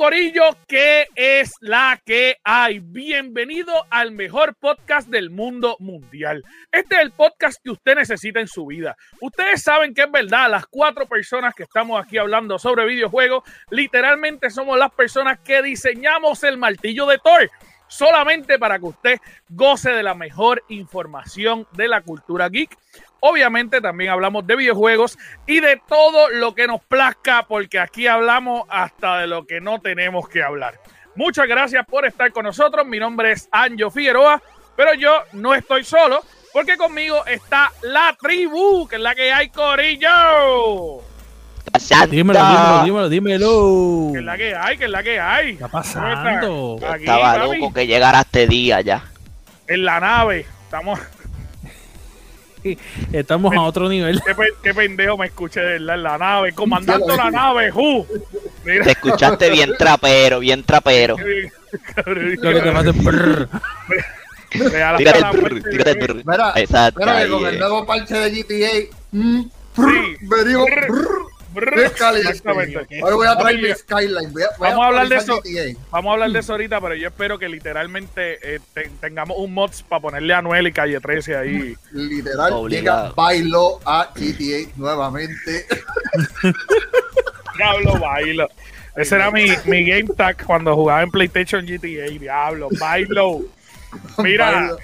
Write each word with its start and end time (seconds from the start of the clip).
Corillo, 0.00 0.56
¿qué 0.66 1.08
es 1.14 1.52
la 1.60 2.00
que 2.06 2.38
hay? 2.42 2.78
Bienvenido 2.78 3.70
al 3.90 4.12
mejor 4.12 4.54
podcast 4.54 5.08
del 5.08 5.28
mundo 5.28 5.76
mundial. 5.78 6.42
Este 6.72 6.94
es 6.94 7.02
el 7.02 7.10
podcast 7.10 7.62
que 7.62 7.68
usted 7.68 7.96
necesita 7.96 8.40
en 8.40 8.48
su 8.48 8.64
vida. 8.64 8.96
Ustedes 9.20 9.62
saben 9.62 9.92
que 9.92 10.04
es 10.04 10.10
verdad, 10.10 10.50
las 10.50 10.66
cuatro 10.68 11.04
personas 11.04 11.54
que 11.54 11.64
estamos 11.64 12.02
aquí 12.02 12.16
hablando 12.16 12.58
sobre 12.58 12.86
videojuegos, 12.86 13.44
literalmente 13.68 14.48
somos 14.48 14.78
las 14.78 14.90
personas 14.90 15.38
que 15.40 15.60
diseñamos 15.60 16.44
el 16.44 16.56
martillo 16.56 17.04
de 17.04 17.18
Thor 17.18 17.50
solamente 17.86 18.58
para 18.58 18.78
que 18.78 18.86
usted 18.86 19.18
goce 19.50 19.90
de 19.90 20.02
la 20.02 20.14
mejor 20.14 20.64
información 20.68 21.66
de 21.72 21.88
la 21.88 22.00
cultura 22.00 22.48
geek. 22.48 22.74
Obviamente 23.20 23.80
también 23.80 24.10
hablamos 24.10 24.46
de 24.46 24.56
videojuegos 24.56 25.18
y 25.46 25.60
de 25.60 25.80
todo 25.86 26.30
lo 26.30 26.54
que 26.54 26.66
nos 26.66 26.82
plazca, 26.82 27.46
porque 27.46 27.78
aquí 27.78 28.06
hablamos 28.06 28.64
hasta 28.68 29.18
de 29.18 29.26
lo 29.26 29.46
que 29.46 29.60
no 29.60 29.80
tenemos 29.80 30.28
que 30.28 30.42
hablar. 30.42 30.80
Muchas 31.14 31.46
gracias 31.46 31.84
por 31.86 32.06
estar 32.06 32.32
con 32.32 32.44
nosotros. 32.44 32.86
Mi 32.86 32.98
nombre 32.98 33.32
es 33.32 33.48
Anjo 33.52 33.90
Figueroa, 33.90 34.42
pero 34.76 34.94
yo 34.94 35.22
no 35.32 35.54
estoy 35.54 35.84
solo, 35.84 36.22
porque 36.52 36.76
conmigo 36.76 37.24
está 37.26 37.70
la 37.82 38.16
tribu, 38.18 38.88
que 38.88 38.96
es 38.96 39.02
la 39.02 39.14
que 39.14 39.32
hay, 39.32 39.50
Corillo. 39.50 41.02
Dímelo, 42.10 42.40
dímelo, 42.40 42.82
dímelo, 42.82 43.08
dímelo. 43.08 44.12
Que 44.12 44.18
es 44.18 44.24
la 44.24 44.36
que 44.36 44.54
hay, 44.54 44.78
que 44.78 44.84
es 44.84 44.90
la 44.90 45.02
que 45.02 45.20
hay. 45.20 45.46
¿Qué 45.46 45.52
está 45.52 45.68
pasando? 45.68 46.78
Aquí, 46.88 47.04
Estaba 47.04 47.34
papi, 47.34 47.58
loco 47.58 47.74
que 47.74 47.86
llegara 47.86 48.20
este 48.20 48.46
día 48.46 48.80
ya. 48.80 49.04
En 49.66 49.84
la 49.84 50.00
nave. 50.00 50.46
Estamos. 50.64 50.98
Estamos 53.12 53.54
a 53.54 53.62
otro 53.62 53.88
nivel. 53.88 54.20
Qué, 54.24 54.34
pe- 54.34 54.54
qué 54.62 54.74
pendejo 54.74 55.16
me 55.16 55.26
escuché 55.26 55.60
de 55.60 55.76
en 55.76 55.86
la 56.02 56.18
nave. 56.18 56.52
Comandando 56.52 57.16
la 57.16 57.30
nave, 57.30 57.70
¡ju! 57.70 58.06
Mira. 58.64 58.84
Te 58.84 58.90
escuchaste 58.92 59.50
bien 59.50 59.72
trapero, 59.78 60.40
bien 60.40 60.62
trapero. 60.64 61.16
Lo 61.16 62.52
que 62.52 62.60
te 62.60 62.72
pasa 62.72 62.90
es 62.90 63.04
brrr. 63.04 63.48
Real 64.52 64.96
hasta 64.96 64.96
Tírate 64.98 65.20
la 65.20 65.30
el 65.30 65.36
brr, 65.36 65.50
muerte, 65.52 65.70
tírate 65.70 65.90
el 65.92 65.96
bebé. 65.98 66.12
brr. 66.12 66.24
Mira, 66.26 66.52
con 67.30 67.46
el 67.46 67.54
eh. 67.54 67.58
nuevo 67.58 67.86
parche 67.86 68.14
de 68.16 68.30
GTA, 68.42 68.96
mm, 69.12 69.42
brr, 69.76 69.90
Sí. 69.90 70.16
venimos, 70.22 70.64
Brr. 70.66 70.86
brr, 70.88 70.90
Brr. 70.90 71.18
Exactamente. 71.54 72.78
Hoy 73.02 73.14
voy 73.14 73.26
a 73.26 73.36
traer 73.36 73.56
Oye, 73.58 73.68
mi 73.68 73.74
Skyline. 73.74 74.32
Voy 74.32 74.42
a, 74.42 74.48
voy 74.58 74.68
Vamos 74.68 74.84
a 74.84 74.86
hablar 74.88 75.08
de 75.08 75.16
eso. 75.16 75.40
GTA. 75.40 75.80
Vamos 75.90 76.10
a 76.10 76.12
hablar 76.14 76.30
de 76.30 76.38
eso 76.38 76.52
ahorita, 76.52 76.80
pero 76.80 76.94
yo 76.94 77.08
espero 77.08 77.38
que 77.38 77.48
literalmente 77.48 78.54
eh, 78.54 78.60
te- 78.74 78.90
tengamos 79.00 79.36
un 79.38 79.52
mods 79.52 79.82
para 79.82 80.00
ponerle 80.02 80.34
a 80.34 80.42
Noel 80.42 80.68
y 80.68 80.72
Calle 80.72 81.00
13 81.00 81.36
ahí. 81.36 81.74
Literal, 81.92 82.52
Obligado. 82.52 83.08
llega 83.08 83.14
bailo 83.14 83.80
a 83.84 84.10
GTA 84.14 84.70
nuevamente. 84.76 85.66
Diablo, 87.56 87.98
bailo. 87.98 88.48
Ese 88.96 89.14
era 89.16 89.30
mi, 89.30 89.46
mi 89.66 89.84
game 89.84 90.08
tag 90.16 90.44
cuando 90.44 90.74
jugaba 90.74 91.02
en 91.02 91.10
PlayStation 91.10 91.64
GTA. 91.64 92.06
Diablo, 92.18 92.68
bailo. 92.78 93.40
Mira, 94.18 94.50
Bailo. 94.52 94.78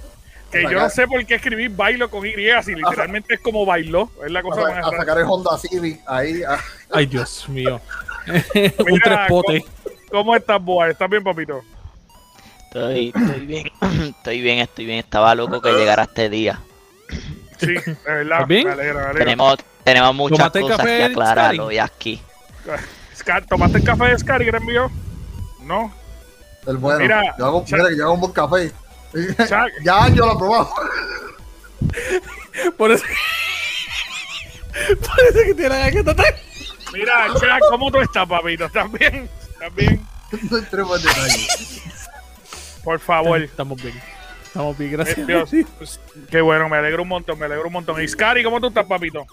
Que 0.57 0.73
yo 0.73 0.81
no 0.81 0.91
sé 0.91 1.07
por 1.07 1.25
qué 1.27 1.35
escribir 1.37 1.71
bailo 1.71 2.11
con 2.11 2.27
Y, 2.27 2.33
si 2.63 2.75
literalmente 2.75 3.35
es 3.35 3.41
como 3.41 3.65
bailó. 3.67 4.11
Es 4.25 4.31
la 4.31 4.41
A, 4.41 4.43
cosa 4.43 4.63
sa- 4.63 4.69
más 4.69 4.79
a 4.79 4.83
rara. 4.91 4.97
sacar 4.99 5.19
el 5.19 5.25
Honda 5.25 5.59
Civic 5.59 6.01
ahí. 6.07 6.43
ah. 6.49 6.59
Ay, 6.93 7.07
Dios 7.07 7.49
mío. 7.49 7.81
Un 8.27 8.33
Mira, 8.87 9.03
tres 9.05 9.19
potes. 9.29 9.63
¿cómo, 9.63 9.97
cómo 10.11 10.37
estás, 10.37 10.63
Boa? 10.63 10.89
¿Estás 10.91 11.09
bien, 11.11 11.23
papito? 11.25 11.63
Estoy, 12.65 13.13
estoy 13.15 13.47
bien, 13.47 13.71
estoy 14.17 14.41
bien, 14.43 14.59
estoy 14.59 14.85
bien. 14.87 14.99
Estaba 14.99 15.35
loco 15.35 15.61
que 15.63 15.73
llegara 15.73 16.03
este 16.05 16.29
día. 16.29 16.61
Sí, 17.59 17.67
de 17.75 17.97
verdad. 18.05 18.23
¿Estás 18.43 18.49
bien? 18.49 18.67
Me 18.67 18.73
alegra, 18.73 18.95
me 18.95 19.01
alegra. 19.05 19.19
Tenemos, 19.25 19.57
tenemos 19.85 20.15
muchas 20.15 20.39
¿Tomaste 20.39 20.61
cosas 20.61 20.87
que 20.87 21.05
aclarar 21.05 21.59
hoy 21.61 21.79
aquí. 21.79 22.21
¿Tomaste 23.49 23.79
el 23.79 23.85
café 23.85 24.05
de 24.07 24.19
Scar 24.19 24.43
y 24.43 24.49
envió? 24.49 24.91
No. 25.63 25.93
El 26.67 26.77
bueno. 26.77 26.99
Mira, 27.01 27.23
yo 27.39 27.47
hago, 27.47 27.65
mira 27.71 27.89
que 27.89 27.97
yo 27.97 28.05
hago 28.05 28.15
un 28.15 28.21
buen 28.21 28.33
café. 28.33 28.73
Ya 29.85 30.09
yo 30.09 30.27
lo 30.27 30.33
he 30.33 30.39
probado. 30.39 30.71
Por 32.77 32.91
eso. 32.91 33.05
Parece 35.07 35.47
que 35.47 35.55
tiene 35.55 35.69
la 35.69 35.91
que 35.91 36.03
tratar. 36.03 36.35
Mira, 36.93 37.27
Chuck, 37.35 37.71
¿cómo 37.71 37.91
tú 37.91 38.01
estás, 38.01 38.29
papito? 38.29 38.67
¿Estás 38.67 38.91
bien? 38.93 39.29
¿Estás 39.53 39.75
bien? 39.75 40.07
No 40.51 40.59
entremos 40.59 41.01
en 41.01 41.07
detalle. 41.07 41.47
Por 42.85 43.01
favor. 43.01 43.43
Estamos 43.43 43.83
bien. 43.83 44.01
Estamos 44.45 44.79
bien, 44.79 44.93
gracias. 44.93 45.27
Dios, 45.27 45.51
pues, 45.79 46.01
qué 46.31 46.41
bueno, 46.41 46.69
me 46.69 46.77
alegro 46.77 47.03
un 47.03 47.09
montón, 47.09 47.39
me 47.39 47.47
alegro 47.47 47.67
un 47.67 47.73
montón. 47.73 48.01
Y 48.03 48.09
Scary, 48.09 48.43
¿cómo 48.43 48.61
tú 48.61 48.69
estás, 48.69 48.87
papito? 48.87 49.27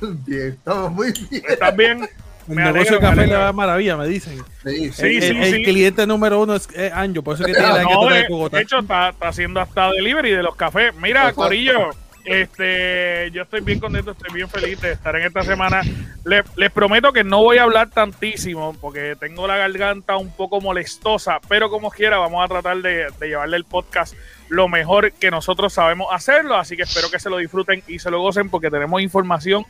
Bien, 0.00 0.48
estamos 0.48 0.92
muy 0.92 1.12
bien. 1.12 1.44
¿Estás 1.48 1.76
bien? 1.76 2.08
El 2.48 2.54
Me 2.54 2.62
negocio 2.64 2.80
alegro, 2.80 2.96
de 2.96 3.00
café 3.00 3.16
me 3.22 3.26
le 3.26 3.36
va 3.36 3.52
maravilla, 3.52 3.96
me 3.96 4.06
dicen. 4.08 4.38
Sí, 4.64 4.92
Sí, 4.92 5.06
el, 5.16 5.22
sí, 5.22 5.54
el- 5.56 5.62
cliente 5.64 6.06
número 6.06 6.40
uno 6.40 6.54
es 6.54 6.68
Anjo, 6.92 7.22
por 7.22 7.34
eso 7.34 7.44
que 7.44 7.52
tiene 7.54 7.68
la 7.68 7.78
que 7.78 7.84
No, 7.94 8.06
de, 8.08 8.18
de 8.18 8.26
Cogotá. 8.28 8.56
de 8.58 8.62
hecho, 8.62 8.78
está, 8.78 9.08
está 9.10 9.28
haciendo 9.28 9.60
hasta 9.60 9.90
delivery 9.90 10.30
de 10.30 10.42
los 10.42 10.54
cafés. 10.56 10.94
Mira, 10.94 11.20
Exacto. 11.22 11.42
Corillo, 11.42 11.90
este, 12.24 13.30
yo 13.32 13.42
estoy 13.42 13.60
bien 13.60 13.78
contento, 13.80 14.10
estoy 14.10 14.32
bien 14.34 14.48
feliz 14.48 14.80
de 14.80 14.92
estar 14.92 15.14
en 15.16 15.22
esta 15.26 15.42
semana. 15.42 15.80
Le- 16.24 16.42
les 16.56 16.70
prometo 16.72 17.12
que 17.12 17.24
no 17.24 17.42
voy 17.42 17.58
a 17.58 17.62
hablar 17.64 17.90
tantísimo 17.90 18.76
porque 18.80 19.16
tengo 19.18 19.46
la 19.46 19.56
garganta 19.56 20.16
un 20.16 20.30
poco 20.30 20.60
molestosa, 20.60 21.38
pero 21.48 21.70
como 21.70 21.90
quiera, 21.90 22.18
vamos 22.18 22.44
a 22.44 22.48
tratar 22.48 22.78
de, 22.78 23.06
de 23.18 23.28
llevarle 23.28 23.56
el 23.56 23.64
podcast 23.64 24.14
lo 24.48 24.68
mejor 24.68 25.12
que 25.12 25.30
nosotros 25.30 25.72
sabemos 25.72 26.08
hacerlo. 26.12 26.56
Así 26.56 26.76
que 26.76 26.82
espero 26.82 27.10
que 27.10 27.18
se 27.18 27.30
lo 27.30 27.38
disfruten 27.38 27.82
y 27.88 27.98
se 27.98 28.10
lo 28.10 28.20
gocen 28.20 28.50
porque 28.50 28.70
tenemos 28.70 29.00
información 29.02 29.64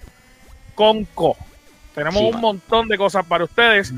con 0.75 1.04
co. 1.06 1.36
Tenemos 1.97 2.21
Sí. 2.21 2.31
un 2.33 2.41
montón 2.41 2.87
de 2.89 2.97
cosas 2.99 3.25
para 3.27 3.43
ustedes. 3.45 3.93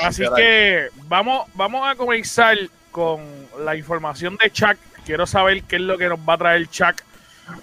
Así 0.00 0.22
Caray. 0.22 0.36
que 0.42 0.88
vamos, 1.08 1.46
vamos 1.54 1.86
a 1.86 1.96
comenzar 1.96 2.56
con 2.92 3.20
la 3.62 3.76
información 3.76 4.38
de 4.42 4.50
Chuck. 4.50 4.76
Quiero 5.04 5.26
saber 5.26 5.64
qué 5.64 5.76
es 5.76 5.82
lo 5.82 5.98
que 5.98 6.08
nos 6.08 6.18
va 6.20 6.34
a 6.34 6.38
traer 6.38 6.66
Chuck. 6.70 7.02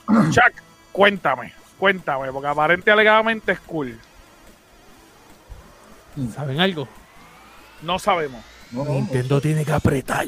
Chuck, 0.31 0.61
cuéntame, 0.91 1.53
cuéntame, 1.79 2.31
porque 2.31 2.47
aparente 2.49 2.91
alegadamente 2.91 3.53
es 3.53 3.59
cool. 3.61 3.97
¿Saben 6.35 6.59
algo? 6.59 6.87
No 7.81 7.97
sabemos. 7.97 8.43
No, 8.71 8.83
no, 8.83 8.91
Nintendo 8.91 9.39
tiene 9.39 9.63
que 9.63 9.71
apretar. 9.71 10.25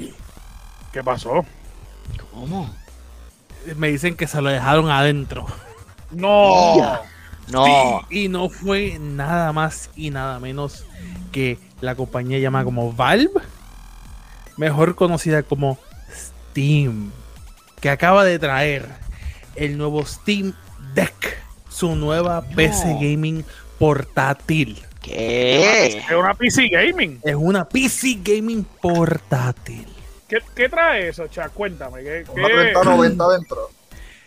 ¿Qué 0.93 1.03
pasó? 1.03 1.45
¿Cómo? 2.31 2.73
Me 3.75 3.89
dicen 3.89 4.15
que 4.15 4.25
se 4.27 4.41
lo 4.41 4.49
dejaron 4.49 4.89
adentro. 4.89 5.45
No. 6.11 7.01
No. 7.51 8.01
Y 8.09 8.27
no 8.27 8.49
fue 8.49 8.97
nada 8.99 9.51
más 9.53 9.89
y 9.95 10.09
nada 10.11 10.39
menos 10.39 10.85
que 11.31 11.57
la 11.81 11.95
compañía 11.95 12.39
llamada 12.39 12.65
como 12.65 12.91
Valve, 12.93 13.31
mejor 14.57 14.95
conocida 14.95 15.43
como 15.43 15.77
Steam, 16.13 17.11
que 17.81 17.89
acaba 17.89 18.23
de 18.25 18.39
traer 18.39 18.87
el 19.55 19.77
nuevo 19.77 20.05
Steam 20.05 20.53
Deck, 20.93 21.37
su 21.69 21.95
nueva 21.95 22.41
PC 22.41 22.93
gaming 23.01 23.45
portátil. 23.77 24.81
¿Qué? 25.01 25.87
Es 25.87 26.11
una 26.11 26.33
PC 26.33 26.67
Gaming. 26.67 27.21
Es 27.23 27.35
una 27.35 27.67
PC 27.67 28.19
gaming 28.21 28.65
portátil. 28.81 29.87
¿Qué, 30.27 30.39
qué 30.55 30.67
trae 30.69 31.07
eso, 31.07 31.27
Chuck? 31.27 31.51
Cuéntame. 31.53 32.03
¿qué, 32.03 32.25
Una 32.33 32.47
qué- 32.47 32.53
3090 32.53 33.23
adentro. 33.23 33.69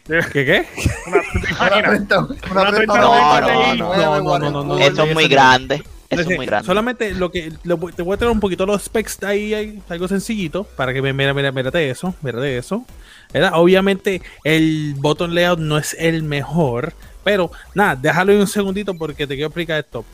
¿Qué 0.07 0.45
qué? 0.45 0.67
una- 1.07 1.21
¿te 1.23 1.39
Una 1.39 1.49
imaginas? 1.51 1.91
30 1.91 2.19
Una 2.19 2.61
una 2.63 2.73
3090 2.73 3.47
3090 3.47 3.73
Ti. 3.73 3.79
No, 3.79 3.95
no, 4.21 4.39
no, 4.39 4.51
no, 4.51 4.65
no. 4.65 4.79
Eso 4.79 5.05
es 5.05 5.15
muy 5.15 5.29
grande. 5.29 5.83
Eso 6.11 6.21
es 6.23 6.27
muy 6.37 6.45
grande. 6.47 6.67
Solamente 6.67 7.15
lo 7.15 7.31
que 7.31 7.53
lo 7.63 7.79
te 7.79 8.03
voy 8.03 8.15
a 8.15 8.17
traer 8.19 8.33
un 8.33 8.41
poquito 8.41 8.67
los 8.67 8.83
specs 8.83 9.23
ahí, 9.23 9.55
ahí, 9.55 9.83
algo 9.89 10.09
sencillito, 10.09 10.65
para 10.65 10.93
que 10.93 11.01
me 11.01 11.13
mira, 11.13 11.33
mira, 11.33 11.53
mírate 11.53 11.89
eso, 11.89 12.15
mírate 12.21 12.59
eso. 12.59 12.85
¿verdad? 13.33 13.53
Obviamente 13.55 14.21
el 14.45 14.95
button 14.99 15.35
layout 15.35 15.59
no 15.59 15.79
es 15.79 15.97
el 15.99 16.23
mejor, 16.23 16.93
pero 17.25 17.51
nada, 17.75 17.97
déjalo 17.97 18.35
un 18.39 18.47
segundito 18.47 18.93
porque 18.95 19.27
te 19.27 19.35
quiero 19.37 19.47
explicar 19.49 19.79
esto. 19.81 20.05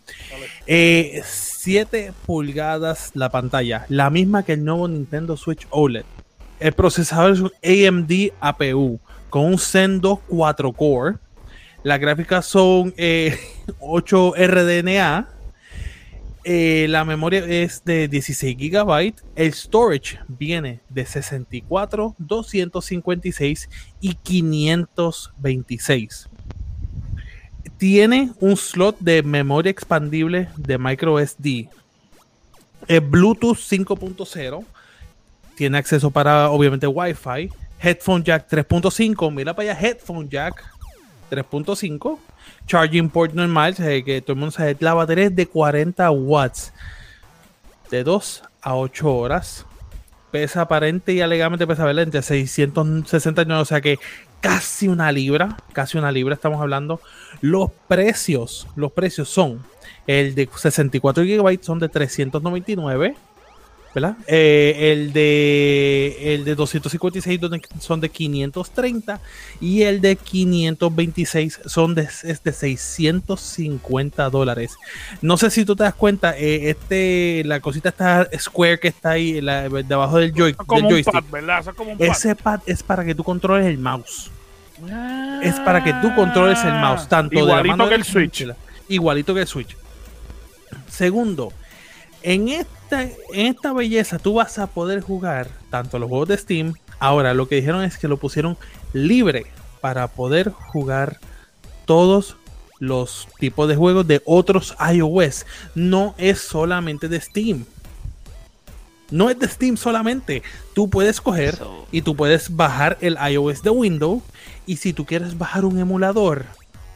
Eh, 0.69 1.21
7 1.27 2.13
pulgadas 2.27 3.11
la 3.15 3.31
pantalla, 3.31 3.87
la 3.89 4.09
misma 4.11 4.45
que 4.45 4.53
el 4.53 4.65
nuevo 4.65 4.87
Nintendo 4.87 5.37
Switch 5.37 5.67
OLED. 5.71 6.05
El 6.61 6.73
procesador 6.75 7.33
es 7.33 7.41
un 7.41 7.53
AMD 7.65 8.33
APU 8.41 9.01
con 9.31 9.45
un 9.45 9.59
Zen 9.59 10.01
2 10.01 10.21
4 10.29 10.73
core. 10.73 11.17
Las 11.83 12.01
gráficas 12.01 12.47
son 12.47 12.95
eh, 12.97 13.39
8 13.81 14.35
RDNA. 14.37 15.29
Eh, 16.45 16.87
la 16.89 17.05
memoria 17.05 17.45
es 17.45 17.85
de 17.85 18.09
16 18.09 18.57
GB. 18.57 19.13
El 19.37 19.53
storage 19.53 20.19
viene 20.29 20.81
de 20.89 21.05
64, 21.05 22.15
256 22.19 23.69
y 24.01 24.15
526. 24.15 26.29
Tiene 27.77 28.31
un 28.41 28.57
slot 28.57 28.99
de 28.99 29.23
memoria 29.23 29.69
expandible 29.71 30.49
de 30.57 30.79
micro 30.79 31.19
SD. 31.19 31.69
Es 32.87 33.11
Bluetooth 33.11 33.59
5.0. 33.59 34.65
Tiene 35.55 35.79
acceso 35.79 36.11
para, 36.11 36.51
obviamente, 36.51 36.87
Wi-Fi. 36.87 37.51
Headphone 37.81 38.23
jack 38.25 38.49
3.5. 38.49 39.33
Mira 39.33 39.55
para 39.55 39.71
allá, 39.71 39.81
headphone 39.81 40.29
jack 40.29 40.65
3.5. 41.31 42.19
Charging 42.67 43.09
port 43.09 43.33
normal, 43.33 43.75
que 43.75 44.23
todo 44.23 44.35
el 44.35 44.39
mundo 44.39 44.51
sabe, 44.53 44.77
la 44.81 44.95
batería 44.95 45.27
es 45.27 45.37
de 45.37 45.47
40 45.47 46.11
watts. 46.11 46.73
de 47.91 48.05
2 48.05 48.43
a 48.63 48.77
8 48.77 49.15
horas. 49.15 49.65
Pesa 50.31 50.63
aparente 50.63 51.15
y 51.15 51.23
alegadamente 51.23 51.67
pesa 51.67 51.87
¿verdad? 51.87 52.05
entre 52.05 52.21
669, 52.21 53.63
o 53.63 53.65
sea 53.65 53.81
que 53.81 53.99
casi 54.43 54.87
una 54.87 55.11
libra, 55.11 55.57
casi 55.73 55.97
una 55.97 56.13
libra 56.13 56.35
estamos 56.35 56.61
hablando. 56.61 57.01
Los 57.41 57.71
precios, 57.89 58.67
los 58.77 58.93
precios 58.93 59.31
son 59.31 59.65
el 60.09 60.35
de 60.35 60.49
64 60.53 61.23
GB 61.23 61.63
son 61.63 61.79
de 61.79 61.89
399, 61.91 63.15
¿verdad? 64.01 64.17
Eh, 64.27 64.93
el 64.93 65.13
de 65.13 66.35
el 66.35 66.45
de 66.45 66.55
256 66.55 67.41
donde- 67.41 67.61
son 67.81 68.01
de 68.01 68.09
530 68.09 69.21
y 69.61 69.83
el 69.83 70.01
de 70.01 70.17
526 70.17 71.61
son 71.67 71.95
de, 71.95 72.03
es 72.25 72.43
de 72.43 72.53
650 72.53 74.31
dólares. 74.31 74.77
No 75.23 75.37
sé 75.37 75.51
si 75.51 75.65
tú 75.65 75.75
te 75.77 75.83
das 75.85 75.95
cuenta, 75.95 76.37
eh, 76.39 76.71
este 76.71 77.43
la 77.45 77.61
cosita 77.61 77.89
está 77.91 78.29
square 78.39 78.79
que 78.79 78.89
está 78.89 79.11
ahí 79.11 79.41
la- 79.41 79.69
debajo 79.69 80.19
del, 80.19 80.33
joy, 80.33 80.51
Eso 80.53 80.61
es 80.63 80.67
como 80.67 80.77
del 80.81 80.85
un 80.87 80.91
joystick. 80.93 81.13
pad, 81.15 81.25
¿verdad? 81.31 81.61
Eso 81.61 81.71
es 81.71 81.77
como 81.77 81.93
un 81.93 81.99
pad. 81.99 82.07
Ese 82.07 82.35
pad 82.37 82.61
es 82.67 82.83
para 82.83 83.05
que 83.05 83.15
tú 83.15 83.25
controles 83.25 83.67
el 83.67 83.79
mouse. 83.79 84.31
Es 85.43 85.59
para 85.61 85.83
que 85.83 85.93
tú 85.95 86.15
controles 86.15 86.63
el 86.65 86.73
mouse 86.75 87.09
tanto 87.09 87.31
de 87.31 87.37
la 87.45 87.49
Igualito 87.51 87.77
mano 87.77 87.89
que 87.89 87.95
el 87.97 88.05
Switch. 88.05 88.43
como 88.43 88.53
de 88.53 88.59
la- 88.59 88.95
Igualito 88.95 89.35
que 89.35 89.41
el 89.41 89.47
Switch. 89.49 89.77
Segundo, 90.89 91.53
en 92.23 92.49
esta, 92.91 93.03
en 93.03 93.47
esta 93.47 93.73
belleza 93.73 94.19
tú 94.19 94.35
vas 94.35 94.59
a 94.59 94.67
poder 94.67 95.01
jugar 95.03 95.49
tanto 95.71 95.99
los 95.99 96.09
juegos 96.09 96.29
de 96.29 96.39
Steam. 96.39 96.75
Ahora, 96.99 97.35
lo 97.35 97.47
que 97.49 97.57
dijeron 97.57 97.83
es 97.85 97.99
que 97.99 98.09
lo 98.09 98.17
pusieron 98.17 98.57
libre 98.93 99.47
para 99.81 100.09
poder 100.09 100.51
jugar 100.51 101.19
todos 101.85 102.37
los 102.81 103.29
tipos 103.39 103.69
de 103.69 103.77
juegos 103.77 104.07
de 104.07 104.23
otros 104.25 104.75
iOS. 104.93 105.45
No 105.75 106.15
es 106.19 106.41
solamente 106.41 107.09
de 107.09 107.21
Steam. 107.21 107.65
No 109.11 109.31
es 109.31 109.39
de 109.39 109.49
Steam 109.49 109.77
solamente. 109.77 110.43
Tú 110.75 110.89
puedes 110.91 111.21
coger 111.21 111.57
So- 111.57 111.87
y 111.93 112.03
tú 112.03 112.17
puedes 112.17 112.57
bajar 112.57 112.99
el 113.01 113.17
iOS 113.31 113.63
de 113.63 113.71
Windows. 113.71 114.23
Y 114.67 114.77
si 114.77 114.93
tú 114.93 115.05
quieres 115.07 115.37
bajar 115.39 115.65
un 115.65 115.79
emulador 115.79 116.45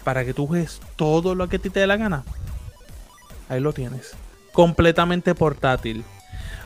para 0.05 0.25
que 0.25 0.35
tú 0.35 0.47
juegues 0.47 0.81
todo 0.97 1.35
lo 1.35 1.49
que 1.49 1.56
a 1.56 1.59
ti 1.59 1.71
te 1.71 1.81
dé 1.81 1.87
la 1.87 1.97
gana, 1.97 2.25
ahí 3.49 3.61
lo 3.61 3.73
tienes. 3.73 4.12
Completamente 4.53 5.35
portátil. 5.35 6.05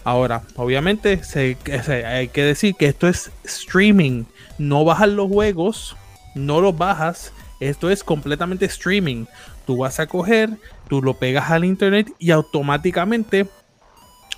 Ahora, 0.05 0.43
obviamente, 0.57 1.25
se- 1.25 1.57
hay 2.07 2.29
que 2.29 2.45
decir 2.45 2.75
que 2.77 2.87
esto 2.87 3.09
es 3.09 3.31
streaming. 3.45 4.25
No 4.59 4.85
bajas 4.85 5.09
los 5.09 5.29
juegos, 5.29 5.97
no 6.35 6.61
los 6.61 6.77
bajas. 6.77 7.33
Esto 7.59 7.91
es 7.91 8.05
completamente 8.05 8.67
streaming. 8.67 9.25
Tú 9.67 9.79
vas 9.79 9.99
a 9.99 10.07
coger, 10.07 10.51
tú 10.89 11.03
lo 11.03 11.15
pegas 11.15 11.51
al 11.51 11.65
internet 11.65 12.09
y 12.19 12.31
automáticamente 12.31 13.47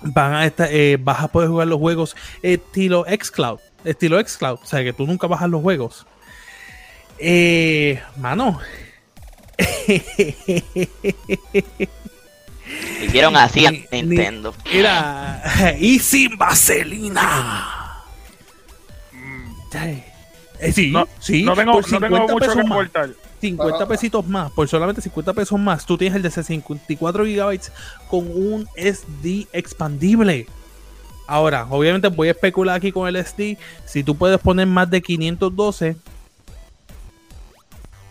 van 0.01 0.33
a 0.33 0.45
esta- 0.45 0.71
eh, 0.71 0.97
vas 0.99 1.21
a 1.21 1.27
poder 1.27 1.49
jugar 1.49 1.67
los 1.67 1.77
juegos 1.79 2.15
estilo 2.41 3.05
xCloud. 3.05 3.59
Estilo 3.83 4.17
xCloud. 4.19 4.59
O 4.63 4.65
sea 4.65 4.83
que 4.83 4.93
tú 4.93 5.05
nunca 5.05 5.27
bajas 5.27 5.49
los 5.49 5.61
juegos. 5.61 6.07
Eh, 7.19 8.01
mano. 8.17 8.59
Hicieron 13.03 13.35
así 13.37 13.65
a 13.65 13.71
Ni- 13.71 13.85
Nintendo. 13.91 14.53
Era. 14.71 15.41
Y 15.79 15.99
sin 15.99 16.37
vaselina. 16.37 17.85
Ay. 19.73 20.03
Eh, 20.59 20.71
sí, 20.73 20.91
No, 20.91 21.07
sí. 21.19 21.43
no 21.43 21.55
tengo, 21.55 21.71
por 21.73 21.91
no 21.91 21.99
tengo 21.99 22.17
50 22.17 22.33
mucho 22.33 22.35
que 22.35 22.45
pesos 22.47 22.55
más. 22.57 22.71
aportar. 22.71 23.09
50 23.39 23.87
pesitos 23.87 24.27
más, 24.27 24.51
por 24.51 24.67
solamente 24.67 25.01
50 25.01 25.31
pesos 25.31 25.57
más, 25.57 25.85
tú 25.85 25.97
tienes 25.97 26.17
el 26.17 26.21
de 26.21 26.29
54 26.29 27.25
gigabytes 27.25 27.71
con 28.09 28.27
un 28.29 28.67
SD 28.75 29.47
expandible. 29.53 30.45
Ahora, 31.25 31.65
obviamente 31.69 32.09
voy 32.09 32.27
a 32.27 32.31
especular 32.31 32.75
aquí 32.75 32.91
con 32.91 33.07
el 33.07 33.15
SD. 33.23 33.57
Si 33.85 34.03
tú 34.03 34.17
puedes 34.17 34.39
poner 34.39 34.67
más 34.67 34.89
de 34.89 35.01
512, 35.01 35.95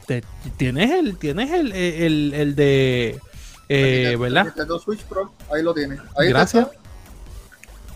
te- 0.07 0.23
tienes 0.57 0.91
el, 0.91 1.19
tienes 1.19 1.51
el, 1.51 1.73
el, 1.73 2.33
el 2.35 2.55
de, 2.57 3.21
eh, 3.69 4.17
¿verdad? 4.19 4.45
Nintendo 4.47 4.79
Switch 4.79 5.03
Pro, 5.05 5.33
ahí 5.53 5.63
lo 5.63 5.75
tienes. 5.75 6.01
Ahí 6.17 6.29
Gracias. 6.29 6.67
está. 6.67 6.79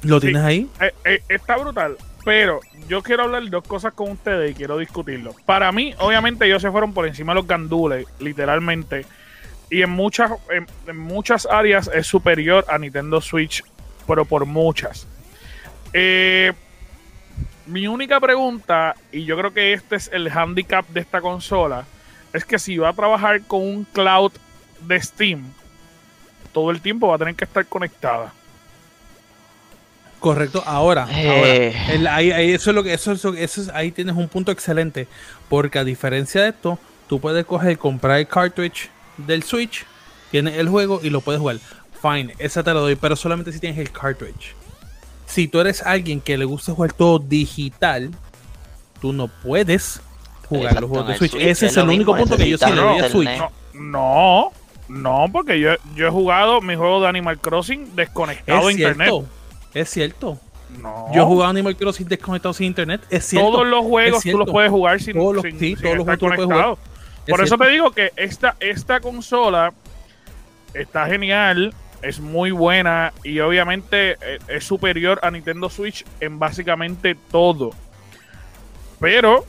Lo 0.03 0.17
Sí. 0.21 0.27
tienes 0.27 0.43
ahí. 0.43 0.69
Eh, 0.81 0.93
eh, 1.05 1.23
está 1.29 1.57
brutal. 1.57 1.97
Pero 2.25 2.61
yo 2.89 3.03
quiero 3.03 3.25
hablar 3.25 3.49
dos 3.51 3.65
cosas 3.67 3.93
con 3.95 4.11
ustedes 4.13 4.53
y 4.53 4.55
quiero 4.55 4.79
discutirlo. 4.79 5.35
Para 5.45 5.73
mí, 5.73 5.95
obviamente, 5.99 6.45
ellos 6.47 6.63
se 6.63 6.71
fueron 6.71 6.93
por 6.93 7.07
encima 7.07 7.33
de 7.33 7.41
los 7.41 7.47
gandules, 7.49 8.07
literalmente. 8.21 9.05
Y 9.71 9.83
en 9.83 9.91
muchas, 9.91 10.31
en, 10.51 10.67
en 10.87 10.97
muchas 10.99 11.47
áreas 11.47 11.91
es 11.93 12.07
superior 12.07 12.65
a 12.69 12.79
Nintendo 12.79 13.21
Switch, 13.21 13.65
pero 14.07 14.25
por 14.25 14.45
muchas. 14.47 15.07
Eh, 15.93 16.53
mi 17.67 17.87
única 17.87 18.21
pregunta, 18.21 18.95
y 19.11 19.25
yo 19.25 19.37
creo 19.37 19.53
que 19.53 19.73
este 19.73 19.97
es 19.97 20.11
el 20.13 20.29
handicap 20.29 20.87
de 20.89 21.01
esta 21.01 21.21
consola, 21.21 21.87
es 22.33 22.45
que 22.45 22.59
si 22.59 22.77
va 22.79 22.91
a 22.91 22.93
trabajar 22.93 23.43
con 23.43 23.63
un 23.63 23.85
cloud 23.85 24.33
de 24.81 25.01
Steam, 25.01 25.53
todo 26.53 26.71
el 26.71 26.81
tiempo 26.81 27.09
va 27.09 27.17
a 27.17 27.19
tener 27.19 27.35
que 27.35 27.45
estar 27.45 27.65
conectada. 27.67 28.33
Correcto, 30.21 30.63
ahora, 30.65 31.09
Eh. 31.11 31.29
ahora, 31.29 31.93
el- 31.95 32.07
ahí, 32.07 32.31
ahí 32.31 32.53
eso 32.53 32.71
es 32.71 32.77
lo 32.77 32.85
que 32.85 32.95
eso, 32.95 33.11
es 33.13 33.25
lo 33.25 33.33
que- 33.33 33.43
eso 33.43 33.61
es- 33.63 33.69
ahí 33.71 33.91
tienes 33.91 34.15
un 34.15 34.29
punto 34.29 34.53
excelente, 34.53 35.09
porque 35.49 35.81
a 35.81 35.85
diferencia 35.85 36.43
de 36.43 36.51
esto, 36.51 36.79
tú 37.09 37.19
puedes 37.21 37.45
coger, 37.45 37.77
comprar 37.77 38.19
el 38.21 38.29
cartridge 38.29 38.89
del 39.17 39.43
Switch, 39.43 39.85
tienes 40.31 40.57
el 40.59 40.69
juego 40.69 41.01
y 41.03 41.11
lo 41.11 41.21
puedes 41.23 41.41
jugar. 41.41 41.57
Fine, 42.01 42.35
esa 42.39 42.63
te 42.63 42.73
la 42.73 42.81
doy, 42.81 42.95
pero 42.95 43.17
solamente 43.17 43.53
si 43.53 43.59
tienes 43.59 43.79
el 43.81 43.91
cartridge. 43.91 44.55
Si 45.27 45.49
tú 45.49 45.61
eres 45.61 45.83
alguien 45.83 46.21
que 46.21 46.39
le 46.39 46.45
gusta 46.45 46.73
jugar 46.73 46.93
todo 46.93 47.19
digital, 47.19 48.11
tú 49.01 49.13
no 49.13 49.27
puedes 49.27 50.01
jugar 50.49 50.65
Exacto, 50.65 50.81
los 50.83 50.91
juegos 50.91 51.07
de 51.09 51.13
el 51.15 51.19
Switch. 51.19 51.31
Switch 51.33 51.43
Ese 51.43 51.67
es 51.67 51.73
es 51.73 51.77
el 51.79 51.85
único 51.89 52.13
mismo, 52.13 52.17
punto 52.29 52.37
que 52.37 52.49
yo 52.49 52.59
sí 52.59 52.67
le 52.71 52.77
doy 52.81 52.99
a 53.01 53.09
Switch. 53.11 53.31
no, 53.75 54.53
no, 54.93 55.27
porque 55.33 55.59
yo, 55.61 55.71
yo 55.95 56.07
he 56.07 56.11
jugado 56.11 56.61
mi 56.61 56.75
juego 56.77 57.01
de 57.01 57.09
Animal 57.09 57.39
Crossing 57.39 57.95
desconectado 57.97 58.61
Es 58.61 58.67
de 58.67 58.73
internet. 58.83 59.09
cierto, 59.09 59.29
es 59.75 59.89
cierto. 59.91 60.39
No. 60.81 61.07
Yo 61.15 61.23
he 61.23 61.25
jugado 61.27 61.51
Animal 61.51 61.77
Crossing 61.77 62.09
desconectado 62.09 62.53
sin 62.55 62.67
internet, 62.69 63.01
es 63.11 63.27
cierto. 63.27 63.51
todos 63.51 63.67
los 63.67 63.85
juegos 63.85 64.23
tú 64.23 64.39
los 64.39 64.51
puedes 64.51 64.71
jugar 64.71 65.01
sin, 65.01 65.15
Todos 65.17 65.35
los- 65.37 65.43
sin- 65.43 65.59
sí, 65.59 65.67
sin 65.77 65.83
todos 65.83 65.97
los 65.97 66.05
juegos 66.05 66.19
tú 66.19 66.27
los 66.29 66.37
puedes 66.37 66.49
conectado. 66.49 66.79
Es 67.27 67.31
Por 67.31 67.41
eso 67.41 67.47
cierto. 67.57 67.65
te 67.65 67.71
digo 67.71 67.91
que 67.93 68.13
esta, 68.17 68.57
esta 68.61 69.01
consola 69.01 69.73
está 70.75 71.07
genial, 71.07 71.75
es 72.01 72.19
muy 72.21 72.51
buena 72.51 73.13
y 73.23 73.39
obviamente 73.41 74.13
eh, 74.21 74.39
es 74.49 74.65
superior 74.65 75.21
a 75.23 75.31
Nintendo 75.31 75.69
Switch 75.71 76.05
en 76.21 76.39
básicamente 76.39 77.17
todo. 77.31 77.71
Pero 78.99 79.45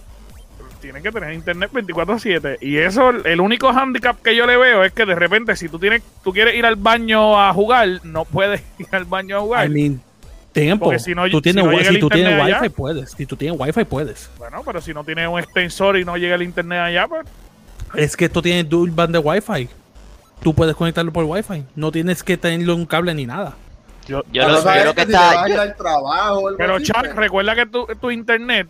tiene 0.83 1.01
que 1.01 1.11
tener 1.11 1.33
internet 1.33 1.71
24/7 1.73 2.57
y 2.61 2.77
eso 2.77 3.09
el 3.09 3.39
único 3.41 3.69
handicap 3.69 4.21
que 4.21 4.35
yo 4.35 4.45
le 4.45 4.57
veo 4.57 4.83
es 4.83 4.91
que 4.91 5.05
de 5.05 5.15
repente 5.15 5.55
si 5.55 5.69
tú 5.69 5.79
tienes 5.79 6.03
tú 6.23 6.33
quieres 6.33 6.55
ir 6.55 6.65
al 6.65 6.75
baño 6.75 7.39
a 7.41 7.53
jugar, 7.53 7.87
no 8.03 8.25
puedes 8.25 8.61
ir 8.77 8.87
al 8.91 9.05
baño 9.05 9.37
a 9.37 9.39
jugar. 9.39 9.65
I 9.65 9.69
mean, 9.73 10.01
tiempo. 10.51 10.85
Porque 10.85 10.99
si 10.99 11.15
no- 11.15 11.23
tú 11.29 11.37
si 11.37 11.41
tienes, 11.41 11.63
no 11.65 11.71
si 11.79 11.85
el 11.87 11.99
tú 11.99 12.09
tienes 12.09 12.33
allá- 12.39 12.59
wifi 12.59 12.69
puedes. 12.69 13.11
Si 13.11 13.25
tú 13.25 13.35
tienes 13.37 13.59
wifi 13.59 13.85
puedes. 13.85 14.29
Bueno, 14.37 14.61
pero 14.65 14.81
si 14.81 14.93
no 14.93 15.03
tienes 15.03 15.27
un 15.27 15.39
extensor 15.39 15.97
y 15.97 16.03
no 16.05 16.17
llega 16.17 16.35
el 16.35 16.43
internet 16.43 16.79
allá, 16.79 17.07
pues 17.07 17.25
Es 17.95 18.17
que 18.17 18.25
esto 18.25 18.41
tiene 18.41 18.63
dual 18.63 18.91
band 18.91 19.13
de 19.13 19.19
wifi. 19.19 19.69
Tú 20.43 20.53
puedes 20.53 20.75
conectarlo 20.75 21.13
por 21.13 21.23
wifi. 21.23 21.63
No 21.75 21.91
tienes 21.91 22.21
que 22.23 22.35
tenerlo 22.37 22.73
en 22.73 22.79
un 22.81 22.85
cable 22.85 23.13
ni 23.15 23.25
nada. 23.25 23.55
yo, 24.07 24.21
Yo 24.33 24.41
Pero 24.43 24.47
lo, 24.49 24.61
sabes 24.61 24.81
yo 24.81 24.85
lo 24.89 24.93
que 24.95 25.05
te 25.05 25.11
está. 25.13 25.75
trabajo 25.77 26.49
Pero 26.57 26.79
Chuck, 26.81 26.97
pues, 26.99 27.15
recuerda 27.15 27.55
que 27.55 27.65
tu, 27.67 27.85
tu 28.01 28.11
internet 28.11 28.67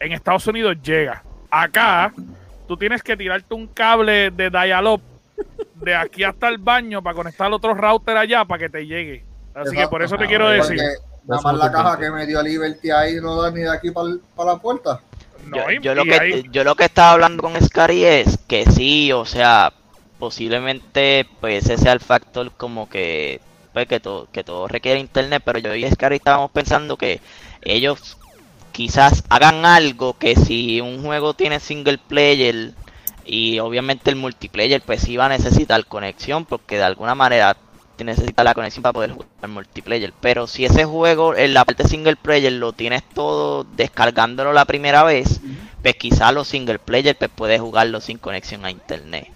en 0.00 0.12
Estados 0.12 0.46
Unidos 0.46 0.76
llega. 0.82 1.22
Acá, 1.50 2.12
tú 2.66 2.76
tienes 2.76 3.02
que 3.02 3.16
tirarte 3.16 3.54
un 3.54 3.66
cable 3.68 4.30
de 4.30 4.50
dial-up 4.50 5.00
de 5.74 5.94
aquí 5.94 6.24
hasta 6.24 6.48
el 6.48 6.58
baño 6.58 7.02
para 7.02 7.14
conectar 7.14 7.52
otro 7.52 7.74
router 7.74 8.16
allá 8.16 8.44
para 8.44 8.58
que 8.60 8.68
te 8.68 8.86
llegue. 8.86 9.24
Así 9.54 9.76
que 9.76 9.88
por 9.88 10.02
eso 10.02 10.16
te 10.16 10.26
quiero 10.26 10.48
decir. 10.48 10.78
Nada 11.24 11.42
más 11.42 11.56
la 11.56 11.72
caja 11.72 11.98
que 11.98 12.10
me 12.10 12.24
dio 12.26 12.40
Liberty 12.42 12.90
ahí 12.90 13.16
no 13.16 13.40
da 13.42 13.50
ni 13.50 13.60
de 13.60 13.70
aquí 13.70 13.90
para 13.90 14.52
la 14.52 14.58
puerta. 14.58 15.00
No, 15.46 15.58
yo, 15.80 15.94
lo 15.94 16.04
que 16.04 16.14
ahí- 16.14 16.44
yo 16.50 16.64
lo 16.64 16.74
que 16.74 16.84
estaba 16.84 17.12
hablando 17.12 17.42
con 17.42 17.60
Scary 17.60 18.04
es 18.04 18.38
que 18.48 18.64
sí, 18.66 19.12
o 19.12 19.24
sea, 19.24 19.72
posiblemente 20.18 21.26
pues 21.40 21.64
ese 21.64 21.78
sea 21.78 21.92
el 21.92 22.00
factor 22.00 22.50
como 22.52 22.88
que 22.88 23.40
pues 23.72 23.86
que 23.86 24.00
todo 24.00 24.28
que 24.32 24.42
todo 24.44 24.68
requiere 24.68 24.98
internet, 25.00 25.42
pero 25.44 25.58
yo 25.58 25.74
y 25.74 25.88
Scary 25.90 26.16
estábamos 26.16 26.50
pensando 26.50 26.96
que 26.96 27.20
ellos 27.62 28.16
quizás 28.76 29.24
hagan 29.30 29.64
algo 29.64 30.18
que 30.18 30.36
si 30.36 30.82
un 30.82 31.02
juego 31.02 31.32
tiene 31.32 31.60
single 31.60 31.96
player 31.96 32.72
y 33.24 33.58
obviamente 33.58 34.10
el 34.10 34.16
multiplayer 34.16 34.82
pues 34.82 35.00
sí 35.00 35.16
va 35.16 35.26
a 35.26 35.28
necesitar 35.30 35.86
conexión 35.86 36.44
porque 36.44 36.76
de 36.76 36.82
alguna 36.84 37.14
manera 37.14 37.56
te 37.96 38.04
necesita 38.04 38.44
la 38.44 38.52
conexión 38.52 38.82
para 38.82 38.92
poder 38.92 39.12
jugar 39.12 39.48
multiplayer. 39.48 40.12
Pero 40.20 40.46
si 40.46 40.66
ese 40.66 40.84
juego 40.84 41.34
en 41.34 41.54
la 41.54 41.64
parte 41.64 41.88
single 41.88 42.16
player 42.16 42.52
lo 42.52 42.74
tienes 42.74 43.02
todo 43.14 43.64
descargándolo 43.64 44.52
la 44.52 44.66
primera 44.66 45.02
vez, 45.04 45.40
pues 45.82 45.94
quizás 45.96 46.34
los 46.34 46.46
single 46.46 46.78
player 46.78 47.16
pues 47.16 47.30
puedes 47.34 47.58
jugarlo 47.60 48.02
sin 48.02 48.18
conexión 48.18 48.66
a 48.66 48.70
internet. 48.70 49.28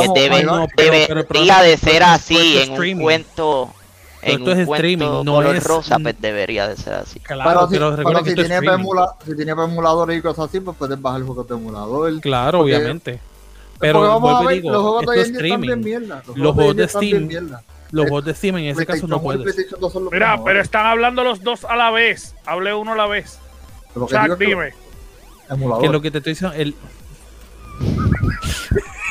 Que 0.00 0.06
debe- 0.14 0.28
pero- 0.40 0.66
pero 0.74 0.92
debería 1.34 1.62
de 1.62 1.76
ser 1.76 2.02
así 2.04 2.34
en 2.62 2.70
un 2.70 2.74
streaming. 2.76 3.04
En 4.22 4.30
esto 4.38 4.44
un 4.52 4.58
es 4.60 4.66
cuento 4.66 4.74
streaming, 4.86 5.24
no 5.24 5.32
color 5.34 5.56
es- 5.56 5.64
rosa, 5.64 5.98
pues 5.98 6.14
debería 6.20 6.68
de 6.68 6.76
ser 6.76 6.94
así. 6.94 7.20
Claro, 7.20 7.66
pero 7.70 7.90
si, 7.96 7.96
pero 8.04 8.18
que 8.18 8.24
si 8.24 8.28
esto 8.30 8.42
es 8.42 8.48
tiene 8.48 8.54
streaming. 8.56 8.84
emula- 8.84 9.14
si 9.24 9.36
tiene 9.36 9.52
emuladores 9.52 10.18
y 10.18 10.22
cosas 10.22 10.48
así, 10.48 10.60
pues 10.60 10.76
puedes 10.76 11.00
bajar 11.00 11.22
juegos 11.22 11.48
de 11.48 11.54
emulador. 11.54 12.20
Claro, 12.20 12.58
Porque- 12.60 12.76
obviamente. 12.76 13.20
Pero 13.78 14.00
vamos 14.00 14.40
a 14.40 14.46
ver, 14.46 14.54
digo, 14.62 14.70
los 14.70 14.82
juegos 14.82 15.06
de 15.06 15.12
día 15.14 15.22
están 15.22 15.42
bien 15.42 15.52
streaming. 15.64 15.84
mierda. 15.84 16.22
Los 16.36 16.54
juegos 16.54 16.76
de 16.76 16.82
de 16.82 16.88
Steam, 16.88 17.26
mierda. 17.26 17.62
Los 17.90 18.04
juegos 18.08 18.24
de 18.26 18.34
Steam 18.34 18.56
en 18.58 18.64
ese 18.66 18.86
caso 18.86 19.06
no 19.08 19.20
puedes. 19.20 19.44
Mira, 20.12 20.30
mejores. 20.30 20.40
pero 20.44 20.60
están 20.60 20.86
hablando 20.86 21.24
los 21.24 21.42
dos 21.42 21.64
a 21.64 21.74
la 21.76 21.90
vez. 21.90 22.34
Hable 22.46 22.72
uno 22.74 22.92
a 22.92 22.96
la 22.96 23.06
vez. 23.08 23.38
Que 23.92 24.36
que 24.38 24.46
dime. 24.46 24.72
emulador. 25.50 25.82
Que 25.82 25.88
lo 25.90 26.00
que 26.00 26.10
te 26.12 26.18
estoy 26.18 26.32
diciendo, 26.34 26.56
el... 26.56 26.74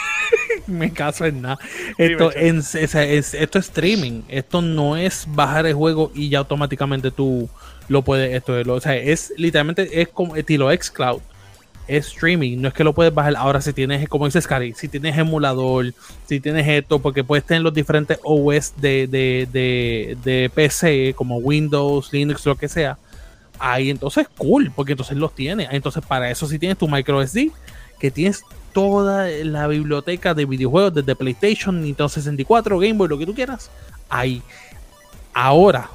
Me 0.67 0.91
caso 0.91 1.25
en 1.25 1.41
nada. 1.41 1.57
Esto, 1.97 2.31
en- 2.35 2.57
es, 2.59 2.75
es- 2.75 3.33
esto 3.33 3.59
es 3.59 3.65
streaming. 3.67 4.21
Esto 4.29 4.61
no 4.61 4.95
es 4.97 5.25
bajar 5.29 5.65
el 5.65 5.73
juego 5.73 6.11
y 6.15 6.29
ya 6.29 6.39
automáticamente 6.39 7.11
tú 7.11 7.49
lo 7.87 8.01
puedes. 8.03 8.33
Esto 8.35 8.57
es 8.59 8.65
lo- 8.67 8.75
o 8.75 8.81
sea, 8.81 8.95
es 8.95 9.33
literalmente 9.37 10.01
es 10.01 10.07
como 10.09 10.35
estilo 10.35 10.69
xCloud. 10.71 11.21
Es 11.87 12.07
streaming, 12.07 12.61
no 12.61 12.67
es 12.69 12.73
que 12.73 12.83
lo 12.85 12.93
puedes 12.93 13.13
bajar. 13.13 13.35
Ahora, 13.35 13.59
si 13.59 13.73
tienes, 13.73 14.07
como 14.07 14.25
dice 14.25 14.39
Scary, 14.39 14.73
si 14.77 14.87
tienes 14.87 15.17
emulador, 15.17 15.93
si 16.25 16.39
tienes 16.39 16.65
esto, 16.67 16.99
porque 16.99 17.23
puedes 17.23 17.43
tener 17.43 17.63
los 17.63 17.73
diferentes 17.73 18.17
OS 18.23 18.73
de, 18.77 19.07
de, 19.07 19.47
de, 19.51 20.17
de 20.23 20.49
PC, 20.53 21.13
como 21.17 21.37
Windows, 21.37 22.13
Linux, 22.13 22.45
lo 22.45 22.55
que 22.55 22.69
sea. 22.69 22.97
Ahí 23.59 23.89
entonces 23.89 24.27
cool, 24.37 24.71
porque 24.73 24.93
entonces 24.93 25.17
los 25.17 25.35
tienes. 25.35 25.67
Entonces, 25.71 26.03
para 26.05 26.29
eso 26.31 26.47
si 26.47 26.57
tienes 26.59 26.77
tu 26.77 26.87
micro 26.87 27.21
SD, 27.21 27.51
que 27.99 28.09
tienes 28.09 28.43
toda 28.73 29.27
la 29.27 29.67
biblioteca 29.67 30.33
de 30.33 30.45
videojuegos 30.45 30.93
desde 30.93 31.15
PlayStation, 31.15 31.81
Nintendo 31.81 32.09
64, 32.09 32.77
Game 32.79 32.93
Boy, 32.93 33.07
lo 33.07 33.17
que 33.17 33.25
tú 33.25 33.33
quieras. 33.35 33.69
Ahí. 34.09 34.41
Ahora, 35.33 35.89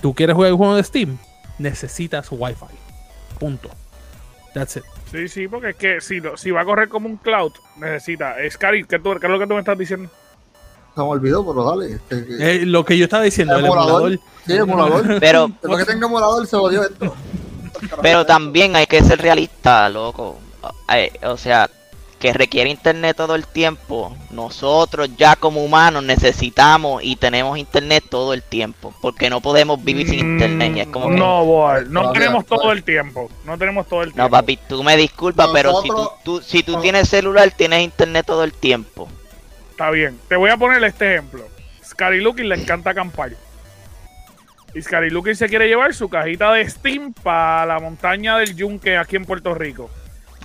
tú 0.00 0.14
quieres 0.14 0.34
jugar 0.34 0.50
el 0.50 0.56
juego 0.56 0.76
de 0.76 0.82
Steam, 0.84 1.18
necesitas 1.58 2.28
Wi-Fi. 2.30 2.66
Punto. 3.38 3.70
That's 4.54 4.76
it. 4.76 4.84
Sí, 5.10 5.28
sí, 5.28 5.48
porque 5.48 5.70
es 5.70 5.76
que 5.76 6.00
si, 6.00 6.20
lo- 6.20 6.36
si 6.36 6.50
va 6.50 6.60
a 6.60 6.64
correr 6.64 6.88
como 6.88 7.08
un 7.08 7.16
cloud, 7.16 7.52
necesita. 7.76 8.34
Scary, 8.50 8.84
¿qué, 8.84 8.98
tú- 8.98 9.16
qué 9.18 9.26
es 9.26 9.32
lo 9.32 9.38
que 9.38 9.46
tú 9.46 9.54
me 9.54 9.60
estás 9.60 9.78
diciendo? 9.78 10.10
Se 10.94 11.00
me 11.00 11.06
olvidó, 11.06 11.46
pero 11.46 11.64
dale. 11.64 11.94
Este, 11.94 12.26
que- 12.26 12.56
Eh, 12.62 12.66
lo 12.66 12.84
que 12.84 12.98
yo 12.98 13.04
estaba 13.04 13.22
diciendo, 13.22 13.56
el 13.56 13.64
Emulador. 13.64 14.12
emulador. 14.12 14.18
sí, 14.46 14.52
emulador. 14.52 15.04
Pero, 15.20 15.48
Después 15.48 15.86
que 15.86 15.92
tenga 15.92 16.06
emulador 16.06 16.46
se 16.46 16.56
odió 16.56 16.82
esto. 16.82 17.14
pero 18.02 18.24
también 18.26 18.76
hay 18.76 18.86
que 18.86 19.02
ser 19.02 19.20
realista, 19.20 19.88
loco. 19.88 20.38
Eh, 20.94 21.10
O 21.24 21.36
sea, 21.38 21.68
que 22.22 22.32
requiere 22.32 22.70
internet 22.70 23.16
todo 23.16 23.34
el 23.34 23.44
tiempo. 23.48 24.16
Nosotros 24.30 25.10
ya 25.16 25.34
como 25.34 25.64
humanos 25.64 26.04
necesitamos 26.04 27.02
y 27.02 27.16
tenemos 27.16 27.58
internet 27.58 28.04
todo 28.08 28.32
el 28.32 28.44
tiempo. 28.44 28.94
Porque 29.02 29.28
no 29.28 29.40
podemos 29.40 29.82
vivir 29.82 30.08
sin 30.08 30.20
internet. 30.20 30.72
Y 30.76 30.80
es 30.82 30.86
como 30.86 31.08
que, 31.08 31.16
no, 31.16 31.18
No, 31.40 31.44
boy, 31.44 31.84
no 31.88 32.00
Todavía, 32.02 32.20
tenemos 32.20 32.46
todo 32.46 32.58
todavía. 32.60 32.78
el 32.78 32.84
tiempo. 32.84 33.28
No 33.44 33.58
tenemos 33.58 33.88
todo 33.88 34.02
el 34.04 34.12
tiempo. 34.12 34.30
papi, 34.30 34.56
tú 34.68 34.84
me 34.84 34.96
disculpas, 34.96 35.48
pero 35.52 35.82
si 35.82 35.88
tú, 36.24 36.40
si 36.40 36.62
tú 36.62 36.72
no. 36.74 36.80
tienes 36.80 37.08
celular, 37.08 37.50
tienes 37.50 37.82
internet 37.82 38.24
todo 38.24 38.44
el 38.44 38.52
tiempo. 38.52 39.08
Está 39.72 39.90
bien. 39.90 40.16
Te 40.28 40.36
voy 40.36 40.50
a 40.50 40.56
poner 40.56 40.84
este 40.84 41.14
ejemplo. 41.14 41.44
Scary 41.84 42.20
Looking 42.20 42.48
le 42.48 42.54
encanta 42.54 42.90
acampar. 42.90 43.32
Y 44.74 44.80
Scary 44.80 45.10
Looking 45.10 45.34
se 45.34 45.48
quiere 45.48 45.66
llevar 45.66 45.92
su 45.92 46.08
cajita 46.08 46.52
de 46.52 46.70
Steam 46.70 47.12
para 47.12 47.66
la 47.66 47.80
montaña 47.80 48.38
del 48.38 48.54
Yunque 48.54 48.96
aquí 48.96 49.16
en 49.16 49.24
Puerto 49.24 49.54
Rico. 49.54 49.90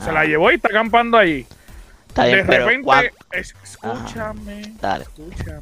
Se 0.03 0.10
Ah. 0.10 0.13
la 0.13 0.25
llevó 0.25 0.51
y 0.51 0.55
está 0.55 0.69
acampando 0.69 1.17
allí. 1.19 1.46
Está 2.09 2.23
De 2.23 2.43
pero 2.45 2.65
repente, 2.65 2.83
¿cuán- 2.85 3.05
es- 3.31 3.53
escúchame, 3.63 4.73
Dale. 4.81 5.03
escúchame. 5.03 5.61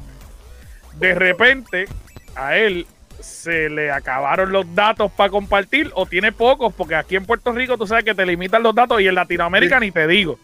De 0.94 1.14
repente, 1.14 1.86
a 2.34 2.56
él 2.56 2.86
se 3.20 3.68
le 3.68 3.90
acabaron 3.90 4.52
los 4.52 4.74
datos 4.74 5.10
para 5.12 5.30
compartir 5.30 5.90
o 5.94 6.06
tiene 6.06 6.32
pocos, 6.32 6.72
porque 6.74 6.94
aquí 6.94 7.16
en 7.16 7.26
Puerto 7.26 7.52
Rico 7.52 7.76
tú 7.76 7.86
sabes 7.86 8.04
que 8.04 8.14
te 8.14 8.24
limitan 8.26 8.62
los 8.62 8.74
datos 8.74 9.00
y 9.00 9.08
en 9.08 9.14
Latinoamérica 9.14 9.80
ni 9.80 9.90
te 9.90 10.06
digo. 10.06 10.38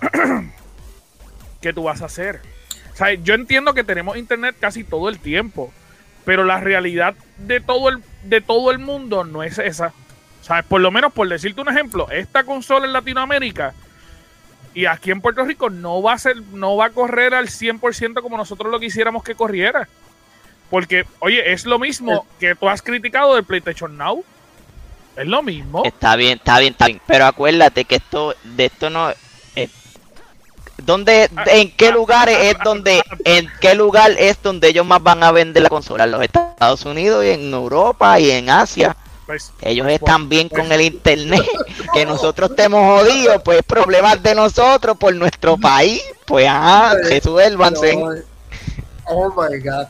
¿Qué 1.60 1.72
tú 1.72 1.84
vas 1.84 2.02
a 2.02 2.06
hacer? 2.06 2.40
O 2.92 2.96
sea, 2.96 3.14
yo 3.14 3.34
entiendo 3.34 3.74
que 3.74 3.84
tenemos 3.84 4.16
internet 4.16 4.54
casi 4.60 4.84
todo 4.84 5.08
el 5.08 5.18
tiempo, 5.18 5.72
pero 6.24 6.44
la 6.44 6.60
realidad 6.60 7.14
de 7.38 7.60
todo 7.60 7.88
el, 7.88 8.02
de 8.24 8.40
todo 8.40 8.70
el 8.70 8.78
mundo 8.78 9.24
no 9.24 9.42
es 9.42 9.58
esa. 9.58 9.92
¿Sabes? 10.42 10.64
Por 10.66 10.82
lo 10.82 10.90
menos, 10.90 11.12
por 11.12 11.26
decirte 11.28 11.60
un 11.62 11.68
ejemplo, 11.70 12.08
esta 12.10 12.44
consola 12.44 12.86
en 12.86 12.92
Latinoamérica 12.92 13.72
y 14.74 14.86
aquí 14.86 15.10
en 15.12 15.20
Puerto 15.20 15.44
Rico 15.44 15.70
no 15.70 16.02
va 16.02 16.14
a 16.14 16.18
ser, 16.18 16.36
no 16.52 16.76
va 16.76 16.86
a 16.86 16.90
correr 16.90 17.32
al 17.32 17.48
100% 17.48 18.20
como 18.20 18.36
nosotros 18.36 18.70
lo 18.70 18.80
quisiéramos 18.80 19.22
que 19.22 19.34
corriera. 19.34 19.88
Porque, 20.68 21.06
oye, 21.20 21.52
es 21.52 21.64
lo 21.64 21.78
mismo 21.78 22.26
que 22.40 22.56
tú 22.56 22.68
has 22.68 22.82
criticado 22.82 23.36
del 23.36 23.44
PlayStation 23.44 23.96
Now. 23.96 24.24
Es 25.16 25.26
lo 25.26 25.42
mismo. 25.42 25.84
Está 25.84 26.16
bien, 26.16 26.38
está 26.38 26.58
bien, 26.58 26.72
está 26.72 26.86
bien. 26.86 27.00
Pero 27.06 27.26
acuérdate 27.26 27.84
que 27.84 27.96
esto, 27.96 28.34
de 28.42 28.64
esto 28.64 28.90
no. 28.90 29.10
eh, 29.54 29.68
¿Dónde, 30.78 31.30
Ah, 31.36 31.44
en 31.46 31.70
qué 31.70 31.88
ah, 31.88 31.92
lugares 31.92 32.36
ah, 32.40 32.44
es 32.46 32.56
donde, 32.64 33.02
en 33.24 33.48
qué 33.60 33.76
lugar 33.76 34.10
es 34.18 34.42
donde 34.42 34.68
ellos 34.68 34.84
más 34.84 35.00
van 35.00 35.22
a 35.22 35.30
vender 35.30 35.62
la 35.62 35.68
consola? 35.68 36.04
En 36.04 36.10
los 36.10 36.22
Estados 36.22 36.84
Unidos 36.84 37.24
y 37.24 37.28
en 37.28 37.54
Europa 37.54 38.18
y 38.18 38.32
en 38.32 38.50
Asia. 38.50 38.96
Ellos 39.62 39.88
están 39.88 40.28
bien 40.28 40.48
con 40.48 40.70
el 40.70 40.80
internet. 40.80 41.42
Que 41.92 42.04
nosotros 42.06 42.50
estemos 42.50 43.00
jodidos, 43.00 43.40
pues 43.44 43.62
problemas 43.62 44.20
de 44.22 44.34
nosotros 44.34 44.96
por 44.96 45.14
nuestro 45.14 45.56
país. 45.56 46.02
Pues 46.26 46.46
ah, 46.48 46.94
resuélvanse. 47.04 47.94
No, 47.96 48.10
Oh 49.06 49.28
my 49.28 49.58
god. 49.58 49.86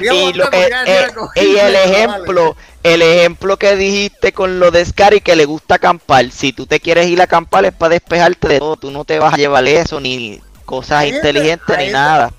Y, 0.00 0.32
lo 0.32 0.50
que, 0.50 0.70
eh, 0.86 1.08
y 1.36 1.56
el 1.56 1.74
ejemplo, 1.74 2.56
el 2.82 3.02
ejemplo 3.02 3.56
que 3.56 3.76
dijiste 3.76 4.32
con 4.32 4.58
lo 4.60 4.70
de 4.70 4.84
Scary 4.84 5.20
que 5.20 5.36
le 5.36 5.44
gusta 5.44 5.76
acampar, 5.76 6.30
si 6.30 6.52
tú 6.52 6.66
te 6.66 6.80
quieres 6.80 7.08
ir 7.08 7.20
a 7.20 7.24
acampar 7.24 7.64
es 7.64 7.72
para 7.72 7.90
despejarte 7.90 8.48
de 8.48 8.58
todo, 8.58 8.76
tú 8.76 8.90
no 8.90 9.04
te 9.04 9.18
vas 9.18 9.34
a 9.34 9.36
llevar 9.36 9.66
eso, 9.66 10.00
ni 10.00 10.40
cosas 10.64 11.06
inteligentes, 11.06 11.78
ni 11.78 11.88
nada. 11.88 12.32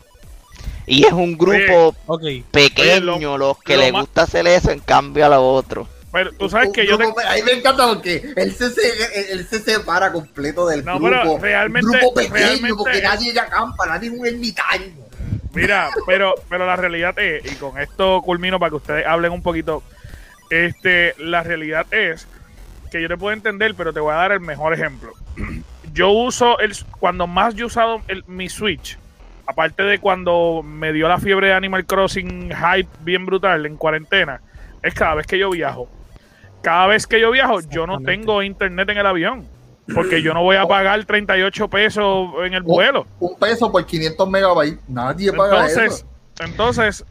Y 0.86 1.05
es 1.05 1.13
un 1.13 1.38
grupo 1.38 1.95
pequeño 2.51 3.13
Oye, 3.15 3.21
lo- 3.21 3.38
los 3.38 3.57
que 3.60 3.75
lo 3.75 3.83
le 3.83 3.91
gusta 3.91 4.24
hacer 4.24 4.48
eso 4.48 4.71
en 4.71 4.79
cambio 4.79 5.25
a 5.25 5.29
los 5.29 5.39
otros. 5.41 5.88
Pero 6.12 6.32
tú 6.34 6.50
sabes 6.50 6.70
que 6.74 6.86
yo 6.86 6.98
te, 6.98 7.06
Ahí 7.27 7.41
me 7.44 7.53
encanta 7.53 7.88
porque 7.88 8.34
él 8.36 8.51
se, 8.53 8.65
él 9.32 9.46
se 9.48 9.60
separa 9.60 10.12
completo 10.12 10.68
del 10.68 10.84
No, 10.84 11.00
pero 11.00 11.22
grupo. 11.22 11.39
realmente- 11.41 11.88
Un 11.88 11.94
grupo 12.00 12.13
pequeño 12.15 12.36
realmente- 12.36 12.75
porque 12.77 13.01
nadie 13.01 13.34
ya 13.34 13.44
acampa, 13.44 13.86
nadie 13.86 14.10
es 14.10 14.20
un 14.20 14.25
ermitaño. 14.25 14.94
Mira, 15.53 15.89
pero, 16.06 16.36
pero 16.50 16.65
la 16.65 16.75
realidad 16.77 17.18
es, 17.20 17.50
y 17.51 17.56
con 17.56 17.77
esto 17.80 18.22
culmino 18.22 18.58
para 18.60 18.70
que 18.70 18.75
ustedes 18.77 19.06
hablen 19.06 19.32
un 19.34 19.41
poquito, 19.41 19.84
este, 20.50 21.13
la 21.18 21.44
realidad 21.44 21.86
es 21.91 22.27
que 22.91 23.01
yo 23.01 23.08
te 23.08 23.18
puedo 23.18 23.34
entender, 23.34 23.74
pero 23.75 23.94
te 23.94 24.00
voy 24.00 24.13
a 24.13 24.18
dar 24.18 24.32
el 24.34 24.39
mejor 24.41 24.74
ejemplo. 24.74 25.13
Yo 25.94 26.10
uso, 26.10 26.58
el, 26.60 26.74
cuando 27.01 27.27
más 27.27 27.53
yo 27.53 27.65
he 27.65 27.68
usado 27.68 28.01
el- 28.08 28.24
mi 28.25 28.48
Switch, 28.48 28.98
aparte 29.46 29.84
de 29.84 30.00
cuando 30.00 30.62
me 30.63 30.94
dio 30.94 31.10
la 31.10 31.18
fiebre 31.18 31.48
de 31.48 31.53
Animal 31.53 31.86
Crossing 31.86 32.50
hype 32.50 32.88
bien 33.01 33.25
brutal 33.25 33.65
en 33.65 33.75
cuarentena, 33.75 34.39
es 34.82 34.94
cada 34.94 35.15
vez 35.15 35.27
que 35.27 35.38
yo 35.38 35.50
viajo. 35.50 35.89
Cada 36.62 36.88
vez 36.88 37.08
que 37.08 37.20
yo 37.20 37.32
viajo, 37.32 37.60
yo 37.62 37.88
no 37.88 38.00
tengo 38.00 38.44
internet 38.44 38.89
en 38.89 38.98
el 38.98 39.06
avión. 39.06 39.48
Porque 39.94 40.22
yo 40.22 40.34
no 40.34 40.44
voy 40.44 40.56
a 40.56 40.65
pagar 40.65 41.03
38 41.03 41.68
pesos 41.68 42.30
en 42.46 42.53
el 42.53 42.62
vuelo. 42.62 43.06
Un 43.20 43.36
peso 43.38 43.72
por 43.72 43.86
500 43.86 44.30
megabytes. 44.30 44.80
Nadie 44.88 45.34
paga 45.34 45.65
Entonces, 45.65 45.94
eso. 45.94 46.06
entonces, 46.39 47.06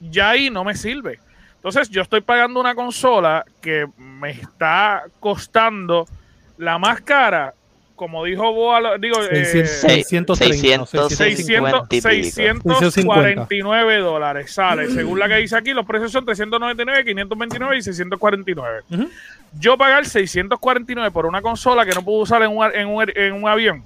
ya 0.00 0.30
ahí 0.30 0.50
no 0.50 0.64
me 0.64 0.74
sirve. 0.74 1.18
Entonces, 1.56 1.88
yo 1.88 2.02
estoy 2.02 2.20
pagando 2.20 2.60
una 2.60 2.74
consola 2.74 3.44
que 3.60 3.86
me 3.96 4.30
está 4.30 5.04
costando 5.18 6.06
la 6.58 6.78
más 6.78 7.00
cara, 7.00 7.54
como 7.96 8.24
dijo 8.24 8.52
Boa, 8.52 8.80
lo- 8.80 8.98
digo, 8.98 9.16
eh, 9.30 9.44
600, 9.46 10.38
630, 10.38 10.76
no, 10.78 10.86
600, 10.86 11.88
600, 11.88 11.98
650 11.98 12.12
y 12.12 12.66
pico. 12.68 12.90
649 12.90 13.96
dólares 13.98 14.52
sale. 14.52 14.90
Según 14.90 15.18
la 15.18 15.28
que 15.28 15.36
dice 15.36 15.56
aquí, 15.56 15.72
los 15.72 15.84
precios 15.86 16.12
son 16.12 16.24
399, 16.24 17.04
529 17.04 17.76
y 17.78 17.82
649. 17.82 18.80
Ujú. 18.90 19.08
Yo 19.58 19.76
pagar 19.76 20.06
649 20.06 21.10
por 21.10 21.26
una 21.26 21.42
consola 21.42 21.84
que 21.84 21.92
no 21.92 22.02
puedo 22.04 22.18
usar 22.18 22.42
en 22.42 22.50
un, 22.56 22.64
en 22.74 22.86
un, 22.88 23.04
en 23.14 23.32
un 23.32 23.48
avión. 23.48 23.82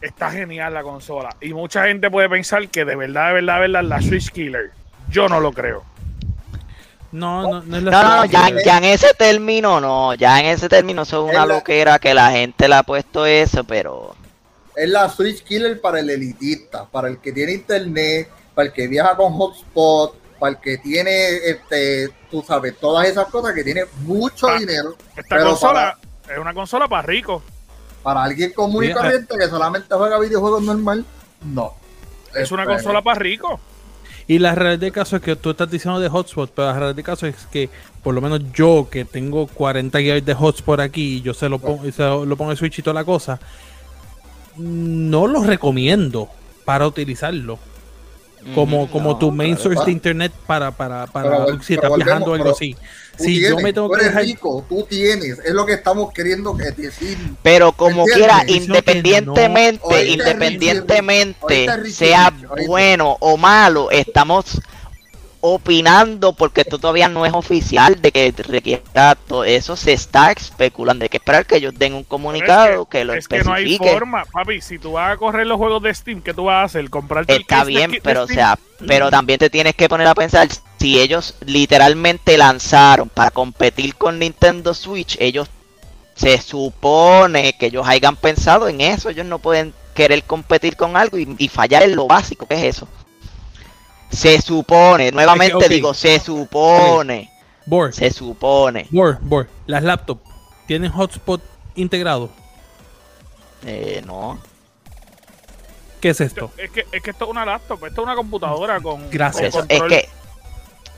Está 0.00 0.30
genial 0.30 0.74
la 0.74 0.82
consola. 0.82 1.30
Y 1.40 1.52
mucha 1.54 1.86
gente 1.86 2.10
puede 2.10 2.28
pensar 2.28 2.68
que 2.68 2.84
de 2.84 2.96
verdad, 2.96 3.28
de 3.28 3.34
verdad, 3.34 3.54
de 3.54 3.60
verdad, 3.60 3.84
la 3.84 4.02
Switch 4.02 4.30
Killer. 4.30 4.70
Yo 5.08 5.28
no 5.28 5.40
lo 5.40 5.52
creo. 5.52 5.84
No, 7.12 7.42
no, 7.42 7.62
no 7.62 7.76
es 7.76 7.82
la 7.82 7.90
No, 7.90 8.02
no, 8.02 8.16
no, 8.16 8.24
ya, 8.24 8.50
ya 8.64 8.78
en 8.78 8.84
ese 8.84 9.12
término 9.14 9.80
no, 9.80 10.14
ya 10.14 10.40
en 10.40 10.46
ese 10.46 10.68
término 10.68 11.02
eso 11.02 11.18
es 11.26 11.30
una 11.34 11.42
Es 11.42 11.48
la- 11.48 11.54
loquera 11.54 11.98
que 11.98 12.14
la 12.14 12.30
gente 12.30 12.68
le 12.68 12.74
ha 12.74 12.82
puesto 12.82 13.26
eso, 13.26 13.64
pero 13.64 14.14
Es 14.74 14.88
la 14.88 15.08
Switch 15.10 15.42
Killer 15.44 15.80
para 15.80 16.00
el 16.00 16.08
elitista, 16.08 16.86
para 16.86 17.08
el 17.08 17.18
que 17.18 17.30
tiene 17.32 17.52
internet, 17.52 18.30
para 18.54 18.68
el 18.68 18.72
que 18.72 18.86
viaja 18.88 19.14
con 19.16 19.32
hotspot, 19.34 20.14
para 20.38 20.52
el 20.52 20.58
que 20.58 20.78
tiene, 20.78 21.36
este, 21.44 22.08
tú 22.30 22.42
sabes, 22.42 22.78
todas 22.80 23.06
esas 23.06 23.26
cosas 23.26 23.52
que 23.54 23.62
tiene 23.62 23.82
mucho 24.00 24.46
dinero. 24.56 24.96
Esta 25.14 25.36
Pero 25.36 25.50
consola 25.50 25.98
es 26.28 26.38
una 26.38 26.54
consola 26.54 26.88
para 26.88 27.02
ricos. 27.02 27.42
Para 28.02 28.24
alguien 28.24 28.52
común 28.52 28.84
y 28.84 28.92
corriente 28.92 29.36
que 29.38 29.48
solamente 29.48 29.94
juega 29.94 30.18
videojuegos 30.18 30.62
normal, 30.62 31.04
no. 31.42 31.74
Es 32.34 32.50
una 32.50 32.62
Este, 32.62 32.74
consola 32.74 33.02
para 33.02 33.18
ricos. 33.20 33.60
Y 34.28 34.38
la 34.38 34.54
realidad 34.54 34.80
del 34.80 34.92
caso 34.92 35.16
es 35.16 35.22
que 35.22 35.36
tú 35.36 35.50
estás 35.50 35.70
diciendo 35.70 35.98
de 36.00 36.08
hotspot, 36.08 36.50
pero 36.54 36.68
la 36.68 36.74
realidad 36.74 36.94
del 36.96 37.04
caso 37.04 37.26
es 37.26 37.34
que 37.50 37.68
por 38.02 38.14
lo 38.14 38.20
menos 38.20 38.40
yo 38.54 38.88
que 38.90 39.04
tengo 39.04 39.46
40 39.46 39.98
GB 40.00 40.24
de 40.24 40.34
hotspot 40.34 40.80
aquí, 40.80 41.16
y 41.16 41.22
yo 41.22 41.34
se 41.34 41.48
lo 41.48 41.58
pongo, 41.58 41.90
se 41.90 42.02
lo 42.02 42.36
pongo 42.36 42.50
en 42.52 42.56
Switch 42.56 42.78
y 42.78 42.82
toda 42.82 42.94
la 42.94 43.04
cosa, 43.04 43.38
no 44.56 45.26
lo 45.26 45.42
recomiendo 45.42 46.28
para 46.64 46.86
utilizarlo. 46.86 47.58
Como, 48.56 48.90
como 48.90 49.10
no, 49.12 49.18
tu 49.18 49.30
main 49.30 49.54
claro, 49.54 49.70
source 49.70 49.84
de 49.84 49.92
internet 49.92 50.32
para, 50.48 50.72
para, 50.72 51.06
para 51.06 51.46
vol- 51.46 51.62
si 51.62 51.74
estás 51.74 51.94
viajando 51.94 52.32
o 52.32 52.34
algo 52.34 52.50
así. 52.50 52.76
Tú 53.16 53.24
Si 53.24 53.40
yo 53.40 53.56
me 53.58 53.72
tengo 53.72 53.88
tú 53.88 53.94
que 53.94 54.00
eres 54.00 54.08
dejar 54.08 54.24
rico, 54.24 54.64
tú 54.68 54.86
tienes, 54.88 55.38
es 55.38 55.52
lo 55.52 55.66
que 55.66 55.74
estamos 55.74 56.12
queriendo 56.12 56.56
que 56.56 56.70
decir. 56.70 57.18
Pero 57.42 57.72
como 57.72 58.02
¿Entiendes? 58.02 58.16
quiera, 58.16 58.44
que 58.44 58.52
no. 58.52 58.64
independientemente, 58.64 60.08
independientemente 60.08 61.90
sea 61.90 62.32
bueno 62.66 63.16
o 63.20 63.36
malo, 63.36 63.90
estamos 63.90 64.60
opinando 65.44 66.32
porque 66.34 66.60
esto 66.60 66.78
todavía 66.78 67.08
no 67.08 67.26
es 67.26 67.32
oficial 67.32 68.00
de 68.00 68.12
que 68.12 68.32
requiera 68.46 69.16
todo 69.16 69.42
eso 69.42 69.74
se 69.74 69.92
está 69.92 70.30
especulando 70.30 71.02
hay 71.02 71.08
que 71.08 71.16
esperar 71.16 71.44
que 71.46 71.56
ellos 71.56 71.74
den 71.76 71.94
un 71.94 72.04
comunicado 72.04 72.86
que, 72.86 73.04
lo 73.04 73.12
es 73.12 73.26
que 73.26 73.42
no 73.42 73.52
hay 73.52 73.64
especifique 73.64 73.92
forma, 73.92 74.24
papi. 74.24 74.60
Si 74.60 74.78
tú 74.78 74.92
vas 74.92 75.12
a 75.12 75.16
correr 75.16 75.48
los 75.48 75.58
juegos 75.58 75.82
de 75.82 75.92
Steam, 75.92 76.22
¿qué 76.22 76.32
tú 76.32 76.44
vas 76.44 76.62
a 76.62 76.62
hacer? 76.62 76.88
Comprarte 76.90 77.34
el 77.34 77.40
está 77.40 77.64
bien 77.64 77.98
pero 78.04 78.22
o 78.22 78.28
sea 78.28 78.56
pero 78.86 79.10
también 79.10 79.40
te 79.40 79.50
tienes 79.50 79.74
que 79.74 79.88
poner 79.88 80.06
a 80.06 80.14
pensar 80.14 80.46
si 80.82 81.00
ellos 81.00 81.36
literalmente 81.46 82.36
lanzaron 82.36 83.08
para 83.08 83.30
competir 83.30 83.94
con 83.94 84.18
Nintendo 84.18 84.74
Switch 84.74 85.16
ellos 85.20 85.48
se 86.16 86.38
supone 86.42 87.52
que 87.52 87.66
ellos 87.66 87.86
hayan 87.86 88.16
pensado 88.16 88.68
en 88.68 88.80
eso 88.80 89.08
ellos 89.08 89.24
no 89.26 89.38
pueden 89.38 89.72
querer 89.94 90.24
competir 90.24 90.76
con 90.76 90.96
algo 90.96 91.18
y, 91.18 91.36
y 91.38 91.48
fallar 91.48 91.84
en 91.84 91.94
lo 91.94 92.08
básico 92.08 92.46
que 92.46 92.54
es 92.56 92.76
eso 92.76 92.88
se 94.10 94.42
supone 94.42 95.12
nuevamente 95.12 95.68
digo 95.68 95.94
se 95.94 96.18
supone 96.18 97.30
Board, 97.64 97.92
se 97.92 98.10
supone 98.10 98.88
board, 98.90 99.18
board. 99.22 99.46
Las 99.66 99.84
laptops 99.84 100.28
tienen 100.66 100.90
hotspot 100.90 101.40
integrado. 101.76 102.28
eh, 103.64 104.02
no 104.04 104.36
¿Qué 106.00 106.08
es 106.10 106.20
esto? 106.20 106.50
Es 106.56 106.68
que, 106.72 106.84
es 106.90 107.00
que 107.00 107.10
esto 107.12 107.26
es 107.26 107.30
una 107.30 107.46
laptop, 107.46 107.84
esto 107.86 108.00
es 108.00 108.04
una 108.04 108.16
computadora 108.16 108.80
con, 108.80 109.08
Gracias. 109.08 109.54
con 109.54 109.60
Eso, 109.60 109.66
es 109.68 109.78
control. 109.78 109.88
que 109.88 110.08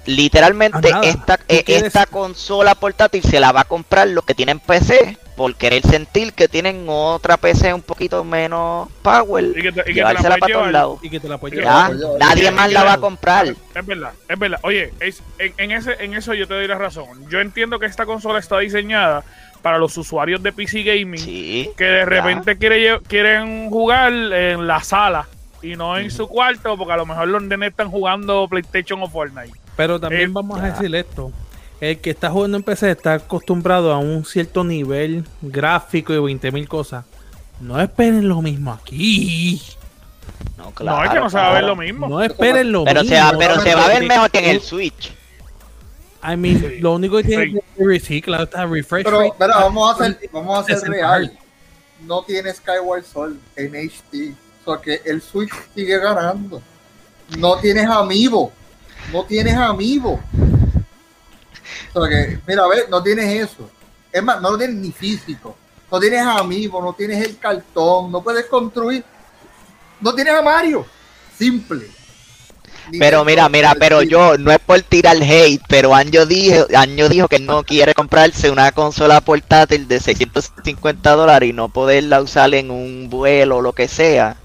literalmente 0.07 0.91
Ah, 0.93 1.01
esta, 1.05 1.37
¿Tú 1.39 1.45
eh, 1.49 1.65
esta 1.67 2.07
consola 2.07 2.75
portátil 2.75 3.23
se 3.23 3.41
la 3.41 3.53
va 3.53 3.61
a 3.61 3.65
comprar 3.65 4.09
los 4.09 4.25
que 4.25 4.35
tienen 4.35 4.59
PC 4.61 5.19
por 5.37 5.55
querer 5.57 5.83
sentir 5.83 6.33
que 6.33 6.47
tienen 6.47 6.87
otra 6.89 7.37
PC 7.37 7.75
un 7.75 7.83
poquito 7.83 8.23
menos 8.23 8.89
power, 9.03 9.45
Y 9.57 9.63
que 9.63 9.73
te- 9.73 9.81
y 9.81 9.85
que 9.85 9.85
te 9.85 9.85
la 9.85 9.95
llevársela 9.95 10.37
para 10.37 10.53
todos 10.53 10.71
lados. 10.73 10.99
Y 11.03 11.11
que 11.11 11.19
te 11.21 11.29
la 11.29 11.39
puedes 11.39 11.59
Ya, 11.59 11.89
llevar. 11.89 12.19
Nadie 12.21 12.51
más 12.53 12.71
la 12.73 12.85
va 12.85 12.93
a 12.95 12.99
comprar. 12.99 13.49
Es 13.75 13.87
verdad, 13.87 14.13
es 14.29 14.39
verdad. 14.39 14.61
Oye, 14.63 14.93
es, 15.01 15.23
en, 15.39 15.53
en 15.59 15.73
ese, 15.73 15.97
en 16.05 16.15
eso 16.15 16.35
yo 16.35 16.47
te 16.47 16.55
doy 16.55 16.69
la 16.69 16.79
razón. 16.79 17.29
Yo 17.29 17.41
entiendo 17.41 17.81
que 17.81 17.87
esta 17.87 18.07
consola 18.07 18.39
está 18.39 18.59
diseñada 18.61 19.25
para 19.61 19.79
los 19.79 19.97
usuarios 19.97 20.41
de 20.43 20.53
PC 20.53 20.83
Gaming 20.83 21.19
Sí, 21.19 21.71
que 21.77 21.85
de 21.85 22.05
repente 22.05 22.57
quiere 22.59 23.01
quieren 23.01 23.71
jugar 23.71 24.13
en 24.13 24.67
la 24.67 24.83
sala 24.85 25.27
y 25.63 25.75
no 25.75 25.97
en 25.99 26.11
su 26.11 26.29
cuarto 26.29 26.77
porque 26.77 26.93
a 26.93 26.97
lo 26.99 27.07
mejor 27.07 27.27
los 27.29 27.43
nenes 27.43 27.71
están 27.71 27.91
jugando 27.91 28.47
PlayStation 28.47 29.03
o 29.03 29.09
Fortnite. 29.09 29.59
Pero 29.77 29.99
también 30.01 30.31
Eh, 30.31 30.33
vamos 30.33 30.59
ya. 30.59 30.65
a 30.67 30.71
decir 30.71 30.95
esto. 30.95 31.33
El 31.81 31.99
que 32.01 32.11
está 32.11 32.31
jugando 32.31 32.57
en 32.57 32.63
PC 32.63 32.91
está 32.91 33.15
acostumbrado 33.15 33.93
a 33.93 33.99
un 33.99 34.25
cierto 34.25 34.65
nivel 34.65 35.25
gráfico 35.43 36.13
y 36.15 36.19
20.000 36.19 36.67
cosas. 36.69 37.05
No 37.61 37.81
esperen 37.81 38.29
lo 38.29 38.41
mismo 38.43 38.73
aquí. 38.73 39.61
no, 40.57 40.65
no, 40.65 40.69
es 40.71 40.75
claro, 40.77 41.13
que 41.13 41.21
no 41.21 41.31
se 41.31 41.37
va 41.37 41.47
a 41.51 41.53
ver 41.53 41.61
claro. 41.63 41.75
lo 41.75 41.77
mismo. 41.83 42.09
No 42.09 42.23
esperen 42.23 42.73
lo 42.73 42.85
Pero 42.85 43.03
mismo. 43.03 43.17
se 43.17 43.23
va, 43.23 43.33
pero 43.39 43.61
se 43.61 43.75
va 43.75 43.85
a 43.85 43.89
ver 43.89 44.05
mejor 44.07 44.31
que 44.31 44.39
en 44.39 44.45
el 44.47 44.57
I 44.57 44.61
Switch. 44.61 45.13
mean, 46.39 46.61
Sí. 46.61 46.79
lo 46.81 46.95
único 46.95 47.17
que 47.19 47.25
tiene 47.25 47.45
Sí. 47.47 47.53
que 47.77 47.85
reciclar 47.85 48.43
está 48.43 48.65
refresh 48.67 49.05
Pero, 49.05 49.21
rate. 49.21 49.35
pero 49.39 49.53
vamos 49.55 49.91
a 49.91 49.95
hacer, 50.05 50.19
vamos 50.33 50.59
a 50.59 50.63
Desencajar. 50.73 51.21
real. 51.21 51.39
No 52.07 52.23
tiene 52.23 52.53
Skyward 52.53 53.05
Sword 53.05 53.35
en 53.57 53.75
HD. 53.75 54.35
O 54.65 54.73
sea 54.73 54.81
que 54.83 55.01
el 55.05 55.21
Switch 55.21 55.51
sigue 55.75 55.99
ganando. 55.99 56.63
No 57.39 57.57
tienes 57.59 57.87
amiibo. 57.87 58.53
No 59.13 59.25
tienes 59.25 59.55
amiibo. 59.55 60.21
O 61.93 62.07
sea 62.07 62.11
que, 62.11 62.39
mira, 62.47 62.65
a 62.65 62.69
ver, 62.69 62.89
no 62.91 63.03
tienes 63.03 63.51
eso. 63.51 63.71
Es 64.13 64.23
más, 64.23 64.41
no 64.41 64.53
lo 64.53 64.59
tienes 64.59 64.77
ni 64.77 64.93
físico. 64.93 65.57
No 65.91 66.01
tienes 66.01 66.23
amiibo, 66.23 66.83
no 66.83 66.93
tienes 66.93 67.25
el 67.25 67.39
cartón, 67.39 68.11
no 68.11 68.23
puedes 68.23 68.47
construir. 68.47 69.05
No 70.01 70.15
tienes 70.15 70.35
a 70.35 70.43
Mario. 70.43 70.85
Simple. 71.39 71.89
Pero 72.99 73.25
mira, 73.25 73.49
mira, 73.49 73.75
pero 73.79 74.03
yo 74.03 74.37
no 74.37 74.51
es 74.51 74.59
por 74.59 74.81
tirar 74.83 75.17
hate, 75.17 75.63
pero 75.69 75.95
Año 75.95 76.27
dijo, 76.27 76.67
Año 76.77 77.09
dijo 77.09 77.29
que 77.29 77.39
no 77.39 77.63
quiere 77.63 77.95
comprarse 77.95 78.51
una 78.51 78.73
consola 78.73 79.21
portátil 79.21 79.89
de 79.89 80.01
650 80.01 81.13
dólares 81.13 81.49
y 81.49 81.53
no 81.53 81.69
poderla 81.71 82.21
usar 82.21 82.55
en 82.55 82.71
un 82.71 83.09
vuelo 83.09 83.59
o 83.59 83.63
lo 83.63 83.73
que 83.73 83.89
sea. 83.89 84.37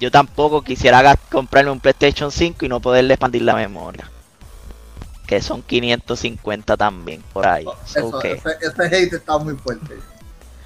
Yo 0.00 0.10
tampoco 0.10 0.62
quisiera 0.62 1.16
comprarme 1.30 1.70
un 1.70 1.80
PlayStation 1.80 2.30
5 2.30 2.64
y 2.64 2.68
no 2.68 2.80
poderle 2.80 3.14
expandir 3.14 3.42
la 3.42 3.54
memoria. 3.54 4.10
Que 5.26 5.42
son 5.42 5.62
550 5.62 6.76
también, 6.76 7.22
por 7.32 7.46
ahí. 7.46 7.66
So 7.84 8.20
Eso, 8.20 8.22
ese, 8.22 8.56
ese 8.60 8.82
hate 8.84 9.12
está 9.14 9.38
muy 9.38 9.54
fuerte. 9.54 9.98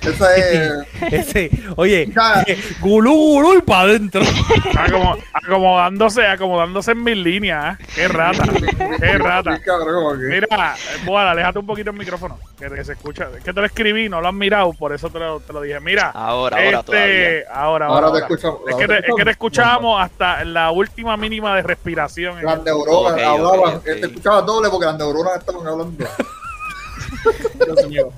Eso 0.03 0.29
es. 0.31 0.73
Ese, 1.13 1.51
oye, 1.77 2.09
Ya. 2.15 2.45
gulú, 2.81 3.13
gulú 3.15 3.59
y 3.59 3.63
para 3.63 3.83
adentro. 3.83 4.21
Acomo- 4.75 5.17
acomodándose, 5.33 6.27
acomodándose 6.27 6.93
en 6.93 7.03
mis 7.05 7.17
líneas. 7.17 7.79
¿eh? 7.81 7.85
Qué 7.95 8.09
rata, 8.09 8.43
qué 9.01 9.19
rata. 9.19 9.61
Mira, 10.19 10.75
Boada, 11.05 11.31
aléjate 11.33 11.59
un 11.59 11.67
poquito 11.67 11.91
el 11.91 11.97
micrófono, 11.97 12.39
que, 12.59 12.69
que 12.69 12.85
se 12.85 12.93
escucha. 12.93 13.29
Es 13.37 13.45
que 13.45 13.53
te 13.53 13.61
lo 13.61 13.67
escribí, 13.67 14.09
no 14.09 14.21
lo 14.21 14.29
has 14.29 14.35
mirado, 14.35 14.73
por 14.73 14.93
eso 14.93 15.09
te 15.11 15.19
lo, 15.19 15.41
te 15.41 15.53
lo 15.53 15.61
dije. 15.61 15.79
Mira, 15.81 16.11
ahora, 16.11 16.57
ahora 16.65 16.83
todavía. 16.83 17.05
este, 17.39 17.45
ahora, 17.53 17.87
Ahora 17.87 18.07
ahora, 18.09 18.13
te 18.13 18.19
escuchamos. 18.35 18.61
Es 18.69 18.77
que, 18.77 18.87
te, 18.89 18.99
es 18.99 19.15
que 19.17 19.25
te 19.25 19.31
escuchábamos 19.31 20.01
hasta 20.03 20.45
la 20.45 20.71
última 20.71 21.17
mínima 21.17 21.55
de 21.57 21.63
respiración. 21.63 22.43
Las 22.45 22.63
neuronas 22.63 23.13
Ok, 23.13 23.19
ok, 23.19 23.25
hablaban, 23.25 23.77
ok. 23.77 23.85
te 23.85 24.01
escuchaba 24.07 24.43
doble 24.43 24.69
porque 24.71 24.87
las 24.87 24.99
neuronas 24.99 25.39
estaban 25.39 25.67
hablando. 25.67 26.05
Dios 27.67 27.89
mío. 27.89 28.11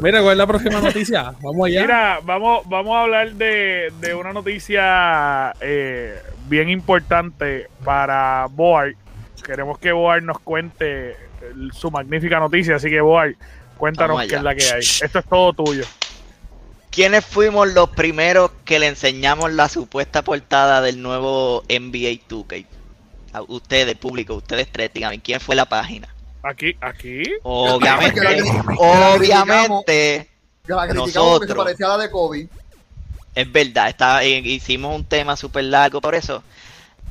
Mira, 0.00 0.20
¿cuál 0.20 0.32
es 0.32 0.38
la 0.38 0.46
próxima 0.46 0.80
noticia? 0.80 1.34
Vamos 1.42 1.66
allá. 1.66 1.80
Mira, 1.82 2.20
vamos, 2.24 2.62
vamos 2.68 2.94
a 2.96 3.02
hablar 3.02 3.32
de, 3.32 3.92
de 4.00 4.14
una 4.14 4.32
noticia 4.32 5.52
eh, 5.60 6.20
bien 6.48 6.68
importante 6.68 7.68
para 7.84 8.46
Boar. 8.50 8.94
Queremos 9.44 9.78
que 9.78 9.92
Boar 9.92 10.22
nos 10.22 10.38
cuente 10.40 11.12
el- 11.50 11.72
su 11.72 11.90
magnífica 11.90 12.38
noticia, 12.40 12.76
así 12.76 12.90
que 12.90 13.00
Boar, 13.00 13.34
cuéntanos 13.76 14.16
qué 14.26 14.36
es 14.36 14.42
la 14.42 14.54
que 14.54 14.64
hay. 14.64 14.80
Esto 14.80 15.18
es 15.18 15.24
todo 15.24 15.52
tuyo. 15.52 15.84
¿Quiénes 16.90 17.24
fuimos 17.26 17.68
los 17.74 17.90
primeros 17.90 18.50
que 18.64 18.78
le 18.78 18.86
enseñamos 18.88 19.52
la 19.52 19.68
supuesta 19.68 20.22
portada 20.22 20.80
del 20.80 21.02
nuevo 21.02 21.62
NBA 21.68 22.26
2K? 22.28 22.64
A 23.34 23.42
ustedes, 23.42 23.96
público, 23.96 24.34
ustedes 24.34 24.66
tres, 24.72 24.90
díganme, 24.94 25.20
¿quién 25.20 25.38
fue 25.40 25.54
la 25.56 25.66
página? 25.66 26.08
Aquí, 26.48 26.76
aquí. 26.80 27.22
Obviamente, 27.42 28.14
Que 28.14 28.40
la- 28.40 28.76
obviamente, 28.78 30.30
Que 30.66 30.72
la 30.72 30.86
criticamos 30.86 30.94
porque 30.94 31.10
se 31.12 31.18
Nosotros. 31.18 31.56
parecía 31.64 31.86
a 31.86 31.96
la 31.96 31.98
de 32.04 32.10
Kobe. 32.10 32.48
es 33.34 33.52
verdad, 33.52 33.88
está, 33.88 34.22
eh, 34.24 34.38
hicimos 34.38 34.94
un 34.94 35.04
tema 35.04 35.36
súper 35.36 35.64
largo 35.64 36.00
por 36.00 36.14
eso. 36.14 36.42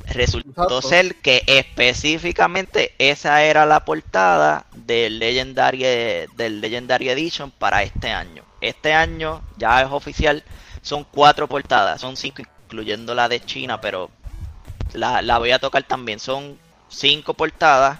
Resultó 0.06 0.48
Exacto. 0.50 0.82
ser 0.82 1.16
que 1.16 1.42
específicamente 1.46 2.94
esa 2.98 3.42
era 3.42 3.66
la 3.66 3.84
portada 3.84 4.66
del 4.74 5.18
Legendary, 5.18 5.82
del 6.36 6.60
Legendary 6.60 7.08
Edition 7.10 7.50
para 7.50 7.82
este 7.82 8.10
año. 8.10 8.42
Este 8.60 8.94
año 8.94 9.42
ya 9.58 9.82
es 9.82 9.88
oficial, 9.90 10.42
son 10.82 11.04
cuatro 11.10 11.46
portadas, 11.48 12.00
son 12.00 12.16
cinco 12.16 12.42
incluyendo 12.66 13.14
la 13.14 13.28
de 13.28 13.40
China, 13.44 13.80
pero 13.80 14.10
la, 14.94 15.22
la 15.22 15.38
voy 15.38 15.50
a 15.50 15.58
tocar 15.58 15.82
también. 15.82 16.18
Son 16.20 16.56
cinco 16.88 17.34
portadas, 17.34 17.98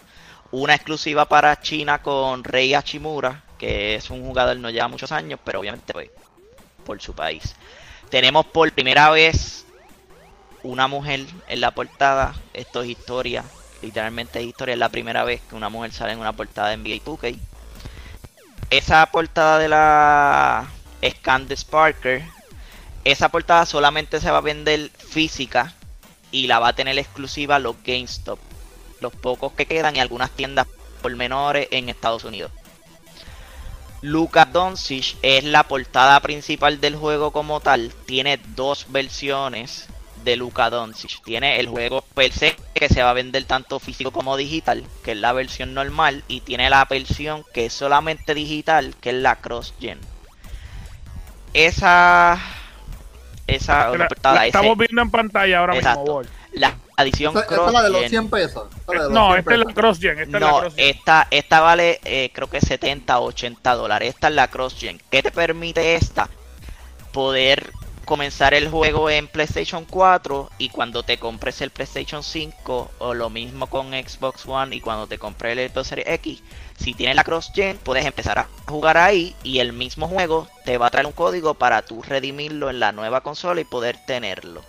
una 0.56 0.74
exclusiva 0.74 1.26
para 1.26 1.60
China 1.60 2.00
con 2.00 2.42
Rei 2.42 2.72
Hachimura, 2.72 3.42
que 3.58 3.94
es 3.96 4.08
un 4.08 4.24
jugador 4.24 4.56
no 4.56 4.70
lleva 4.70 4.88
muchos 4.88 5.12
años, 5.12 5.38
pero 5.44 5.60
obviamente 5.60 5.92
pues, 5.92 6.10
por 6.84 7.00
su 7.02 7.14
país. 7.14 7.54
Tenemos 8.08 8.46
por 8.46 8.72
primera 8.72 9.10
vez 9.10 9.66
una 10.62 10.88
mujer 10.88 11.26
en 11.48 11.60
la 11.60 11.72
portada. 11.72 12.34
Esto 12.54 12.82
es 12.82 12.88
historia. 12.88 13.44
Literalmente 13.82 14.40
es 14.40 14.46
historia. 14.46 14.72
Es 14.72 14.78
la 14.78 14.88
primera 14.88 15.24
vez 15.24 15.42
que 15.46 15.56
una 15.56 15.68
mujer 15.68 15.92
sale 15.92 16.12
en 16.12 16.20
una 16.20 16.32
portada 16.32 16.70
de 16.70 16.78
NBA 16.78 17.04
2K. 17.04 17.38
Esa 18.70 19.04
portada 19.06 19.58
de 19.58 19.68
la 19.68 20.68
Candace 21.20 21.66
Parker. 21.68 22.24
Esa 23.04 23.28
portada 23.28 23.66
solamente 23.66 24.20
se 24.20 24.30
va 24.30 24.38
a 24.38 24.40
vender 24.40 24.90
física. 24.96 25.74
Y 26.30 26.46
la 26.46 26.60
va 26.60 26.68
a 26.68 26.72
tener 26.74 26.98
exclusiva 26.98 27.58
los 27.58 27.76
GameStop. 27.84 28.38
Los 29.00 29.12
pocos 29.14 29.52
que 29.52 29.66
quedan 29.66 29.96
y 29.96 30.00
algunas 30.00 30.30
tiendas 30.30 30.66
por 31.02 31.14
menores 31.16 31.68
en 31.70 31.88
Estados 31.88 32.24
Unidos. 32.24 32.50
Luka 34.02 34.44
Doncic 34.44 35.16
es 35.22 35.44
la 35.44 35.62
portada 35.64 36.20
principal 36.20 36.80
del 36.80 36.96
juego 36.96 37.30
como 37.32 37.60
tal. 37.60 37.92
Tiene 38.06 38.38
dos 38.54 38.86
versiones 38.90 39.86
de 40.22 40.36
Luka 40.36 40.70
Doncic. 40.70 41.22
Tiene 41.24 41.58
el 41.60 41.68
juego 41.68 42.02
per 42.14 42.32
se 42.32 42.56
que 42.74 42.88
se 42.88 43.02
va 43.02 43.10
a 43.10 43.14
vender 43.14 43.44
tanto 43.44 43.78
físico 43.80 44.10
como 44.10 44.36
digital, 44.36 44.84
que 45.04 45.12
es 45.12 45.18
la 45.18 45.32
versión 45.32 45.72
normal, 45.74 46.24
y 46.28 46.40
tiene 46.40 46.68
la 46.70 46.84
versión 46.84 47.44
que 47.54 47.66
es 47.66 47.72
solamente 47.72 48.34
digital, 48.34 48.94
que 49.00 49.10
es 49.10 49.16
la 49.16 49.36
cross 49.36 49.72
gen. 49.80 49.98
Esa 51.54 52.38
esa 53.46 53.90
La- 53.96 54.08
portada, 54.08 54.34
la 54.34 54.40
ese- 54.42 54.48
estamos 54.58 54.76
viendo 54.76 55.00
en 55.02 55.10
pantalla 55.10 55.58
ahora 55.60 55.76
Exacto. 55.76 56.00
mismo. 56.00 56.14
Bol. 56.14 56.28
la 56.52 56.74
adición 56.96 57.36
Esta, 57.36 57.40
esta 57.42 57.54
cross 57.54 57.66
es 57.68 57.72
la 57.72 57.82
de 57.82 57.90
los 57.90 58.00
gen. 58.00 58.10
100 58.10 58.30
pesos. 58.30 58.68
Esta 58.76 58.92
de 58.92 58.98
los 58.98 59.10
No, 59.10 59.26
100 59.28 59.38
esta 59.38 59.52
es 59.52 59.58
la 59.58 59.64
gen. 60.00 60.18
Esta 60.18 60.36
es 60.36 60.42
la 60.42 60.50
No, 60.50 60.58
cross 60.60 60.74
gen. 60.74 60.84
esta, 60.96 61.28
esta 61.30 61.60
vale 61.60 62.00
eh, 62.04 62.30
creo 62.32 62.48
que 62.50 62.60
70 62.60 63.18
o 63.18 63.24
80 63.26 63.74
dólares. 63.74 64.14
Esta 64.14 64.28
es 64.28 64.34
la 64.34 64.48
cross 64.48 64.76
gen. 64.78 65.00
¿Qué 65.10 65.22
te 65.22 65.30
permite 65.30 65.94
esta? 65.96 66.28
Poder 67.12 67.72
comenzar 68.04 68.54
el 68.54 68.70
juego 68.70 69.10
en 69.10 69.26
PlayStation 69.26 69.84
4 69.84 70.50
y 70.58 70.68
cuando 70.68 71.02
te 71.02 71.18
compres 71.18 71.60
el 71.60 71.70
PlayStation 71.70 72.22
5 72.22 72.90
o 72.98 73.14
lo 73.14 73.30
mismo 73.30 73.66
con 73.66 73.90
Xbox 73.90 74.46
One 74.46 74.76
y 74.76 74.80
cuando 74.80 75.08
te 75.08 75.18
compres 75.18 75.58
el 75.58 75.68
Xbox 75.70 75.88
Series 75.88 76.08
X, 76.08 76.42
si 76.78 76.94
tienes 76.94 77.16
la 77.16 77.24
cross 77.24 77.50
gen 77.52 77.76
puedes 77.78 78.06
empezar 78.06 78.38
a 78.38 78.46
jugar 78.66 78.96
ahí 78.96 79.34
y 79.42 79.58
el 79.58 79.72
mismo 79.72 80.06
juego 80.06 80.46
te 80.64 80.78
va 80.78 80.86
a 80.86 80.90
traer 80.90 81.06
un 81.06 81.12
código 81.12 81.54
para 81.54 81.82
tú 81.82 82.00
redimirlo 82.00 82.70
en 82.70 82.78
la 82.78 82.92
nueva 82.92 83.22
consola 83.22 83.60
y 83.60 83.64
poder 83.64 83.98
tenerlo. 84.06 84.62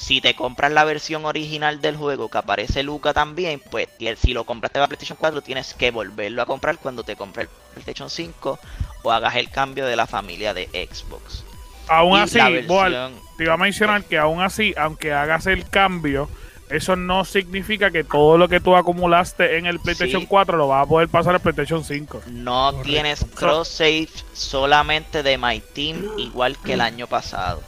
Si 0.00 0.22
te 0.22 0.34
compras 0.34 0.72
la 0.72 0.84
versión 0.84 1.26
original 1.26 1.82
del 1.82 1.94
juego 1.94 2.30
que 2.30 2.38
aparece 2.38 2.82
Luca 2.82 3.12
también, 3.12 3.60
pues 3.70 3.86
si 4.16 4.32
lo 4.32 4.44
compraste 4.44 4.78
para 4.78 4.86
PlayStation 4.88 5.18
4 5.20 5.42
tienes 5.42 5.74
que 5.74 5.90
volverlo 5.90 6.40
a 6.40 6.46
comprar 6.46 6.78
cuando 6.78 7.04
te 7.04 7.16
compres 7.16 7.48
el 7.48 7.72
PlayStation 7.74 8.08
5 8.08 8.58
o 9.02 9.12
hagas 9.12 9.36
el 9.36 9.50
cambio 9.50 9.84
de 9.84 9.96
la 9.96 10.06
familia 10.06 10.54
de 10.54 10.66
Xbox. 10.90 11.44
Aún 11.86 12.18
Y 12.18 12.22
así, 12.22 12.38
versión- 12.38 13.12
te 13.36 13.44
iba 13.44 13.52
a 13.54 13.56
mencionar 13.58 14.02
que 14.04 14.16
aún 14.16 14.40
así, 14.40 14.72
aunque 14.78 15.12
hagas 15.12 15.46
el 15.46 15.68
cambio, 15.68 16.30
eso 16.70 16.96
no 16.96 17.26
significa 17.26 17.90
que 17.90 18.02
todo 18.02 18.38
lo 18.38 18.48
que 18.48 18.58
tú 18.60 18.76
acumulaste 18.76 19.58
en 19.58 19.66
el 19.66 19.80
PlayStation 19.80 20.22
Sí. 20.22 20.26
4 20.28 20.56
lo 20.56 20.68
vas 20.68 20.86
a 20.86 20.88
poder 20.88 21.08
pasar 21.10 21.34
al 21.34 21.40
PlayStation 21.40 21.84
5. 21.84 22.22
No 22.28 22.70
Correcto. 22.72 22.88
tienes 22.90 23.26
cross 23.34 23.68
save 23.68 24.08
solamente 24.32 25.22
de 25.22 25.36
My 25.36 25.60
Team 25.74 26.08
igual 26.16 26.56
que 26.58 26.72
el 26.72 26.80
año 26.80 27.06
pasado. 27.06 27.60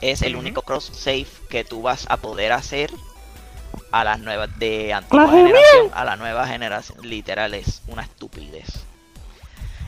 Es 0.00 0.22
el 0.22 0.36
único 0.36 0.62
cross 0.62 0.90
save 0.94 1.26
que 1.48 1.64
tú 1.64 1.82
vas 1.82 2.06
a 2.08 2.18
poder 2.18 2.52
hacer 2.52 2.90
a 3.90 4.04
las 4.04 4.20
nuevas 4.20 4.50
de 4.58 4.92
antigua 4.92 5.28
generación 5.30 5.90
a 5.92 6.04
la 6.04 6.16
nueva 6.16 6.46
generación. 6.46 6.98
Literal 7.02 7.54
es 7.54 7.82
una 7.86 8.02
estupidez. 8.02 8.66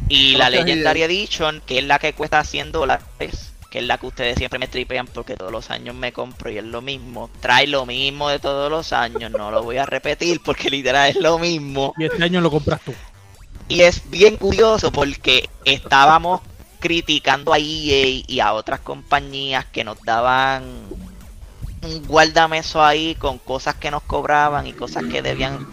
Y 0.09 0.37
la 0.37 0.49
Legendary 0.49 1.03
Edition, 1.03 1.61
que 1.67 1.79
es 1.79 1.85
la 1.85 1.99
que 1.99 2.15
cuesta 2.15 2.43
100 2.43 2.73
dólares, 2.73 3.53
que 3.71 3.81
es 3.81 3.85
la 3.85 3.99
que 3.99 4.07
ustedes 4.07 4.37
siempre 4.39 4.59
me 4.59 4.67
tripean 4.67 5.07
porque 5.07 5.35
todos 5.35 5.53
los 5.53 5.71
años 5.71 5.95
me 5.95 6.13
compro 6.13 6.51
y 6.51 6.59
es 6.59 6.65
lo 6.65 6.81
mismo. 6.81 7.29
Trae 7.41 7.67
lo 7.67 7.85
mismo 7.85 8.31
de 8.31 8.39
todos 8.39 8.71
los 8.71 8.93
años, 8.93 9.31
no 9.31 9.51
lo 9.51 9.63
voy 9.63 9.77
a 9.77 9.85
repetir 9.85 10.41
porque 10.43 10.71
literal 10.71 11.11
es 11.11 11.17
lo 11.17 11.39
mismo. 11.39 11.93
Y 11.99 12.05
este 12.05 12.25
año 12.25 12.41
lo 12.41 12.51
compras 12.51 12.81
tú. 12.81 12.95
Y 13.69 13.83
es 13.83 14.09
bien 14.09 14.37
curioso 14.37 14.91
porque 14.91 15.51
estábamos 15.65 16.41
criticando 16.79 17.53
a 17.53 17.59
EA 17.59 18.23
y 18.27 18.41
a 18.41 18.53
otras 18.53 18.81
compañías 18.81 19.67
que 19.67 19.85
nos 19.85 20.01
daban 20.03 20.65
un 21.83 22.07
guardameso 22.07 22.83
ahí 22.83 23.15
con 23.15 23.39
cosas 23.39 23.77
que 23.77 23.91
nos 23.91 24.03
cobraban 24.03 24.67
y 24.67 24.73
cosas 24.73 25.05
que 25.11 25.23
debían. 25.23 25.67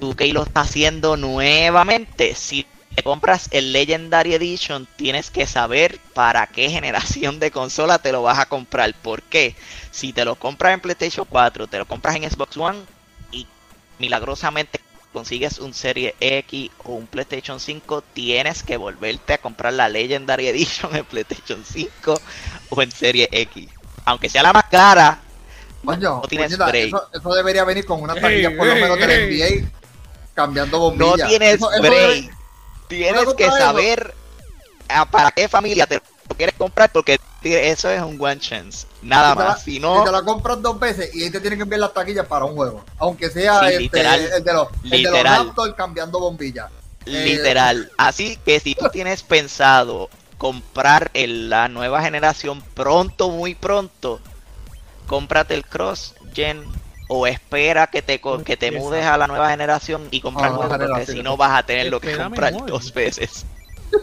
Tú 0.00 0.14
que 0.14 0.32
lo 0.32 0.42
está 0.42 0.62
haciendo 0.62 1.16
nuevamente. 1.16 2.34
Si 2.34 2.66
te 2.94 3.02
compras 3.02 3.48
el 3.52 3.72
Legendary 3.72 4.34
Edition, 4.34 4.86
tienes 4.96 5.30
que 5.30 5.46
saber 5.46 5.98
para 6.12 6.46
qué 6.46 6.70
generación 6.70 7.40
de 7.40 7.50
consola 7.50 7.98
te 7.98 8.12
lo 8.12 8.22
vas 8.22 8.38
a 8.38 8.46
comprar. 8.46 8.92
¿Por 8.94 9.22
qué? 9.22 9.54
Si 9.90 10.12
te 10.12 10.24
lo 10.24 10.36
compras 10.36 10.74
en 10.74 10.80
PlayStation 10.80 11.26
4, 11.28 11.66
te 11.68 11.78
lo 11.78 11.86
compras 11.86 12.16
en 12.16 12.30
Xbox 12.30 12.56
One 12.56 12.80
y 13.32 13.46
milagrosamente 13.98 14.80
consigues 15.14 15.58
un 15.58 15.72
Serie 15.72 16.14
X 16.20 16.70
o 16.84 16.92
un 16.92 17.06
PlayStation 17.06 17.58
5, 17.58 18.02
tienes 18.12 18.62
que 18.62 18.76
volverte 18.76 19.32
a 19.32 19.38
comprar 19.38 19.72
la 19.72 19.88
Legendary 19.88 20.48
Edition 20.48 20.94
en 20.94 21.04
PlayStation 21.06 21.64
5 21.64 22.20
o 22.68 22.82
en 22.82 22.90
Serie 22.92 23.28
X. 23.32 23.68
Aunque 24.04 24.28
sea 24.28 24.42
la 24.42 24.52
más 24.52 24.64
cara, 24.70 25.20
Coño, 25.82 26.20
No 26.22 26.28
tienes 26.28 26.56
break. 26.58 26.86
eso, 26.88 27.08
eso 27.12 27.34
debería 27.34 27.62
venir 27.64 27.84
con 27.86 28.02
una 28.02 28.14
taquilla 28.14 28.54
por 28.56 28.66
lo 28.66 28.74
menos 28.74 28.98
del. 28.98 29.30
NBA 29.30 29.68
cambiando 30.34 30.78
no 30.78 30.82
bombillas. 30.90 31.28
tienes 31.28 31.54
Eso- 31.56 31.72
eso 31.72 31.80
break. 31.82 31.94
debe- 31.94 32.30
Tienes 32.88 33.34
que 33.34 33.50
saber 33.50 34.14
a 34.88 35.04
para 35.10 35.30
qué 35.30 35.48
familia 35.48 35.86
te 35.86 36.00
lo 36.28 36.36
quieres 36.36 36.54
comprar 36.56 36.90
porque 36.90 37.18
eso 37.42 37.90
es 37.90 38.00
un 38.02 38.16
one 38.20 38.38
chance. 38.40 38.86
Nada 39.02 39.32
si 39.32 39.38
más. 39.38 39.62
Si 39.62 39.70
Si 39.72 39.78
no, 39.80 40.02
te 40.04 40.10
la 40.12 40.22
compras 40.22 40.60
dos 40.62 40.78
veces 40.78 41.14
y 41.14 41.22
ahí 41.24 41.30
te 41.30 41.40
tienen 41.40 41.58
que 41.58 41.62
enviar 41.64 41.80
las 41.80 41.92
taquillas 41.94 42.26
para 42.26 42.44
un 42.46 42.54
juego. 42.54 42.84
Aunque 42.98 43.30
sea 43.30 43.60
Sí, 43.60 43.66
este, 43.66 43.78
literal. 43.80 44.20
el 44.20 44.44
de 44.44 44.52
los, 44.52 44.68
el 44.84 44.90
de 44.90 45.02
los 45.02 45.12
Literal. 45.12 45.52
Cambiando 45.76 46.18
bombillas. 46.20 46.70
Eh, 47.06 47.10
Literal. 47.36 47.92
Así 47.98 48.38
que 48.44 48.60
si 48.60 48.74
tú 48.74 48.88
tienes 48.90 49.22
pensado 49.22 50.08
comprar 50.38 51.10
el- 51.14 51.50
la 51.50 51.68
nueva 51.68 52.00
generación 52.02 52.62
pronto, 52.74 53.28
muy 53.30 53.54
pronto, 53.54 54.20
cómprate 55.06 55.54
el 55.54 55.64
Cross 55.66 56.14
Gen 56.32 56.64
o 57.08 57.26
espera 57.26 57.86
que 57.88 58.00
te, 58.00 58.20
co- 58.20 58.42
que 58.42 58.56
te 58.56 58.72
mudes 58.72 59.04
a 59.04 59.18
la 59.18 59.26
nueva 59.26 59.50
generación 59.50 60.08
y 60.10 60.22
comprar 60.22 60.52
Ah, 60.54 60.78
porque 60.78 61.04
si 61.06 61.22
no 61.22 61.36
vas 61.36 61.58
a 61.58 61.62
tener 61.64 61.90
lo 61.90 62.00
que 62.00 62.16
comprar 62.16 62.54
mejor. 62.54 62.70
dos 62.70 62.92
veces. 62.94 63.44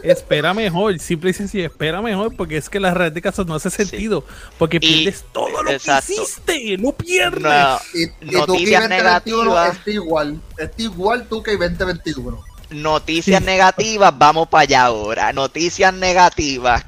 Espera 0.02 0.52
mejor, 0.54 0.98
simple 0.98 1.30
y 1.30 1.32
sencillo, 1.34 1.66
espera 1.66 2.00
mejor, 2.02 2.34
porque 2.36 2.56
es 2.56 2.68
que 2.68 2.80
la 2.80 2.92
red 2.94 3.12
de 3.12 3.22
casos 3.22 3.46
no 3.46 3.54
hace 3.54 3.70
sentido. 3.70 4.24
Porque 4.58 4.76
Y- 4.76 4.80
pierdes 4.80 5.24
todo 5.32 5.62
lo 5.62 5.70
exacto. 5.70 6.06
que 6.08 6.12
hiciste, 6.22 6.76
lo 6.78 6.92
pierdes. 6.92 7.42
No, 7.42 7.78
Y, 7.94 8.06
Noticias 8.32 8.46
2021 8.46 8.88
negativas. 8.88 9.76
está 9.76 9.90
igual. 9.90 10.40
Está 10.58 10.82
igual 10.82 11.26
tú 11.28 11.42
que 11.42 11.52
2021. 11.56 12.40
Noticias 12.70 13.40
Sí. 13.40 13.46
negativas, 13.46 14.16
vamos 14.16 14.48
para 14.48 14.62
allá 14.62 14.84
ahora. 14.84 15.32
Noticias 15.32 15.92
negativas. 15.92 16.84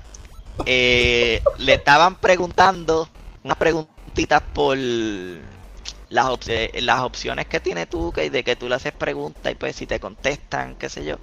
Eh, 0.67 1.43
le 1.59 1.75
estaban 1.75 2.17
preguntando 2.17 3.09
unas 3.43 3.57
preguntitas 3.59 4.43
por 4.55 4.77
las, 4.79 6.27
op- 6.27 6.43
las 6.81 7.01
opciones 7.01 7.47
que 7.47 7.61
tiene 7.61 7.87
tú, 7.87 8.13
que 8.13 8.31
de 8.31 8.45
que 8.45 8.57
tú 8.57 8.69
le 8.69 8.77
haces 8.77 8.93
preguntas 8.93 9.51
y 9.53 9.57
pues 9.57 9.77
si 9.77 9.87
te 9.87 9.99
contestan, 10.01 10.77
qué 10.77 10.89
sé 10.89 11.05
yo. 11.05 11.17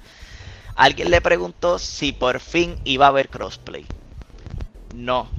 Alguien 0.75 1.11
le 1.11 1.21
preguntó 1.21 1.79
si 1.79 2.11
por 2.11 2.39
fin 2.39 2.77
iba 2.83 3.05
a 3.05 3.09
haber 3.09 3.29
crossplay. 3.29 3.85
No. 4.95 5.29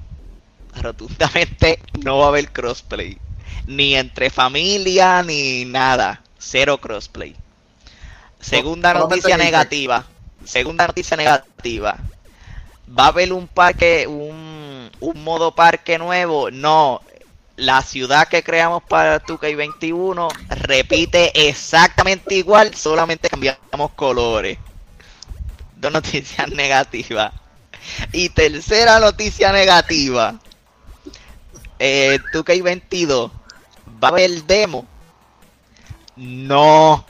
Rotundamente 0.81 1.81
no 2.03 2.19
va 2.19 2.27
a 2.27 2.29
haber 2.29 2.51
crossplay. 2.51 3.19
Ni 3.67 3.95
entre 3.95 4.31
familia 4.31 5.23
ni 5.23 5.65
nada. 5.65 6.23
Cero 6.39 6.79
crossplay. 6.79 7.37
Segunda 8.41 8.93
noticia 8.95 9.37
negativa. 9.37 10.05
Segunda 10.45 10.87
noticia 10.87 11.17
negativa. 11.17 11.97
¿Va 12.99 13.05
a 13.05 13.09
haber 13.09 13.33
un 13.33 13.47
parque, 13.47 14.07
un, 14.07 14.91
un 15.01 15.25
modo 15.25 15.55
parque 15.55 15.99
nuevo? 15.99 16.51
No. 16.51 17.01
La 17.57 17.83
ciudad 17.83 18.29
que 18.29 18.43
creamos 18.43 18.83
para 18.83 19.23
2K21 19.23 20.29
repite 20.49 21.49
exactamente 21.49 22.35
igual, 22.35 22.75
solamente 22.75 23.29
cambiamos 23.29 23.93
colores. 23.95 24.59
Dos 25.83 25.93
noticias 25.93 26.49
negativas. 26.53 27.33
Y 28.13 28.29
tercera 28.29 29.01
noticia 29.01 29.53
negativa. 29.53 30.37
Eh, 31.81 32.21
2K22. 32.33 33.31
¿Va 34.03 34.09
a 34.09 34.11
haber 34.13 34.31
demo? 34.45 34.87
No. 36.15 37.05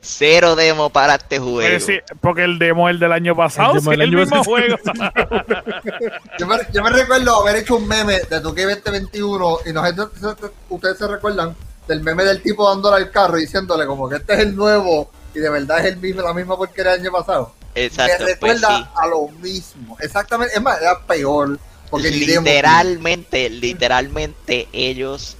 Cero 0.00 0.56
demo 0.56 0.88
para 0.88 1.16
este 1.16 1.38
juego. 1.38 1.60
Pues 1.60 1.84
sí, 1.84 1.98
porque 2.22 2.44
el 2.44 2.58
demo 2.58 2.88
es 2.88 2.94
el 2.94 3.00
del 3.00 3.12
año 3.12 3.36
pasado, 3.36 3.74
El 3.74 3.82
sí, 3.82 3.90
el, 3.90 4.00
año 4.00 4.18
mismo 4.18 4.38
pasado. 4.38 4.44
juego. 4.44 4.76
Yo 6.38 6.46
me, 6.46 6.56
yo 6.72 6.82
me 6.82 6.90
recuerdo 6.90 7.40
haber 7.40 7.56
hecho 7.56 7.76
un 7.76 7.86
meme 7.86 8.14
de 8.14 8.40
tu 8.40 8.52
2021 8.52 9.58
y 9.66 9.72
no 9.72 9.84
sé 9.84 9.94
si 9.94 10.26
ustedes 10.70 10.98
se 10.98 11.06
recuerdan 11.06 11.54
del 11.86 12.02
meme 12.02 12.24
del 12.24 12.42
tipo 12.42 12.68
dándole 12.68 12.96
al 12.96 13.10
carro 13.10 13.38
y 13.38 13.42
diciéndole 13.42 13.86
como 13.86 14.08
que 14.08 14.16
este 14.16 14.32
es 14.32 14.40
el 14.40 14.56
nuevo 14.56 15.10
y 15.34 15.38
de 15.40 15.50
verdad 15.50 15.80
es 15.80 15.92
el 15.92 15.96
mismo, 15.98 16.22
la 16.22 16.34
misma 16.34 16.56
porquería 16.56 16.92
del 16.92 17.00
año 17.02 17.12
pasado. 17.12 17.54
Exacto, 17.74 18.24
me 18.24 18.36
pues 18.36 18.60
recuerda 18.60 18.78
sí. 18.78 18.84
a 18.96 19.06
lo 19.06 19.28
mismo. 19.28 19.96
Exactamente, 20.00 20.54
es 20.54 20.62
más, 20.62 20.80
era 20.80 21.00
peor. 21.00 21.58
Porque 21.90 22.10
ni 22.10 22.24
literalmente, 22.24 23.50
literalmente 23.50 24.68
ellos 24.72 25.36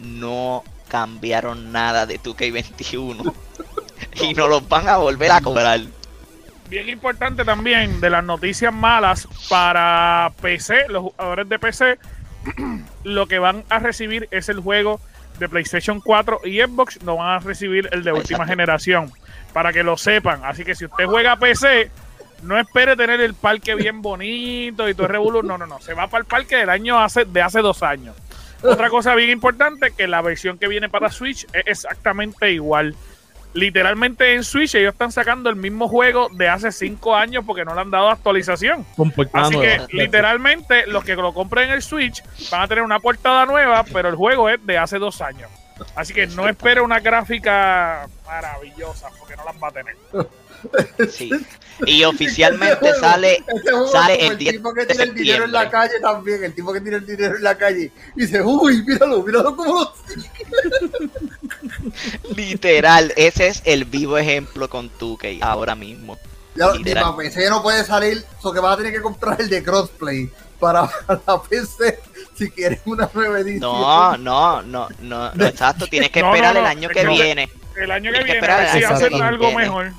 no 0.00 0.64
cambiaron 0.88 1.72
nada 1.72 2.06
de 2.06 2.20
2K21 2.20 3.32
y 4.22 4.34
no 4.34 4.48
los 4.48 4.68
van 4.68 4.88
a 4.88 4.96
volver 4.96 5.30
a 5.30 5.40
cobrar. 5.40 5.80
Bien 6.68 6.88
importante 6.88 7.44
también 7.44 8.00
de 8.00 8.10
las 8.10 8.24
noticias 8.24 8.72
malas 8.72 9.28
para 9.48 10.32
PC, 10.40 10.88
los 10.88 11.04
jugadores 11.04 11.48
de 11.48 11.58
PC, 11.58 11.98
lo 13.04 13.26
que 13.28 13.38
van 13.38 13.64
a 13.68 13.78
recibir 13.78 14.28
es 14.32 14.48
el 14.48 14.60
juego 14.60 15.00
de 15.38 15.48
PlayStation 15.48 16.00
4 16.00 16.40
y 16.44 16.60
Xbox, 16.60 17.02
no 17.02 17.16
van 17.16 17.28
a 17.28 17.38
recibir 17.38 17.88
el 17.92 18.02
de 18.02 18.12
última 18.12 18.38
Exacto. 18.38 18.50
generación, 18.50 19.12
para 19.52 19.72
que 19.72 19.82
lo 19.82 19.96
sepan. 19.96 20.44
Así 20.44 20.64
que 20.64 20.74
si 20.74 20.86
usted 20.86 21.06
juega 21.06 21.36
PC, 21.36 21.90
no 22.42 22.58
espere 22.58 22.96
tener 22.96 23.20
el 23.20 23.34
parque 23.34 23.74
bien 23.74 24.02
bonito 24.02 24.88
y 24.88 24.94
todo 24.94 25.06
el 25.06 25.12
revuelo. 25.12 25.42
No, 25.42 25.58
no, 25.58 25.66
no. 25.66 25.80
Se 25.80 25.94
va 25.94 26.08
para 26.08 26.22
el 26.22 26.26
parque 26.26 26.56
del 26.56 26.70
año 26.70 26.98
hace, 26.98 27.24
de 27.24 27.42
hace 27.42 27.60
dos 27.60 27.82
años. 27.82 28.16
Otra 28.62 28.88
cosa 28.88 29.14
bien 29.14 29.30
importante, 29.30 29.92
que 29.96 30.06
la 30.06 30.22
versión 30.22 30.58
que 30.58 30.66
viene 30.66 30.88
para 30.88 31.10
Switch 31.10 31.46
es 31.52 31.66
exactamente 31.66 32.50
igual. 32.52 32.94
Literalmente 33.56 34.34
en 34.34 34.44
Switch 34.44 34.74
ellos 34.74 34.92
están 34.92 35.10
sacando 35.10 35.48
el 35.48 35.56
mismo 35.56 35.88
juego 35.88 36.28
de 36.30 36.48
hace 36.48 36.70
cinco 36.70 37.16
años 37.16 37.42
porque 37.46 37.64
no 37.64 37.74
le 37.74 37.80
han 37.80 37.90
dado 37.90 38.10
actualización. 38.10 38.84
Así 39.32 39.58
que 39.58 39.80
literalmente 39.90 40.86
los 40.86 41.04
que 41.04 41.16
lo 41.16 41.32
compren 41.32 41.70
en 41.70 41.74
el 41.76 41.82
Switch 41.82 42.22
van 42.50 42.62
a 42.62 42.68
tener 42.68 42.84
una 42.84 43.00
portada 43.00 43.46
nueva, 43.46 43.84
pero 43.84 44.08
el 44.08 44.14
juego 44.14 44.48
es 44.50 44.64
de 44.66 44.78
hace 44.78 44.98
dos 44.98 45.20
años. 45.20 45.50
Así 45.94 46.14
que 46.14 46.26
no 46.26 46.48
espere 46.48 46.80
una 46.80 47.00
gráfica 47.00 48.08
maravillosa 48.26 49.08
porque 49.18 49.36
no 49.36 49.44
las 49.44 49.54
va 49.62 49.68
a 49.68 49.72
tener. 49.72 49.96
Sí. 51.10 51.30
Y 51.84 52.04
oficialmente 52.04 52.94
sale 52.94 53.44
Este 53.54 53.70
juego 53.70 53.86
sale 53.88 54.14
es 54.14 54.18
como 54.20 54.30
el 54.30 54.32
el 54.32 54.38
10 54.38 54.52
tipo 54.54 54.72
que 54.72 54.86
tiene 54.86 55.02
el 55.02 55.14
dinero 55.14 55.44
en 55.44 55.52
la 55.52 55.68
calle 55.68 56.00
también, 56.00 56.42
el 56.44 56.54
tipo 56.54 56.72
que 56.72 56.80
tiene 56.80 56.96
el 56.96 57.06
dinero 57.06 57.36
en 57.36 57.42
la 57.42 57.54
calle 57.58 57.92
y 58.16 58.20
dice, 58.22 58.40
uy, 58.40 58.82
míralo, 58.82 59.22
míralo 59.22 59.54
como 59.54 59.80
lo 59.80 59.94
literal. 62.34 63.12
Ese 63.16 63.48
es 63.48 63.60
el 63.66 63.84
vivo 63.84 64.16
ejemplo 64.16 64.70
con 64.70 64.90
2K 64.98 65.40
ahora 65.42 65.74
mismo. 65.74 66.16
Ya, 66.54 66.72
ni 66.72 66.78
Literal. 66.78 67.04
para 67.04 67.16
PC 67.18 67.42
ya 67.42 67.50
no 67.50 67.62
puede 67.62 67.84
salir, 67.84 68.24
so 68.40 68.54
que 68.54 68.60
vas 68.60 68.72
a 68.72 68.76
tener 68.78 68.94
que 68.94 69.02
comprar 69.02 69.38
el 69.38 69.50
de 69.50 69.62
crossplay 69.62 70.30
para 70.58 70.88
la 71.26 71.42
PC 71.42 72.00
si 72.34 72.50
quieres 72.50 72.80
una 72.86 73.10
nueva 73.12 73.40
edición. 73.40 73.60
No, 73.60 74.16
no, 74.16 74.62
no, 74.62 74.88
no, 75.00 75.30
no, 75.34 75.46
exacto. 75.46 75.86
Tienes 75.86 76.08
que 76.10 76.20
esperar 76.20 76.54
no, 76.54 76.62
no, 76.62 76.66
el 76.66 76.70
año 76.78 76.88
que 76.88 77.04
no. 77.04 77.10
viene. 77.10 77.50
El 77.76 77.90
año 77.90 78.10
que 78.10 78.16
Hay 78.16 78.24
que 78.24 78.32
viene, 78.32 78.38
esperar 78.38 78.60
a 78.60 78.62
ver 78.62 78.72
si 78.72 78.84
hacen 78.84 79.22
algo 79.22 79.48
viene. 79.48 79.62
mejor. 79.64 79.92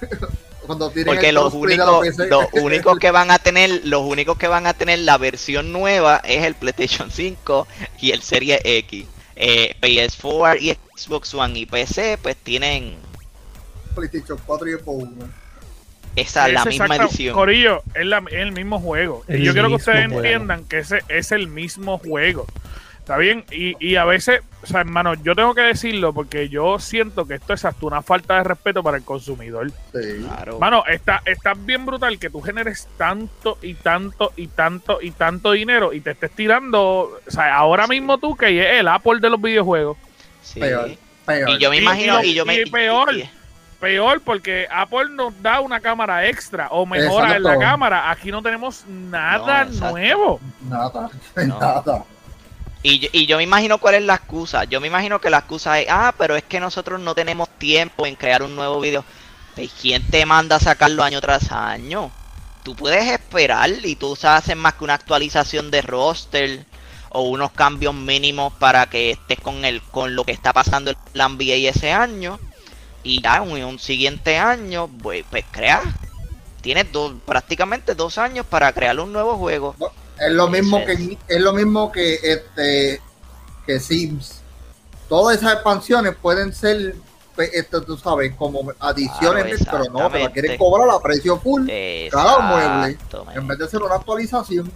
Cuando 0.66 0.90
tienen 0.90 1.12
Porque 1.12 1.30
los 1.30 1.52
la 1.52 1.58
únicos, 1.58 2.06
los 2.30 2.46
únicos 2.54 2.98
que 2.98 3.10
van 3.10 3.30
a 3.30 3.38
tener, 3.38 3.82
los 3.84 4.00
únicos 4.02 4.38
que 4.38 4.48
van 4.48 4.66
a 4.66 4.72
tener 4.72 5.00
la 5.00 5.18
versión 5.18 5.72
nueva 5.72 6.22
es 6.24 6.42
el 6.44 6.54
PlayStation 6.54 7.10
5 7.10 7.68
y 8.00 8.12
el 8.12 8.22
Serie 8.22 8.60
X. 8.64 9.04
Eh, 9.36 9.74
PS4 9.82 10.60
y 10.60 10.76
Xbox 10.96 11.34
One 11.34 11.58
y 11.58 11.66
PC 11.66 12.18
pues 12.22 12.36
tienen 12.36 12.94
PlayStation 13.94 14.38
4 14.46 14.68
y 14.68 14.72
Xbox 14.74 14.88
One. 15.04 15.26
esa 16.16 16.48
la 16.48 16.60
Es 16.60 16.66
misma 16.66 16.86
exacta- 16.86 17.04
edición. 17.10 17.34
Corillo, 17.34 17.82
es, 17.94 18.06
la- 18.06 18.24
es 18.28 18.32
el 18.34 18.52
mismo 18.52 18.80
juego. 18.80 19.22
El 19.28 19.42
y 19.42 19.44
yo 19.44 19.52
quiero 19.52 19.68
que 19.68 19.74
ustedes 19.74 20.06
juego. 20.06 20.22
entiendan 20.24 20.64
que 20.64 20.78
ese 20.78 21.00
es 21.08 21.32
el 21.32 21.48
mismo 21.48 21.98
juego. 21.98 22.46
¿Está 23.04 23.18
bien? 23.18 23.44
Y, 23.52 23.74
y 23.86 23.96
a 23.96 24.06
veces, 24.06 24.40
o 24.62 24.66
sea, 24.66 24.80
hermano, 24.80 25.12
yo 25.22 25.34
tengo 25.34 25.54
que 25.54 25.60
decirlo 25.60 26.14
porque 26.14 26.48
yo 26.48 26.78
siento 26.78 27.26
que 27.26 27.34
esto 27.34 27.52
es 27.52 27.62
hasta 27.66 27.84
una 27.84 28.00
falta 28.00 28.38
de 28.38 28.44
respeto 28.44 28.82
para 28.82 28.96
el 28.96 29.04
consumidor. 29.04 29.70
Sí. 29.92 30.24
Claro. 30.26 30.58
Mano, 30.58 30.84
está, 30.86 31.20
está 31.26 31.52
bien 31.52 31.84
brutal 31.84 32.18
que 32.18 32.30
tú 32.30 32.40
generes 32.40 32.88
tanto 32.96 33.58
y 33.60 33.74
tanto 33.74 34.32
y 34.36 34.46
tanto 34.46 35.00
y 35.02 35.10
tanto 35.10 35.52
dinero 35.52 35.92
y 35.92 36.00
te 36.00 36.12
estés 36.12 36.30
tirando. 36.30 36.80
O 37.26 37.30
sea, 37.30 37.54
ahora 37.54 37.86
mismo 37.86 38.16
tú 38.16 38.34
que 38.36 38.58
es 38.58 38.80
el 38.80 38.88
Apple 38.88 39.20
de 39.20 39.28
los 39.28 39.40
videojuegos. 39.42 39.98
Sí. 40.42 40.60
Peor, 40.60 40.90
peor. 41.26 41.50
Y 41.50 41.58
yo 41.58 41.68
me 41.68 41.76
imagino, 41.76 42.24
y- 42.24 42.28
y, 42.28 42.34
yo 42.34 42.46
me 42.46 42.54
y 42.62 42.64
peor. 42.70 43.14
y- 43.14 43.28
Peor 43.80 44.22
porque 44.22 44.66
Apple 44.72 45.10
nos 45.10 45.42
da 45.42 45.60
una 45.60 45.78
cámara 45.78 46.26
extra 46.26 46.68
o 46.70 46.86
mejora 46.86 47.36
en 47.36 47.42
la 47.42 47.58
cámara. 47.58 48.10
Aquí 48.10 48.30
no 48.30 48.40
tenemos 48.40 48.86
nada 48.88 49.66
No, 49.66 49.90
nuevo. 49.90 50.40
Nada, 50.70 51.10
No. 51.36 51.58
nada. 51.60 52.04
Y, 52.84 52.98
yo- 53.00 53.08
y 53.12 53.26
yo 53.26 53.38
me 53.38 53.42
imagino 53.44 53.78
cuál 53.78 53.96
es 53.96 54.02
la 54.04 54.14
excusa. 54.16 54.64
Yo 54.64 54.80
me 54.80 54.88
imagino 54.88 55.20
que 55.20 55.30
la 55.30 55.38
excusa 55.38 55.80
es, 55.80 55.86
ah, 55.90 56.14
pero 56.18 56.36
es 56.36 56.44
que 56.44 56.60
nosotros 56.60 57.00
no 57.00 57.14
tenemos 57.14 57.48
tiempo 57.58 58.06
en 58.06 58.14
crear 58.16 58.42
un 58.42 58.54
nuevo 58.54 58.80
video. 58.80 59.04
Pues, 59.54 59.72
¿Quién 59.80 60.10
te 60.10 60.26
manda 60.26 60.56
a 60.56 60.60
sacarlo 60.60 61.02
año 61.02 61.20
tras 61.20 61.50
año? 61.52 62.12
Tú 62.62 62.76
puedes 62.76 63.06
esperar 63.10 63.70
y 63.84 63.96
tú 63.96 64.16
haces 64.22 64.56
más 64.56 64.74
que 64.74 64.84
una 64.84 64.94
actualización 64.94 65.70
de 65.70 65.82
roster 65.82 66.66
o 67.10 67.22
unos 67.22 67.52
cambios 67.52 67.94
mínimos 67.94 68.52
para 68.54 68.86
que 68.90 69.12
estés 69.12 69.40
con 69.40 69.64
el 69.64 69.82
con 69.90 70.16
lo 70.16 70.24
que 70.24 70.32
está 70.32 70.52
pasando 70.52 70.90
en 70.92 70.96
la 71.14 71.26
NBA 71.26 71.70
ese 71.70 71.92
año 71.92 72.40
y 73.02 73.22
ya 73.22 73.38
en 73.38 73.64
un 73.64 73.78
siguiente 73.80 74.38
año 74.38 74.88
pues, 75.02 75.24
pues 75.30 75.44
tienes 76.60 76.90
dos, 76.92 77.14
prácticamente 77.26 77.94
dos 77.94 78.18
años 78.18 78.46
para 78.46 78.72
crear 78.72 78.98
un 79.00 79.12
nuevo 79.12 79.36
juego 79.36 79.76
Es 80.18 80.32
lo 80.32 80.48
mismo 80.48 80.84
que 80.84 81.18
es. 81.28 81.40
lo 81.40 81.52
mismo 81.52 81.90
que 81.92 82.14
este 82.22 83.00
que 83.66 83.80
Sims. 83.80 84.40
Todas 85.08 85.38
esas 85.38 85.54
expansiones 85.54 86.14
pueden 86.20 86.52
ser 86.52 86.94
pues, 87.34 87.52
esto 87.52 87.82
tú 87.82 87.96
sabes 87.96 88.32
como 88.36 88.72
adiciones, 88.78 89.58
Claro, 89.58 89.78
pero 89.84 89.92
no, 89.92 90.10
te 90.10 90.20
la 90.20 90.30
quieren 90.30 90.56
cobrar 90.56 90.88
a 90.88 91.00
precio 91.00 91.38
full 91.40 91.66
cada 92.12 92.38
mueble 92.38 92.96
en 93.34 93.48
vez 93.48 93.58
de 93.58 93.68
ser 93.68 93.82
una 93.82 93.96
actualización. 93.96 94.70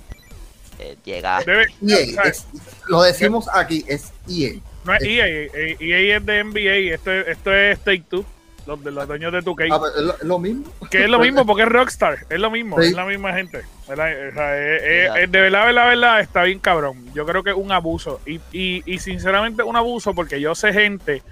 Eh, 0.81 0.96
llega 1.05 1.40
Debe, 1.44 1.66
EA, 1.87 2.22
es- 2.24 2.46
lo 2.87 3.03
decimos 3.03 3.46
aquí, 3.53 3.85
es 3.88 4.12
EA. 4.29 4.55
no 4.85 4.94
es 4.94 5.03
EA, 5.03 5.27
eh, 5.27 5.77
EA 5.81 6.16
es 6.16 6.27
de 6.27 6.38
NBA, 6.44 6.94
esto, 6.94 7.12
es- 7.12 7.29
esto 7.29 7.53
es 7.55 7.79
Take 7.81 8.05
Two, 8.09 8.24
los, 8.68 8.85
de 8.85 8.90
los 8.92 9.09
dueños 9.09 9.33
de 9.33 9.40
2K. 9.42 9.68
Ah, 9.72 9.81
es, 9.96 10.02
lo, 10.02 10.14
es 10.14 10.22
lo 10.22 10.38
mismo. 10.38 10.64
Que 10.90 11.04
es 11.04 11.11
lo 11.11 11.18
mismo 11.18 11.44
porque 11.44 11.62
es 11.62 11.68
Rockstar, 11.68 12.18
es 12.31 12.38
lo 12.38 12.50
mismo, 12.50 12.81
Sí. 12.81 12.88
es 12.88 12.94
la 12.94 13.04
misma 13.04 13.33
gente. 13.33 13.62
¿verdad? 13.88 14.07
O 14.28 14.33
sea, 14.35 14.59
es- 14.59 14.83
es- 14.83 14.88
Exacto. 15.02 15.20
es 15.24 15.33
de 15.33 15.40
verdad, 15.40 15.64
verdad, 15.66 15.87
verdad, 15.88 16.20
está 16.20 16.42
bien 16.44 16.59
cabrón. 16.61 17.04
Yo 17.14 17.26
creo 17.26 17.42
que 17.42 17.50
es 17.50 17.57
un 17.57 17.72
abuso. 17.72 18.20
Y, 18.26 18.40
y, 18.52 18.83
y 18.87 18.98
sinceramente 18.98 19.62
un 19.62 19.74
abuso 19.76 20.14
porque 20.14 20.40
yo 20.40 20.54
sé 20.54 20.72
gente, 20.72 21.22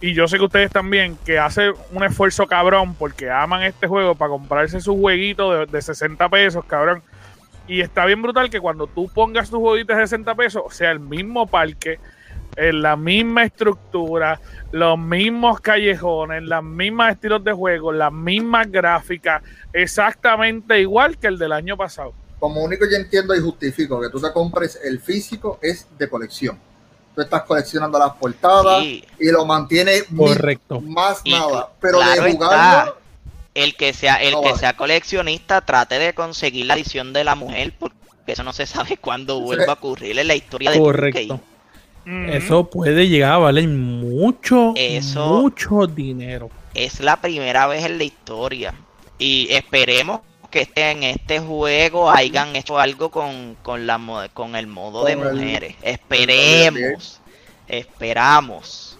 y 0.00 0.12
yo 0.12 0.26
sé 0.28 0.36
que 0.38 0.44
ustedes 0.44 0.70
también, 0.70 1.16
que 1.24 1.38
hace 1.38 1.70
un 1.92 2.04
esfuerzo 2.04 2.46
cabrón 2.46 2.94
porque 2.96 3.30
aman 3.30 3.62
este 3.62 3.86
juego 3.86 4.14
para 4.16 4.28
comprarse 4.30 4.80
su 4.80 4.98
jueguito 5.00 5.52
de, 5.52 5.66
de 5.66 5.80
60 5.80 6.28
pesos, 6.28 6.64
cabrón. 6.66 7.02
Y 7.66 7.80
está 7.80 8.04
bien 8.04 8.20
brutal 8.20 8.50
que 8.50 8.60
cuando 8.60 8.86
tú 8.86 9.08
pongas 9.14 9.48
tu 9.48 9.58
jueguito 9.60 9.94
de 9.94 10.00
60 10.02 10.34
pesos, 10.34 10.64
sea 10.74 10.90
el 10.90 11.00
mismo 11.00 11.46
parque, 11.46 11.98
en 12.56 12.82
la 12.82 12.96
misma 12.96 13.44
estructura, 13.44 14.40
los 14.72 14.98
mismos 14.98 15.60
callejones, 15.60 16.42
las 16.44 16.62
mismas 16.62 17.12
estilos 17.14 17.42
de 17.44 17.52
juego, 17.52 17.92
las 17.92 18.12
mismas 18.12 18.70
gráficas, 18.70 19.42
exactamente 19.72 20.80
igual 20.80 21.18
que 21.18 21.26
el 21.28 21.38
del 21.38 21.52
año 21.52 21.76
pasado. 21.76 22.12
Como 22.38 22.62
único 22.62 22.84
yo 22.90 22.96
entiendo 22.96 23.34
y 23.34 23.40
justifico 23.40 24.00
que 24.00 24.08
tú 24.10 24.20
te 24.20 24.32
compres 24.32 24.78
el 24.84 25.00
físico 25.00 25.58
es 25.62 25.86
de 25.98 26.08
colección. 26.08 26.58
Tú 27.14 27.20
estás 27.22 27.42
coleccionando 27.44 27.98
las 27.98 28.12
portadas 28.14 28.82
Sí. 28.82 29.04
y 29.20 29.30
lo 29.30 29.46
mantiene 29.46 30.02
mi- 30.10 30.18
Correcto. 30.26 30.80
más 30.80 31.20
Y 31.24 31.30
nada. 31.32 31.68
Pero 31.80 31.98
claro 31.98 32.22
de 32.24 32.30
está. 32.30 32.44
jugarlo, 32.46 32.96
el 33.54 33.76
que 33.76 33.92
sea 33.92 34.16
el 34.16 34.32
No 34.32 34.40
que 34.42 34.48
vale. 34.48 34.58
sea 34.58 34.76
coleccionista 34.76 35.60
trate 35.60 35.98
de 36.00 36.12
conseguir 36.12 36.66
la 36.66 36.74
edición 36.74 37.12
de 37.12 37.22
la 37.22 37.36
mujer 37.36 37.72
porque 37.78 37.94
eso 38.26 38.42
no 38.42 38.52
se 38.52 38.66
sabe 38.66 38.96
cuándo 38.96 39.40
vuelva 39.40 39.66
a 39.70 39.72
ocurrir 39.74 40.18
en 40.18 40.26
la 40.26 40.34
historia 40.34 40.72
de 40.72 40.78
Correcto. 40.80 41.40
2K. 42.06 42.26
Ujú. 42.28 42.32
Eso 42.36 42.70
puede 42.70 43.08
llegar 43.08 43.32
a 43.32 43.38
valer 43.38 43.68
mucho, 43.68 44.72
Eso- 44.76 45.40
mucho 45.40 45.86
dinero. 45.86 46.50
es 46.74 47.00
la 47.00 47.20
primera 47.20 47.66
vez 47.66 47.84
en 47.84 47.98
la 47.98 48.04
historia 48.04 48.74
y 49.18 49.48
esperemos 49.50 50.20
que 50.50 50.60
este, 50.62 50.90
en 50.90 51.02
este 51.02 51.40
juego 51.40 52.10
hayan 52.10 52.54
hecho 52.56 52.78
algo 52.78 53.10
con, 53.10 53.56
con 53.62 53.86
la 53.86 54.28
con 54.34 54.54
el 54.56 54.66
modo 54.68 55.04
de 55.04 55.12
el- 55.12 55.18
mujeres 55.18 55.74
esperemos 55.82 57.20
esperamos 57.68 58.98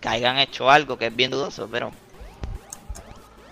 que 0.00 0.08
hayan 0.08 0.38
hecho 0.38 0.70
algo 0.70 0.96
que 0.98 1.06
es 1.06 1.16
bien 1.16 1.30
dudoso 1.30 1.68
pero 1.70 1.90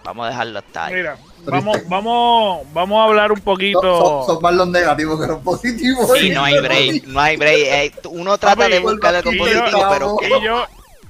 vamos 0.04 0.26
a 0.26 0.30
dejarlo 0.30 0.58
hasta 0.58 0.84
ahí 0.86 0.94
Mira, 0.94 1.16
vamos, 1.46 1.78
vamos, 1.88 2.66
vamos 2.72 3.00
a 3.00 3.04
hablar 3.04 3.32
un 3.32 3.40
poquito. 3.40 3.80
son- 3.80 4.26
son 4.34 4.42
más 4.42 4.54
los 4.54 4.68
negativos 4.68 5.20
que 5.20 5.26
los 5.26 5.40
positivos. 5.42 6.10
Sí, 6.18 6.30
no 6.30 6.44
hay 6.44 6.60
break, 6.60 7.04
no 7.06 7.20
hay 7.20 7.36
break. 7.36 7.58
eh, 7.60 7.92
uno 8.10 8.36
trata 8.38 8.68
de 8.68 8.78
buscar 8.80 9.14
algo 9.14 9.32
yo- 9.32 9.38
positivo, 9.38 9.88
pero 9.90 10.16
Y 10.40 10.44
yo, 10.44 10.66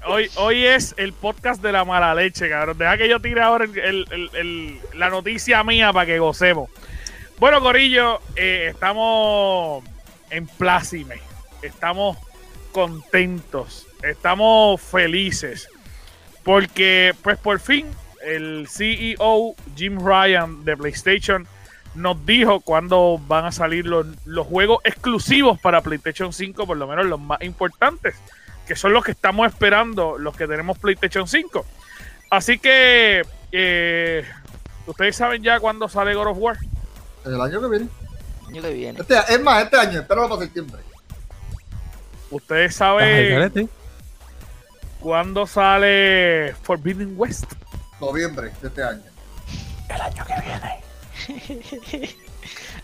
hoy, 0.06 0.30
hoy 0.36 0.64
es 0.64 0.94
el 0.96 1.12
podcast 1.12 1.60
de 1.62 1.72
la 1.72 1.84
mala 1.84 2.14
leche, 2.14 2.48
cabrón. 2.48 2.78
Deja 2.78 2.96
que 2.96 3.08
yo 3.08 3.20
tire 3.20 3.40
ahora 3.42 3.64
el- 3.64 3.78
el- 3.78 4.06
el- 4.10 4.30
el- 4.34 4.80
la 4.94 5.10
noticia 5.10 5.62
mía 5.64 5.92
para 5.92 6.06
que 6.06 6.18
gocemos. 6.18 6.70
Bueno, 7.38 7.60
Corillo, 7.60 8.20
eh, 8.36 8.68
estamos 8.72 9.82
en 10.30 10.46
plácime. 10.46 11.16
Estamos 11.62 12.16
contentos. 12.72 13.86
Estamos 14.02 14.80
felices. 14.80 15.68
Porque, 16.44 17.14
pues 17.22 17.38
por 17.38 17.58
fin, 17.58 17.86
el 18.24 18.66
CEO 18.68 19.54
Jim 19.76 19.98
Ryan 19.98 20.64
de 20.64 20.76
PlayStation 20.76 21.46
nos 21.94 22.24
dijo 22.26 22.60
cuándo 22.60 23.20
van 23.26 23.44
a 23.44 23.52
salir 23.52 23.86
los, 23.86 24.06
los 24.24 24.46
juegos 24.46 24.78
exclusivos 24.84 25.60
para 25.60 25.80
PlayStation 25.80 26.32
5, 26.32 26.66
por 26.66 26.76
lo 26.76 26.86
menos 26.86 27.06
los 27.06 27.20
más 27.20 27.40
importantes, 27.42 28.16
que 28.66 28.74
son 28.74 28.92
los 28.92 29.04
que 29.04 29.12
estamos 29.12 29.46
esperando, 29.46 30.18
los 30.18 30.36
que 30.36 30.46
tenemos 30.46 30.78
PlayStation 30.78 31.28
5. 31.28 31.64
Así 32.30 32.58
que, 32.58 33.22
eh, 33.52 34.24
ustedes 34.86 35.16
saben 35.16 35.42
ya 35.42 35.60
cuándo 35.60 35.88
sale 35.88 36.14
God 36.14 36.28
of 36.28 36.38
War. 36.38 36.56
El 37.24 37.40
año 37.40 37.60
que 37.60 37.68
viene. 37.68 37.88
año 38.48 38.62
que 38.62 38.72
viene. 38.72 39.00
Este, 39.00 39.14
es 39.28 39.40
más, 39.40 39.62
este 39.62 39.76
año, 39.76 40.00
espéralo 40.00 40.28
para 40.28 40.42
septiembre. 40.42 40.82
Ustedes 42.30 42.74
saben 42.74 43.70
cuándo 44.98 45.46
sale 45.46 46.54
Forbidden 46.62 47.14
West. 47.16 47.52
Noviembre 48.00 48.52
de 48.60 48.68
este 48.68 48.82
año. 48.82 49.02
El 49.88 50.00
año 50.00 50.24
que 50.26 50.34
viene. 50.40 52.14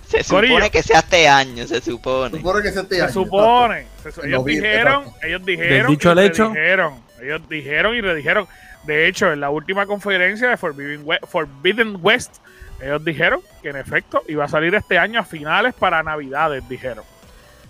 Se 0.08 0.24
supone 0.24 0.48
Corillo. 0.48 0.70
que 0.72 0.82
sea 0.82 1.00
este 1.00 1.28
año, 1.28 1.66
se 1.68 1.80
supone. 1.80 2.38
Supone 2.38 2.62
que 2.62 2.72
se 2.72 2.82
te 2.84 2.96
Se 2.96 3.12
supone. 3.12 3.86
se 4.02 4.10
su- 4.10 4.22
ellos 4.22 4.44
dijeron, 4.44 5.04
ellos 5.22 5.44
dijeron, 5.44 5.90
dicho 5.92 6.08
y 6.08 6.12
al 6.12 6.18
hecho. 6.18 6.48
redijeron, 6.48 7.00
ellos 7.22 7.48
dijeron 7.48 7.94
y 7.94 8.00
redijeron. 8.00 8.48
De 8.84 9.06
hecho, 9.06 9.30
en 9.32 9.38
la 9.40 9.50
última 9.50 9.86
conferencia 9.86 10.48
de 10.48 10.56
Forbidden 10.56 11.02
West, 11.04 11.24
Forbidden 11.28 11.98
West, 12.00 12.36
ellos 12.82 13.04
dijeron 13.04 13.40
que 13.62 13.68
en 13.68 13.76
efecto 13.76 14.22
iba 14.26 14.44
a 14.46 14.48
salir 14.48 14.74
este 14.74 14.98
año 14.98 15.20
a 15.20 15.24
finales 15.24 15.74
para 15.74 16.02
Navidades, 16.02 16.66
dijeron. 16.68 17.04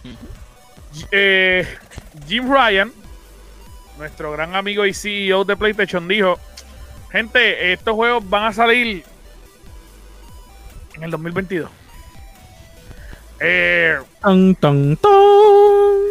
Ujú. 0.04 1.06
Eh, 1.10 1.66
Jim 2.26 2.50
Ryan, 2.50 2.90
nuestro 3.98 4.32
gran 4.32 4.54
amigo 4.54 4.86
y 4.86 4.94
CEO 4.94 5.44
de 5.44 5.56
PlayStation, 5.56 6.08
dijo: 6.08 6.38
Gente, 7.12 7.72
estos 7.72 7.94
juegos 7.94 8.28
van 8.28 8.44
a 8.46 8.52
salir 8.52 9.04
en 10.94 11.02
el 11.02 11.10
2022. 11.10 11.68
Eh, 13.40 13.98
Tan, 14.20 14.54
tan, 14.56 14.96
tan. 14.96 15.10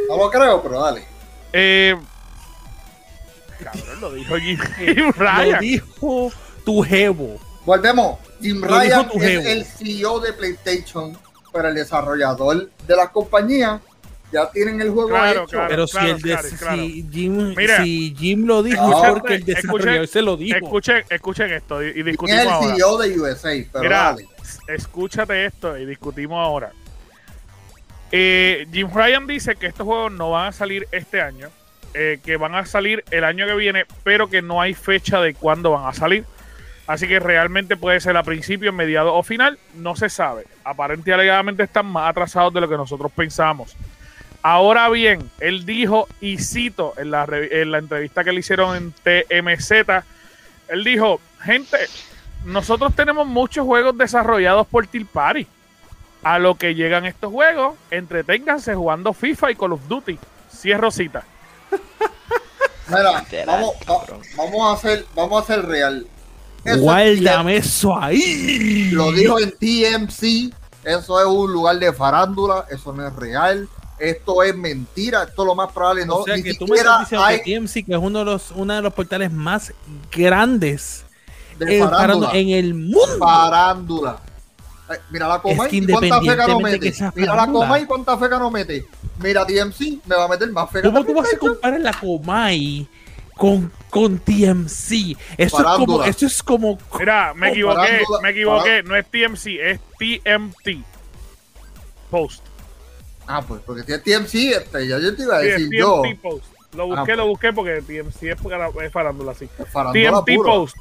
No 0.09 0.17
lo 0.17 0.29
creo, 0.31 0.61
pero 0.63 0.81
dale. 0.81 1.05
eh, 1.53 1.95
cabrón, 3.63 4.01
lo 4.01 4.11
dijo 4.13 4.35
Jim, 4.37 4.59
Jim 4.77 5.05
Lo 5.05 5.11
Ryan. 5.13 5.59
dijo 5.59 6.31
tu 6.65 6.81
jevo. 6.81 7.39
Volvemos. 7.65 8.19
Jim 8.41 8.59
Lo 8.61 8.67
Ryan 8.67 9.09
es 9.13 9.21
jevo. 9.21 9.47
el 9.47 9.65
CEO 9.65 10.19
de 10.21 10.33
PlayStation, 10.33 11.17
pero 11.53 11.67
el 11.69 11.75
desarrollador 11.75 12.69
de 12.87 12.95
la 12.95 13.11
compañía 13.11 13.79
ya 14.31 14.49
tienen 14.51 14.79
el 14.81 14.91
juego 14.91 15.09
Claro, 15.09 15.41
hecho. 15.43 15.47
claro. 15.51 15.67
Pero 15.69 15.87
si, 15.87 15.97
el 15.97 16.21
de- 16.21 16.37
si 16.37 17.07
Jim, 17.11 17.53
Mira. 17.55 17.83
si 17.83 18.15
Jim 18.17 18.45
lo 18.45 18.61
dijo, 18.63 18.81
Escuchen- 18.81 19.05
es 19.05 19.11
porque 19.13 19.33
el 19.35 19.45
desarrollador 19.45 20.07
se 20.07 20.21
lo 20.21 20.37
dijo. 20.37 20.57
Escuchen, 20.57 21.03
escuchen 21.09 21.51
esto 21.53 21.83
y, 21.83 21.87
y 21.87 21.93
¿Quién 21.93 21.99
es 21.99 22.05
discutimos 22.05 22.41
el 22.43 22.49
ahora. 22.49 22.75
CEO 22.75 22.97
de 22.97 23.19
USA? 23.19 23.49
Pero 23.71 23.83
Mira, 23.83 23.97
dale. 24.03 24.25
escúchate 24.67 25.45
esto 25.45 25.77
y 25.77 25.85
discutimos 25.85 26.37
ahora. 26.45 26.71
Eh, 28.11 28.67
Jim 28.71 28.89
Ryan 28.93 29.27
dice 29.27 29.55
que 29.55 29.67
estos 29.67 29.85
juegos 29.85 30.11
no 30.11 30.31
van 30.31 30.47
a 30.47 30.51
salir 30.51 30.87
este 30.91 31.21
año, 31.21 31.49
eh, 31.93 32.19
que 32.23 32.37
van 32.37 32.55
a 32.55 32.65
salir 32.65 33.03
el 33.11 33.23
año 33.23 33.45
que 33.45 33.53
viene, 33.55 33.85
pero 34.03 34.29
que 34.29 34.41
no 34.41 34.61
hay 34.61 34.73
fecha 34.73 35.21
de 35.21 35.33
cuándo 35.33 35.71
van 35.71 35.85
a 35.87 35.93
salir. 35.93 36.25
Así 36.87 37.07
que 37.07 37.19
realmente 37.19 37.77
puede 37.77 37.99
ser 37.99 38.17
a 38.17 38.23
principio, 38.23 38.73
mediado 38.73 39.13
o 39.13 39.21
final, 39.21 39.59
no 39.75 39.95
se 39.95 40.09
sabe. 40.09 40.45
Aparentemente 40.63 41.11
y 41.11 41.13
alegadamente 41.13 41.61
están 41.63 41.85
más 41.85 42.09
atrasados 42.09 42.51
de 42.51 42.61
lo 42.61 42.67
que 42.69 42.77
nosotros 42.77 43.11
pensamos. 43.15 43.75
Ahora 44.41 44.89
bien, 44.89 45.29
él 45.39 45.65
dijo, 45.65 46.07
y 46.21 46.37
cito 46.37 46.93
en 46.97 47.11
la, 47.11 47.27
en 47.29 47.71
la 47.71 47.79
entrevista 47.79 48.23
que 48.23 48.31
le 48.31 48.39
hicieron 48.39 48.75
en 48.75 48.91
TMZ, 48.93 49.71
él 50.69 50.83
dijo, 50.83 51.19
gente, 51.41 51.77
nosotros 52.45 52.95
tenemos 52.95 53.27
muchos 53.27 53.65
juegos 53.65 53.97
desarrollados 53.97 54.65
por 54.67 54.87
Till 54.87 55.05
Party. 55.05 55.45
A 56.23 56.37
lo 56.39 56.55
que 56.55 56.75
llegan 56.75 57.05
estos 57.05 57.31
juegos, 57.31 57.75
entreténganse 57.91 58.75
jugando 58.75 59.13
FIFA 59.13 59.51
y 59.51 59.55
Call 59.55 59.73
of 59.73 59.87
Duty. 59.87 60.17
Cierro 60.53 60.91
cita. 60.91 61.23
Mira, 62.87 63.23
vamos, 63.45 63.75
va- 63.75 63.85
cabrón. 63.99 64.21
vamos 64.35 64.61
a 64.67 64.73
hacer, 64.73 65.05
vamos 65.15 65.39
a 65.39 65.43
hacer 65.43 65.65
real. 65.65 66.07
Eso 66.65 66.75
es 66.75 66.81
Guárdame 66.81 67.57
eso 67.57 67.97
ahí. 67.97 68.89
Lo 68.91 69.11
dijo 69.11 69.39
en 69.39 69.51
TMC. 69.51 70.53
Eso 70.83 71.19
es 71.21 71.25
un 71.25 71.53
lugar 71.53 71.77
de 71.77 71.93
farándula. 71.93 72.65
Eso 72.69 72.91
no 72.93 73.07
es 73.07 73.15
real. 73.15 73.69
Esto 73.99 74.43
es 74.43 74.55
mentira. 74.55 75.23
Esto 75.23 75.41
es 75.41 75.45
lo 75.45 75.55
más 75.55 75.71
probable. 75.71 76.05
No, 76.05 76.17
o 76.17 76.25
sea 76.25 76.37
ni 76.37 76.43
que 76.43 76.53
tú 76.53 76.65
me 76.65 76.77
siquiera 76.77 76.91
estás 76.91 76.99
diciendo 77.01 77.25
hay 77.25 77.41
que 77.41 77.59
TMC, 77.59 77.85
que 77.85 77.93
es 77.93 77.99
uno 77.99 78.19
de 78.19 78.25
los, 78.25 78.51
uno 78.51 78.73
de 78.73 78.81
los 78.81 78.93
portales 78.93 79.31
más 79.31 79.73
grandes 80.11 81.05
de 81.57 81.77
eh, 81.77 81.83
farándula. 81.83 82.31
en 82.33 82.49
el 82.49 82.73
mundo. 82.73 83.17
Farándula. 83.19 84.21
Ay, 84.87 84.97
Mira 85.11 85.27
la 85.27 85.39
coma 85.39 85.65
Es 85.65 85.69
que 85.69 85.75
y 85.77 85.85
cuánta 85.85 86.21
feca 86.21 86.47
no 86.47 86.59
mete. 86.59 86.93
Mira 87.15 87.35
la 87.35 87.41
farándula. 87.41 87.65
coma 87.65 87.79
y 87.79 87.85
cuánta 87.85 88.17
feca 88.17 88.39
no 88.39 88.51
mete. 88.51 88.85
Mira 89.21 89.45
TMC, 89.45 90.05
me 90.05 90.15
va 90.15 90.25
a 90.25 90.27
meter 90.27 90.49
más 90.51 90.71
feca. 90.71 90.87
¿Cómo 90.87 91.03
tú 91.03 91.13
vas 91.13 91.33
a 91.33 91.37
comparar 91.37 91.79
la 91.81 91.93
Comay 91.93 92.87
con, 93.35 93.71
con 93.89 94.17
TMC? 94.17 95.17
Eso 95.37 95.59
es 95.59 95.63
como, 95.75 96.03
eso 96.03 96.25
es 96.25 96.41
como 96.41 96.77
Mira, 96.97 97.33
me 97.33 97.49
equivoqué, 97.49 97.75
farándula, 97.75 98.21
me 98.21 98.29
equivoqué. 98.29 98.83
No 98.83 98.95
es 98.95 99.05
TMC, 99.05 99.45
es 99.59 99.79
TMT. 99.99 100.85
Post. 102.09 102.48
Ah, 103.31 103.43
pues 103.47 103.61
porque 103.63 103.83
tiene 103.83 104.01
TMC, 104.01 104.33
este, 104.57 104.87
ya 104.87 104.97
yo 104.97 105.15
te 105.15 105.21
iba 105.21 105.37
a 105.37 105.41
Sí, 105.41 105.45
decir 105.47 105.69
yo. 105.77 106.01
TMT 106.01 106.19
Post. 106.21 106.45
Lo 106.75 106.85
busqué, 106.87 106.99
Ah, 107.01 107.03
pues. 107.05 107.17
lo 107.17 107.27
busqué 107.27 107.53
porque 107.53 107.81
TMC 107.83 108.23
es, 108.31 108.41
para- 108.41 108.69
es 108.83 108.91
farándula 108.91 109.31
así. 109.33 109.47
Farándula 109.71 110.23
TMT 110.23 110.35
puro. 110.35 110.49
Post. 110.51 110.77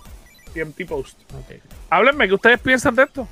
TMT 0.55 0.85
Post. 0.87 1.19
Háblenme, 1.91 2.27
¿qué 2.27 2.35
ustedes 2.35 2.59
piensan 2.61 2.95
de 2.95 3.03
esto? 3.03 3.29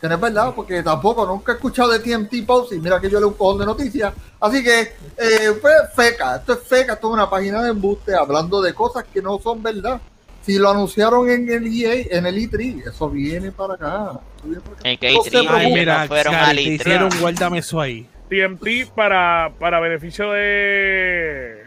Que 0.00 0.08
no 0.08 0.14
es 0.14 0.20
verdad, 0.20 0.52
porque 0.56 0.82
tampoco 0.82 1.26
nunca 1.26 1.52
he 1.52 1.54
escuchado 1.56 1.90
de 1.90 1.98
TMT 1.98 2.42
Post 2.46 2.72
y 2.72 2.78
mira 2.80 2.98
que 3.00 3.10
yo 3.10 3.18
leo 3.18 3.28
un 3.28 3.34
cojón 3.34 3.58
de 3.58 3.66
noticias. 3.66 4.12
Así 4.40 4.62
que, 4.64 4.80
eh, 4.80 5.52
pues, 5.60 5.74
feca, 5.94 6.36
esto 6.36 6.54
es 6.54 6.60
feca, 6.60 6.94
esto 6.94 7.08
es 7.08 7.12
una 7.14 7.28
página 7.28 7.62
de 7.62 7.70
embuste 7.70 8.14
hablando 8.14 8.62
de 8.62 8.72
cosas 8.74 9.04
que 9.12 9.20
no 9.20 9.38
son 9.38 9.62
verdad. 9.62 10.00
Si 10.44 10.58
lo 10.58 10.68
anunciaron 10.70 11.30
en 11.30 11.50
el 11.50 11.66
EA, 11.66 12.06
en 12.18 12.26
el 12.26 12.36
E3, 12.36 12.86
eso 12.88 13.08
viene 13.08 13.50
para 13.50 13.74
acá. 13.74 14.20
Eso 14.38 14.46
viene 14.48 14.60
para 14.60 14.76
acá. 14.76 14.88
En 14.90 14.98
que 14.98 15.12
No 15.12 15.22
se 15.22 15.30
E3 15.30 15.36
Ay, 15.38 15.46
preocupen. 15.46 15.70
no 15.70 15.74
mira, 15.76 16.06
fueron 16.06 16.34
al 16.34 16.56
te 16.56 16.62
E3. 16.62 16.74
hicieron 16.80 17.10
guárdame 17.20 17.58
eso 17.58 17.80
ahí. 17.80 18.06
TMT 18.28 18.90
para, 18.94 19.52
para 19.58 19.80
beneficio 19.80 20.30
de, 20.32 21.64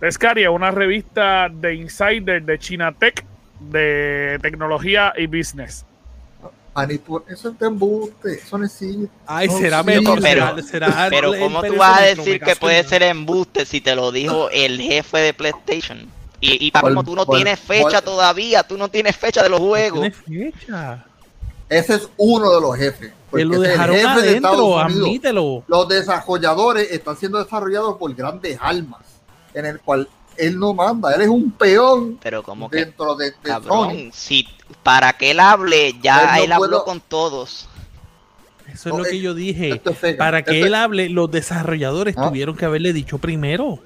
de 0.00 0.12
Scaria, 0.12 0.50
una 0.50 0.70
revista 0.70 1.48
de 1.50 1.74
insider 1.74 2.42
de 2.42 2.58
China 2.58 2.92
Tech 2.92 3.24
de 3.60 4.38
tecnología 4.42 5.12
y 5.16 5.26
business. 5.26 5.84
Ani, 6.72 6.98
tú- 6.98 7.22
eso 7.28 7.50
es 7.50 7.58
de 7.58 7.66
embuste, 7.66 8.34
eso 8.34 8.56
no 8.56 8.64
existe. 8.64 9.08
Ay, 9.26 9.48
No, 9.48 9.58
será 9.58 9.80
sí, 9.80 9.86
mejor. 9.86 10.20
pero- 10.22 10.62
será, 10.62 10.62
será 10.62 11.06
Pero 11.10 11.32
¿cómo 11.38 11.62
tú 11.62 11.74
vas 11.76 12.00
a 12.00 12.02
decir 12.04 12.40
que 12.40 12.56
puede 12.56 12.84
ser 12.84 13.02
embuste 13.02 13.66
si 13.66 13.80
te 13.80 13.94
lo 13.94 14.12
dijo 14.12 14.48
el 14.50 14.80
jefe 14.80 15.18
de 15.18 15.34
PlayStation? 15.34 16.06
Y, 16.40 16.68
y 16.68 16.70
como 16.70 17.04
tú 17.04 17.14
no 17.14 17.26
tienes 17.26 17.60
fecha 17.60 18.00
todavía, 18.00 18.62
tú 18.62 18.78
no 18.78 18.88
tienes 18.88 19.14
fecha 19.16 19.42
de 19.42 19.50
los 19.50 19.60
juegos. 19.60 20.08
Tiene 20.26 20.52
fecha. 20.52 21.04
Ese 21.70 21.94
es 21.94 22.08
uno 22.18 22.52
de 22.54 22.60
los 22.60 22.76
jefes. 22.76 23.08
Que 23.10 23.14
porque 23.30 23.44
lo 23.46 23.52
es 23.54 23.58
el 23.62 23.68
dejaron 23.70 23.96
jefe 23.96 24.20
de 24.22 24.28
adentro, 24.30 24.78
admítelo. 24.78 25.64
Los 25.68 25.88
desarrolladores 25.88 26.90
están 26.90 27.16
siendo 27.16 27.42
desarrollados 27.42 27.96
por 27.96 28.12
grandes 28.14 28.58
almas, 28.60 29.00
en 29.54 29.64
el 29.66 29.80
cual 29.80 30.08
él 30.36 30.58
no 30.58 30.74
manda, 30.74 31.14
él 31.14 31.20
es 31.22 31.28
un 31.28 31.52
peón 31.52 32.18
Pero 32.22 32.42
como 32.42 32.68
que, 32.68 32.78
dentro 32.78 33.14
de, 33.14 33.26
de 33.26 33.32
Sony. 33.32 33.42
cabrón, 33.44 34.10
si 34.12 34.46
para 34.82 35.12
que 35.12 35.30
él 35.30 35.38
hable, 35.40 35.94
ya 36.02 36.20
Él 36.20 36.26
no 36.38 36.44
él 36.44 36.52
habló 36.52 36.68
puedo- 36.68 36.84
con 36.84 37.00
todos. 37.00 37.68
Eso 38.72 38.88
es 38.88 38.94
No, 38.94 38.98
lo 38.98 39.04
que 39.04 39.20
yo 39.20 39.34
dije. 39.34 39.80
Es. 39.84 40.16
Para 40.16 40.42
que 40.42 40.62
él 40.62 40.74
hable, 40.74 41.08
los 41.08 41.30
desarrolladores 41.30 42.14
Ah. 42.16 42.28
tuvieron 42.28 42.56
que 42.56 42.64
haberle 42.64 42.92
dicho 42.92 43.18
primero. 43.18 43.78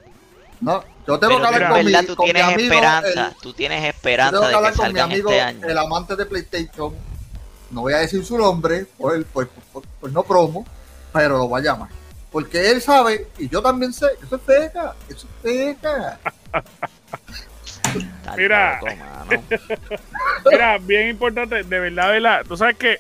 No, 0.60 0.82
yo 1.06 1.18
tengo 1.18 1.34
Pero 1.34 1.40
que 1.40 1.46
hablar 1.46 1.70
con 1.70 1.84
verdad 1.84 2.00
mi, 2.02 2.06
tú 2.06 2.16
con 2.16 2.26
mi 2.26 2.32
tienes 2.32 2.52
amigo, 2.54 2.72
esperanza, 2.74 3.28
el- 3.28 3.34
tú 3.42 3.52
tienes 3.52 3.78
yo 3.78 3.82
tengo 3.82 3.96
esperanza 3.96 4.38
que 4.40 4.44
de 4.46 4.50
que 4.50 4.56
hablar 4.56 4.74
con 4.74 4.92
mi 4.92 5.00
amigo, 5.00 5.30
este 5.30 5.40
año. 5.42 5.66
el 5.68 5.78
amante 5.78 6.16
de 6.16 6.26
PlayStation. 6.26 6.94
No 7.74 7.82
voy 7.82 7.92
a 7.92 7.98
decir 7.98 8.24
su 8.24 8.38
nombre, 8.38 8.86
por, 8.96 9.14
el- 9.16 9.24
por- 9.26 9.48
por- 9.48 9.82
por 10.00 10.12
no 10.12 10.22
promo, 10.22 10.64
pero 11.12 11.36
lo 11.38 11.48
voy 11.48 11.60
a 11.60 11.64
llamar. 11.64 11.88
Porque 12.30 12.70
él 12.70 12.80
sabe, 12.80 13.28
y 13.38 13.48
yo 13.48 13.60
también 13.62 13.92
sé, 13.92 14.06
que 14.18 14.26
eso 14.26 14.36
es 14.36 14.42
feca, 14.42 14.94
eso 15.08 15.26
es 15.26 15.42
feca. 15.42 16.18
Mira. 18.36 18.80
Mira, 20.50 20.78
bien 20.78 21.08
importante, 21.10 21.62
de 21.62 21.78
verdad, 21.80 22.06
de 22.08 22.12
verdad. 22.12 22.44
Tú 22.46 22.56
sabes 22.56 22.76
que 22.76 22.98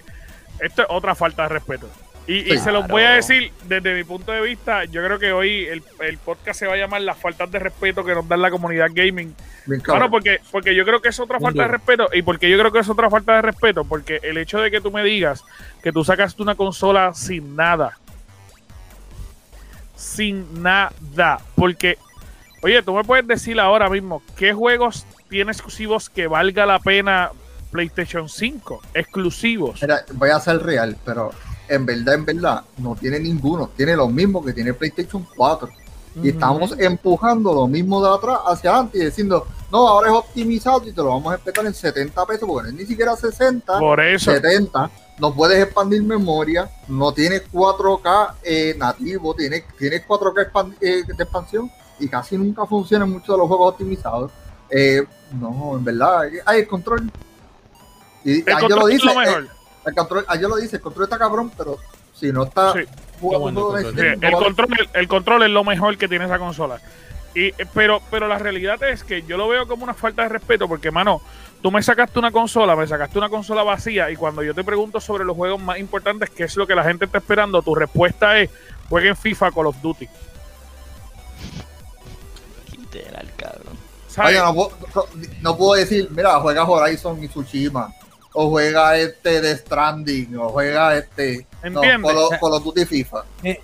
esto 0.60 0.82
es 0.82 0.88
otra 0.90 1.14
falta 1.14 1.42
de 1.44 1.48
respeto. 1.48 1.88
Y, 2.26 2.54
y 2.54 2.58
se 2.58 2.72
los 2.72 2.88
voy 2.88 3.02
a 3.02 3.10
decir 3.10 3.52
desde 3.64 3.94
mi 3.94 4.02
punto 4.02 4.32
de 4.32 4.40
vista. 4.40 4.84
Yo 4.84 5.04
creo 5.04 5.18
que 5.18 5.32
hoy 5.32 5.66
el, 5.66 5.82
el 6.00 6.16
podcast 6.16 6.58
se 6.58 6.66
va 6.66 6.72
a 6.72 6.76
llamar 6.76 7.02
Las 7.02 7.18
faltas 7.18 7.50
de 7.50 7.58
respeto 7.58 8.02
que 8.02 8.14
nos 8.14 8.26
da 8.26 8.36
la 8.36 8.50
comunidad 8.50 8.88
gaming. 8.92 9.34
Bueno, 9.66 10.10
porque, 10.10 10.40
porque 10.50 10.74
yo 10.74 10.84
creo 10.84 11.02
que 11.02 11.10
es 11.10 11.20
otra 11.20 11.38
falta 11.38 11.62
de 11.62 11.68
respeto. 11.68 12.08
Y 12.12 12.22
porque 12.22 12.48
yo 12.48 12.58
creo 12.58 12.72
que 12.72 12.78
es 12.78 12.88
otra 12.88 13.10
falta 13.10 13.36
de 13.36 13.42
respeto. 13.42 13.84
Porque 13.84 14.20
el 14.22 14.38
hecho 14.38 14.58
de 14.58 14.70
que 14.70 14.80
tú 14.80 14.90
me 14.90 15.04
digas 15.04 15.44
que 15.82 15.92
tú 15.92 16.02
sacaste 16.02 16.42
una 16.42 16.54
consola 16.54 17.12
sin 17.12 17.56
nada. 17.56 17.98
Sin 19.94 20.62
nada. 20.62 21.40
Porque, 21.54 21.98
oye, 22.62 22.82
tú 22.82 22.94
me 22.94 23.04
puedes 23.04 23.26
decir 23.26 23.60
ahora 23.60 23.90
mismo 23.90 24.22
qué 24.36 24.54
juegos 24.54 25.06
tiene 25.28 25.52
exclusivos 25.52 26.08
que 26.08 26.26
valga 26.26 26.64
la 26.64 26.78
pena 26.78 27.32
PlayStation 27.70 28.30
5. 28.30 28.80
Exclusivos. 28.94 29.82
Mira, 29.82 30.04
voy 30.12 30.30
a 30.30 30.40
ser 30.40 30.62
real, 30.62 30.96
pero 31.04 31.32
en 31.68 31.86
verdad, 31.86 32.14
en 32.14 32.24
verdad, 32.24 32.64
no 32.78 32.94
tiene 32.94 33.18
ninguno. 33.18 33.70
Tiene 33.76 33.96
lo 33.96 34.08
mismo 34.08 34.44
que 34.44 34.52
tiene 34.52 34.72
PlayStation 34.74 35.26
4. 35.36 35.68
Y 36.22 36.28
estamos 36.28 36.74
empujando 36.78 37.52
lo 37.52 37.66
mismo 37.66 38.00
de 38.00 38.14
atrás 38.14 38.38
hacia 38.46 38.70
adelante 38.70 38.98
y 38.98 39.04
diciendo, 39.06 39.46
no, 39.72 39.88
ahora 39.88 40.10
es 40.10 40.14
optimizado 40.14 40.86
y 40.86 40.92
te 40.92 41.02
lo 41.02 41.08
vamos 41.08 41.32
a 41.32 41.36
respetar 41.36 41.66
en 41.66 41.74
70 41.74 42.24
pesos, 42.26 42.48
porque 42.48 42.70
no 42.70 42.74
es 42.74 42.80
ni 42.80 42.86
siquiera 42.86 43.16
60, 43.16 43.78
Por 43.80 44.00
eso. 44.00 44.30
70. 44.30 44.90
No 45.18 45.34
puedes 45.34 45.60
expandir 45.62 46.02
memoria, 46.04 46.70
no 46.88 47.12
tienes 47.12 47.42
4K 47.52 48.34
eh, 48.44 48.74
nativo, 48.78 49.34
tienes, 49.34 49.64
tienes 49.76 50.06
4K 50.06 50.52
expan- 50.52 50.76
eh, 50.80 51.02
de 51.04 51.22
expansión 51.24 51.70
y 51.98 52.08
casi 52.08 52.36
nunca 52.38 52.64
funcionan 52.66 53.10
muchos 53.10 53.28
de 53.28 53.38
los 53.38 53.48
juegos 53.48 53.72
optimizados. 53.72 54.30
Eh, 54.70 55.02
no, 55.32 55.76
en 55.76 55.84
verdad, 55.84 56.22
hay 56.46 56.60
el 56.60 56.68
control. 56.68 57.10
Y 58.24 58.38
El 58.38 58.44
ah, 58.54 58.60
yo 58.60 58.68
control 58.68 58.80
lo 58.80 58.88
es 58.88 58.94
dice, 58.94 59.06
lo 59.14 59.20
mejor. 59.20 59.48
El 59.86 59.94
control, 59.94 60.24
ayer 60.28 60.48
lo 60.48 60.56
dice, 60.56 60.76
el 60.76 60.82
control 60.82 61.04
está 61.04 61.18
cabrón, 61.18 61.50
pero 61.56 61.78
si 62.14 62.32
no 62.32 62.44
está 62.44 62.72
Sí. 62.72 62.80
jugando 63.20 63.68
bueno 63.70 63.76
el 63.78 63.84
Sí, 63.86 63.92
Steam, 63.92 64.20
no 64.20 64.28
el, 64.28 64.34
control, 64.44 64.88
el 64.94 65.08
control 65.08 65.42
es 65.42 65.50
lo 65.50 65.64
mejor 65.64 65.96
que 65.98 66.08
tiene 66.08 66.24
esa 66.24 66.38
consola. 66.38 66.80
Y, 67.34 67.46
eh, 67.48 67.54
pero, 67.74 68.00
pero 68.10 68.28
la 68.28 68.38
realidad 68.38 68.82
es 68.84 69.02
que 69.02 69.22
yo 69.22 69.36
lo 69.36 69.48
veo 69.48 69.66
como 69.66 69.84
una 69.84 69.94
falta 69.94 70.22
de 70.22 70.28
respeto 70.28 70.68
porque, 70.68 70.90
mano, 70.92 71.20
tú 71.62 71.70
me 71.72 71.82
sacaste 71.82 72.18
una 72.18 72.30
consola, 72.30 72.76
me 72.76 72.86
sacaste 72.86 73.18
una 73.18 73.28
consola 73.28 73.62
vacía 73.64 74.10
y 74.10 74.16
cuando 74.16 74.42
yo 74.42 74.54
te 74.54 74.62
pregunto 74.62 75.00
sobre 75.00 75.24
los 75.24 75.36
juegos 75.36 75.60
más 75.60 75.78
importantes, 75.78 76.30
qué 76.30 76.44
es 76.44 76.56
lo 76.56 76.66
que 76.66 76.74
la 76.76 76.84
gente 76.84 77.04
está 77.06 77.18
esperando, 77.18 77.60
tu 77.60 77.74
respuesta 77.74 78.38
es, 78.38 78.50
jueguen 78.88 79.16
FIFA 79.16 79.50
Call 79.50 79.66
of 79.66 79.76
Duty. 79.82 80.08
Literal, 82.72 83.30
cabrón. 83.36 83.78
Oye, 84.24 84.38
no, 84.38 84.54
puedo, 84.54 84.70
no- 84.94 85.04
no 85.40 85.56
puedo 85.56 85.74
decir, 85.80 86.08
mira, 86.12 86.38
juega 86.38 86.64
Horizon 86.64 87.22
y 87.24 87.28
Tsushima. 87.28 87.92
O 88.34 88.50
juega 88.50 88.98
este 88.98 89.40
de 89.40 89.56
Stranding. 89.56 90.36
O 90.36 90.48
juega 90.50 90.96
este. 90.98 91.46
No, 91.70 91.80
Call 91.80 92.52
of- 92.52 92.64
Duty 92.64 92.84
FIFA. 92.84 93.24
Eh, 93.42 93.60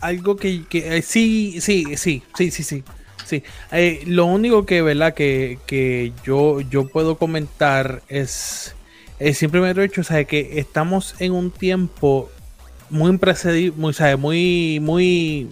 algo 0.00 0.36
que, 0.36 0.64
que, 0.68 0.96
eh, 0.98 1.02
sí, 1.02 1.60
sí, 1.60 1.96
sí, 1.96 2.22
sí, 2.36 2.50
sí, 2.50 2.62
sí. 2.64 2.84
sí. 3.26 3.42
Eh, 3.72 4.02
lo 4.06 4.26
único 4.26 4.64
que, 4.66 4.80
¿verdad? 4.82 5.14
Que, 5.14 5.58
que 5.66 6.12
yo, 6.24 6.60
yo 6.62 6.88
puedo 6.88 7.16
comentar 7.18 8.02
es, 8.08 8.74
eh, 9.18 9.34
simplemente 9.34 9.84
hecho, 9.84 10.00
o 10.00 10.04
que 10.24 10.58
estamos 10.60 11.14
en 11.20 11.32
un 11.32 11.50
tiempo 11.50 12.30
muy 12.90 13.10
imprecedible, 13.10 13.74
muy, 13.76 13.92
¿sabes? 13.92 14.18
Muy, 14.18 14.78
muy... 14.80 15.48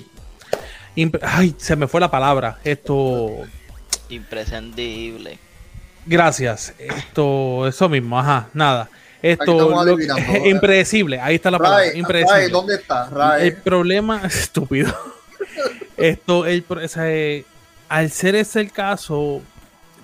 impre- 0.97 1.21
Ay, 1.23 1.55
se 1.59 1.77
me 1.77 1.87
fue 1.87 2.01
la 2.01 2.11
palabra. 2.11 2.59
Esto... 2.65 3.31
Imprescindible. 4.09 5.39
Gracias. 6.07 6.73
Esto, 6.79 7.67
eso 7.67 7.89
mismo, 7.89 8.19
ajá, 8.19 8.49
nada. 8.55 8.89
Esto, 9.21 9.71
lo- 9.71 9.81
adivinando. 9.81 10.23
impredecible, 10.47 11.21
ahí 11.21 11.35
está 11.35 11.51
la 11.51 11.59
palabra, 11.59 11.87
Ray, 11.87 11.99
impredecible. 11.99 12.41
Ray, 12.43 12.51
¿dónde 12.51 12.75
está? 12.77 13.09
Ray. 13.11 13.49
El 13.49 13.57
problema, 13.57 14.23
estúpido. 14.25 14.95
Esto, 15.97 16.47
el, 16.47 16.65
o 16.69 16.89
sea, 16.89 17.11
eh, 17.11 17.45
al 17.89 18.11
ser 18.11 18.37
ese 18.37 18.61
el 18.61 18.71
caso, 18.71 19.43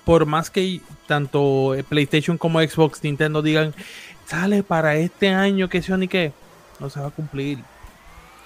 por 0.03 0.25
más 0.25 0.49
que 0.49 0.81
tanto 1.07 1.75
eh, 1.75 1.83
PlayStation 1.83 2.37
como 2.37 2.59
Xbox, 2.59 3.03
Nintendo 3.03 3.41
digan, 3.41 3.73
sale 4.25 4.63
para 4.63 4.95
este 4.95 5.29
año, 5.29 5.69
que 5.69 5.81
sea 5.81 5.95
ni 5.97 6.07
qué, 6.07 6.33
no 6.79 6.89
se 6.89 6.99
va 6.99 7.07
a 7.07 7.11
cumplir. 7.11 7.59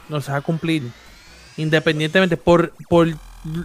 No 0.10 0.22
se 0.22 0.32
va 0.32 0.38
a 0.38 0.42
cumplir. 0.42 0.84
Independientemente, 1.58 2.38
por, 2.38 2.72
por 2.88 3.08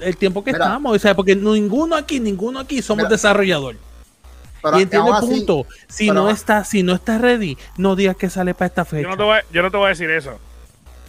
el 0.01 0.17
tiempo 0.17 0.43
que 0.45 0.53
Mira. 0.53 0.65
estamos, 0.67 0.97
o 0.97 0.99
sea, 0.99 1.15
porque 1.15 1.35
ninguno 1.37 1.97
aquí, 1.97 2.21
ninguno 2.21 2.59
aquí 2.61 2.83
somos 2.83 3.05
Mira. 3.05 3.09
desarrollador. 3.11 3.77
Pero 4.63 4.79
y 4.79 4.83
entiende 4.83 5.09
el 5.11 5.17
así, 5.17 5.27
punto. 5.27 5.67
Si 5.89 6.09
pero- 6.09 6.21
no 6.23 6.31
está, 6.31 6.65
si 6.65 6.83
no 6.83 6.95
está 6.95 7.19
ready, 7.19 7.59
no 7.77 7.97
digas 7.97 8.17
que 8.17 8.31
sale 8.31 8.55
para 8.55 8.67
esta 8.69 8.85
yo, 8.85 8.91
fecha. 8.91 9.09
no 9.09 9.17
te 9.17 9.23
voy, 9.25 9.39
a- 9.39 9.45
yo 9.53 9.63
no 9.63 9.71
te 9.71 9.77
voy 9.77 9.87
a 9.87 9.89
decir 9.91 10.11
eso. 10.11 10.39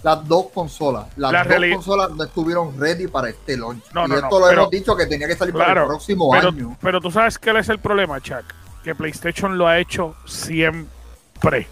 las 0.02 0.28
dos 0.28 0.48
consolas, 0.54 1.06
las 1.16 1.32
La 1.32 1.44
dos 1.46 1.48
reali- 1.54 1.74
consolas 1.76 2.12
no 2.12 2.24
estuvieron 2.26 2.78
ready 2.78 3.08
para 3.08 3.30
este 3.30 3.56
launch. 3.56 3.84
No, 3.94 4.06
y 4.06 4.10
no, 4.10 4.16
esto 4.16 4.28
no, 4.32 4.40
lo 4.40 4.46
pero- 4.48 4.62
hemos 4.64 4.72
dicho 4.72 4.96
que 4.98 5.06
tenía 5.06 5.28
que 5.28 5.36
salir 5.38 5.54
para 5.54 5.82
el 5.84 5.88
próximo 5.88 6.30
pero, 6.30 6.50
año. 6.50 6.78
pero 6.82 7.00
tú 7.00 7.10
sabes 7.10 7.38
cuál 7.40 7.56
es 7.58 7.70
el 7.70 7.80
problema, 7.80 8.20
Chuck. 8.20 8.44
Que 8.84 8.96
PlayStation 8.96 9.58
lo 9.58 9.66
ha 9.66 9.80
hecho 9.80 10.14
siempre. 10.26 11.70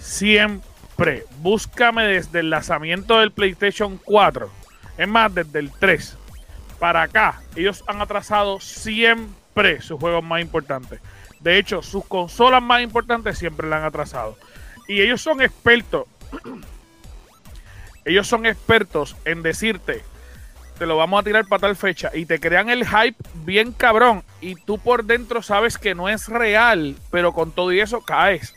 Siempre. 0.00 1.24
Búscame 1.40 2.04
desde 2.04 2.40
el 2.40 2.50
lanzamiento 2.50 3.18
del 3.18 3.30
PlayStation 3.32 3.98
4. 4.04 4.50
Es 5.00 5.08
más, 5.08 5.34
desde 5.34 5.60
el 5.60 5.70
3. 5.70 6.16
Para 6.78 7.02
acá. 7.02 7.40
Ellos 7.56 7.82
han 7.86 8.02
atrasado 8.02 8.60
siempre 8.60 9.80
sus 9.80 9.98
juegos 9.98 10.22
más 10.22 10.42
importantes. 10.42 11.00
De 11.40 11.56
hecho, 11.56 11.80
sus 11.80 12.04
consolas 12.04 12.62
más 12.62 12.82
importantes 12.82 13.38
siempre 13.38 13.66
la 13.66 13.78
han 13.78 13.84
atrasado. 13.84 14.36
Y 14.86 15.00
ellos 15.00 15.22
son 15.22 15.40
expertos. 15.40 16.04
ellos 18.04 18.26
son 18.26 18.44
expertos 18.44 19.16
en 19.24 19.42
decirte 19.42 20.04
te 20.78 20.86
lo 20.86 20.96
vamos 20.96 21.20
a 21.20 21.24
tirar 21.24 21.46
para 21.46 21.60
tal 21.60 21.76
fecha 21.76 22.10
y 22.14 22.24
te 22.24 22.40
crean 22.40 22.70
el 22.70 22.86
hype 22.86 23.22
bien 23.44 23.70
cabrón 23.70 24.22
y 24.40 24.54
tú 24.54 24.78
por 24.78 25.04
dentro 25.04 25.42
sabes 25.42 25.76
que 25.76 25.94
no 25.94 26.08
es 26.08 26.28
real, 26.28 26.96
pero 27.10 27.34
con 27.34 27.52
todo 27.52 27.70
y 27.70 27.80
eso 27.80 28.00
caes. 28.00 28.54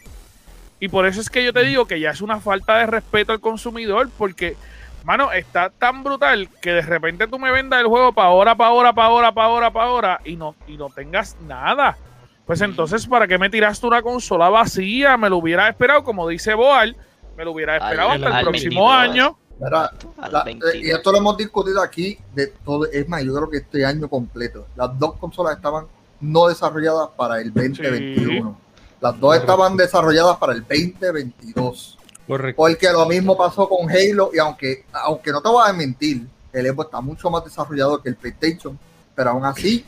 Y 0.80 0.88
por 0.88 1.06
eso 1.06 1.20
es 1.20 1.30
que 1.30 1.44
yo 1.44 1.52
te 1.52 1.64
digo 1.64 1.86
que 1.86 2.00
ya 2.00 2.12
es 2.12 2.22
una 2.22 2.39
falta 2.39 2.78
de 2.78 2.86
respeto 2.86 3.34
al 3.34 3.41
consumidor 3.41 4.10
porque, 4.18 4.56
mano, 5.04 5.32
está 5.32 5.70
tan 5.70 6.04
brutal 6.04 6.49
que 6.62 6.72
de 6.72 6.82
repente 6.82 7.28
tú 7.28 7.38
me 7.39 7.51
vendas 7.51 7.80
el 7.82 7.88
juego 7.88 8.14
para 8.14 8.30
ahora, 8.30 8.56
para 8.56 8.70
ahora, 8.70 8.93
para 8.93 9.08
ahora, 9.08 9.32
para 9.34 9.47
ahora, 9.47 9.72
para 9.74 9.86
ahora 9.86 10.22
y 10.26 10.36
no, 10.36 10.56
y 10.68 10.78
no 10.78 10.89
tengas 10.89 11.36
nada. 11.47 11.97
Pues 12.45 12.60
entonces, 12.62 13.08
¿para 13.08 13.28
qué 13.28 13.38
me 13.38 13.49
tiraste 13.49 13.86
una 13.88 14.01
consola 14.01 14.49
vacía? 14.49 15.16
Me 15.18 15.30
lo 15.30 15.38
hubiera 15.38 15.70
esperado, 15.70 16.04
como 16.04 16.28
dice 16.28 16.54
Boal, 16.54 16.95
me 17.38 17.45
lo 17.45 17.51
hubiera 17.51 17.78
esperado 17.78 18.10
Al- 18.12 18.16
hasta 18.24 18.28
el 18.28 18.34
al 18.34 18.43
próximo 18.43 18.89
22. 18.89 18.91
año. 18.93 19.38
Mira, 19.60 19.91
la- 20.30 20.39
eh, 20.41 20.43
22. 20.45 20.76
y 20.76 20.89
esto 20.91 21.12
lo 21.12 21.18
hemos 21.20 21.38
discutido 21.38 21.82
aquí 21.82 22.18
de 22.34 22.47
todo, 22.47 22.86
es 22.91 23.08
más, 23.08 23.24
yo 23.24 23.34
creo 23.34 23.49
que 23.49 23.58
este 23.58 23.86
año 23.86 24.10
completo, 24.10 24.68
las 24.76 24.97
dos 24.99 25.14
consolas 25.18 25.56
estaban 25.56 25.86
no 26.20 26.47
desarrolladas 26.47 27.10
para 27.16 27.39
el 27.39 27.54
2021. 27.54 28.58
Las 28.99 29.20
dos 29.20 29.36
estaban 29.36 29.76
desarrolladas 29.78 30.38
para 30.38 30.54
el 30.54 30.62
2022. 30.62 31.97
Correcto. 32.28 32.57
Porque 32.61 32.89
lo 32.91 33.05
mismo 33.05 33.36
pasó 33.38 33.67
con 33.67 33.89
Halo 33.89 34.32
y 34.34 34.39
aunque, 34.39 34.86
aunque 34.93 35.32
no 35.32 35.41
te 35.41 35.49
voy 35.49 35.67
a 35.67 35.74
mentir, 35.74 36.26
el 36.53 36.67
Xbox 36.67 36.86
está 36.88 37.01
mucho 37.01 37.30
más 37.30 37.43
desarrollado 37.43 38.01
que 38.01 38.09
el 38.09 38.15
PlayStation, 38.15 38.78
pero 39.15 39.32
aún 39.32 39.45
así, 39.45 39.86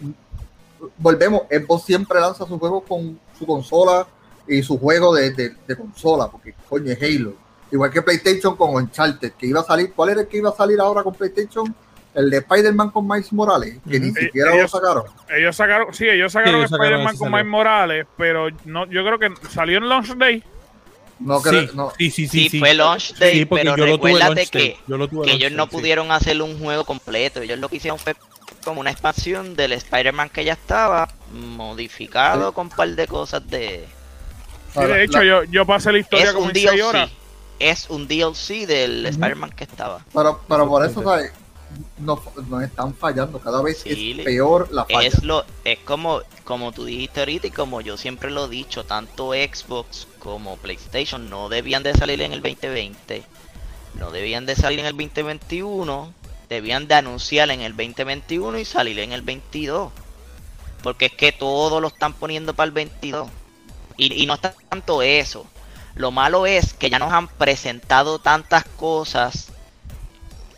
volvemos, 0.98 1.44
Xbox 1.50 1.86
siempre 1.86 2.20
lanza 2.20 2.46
sus 2.46 2.60
juegos 2.60 2.84
con 2.88 3.20
su 3.38 3.46
consola 3.46 4.08
y 4.48 4.62
su 4.62 4.78
juego 4.78 5.14
de, 5.16 5.32
de- 5.32 5.56
de 5.68 5.76
consola, 5.76 6.28
porque 6.28 6.54
coño 6.70 6.92
es 6.92 7.02
Halo. 7.02 7.34
Igual 7.72 7.90
que 7.92 8.02
PlayStation 8.02 8.56
con 8.56 8.76
Uncharted, 8.76 9.32
que 9.34 9.48
iba 9.48 9.60
a 9.62 9.64
salir, 9.64 9.92
¿cuál 9.94 10.10
era 10.12 10.22
el 10.22 10.28
que 10.28 10.38
iba 10.38 10.50
a 10.50 10.54
salir 10.56 10.80
ahora 10.80 11.04
con 11.04 11.14
PlayStation? 11.14 11.74
El 12.14 12.30
de 12.30 12.38
Spider-Man 12.38 12.92
con 12.92 13.06
Miles 13.08 13.34
Morales, 13.34 13.78
que 13.90 14.00
ni 14.00 14.12
siquiera 14.14 14.54
Ellos- 14.54 14.72
lo 14.72 14.80
sacaron. 14.80 15.04
Ellos 15.36 15.56
sacaron, 15.56 15.94
sí, 15.94 16.08
ellos 16.08 16.32
sacaron 16.32 16.62
sacaron 16.68 16.84
Spider-Man 16.86 17.18
con. 17.18 17.32
Miles 17.32 17.46
Morales, 17.48 18.08
pero 18.18 18.48
no, 18.66 18.86
yo 18.86 19.04
creo 19.04 19.20
que 19.20 19.34
salió 19.50 19.80
en 19.80 19.90
Launch 19.90 20.16
Day. 20.16 20.42
No, 21.20 21.40
Sí, 21.40 21.50
creo- 21.50 21.74
no. 21.74 21.92
sí, 21.98 22.12
sí, 22.12 22.28
Sí, 22.28 22.44
sí, 22.44 22.50
sí. 22.50 22.60
fue 22.60 22.74
launch 22.74 23.14
day, 23.16 23.40
Sí, 23.40 23.46
pero 23.46 23.76
yo 23.78 23.86
lo 23.86 23.98
tuve 23.98 24.10
recuérdate 24.12 24.36
launch 24.36 24.52
day. 24.52 24.74
que, 24.74 24.78
Yo 24.88 24.98
lo 24.98 25.08
tuve 25.08 25.26
que 25.28 25.32
ellos 25.34 25.52
no 25.54 25.66
day, 25.66 25.72
pudieron 25.72 26.12
hacer 26.12 26.42
un 26.42 26.60
juego 26.60 26.84
completo. 26.84 27.42
Ellos 27.42 27.58
lo 27.60 27.70
que 27.70 27.78
hicieron 27.78 27.98
fue 28.00 28.16
como 28.64 28.82
una 28.82 28.92
expansión 28.92 29.56
del 29.56 29.72
Spider-Man 29.74 30.30
que 30.30 30.44
ya 30.44 30.54
estaba, 30.54 31.08
modificado 31.32 32.54
con 32.54 32.68
un 32.68 32.72
par 32.76 32.90
de 32.90 33.08
cosas 33.08 33.48
de... 33.50 33.86
Sí, 34.74 34.80
de 34.84 35.04
hecho, 35.06 35.24
yo, 35.24 35.44
yo 35.46 35.66
pasé 35.66 35.92
la 35.92 36.00
historia 36.00 36.26
Es 36.26 36.32
como 36.34 36.46
un 36.48 36.50
en 36.50 36.56
6 36.68 36.82
horas. 36.84 37.10
DLC. 37.10 37.18
Es 37.60 37.90
un 37.90 38.08
DLC 38.08 38.66
del 38.68 39.02
Ujú. 39.06 39.10
Spider-Man 39.12 39.52
que 39.52 39.64
estaba. 39.64 40.04
Pero, 40.14 40.42
pero 40.50 40.68
por 40.68 40.86
eso, 40.86 41.02
¿sabes? 41.02 41.32
Nos, 41.98 42.20
nos 42.50 42.64
están 42.64 42.94
fallando, 42.94 43.40
cada 43.40 43.62
vez 43.62 43.80
Sí, 43.82 44.16
es 44.18 44.26
peor 44.26 44.68
la 44.72 44.84
falla. 44.86 45.08
Es 45.08 45.24
lo 45.24 45.46
es 45.64 45.80
como 45.80 46.22
como 46.44 46.72
tú 46.74 46.86
dijiste 46.86 47.22
ahorita 47.22 47.48
y 47.48 47.52
como 47.52 47.82
yo 47.82 47.96
siempre 47.98 48.30
lo 48.32 48.46
he 48.46 48.50
dicho, 48.50 48.84
tanto 48.86 49.32
Xbox 49.32 50.08
como 50.26 50.58
PlayStation 50.58 51.30
no 51.30 51.50
debían 51.50 51.84
de 51.84 51.94
salir 51.94 52.20
en 52.24 52.34
el 52.34 52.42
2020, 52.42 53.24
no 54.00 54.10
debían 54.10 54.48
de 54.48 54.56
salir 54.56 54.80
en 54.80 54.88
el 54.88 54.98
2021, 54.98 56.12
debían 56.50 56.88
de 56.88 56.96
anunciar 56.96 57.52
en 57.52 57.62
el 57.62 57.74
2021 57.78 58.58
y 58.58 58.66
salir 58.66 58.98
en 58.98 59.12
el 59.12 59.22
22. 59.22 59.92
Porque 60.82 61.06
es 61.06 61.12
que 61.12 61.32
todo 61.32 61.80
lo 61.80 61.90
están 61.90 62.14
poniendo 62.14 62.56
para 62.56 62.66
el 62.66 62.72
22. 62.72 63.30
Y, 63.98 64.24
y 64.24 64.26
no 64.26 64.34
está 64.34 64.56
tanto 64.68 65.04
eso. 65.04 65.46
Lo 65.94 66.10
malo 66.10 66.48
es 66.48 66.74
que 66.74 66.90
ya 66.90 66.98
nos 66.98 67.14
han 67.14 67.28
presentado 67.28 68.18
tantas 68.18 68.66
cosas 68.66 69.52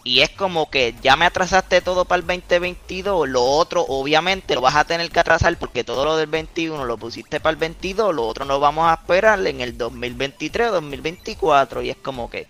y 0.08 0.22
es 0.22 0.30
como 0.30 0.70
que 0.70 0.96
ya 1.02 1.16
me 1.18 1.26
atrasaste 1.26 1.82
todo 1.82 2.06
para 2.06 2.22
el 2.22 2.28
2022, 2.28 3.28
lo 3.28 3.44
otro 3.44 3.86
obviamente 3.88 4.56
lo 4.56 4.62
vas 4.62 4.76
a 4.76 4.86
tener 4.86 5.10
que 5.12 5.20
atrasar 5.20 5.58
porque 5.58 5.84
todo 5.84 6.06
lo 6.06 6.16
del 6.18 6.28
21 6.28 6.86
lo 6.86 6.98
pusiste 6.98 7.40
para 7.40 7.52
el 7.52 7.58
22, 7.58 8.16
lo 8.16 8.26
otro 8.26 8.46
no 8.46 8.60
vamos 8.60 8.90
a 8.90 8.94
esperar 8.94 9.46
en 9.46 9.60
el 9.62 9.78
2023 9.78 10.70
o 10.70 10.72
2024 10.74 11.82
y 11.82 11.90
es 11.90 11.98
como 11.98 12.30
que, 12.30 12.48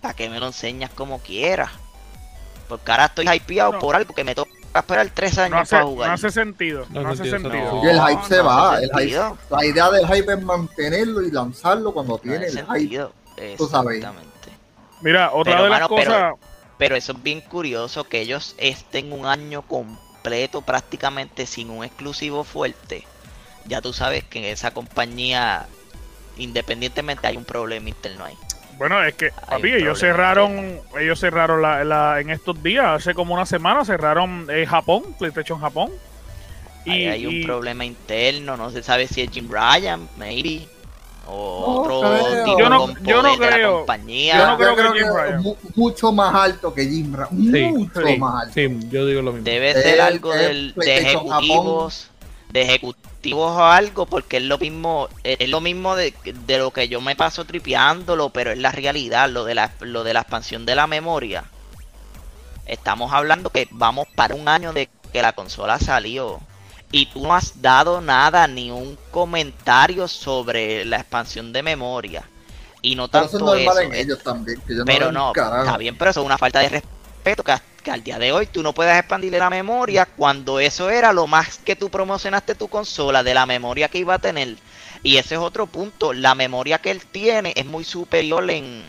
¿para 0.00 0.14
que 0.14 0.28
me 0.28 0.38
lo 0.38 0.46
enseñas 0.48 0.90
como 0.90 1.18
quieras? 1.20 1.70
Porque 2.68 2.90
ahora 2.90 3.06
estoy 3.06 3.26
hypeado 3.28 3.72
No. 3.72 3.78
por 3.78 3.96
algo 3.96 4.12
que 4.14 4.24
me 4.24 4.34
toca 4.34 4.50
esperar 4.74 5.08
tres 5.14 5.38
años 5.38 5.50
No 5.52 5.58
hace, 5.60 5.70
para 5.76 5.84
no 5.84 5.90
jugar. 5.90 6.10
hace 6.10 6.30
sentido. 6.30 6.84
No 6.90 7.00
No, 7.02 7.08
hace 7.10 7.24
sentido, 7.30 7.40
sentido. 7.52 7.80
Y 7.84 7.88
el 7.88 8.00
hype 8.02 8.22
se 8.28 8.40
va, 8.42 8.78
el 8.78 8.90
hype- 8.90 9.36
La 9.50 9.64
idea 9.64 9.90
del 9.90 10.06
hype 10.06 10.32
es 10.34 10.42
mantenerlo 10.42 11.22
y 11.22 11.30
lanzarlo 11.30 11.94
cuando 11.94 12.14
no 12.14 12.18
tiene 12.18 12.46
el 12.46 12.66
hype. 12.66 13.06
tú 13.56 13.66
sabes. 13.68 13.96
exactamente. 13.98 14.50
Mira, 15.00 15.30
otra 15.32 15.52
Pero, 15.52 15.64
de 15.64 15.70
las 15.70 15.80
mano, 15.80 15.94
pero- 15.96 16.10
cosas. 16.10 16.32
Pero 16.40 16.55
eso 16.78 17.12
es 17.12 17.22
bien 17.22 17.40
curioso 17.40 18.04
que 18.04 18.20
ellos 18.20 18.54
estén 18.58 19.12
un 19.12 19.26
año 19.26 19.62
completo 19.62 20.62
prácticamente 20.62 21.46
sin 21.46 21.70
un 21.70 21.84
exclusivo 21.84 22.44
fuerte. 22.44 23.04
Ya 23.66 23.80
tú 23.80 23.92
sabes 23.92 24.24
que 24.24 24.38
en 24.40 24.44
esa 24.44 24.70
compañía, 24.72 25.66
independientemente, 26.36 27.26
hay 27.26 27.36
un 27.36 27.44
problema 27.44 27.88
interno 27.88 28.24
ahí. 28.24 28.36
Bueno, 28.76 29.02
es 29.02 29.14
que, 29.14 29.30
papi, 29.30 29.72
ellos 29.72 29.98
cerraron, 29.98 30.80
ellos 31.00 31.18
cerraron 31.18 31.62
la, 31.62 31.82
la- 31.82 32.20
en 32.20 32.28
estos 32.30 32.62
días, 32.62 32.84
hace 32.86 33.14
como 33.14 33.32
una 33.34 33.46
semana, 33.46 33.84
cerraron 33.84 34.46
eh, 34.50 34.66
Japón, 34.66 35.02
PlayStation 35.18 35.58
Japón. 35.58 35.90
Ahí 36.86 37.04
Y, 37.04 37.06
hay 37.08 37.26
un 37.26 37.34
y- 37.34 37.44
problema 37.46 37.84
interno, 37.84 38.56
no 38.56 38.70
se 38.70 38.82
sabe 38.82 39.08
si 39.08 39.22
es 39.22 39.30
Jim 39.30 39.48
Ryan, 39.50 40.08
maybe. 40.16 40.68
O 41.28 41.60
No 41.60 41.66
otro 41.96 42.00
creo. 42.00 42.44
tipo 42.44 42.58
Yo 42.58 42.68
no- 42.68 42.78
con 42.80 43.04
yo 43.04 43.16
no 43.22 43.22
poder 43.34 43.38
de 43.40 43.46
la 43.50 43.52
creo. 43.56 43.76
compañía. 43.78 44.38
Yo 44.38 44.46
no 44.46 44.56
creo 44.56 44.76
que 44.76 44.82
Jim 44.82 44.96
es 44.96 45.14
Ryan. 45.14 45.42
mu- 45.42 45.56
mucho 45.74 46.12
más 46.12 46.34
alto 46.34 46.72
que 46.74 46.84
Jim 46.84 47.14
Ryan. 47.14 47.52
Sí, 47.52 47.62
Mucho 47.76 48.00
sí, 48.06 48.16
más 48.18 48.42
alto. 48.42 48.54
sí, 48.54 48.78
yo 48.90 49.06
digo 49.06 49.22
lo 49.22 49.32
mismo. 49.32 49.44
Debe 49.44 49.70
El- 49.72 49.82
ser 49.82 50.00
algo 50.00 50.32
del, 50.32 50.74
de 50.74 50.98
ejecutivos, 50.98 52.10
de 52.50 52.62
ejecutivos 52.62 53.50
o 53.56 53.64
algo, 53.64 54.06
porque 54.06 54.36
es 54.36 54.44
lo 54.44 54.56
mismo, 54.58 55.08
es 55.24 55.48
lo 55.48 55.60
mismo 55.60 55.96
de, 55.96 56.14
de 56.46 56.58
lo 56.58 56.70
que 56.70 56.88
yo 56.88 57.00
me 57.00 57.16
paso 57.16 57.44
tripeándolo, 57.44 58.30
pero 58.30 58.52
es 58.52 58.58
la 58.58 58.70
realidad, 58.70 59.28
lo 59.28 59.44
de 59.44 59.54
la, 59.56 59.72
lo 59.80 60.04
de 60.04 60.14
la 60.14 60.20
expansión 60.20 60.64
de 60.64 60.76
la 60.76 60.86
memoria. 60.86 61.44
Estamos 62.66 63.12
hablando 63.12 63.50
que 63.50 63.68
vamos 63.70 64.06
para 64.14 64.34
un 64.34 64.48
año 64.48 64.72
de 64.72 64.88
que 65.12 65.22
la 65.22 65.32
consola 65.32 65.78
salió 65.78 66.40
y 66.92 67.06
tú 67.06 67.22
no 67.22 67.34
has 67.34 67.60
dado 67.60 68.00
nada, 68.00 68.46
ni 68.46 68.70
un 68.70 68.96
comentario 69.10 70.08
sobre 70.08 70.84
la 70.84 70.96
expansión 70.98 71.52
de 71.52 71.62
memoria. 71.62 72.28
Y 72.82 72.94
no 72.94 73.08
Pero 73.08 73.24
eso 73.26 73.36
es 73.36 73.40
tanto 73.40 73.54
eso, 73.54 73.80
en 73.80 73.92
es- 73.94 74.00
ellos 74.06 74.22
también. 74.22 74.60
Que 74.66 74.74
pero 74.84 75.10
no, 75.12 75.30
está 75.30 75.76
bien, 75.78 75.96
pero 75.96 76.10
eso 76.10 76.20
es 76.20 76.26
una 76.26 76.38
falta 76.38 76.60
de 76.60 76.68
respeto 76.68 77.42
que, 77.42 77.54
que 77.82 77.90
al 77.90 78.02
día 78.04 78.18
de 78.18 78.32
hoy 78.32 78.46
tú 78.46 78.62
no 78.62 78.72
puedes 78.72 78.96
expandirle 78.98 79.38
la 79.38 79.50
memoria 79.50 80.06
cuando 80.06 80.60
eso 80.60 80.90
era 80.90 81.12
lo 81.12 81.26
más 81.26 81.58
que 81.58 81.74
tú 81.76 81.90
promocionaste 81.90 82.54
tu 82.54 82.68
consola 82.68 83.22
de 83.24 83.34
la 83.34 83.46
memoria 83.46 83.88
que 83.88 83.98
iba 83.98 84.14
a 84.14 84.18
tener. 84.18 84.56
Y 85.02 85.16
ese 85.18 85.34
es 85.34 85.40
otro 85.40 85.66
punto, 85.66 86.12
la 86.12 86.34
memoria 86.34 86.78
que 86.80 86.90
él 86.92 87.04
tiene 87.06 87.52
es 87.56 87.66
muy 87.66 87.84
superior 87.84 88.48
en, 88.50 88.84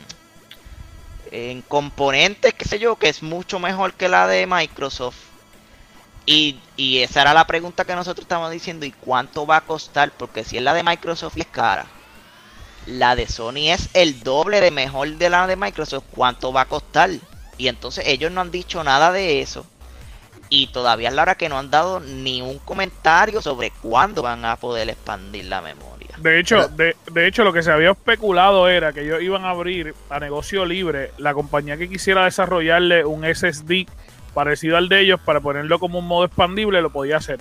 en 1.31 1.61
componentes, 1.63 2.53
qué 2.53 2.65
sé 2.65 2.79
yo, 2.79 2.95
que 2.95 3.09
es 3.09 3.21
mucho 3.23 3.59
mejor 3.59 3.93
que 3.93 4.07
la 4.09 4.27
de 4.27 4.45
Microsoft. 4.47 5.17
Y, 6.27 6.59
y 6.75 6.99
esa 6.99 7.21
era 7.21 7.33
la 7.33 7.47
pregunta 7.47 7.85
que 7.85 7.95
nosotros 7.95 8.25
estábamos 8.25 8.51
diciendo, 8.51 8.85
¿y 8.85 8.91
cuánto 8.91 9.47
va 9.47 9.57
a 9.57 9.61
costar? 9.61 10.11
Porque 10.11 10.43
si 10.43 10.57
es 10.57 10.61
la 10.63 10.73
de 10.73 10.83
Microsoft 10.83 11.37
y 11.37 11.41
es 11.41 11.47
cara, 11.47 11.85
la 12.85 13.15
de 13.15 13.27
Sony 13.27 13.71
es 13.71 13.89
el 13.93 14.19
doble 14.19 14.59
de 14.59 14.69
mejor 14.69 15.07
de 15.09 15.29
la 15.29 15.47
de 15.47 15.55
Microsoft, 15.55 16.03
¿cuánto 16.11 16.51
va 16.51 16.61
a 16.61 16.65
costar? 16.65 17.11
Y 17.57 17.69
entonces 17.69 18.03
ellos 18.07 18.29
no 18.31 18.41
han 18.41 18.51
dicho 18.51 18.83
nada 18.83 19.13
de 19.13 19.41
eso. 19.41 19.65
Y 20.49 20.67
todavía 20.67 21.07
es 21.07 21.15
la 21.15 21.21
hora 21.21 21.35
que 21.35 21.47
no 21.47 21.57
han 21.57 21.71
dado 21.71 22.01
ni 22.01 22.41
un 22.41 22.59
comentario 22.59 23.41
sobre 23.41 23.71
cuándo 23.71 24.21
van 24.21 24.43
a 24.43 24.57
poder 24.57 24.89
expandir 24.89 25.45
la 25.45 25.61
memoria. 25.61 26.09
De 26.17 26.39
hecho, 26.39 26.67
de, 26.67 26.97
de 27.09 27.27
hecho, 27.27 27.45
lo 27.45 27.53
que 27.53 27.63
se 27.63 27.71
había 27.71 27.91
especulado 27.91 28.67
era 28.67 28.91
que 28.91 29.01
ellos 29.01 29.21
iban 29.21 29.45
a 29.45 29.51
abrir 29.51 29.95
a 30.09 30.19
negocio 30.19 30.65
libre 30.65 31.11
la 31.17 31.33
compañía 31.33 31.77
que 31.77 31.87
quisiera 31.87 32.25
desarrollarle 32.25 33.05
un 33.05 33.23
SSD 33.23 33.87
parecido 34.37 34.77
al 34.77 34.87
de 34.87 35.01
ellos 35.01 35.19
para 35.19 35.39
ponerlo 35.41 35.79
como 35.79 35.97
un 35.97 36.05
modo 36.07 36.25
expandible 36.25 36.79
lo 36.83 36.91
podía 36.91 37.17
hacer. 37.17 37.39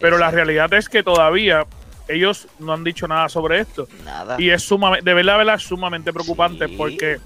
Pero 0.00 0.18
la 0.18 0.32
realidad 0.32 0.74
es 0.74 0.88
que 0.88 1.04
todavía 1.04 1.64
ellos 2.08 2.48
no 2.58 2.72
han 2.72 2.82
dicho 2.82 3.06
nada 3.06 3.28
sobre 3.28 3.60
esto. 3.60 3.86
Nada. 4.04 4.34
Y 4.40 4.50
es 4.50 4.60
sumamente, 4.64 5.08
de 5.08 5.14
verdad, 5.14 5.34
de 5.34 5.38
verdad, 5.38 5.54
es 5.54 5.62
sumamente 5.62 6.12
preocupante 6.12 6.66
Sí. 6.66 6.74
porque, 6.76 7.20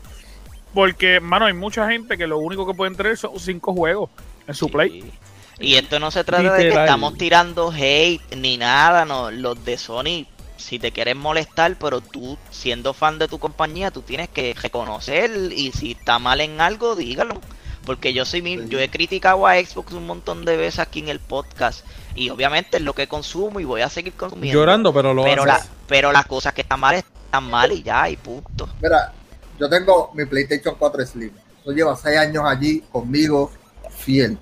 porque, 0.75 1.19
mano, 1.21 1.47
hay 1.47 1.55
mucha 1.55 1.89
gente 1.89 2.19
que 2.19 2.27
lo 2.27 2.37
único 2.37 2.67
que 2.67 2.75
pueden 2.75 2.95
tener 2.95 3.17
son 3.17 3.41
cinco 3.41 3.73
juegos 3.73 4.11
en 4.47 4.55
su 4.55 4.67
Sí. 4.67 4.73
play. 4.73 5.13
Y 5.61 5.77
esto 5.77 5.99
no 5.99 6.11
se 6.11 6.23
trata 6.23 6.53
de 6.53 6.65
que 6.65 6.69
estamos 6.69 7.17
tirando 7.17 7.73
hate 7.73 8.21
ni 8.37 8.59
nada, 8.59 9.07
no. 9.07 9.31
Los 9.31 9.65
de 9.65 9.79
Sony, 9.79 10.27
si 10.59 10.79
te 10.79 10.93
quieres 10.93 11.17
molestar, 11.17 11.75
pero 11.81 12.03
tú, 12.03 12.37
siendo 12.51 12.93
fan 12.93 13.19
de 13.19 13.29
tu 13.29 13.39
compañía, 13.39 13.91
tú 13.91 14.03
tienes 14.03 14.29
que 14.29 14.55
reconocer 14.61 15.31
y 15.57 15.73
si 15.73 15.93
está 15.93 16.19
mal 16.19 16.43
en 16.43 16.61
algo, 16.61 16.95
dígalo. 16.95 17.41
Porque 17.87 18.13
yo 18.13 18.27
soy 18.27 18.43
mi- 18.43 18.69
yo 18.69 18.79
he 18.79 18.91
criticado 18.91 19.47
a 19.47 19.55
Xbox 19.55 19.93
un 19.95 20.07
montón 20.07 20.45
de 20.45 20.57
veces 20.59 20.81
aquí 20.81 20.99
en 20.99 21.09
el 21.09 21.21
podcast. 21.21 21.87
Y 22.15 22.29
obviamente 22.31 22.77
es 22.77 22.83
lo 22.83 22.93
que 22.95 23.07
consumo 23.09 23.61
y 23.61 23.65
voy 23.65 23.81
a 23.81 23.89
seguir 23.89 24.13
consumiendo. 24.13 24.59
Llorando, 24.61 24.93
pero 24.93 25.15
lo 25.15 25.23
pero, 25.23 25.47
la, 25.47 25.65
pero 25.87 26.13
las 26.13 26.27
cosas 26.27 26.53
que 26.53 26.63
están 26.63 26.81
mal 26.81 26.97
están 26.97 27.49
mal 27.49 27.73
y 27.73 27.83
ya, 27.83 28.11
y 28.11 28.17
punto. 28.17 28.69
Mira, 28.83 29.13
yo 29.59 29.69
tengo 29.69 30.11
mi 30.15 30.27
PlayStation 30.27 30.75
4 30.79 31.07
Slim. 31.07 31.31
Eso 31.63 31.73
lleva 31.73 31.97
seis 31.97 32.19
años 32.19 32.45
allí 32.45 32.81
conmigo, 32.93 33.51
fiel. 33.91 34.37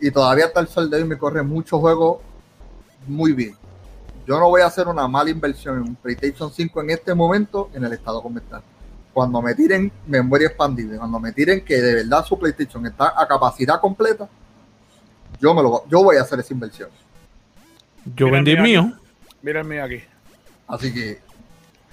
Y 0.00 0.10
todavía 0.10 0.44
hasta 0.46 0.60
el 0.60 0.68
sol 0.68 0.90
de 0.90 0.98
hoy 0.98 1.04
me 1.04 1.16
corre 1.16 1.42
muchos 1.42 1.80
juegos 1.80 2.18
muy 3.06 3.32
bien. 3.32 3.56
Yo 4.26 4.38
no 4.38 4.48
voy 4.48 4.60
a 4.60 4.66
hacer 4.66 4.88
una 4.88 5.06
mala 5.08 5.30
inversión 5.30 5.76
en 5.76 5.82
un 5.82 5.94
PlayStation 5.94 6.52
5 6.52 6.82
en 6.82 6.90
este 6.90 7.14
momento 7.14 7.70
en 7.72 7.84
el 7.84 7.92
estado 7.92 8.22
está. 8.36 8.62
Cuando 9.16 9.40
me 9.40 9.54
tiren 9.54 9.90
memoria 10.08 10.48
expandida, 10.48 10.98
cuando 10.98 11.18
me 11.18 11.32
tiren 11.32 11.64
que 11.64 11.80
de 11.80 11.94
verdad 11.94 12.22
su 12.22 12.38
PlayStation 12.38 12.84
está 12.84 13.14
a 13.16 13.26
capacidad 13.26 13.80
completa, 13.80 14.28
yo 15.40 15.54
me 15.54 15.62
lo 15.62 15.88
yo 15.88 16.02
voy 16.02 16.18
a 16.18 16.20
hacer 16.20 16.38
esa 16.40 16.52
inversión. 16.52 16.90
Yo 18.14 18.26
Mira, 18.26 18.36
vendí 18.36 18.50
el 18.50 18.60
mira. 18.60 18.82
mío. 18.82 18.92
Miren 19.40 19.62
el 19.62 19.68
mío 19.68 19.84
aquí. 19.84 20.02
Así 20.68 20.92
que, 20.92 21.18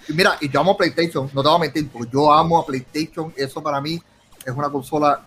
y 0.10 0.12
mira, 0.12 0.36
y 0.42 0.50
yo 0.50 0.60
amo 0.60 0.76
PlayStation, 0.76 1.30
no 1.34 1.42
te 1.42 1.48
voy 1.48 1.56
a 1.56 1.60
mentir, 1.60 1.88
porque 1.88 2.10
yo 2.12 2.34
amo 2.34 2.60
a 2.60 2.66
PlayStation, 2.66 3.34
eso 3.38 3.64
para 3.64 3.80
mí 3.80 4.02
es 4.46 4.54
una 4.54 4.70
consola 4.70 5.22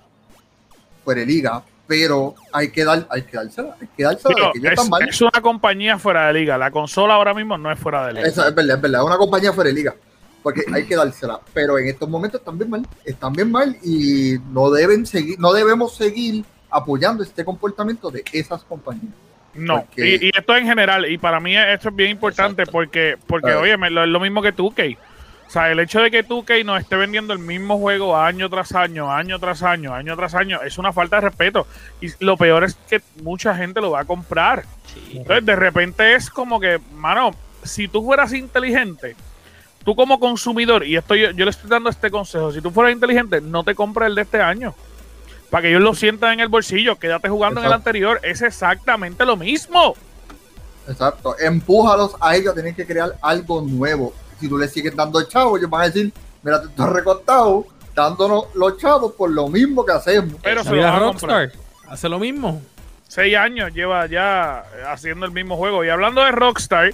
fuera 1.03 1.20
de 1.20 1.26
liga, 1.26 1.62
pero 1.86 2.34
hay 2.53 2.70
que 2.70 2.84
dar, 2.84 3.07
hay 3.09 3.22
que 3.22 3.38
dársela, 3.38 3.74
hay 3.80 3.88
que 3.97 4.03
dársela, 4.03 4.53
que 4.53 4.68
es, 4.68 5.09
es 5.09 5.20
una 5.22 5.40
compañía 5.40 5.99
fuera 5.99 6.26
de 6.26 6.34
liga. 6.34 6.59
La 6.59 6.70
consola 6.70 7.14
ahora 7.14 7.32
mismo 7.32 7.57
no 7.57 7.72
es 7.72 7.78
fuera 7.78 8.09
de 8.09 8.12
liga. 8.12 8.28
Eso 8.28 8.47
es 8.47 8.55
verdad, 8.55 8.76
es 8.76 8.82
verdad, 8.82 9.01
es 9.01 9.07
una 9.07 9.16
compañía 9.16 9.55
fuera 9.55 9.68
de 9.68 9.74
liga, 9.74 9.94
porque 10.47 10.62
hay 10.72 10.84
que 10.86 10.94
dársela, 11.03 11.40
pero 11.53 11.76
en 11.76 11.88
estos 11.88 12.09
momentos 12.09 12.40
están 12.40 12.57
bien 12.57 12.70
mal, 12.70 12.86
están 13.05 13.32
bien 13.32 13.51
mal 13.51 13.76
y 13.82 14.36
no 14.53 14.70
deben 14.70 15.05
seguir, 15.05 15.40
no 15.40 15.53
debemos 15.53 15.97
seguir 15.97 16.44
apoyando 16.70 17.24
este 17.24 17.44
comportamiento 17.44 18.12
de 18.12 18.22
esas 18.32 18.62
compañías. 18.62 19.12
No, 19.55 19.80
Porque- 19.86 20.16
y, 20.22 20.26
y 20.26 20.30
esto 20.32 20.55
en 20.57 20.66
general, 20.66 21.11
y 21.11 21.18
para 21.18 21.40
mí 21.40 21.57
esto 21.57 21.88
es 21.88 21.97
bien 21.97 22.11
importante 22.11 22.62
Exacto. 22.62 22.70
porque, 22.72 23.16
porque 23.26 23.55
oye, 23.55 23.76
me- 23.76 23.90
lo- 23.90 24.05
es 24.05 24.09
lo 24.09 24.20
mismo 24.20 24.40
que 24.40 24.55
2K. 24.55 24.97
O 25.49 25.51
sea, 25.51 25.72
el 25.72 25.80
hecho 25.80 26.01
de 26.01 26.12
que 26.12 26.24
2K 26.24 26.64
nos 26.64 26.80
esté 26.80 26.94
vendiendo 26.94 27.32
el 27.32 27.40
mismo 27.40 27.78
juego 27.78 28.16
año 28.16 28.49
tras 28.49 28.72
año, 28.72 29.11
año 29.12 29.40
tras 29.40 29.64
año, 29.64 29.94
año 29.94 30.14
tras 30.16 30.34
año, 30.36 30.62
es 30.62 30.78
una 30.78 30.92
falta 30.92 31.16
de 31.16 31.22
respeto. 31.28 31.66
Y 32.01 32.09
lo 32.24 32.36
peor 32.36 32.62
es 32.62 32.74
que 32.88 33.01
mucha 33.22 33.57
gente 33.57 33.80
lo 33.80 33.90
va 33.92 34.01
a 34.01 34.05
comprar. 34.05 34.64
Sí. 34.94 35.16
Entonces, 35.18 35.44
de 35.44 35.57
repente 35.57 36.14
es 36.14 36.30
como 36.30 36.61
que, 36.61 36.78
mano, 36.94 37.32
si 37.64 37.88
tú 37.88 38.05
fueras 38.05 38.32
inteligente, 38.32 39.16
tú 39.87 39.95
como 39.95 40.20
consumidor, 40.20 40.84
y 40.84 40.97
esto 40.97 41.14
yo, 41.14 41.30
yo 41.30 41.45
le 41.45 41.51
estoy 41.53 41.70
dando 41.70 41.89
este 41.89 42.11
consejo, 42.11 42.53
si 42.53 42.61
tú 42.61 42.72
fueras 42.72 42.93
inteligente, 42.93 43.41
no 43.41 43.62
te 43.62 43.74
compres 43.74 44.09
el 44.09 44.16
de 44.16 44.22
este 44.22 44.43
año. 44.43 44.74
Para 45.49 45.62
que 45.62 45.68
ellos 45.68 45.80
lo 45.80 45.95
sientan 45.95 46.32
en 46.34 46.41
el 46.41 46.49
bolsillo, 46.49 46.99
quédate 46.99 47.28
jugando 47.28 47.61
en 47.61 47.66
el 47.66 47.72
anterior. 47.72 48.18
Es 48.24 48.43
exactamente 48.43 49.24
lo 49.24 49.37
mismo. 49.37 49.95
Exacto, 50.89 51.39
empújalos 51.39 52.16
a 52.20 52.34
ellos 52.34 52.53
a 52.53 52.55
tener 52.57 52.74
que 52.74 52.84
crear 52.84 53.16
algo 53.22 53.62
nuevo. 53.62 54.12
Si 54.41 54.49
tú 54.49 54.59
le 54.59 54.66
sigues 54.66 54.95
dando 54.95 55.22
chavos, 55.22 55.61
ellos 55.61 55.70
van 55.70 55.82
a 55.82 55.84
decir, 55.84 56.12
mira, 56.43 56.61
te 56.61 56.66
estás 56.66 56.89
recortado, 56.89 57.64
dándonos 57.95 58.47
los 58.55 58.76
chavos 58.78 59.12
por 59.12 59.30
lo 59.30 59.47
mismo 59.47 59.87
que 59.87 59.93
hacemos. 59.93 60.34
Pero 60.43 60.64
comprar. 60.64 61.01
Rockstar. 61.01 61.53
Hace 61.89 62.09
lo 62.09 62.18
mismo. 62.18 62.61
Seis 63.07 63.37
años 63.37 63.72
lleva 63.72 64.07
ya 64.07 64.64
haciendo 64.89 65.26
el 65.26 65.32
mismo 65.32 65.57
juego. 65.57 65.84
Y 65.84 65.91
hablando 65.91 66.24
de 66.24 66.32
Rockstar, 66.32 66.93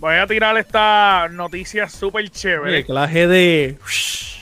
voy 0.00 0.16
a 0.16 0.26
tirar 0.26 0.56
esta 0.56 1.28
noticia 1.30 1.88
súper 1.88 2.28
chévere. 2.30 2.84
Clase 2.84 3.26
de. 3.26 3.78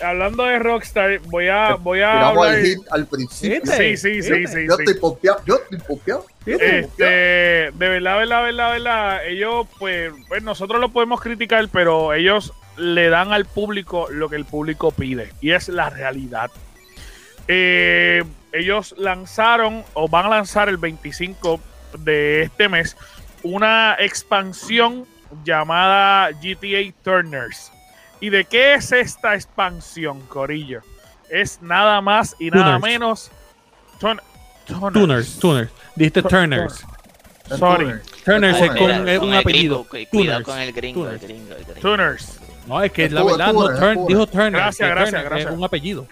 Hablando 0.02 0.44
de 0.44 0.60
Rockstar, 0.60 1.18
voy 1.26 1.48
a, 1.48 1.74
voy 1.74 2.00
a 2.00 2.12
Tiramos 2.12 2.46
hablar... 2.46 2.58
el 2.60 2.66
hit 2.66 2.78
al 2.90 3.06
principio. 3.06 3.72
Sí, 3.72 3.96
sí, 3.96 4.22
sí, 4.22 4.46
sí. 4.46 4.66
yo 4.68 4.76
sí. 4.76 4.84
estoy 4.84 4.94
pompeado, 4.94 5.42
yo 5.44 5.56
estoy 5.56 5.78
pompeado. 5.80 6.24
Este, 6.46 7.04
de 7.04 7.72
verdad, 7.76 8.18
verdad, 8.18 8.42
verdad, 8.44 8.72
verdad, 8.72 9.26
ellos, 9.26 9.66
pues, 9.78 10.12
pues 10.28 10.42
nosotros 10.42 10.80
lo 10.80 10.90
podemos 10.90 11.20
criticar, 11.20 11.68
pero 11.70 12.14
ellos 12.14 12.54
le 12.76 13.08
dan 13.10 13.32
al 13.32 13.44
público 13.44 14.06
lo 14.10 14.28
que 14.28 14.36
el 14.36 14.44
público 14.44 14.92
pide, 14.92 15.32
y 15.40 15.50
es 15.50 15.68
la 15.68 15.90
realidad. 15.90 16.50
Eh, 17.48 18.22
ellos 18.52 18.94
lanzaron, 18.96 19.82
o 19.94 20.08
van 20.08 20.26
a 20.26 20.30
lanzar 20.30 20.68
el 20.68 20.76
25 20.76 21.60
de 21.98 22.42
este 22.42 22.68
mes, 22.68 22.96
una 23.42 23.96
expansión 23.98 25.06
llamada 25.44 26.30
GTA 26.32 26.92
Turners. 27.02 27.70
¿Y 28.20 28.30
de 28.30 28.44
qué 28.44 28.74
es 28.74 28.90
esta 28.92 29.34
expansión, 29.34 30.20
Corillo? 30.22 30.80
Es 31.30 31.60
nada 31.62 32.00
más 32.00 32.34
y 32.38 32.50
nada 32.50 32.76
Tuners. 32.76 32.82
menos. 32.82 33.30
Tun- 34.00 34.20
Tuners. 34.66 34.92
Tuners, 34.94 35.38
Tuners. 35.38 35.70
Dijiste 35.94 36.22
Tu- 36.22 36.28
Turners. 36.28 36.84
Sorry. 37.58 38.00
Turners 38.24 38.60
es 38.60 38.68
con 38.68 38.74
Mira, 38.86 39.12
eh, 39.14 39.18
un 39.18 39.32
el 39.32 39.38
apellido. 39.38 39.84
gringo, 39.90 40.08
Cuidado 40.10 40.38
Tuners. 40.40 40.44
con 40.44 40.58
el 40.58 40.72
gringo, 40.72 41.08
el 41.08 41.18
Tuners. 41.18 41.22
gringo, 41.28 41.54
el 41.54 41.64
gringo. 41.64 41.80
Tuners. 41.80 42.38
No, 42.66 42.82
es 42.82 42.92
que 42.92 43.04
Es 43.06 43.12
la 43.12 43.22
verdad, 43.22 43.52
no, 43.52 43.60
Tuners, 43.62 43.80
Turn- 43.80 44.06
dijo 44.06 44.26
Turner. 44.26 44.52
Gracias, 44.52 44.88
gracias, 44.90 45.10
Turner 45.10 45.24
gracias. 45.28 45.50
Es 45.52 45.56
un 45.58 45.64
apellido. 45.64 46.06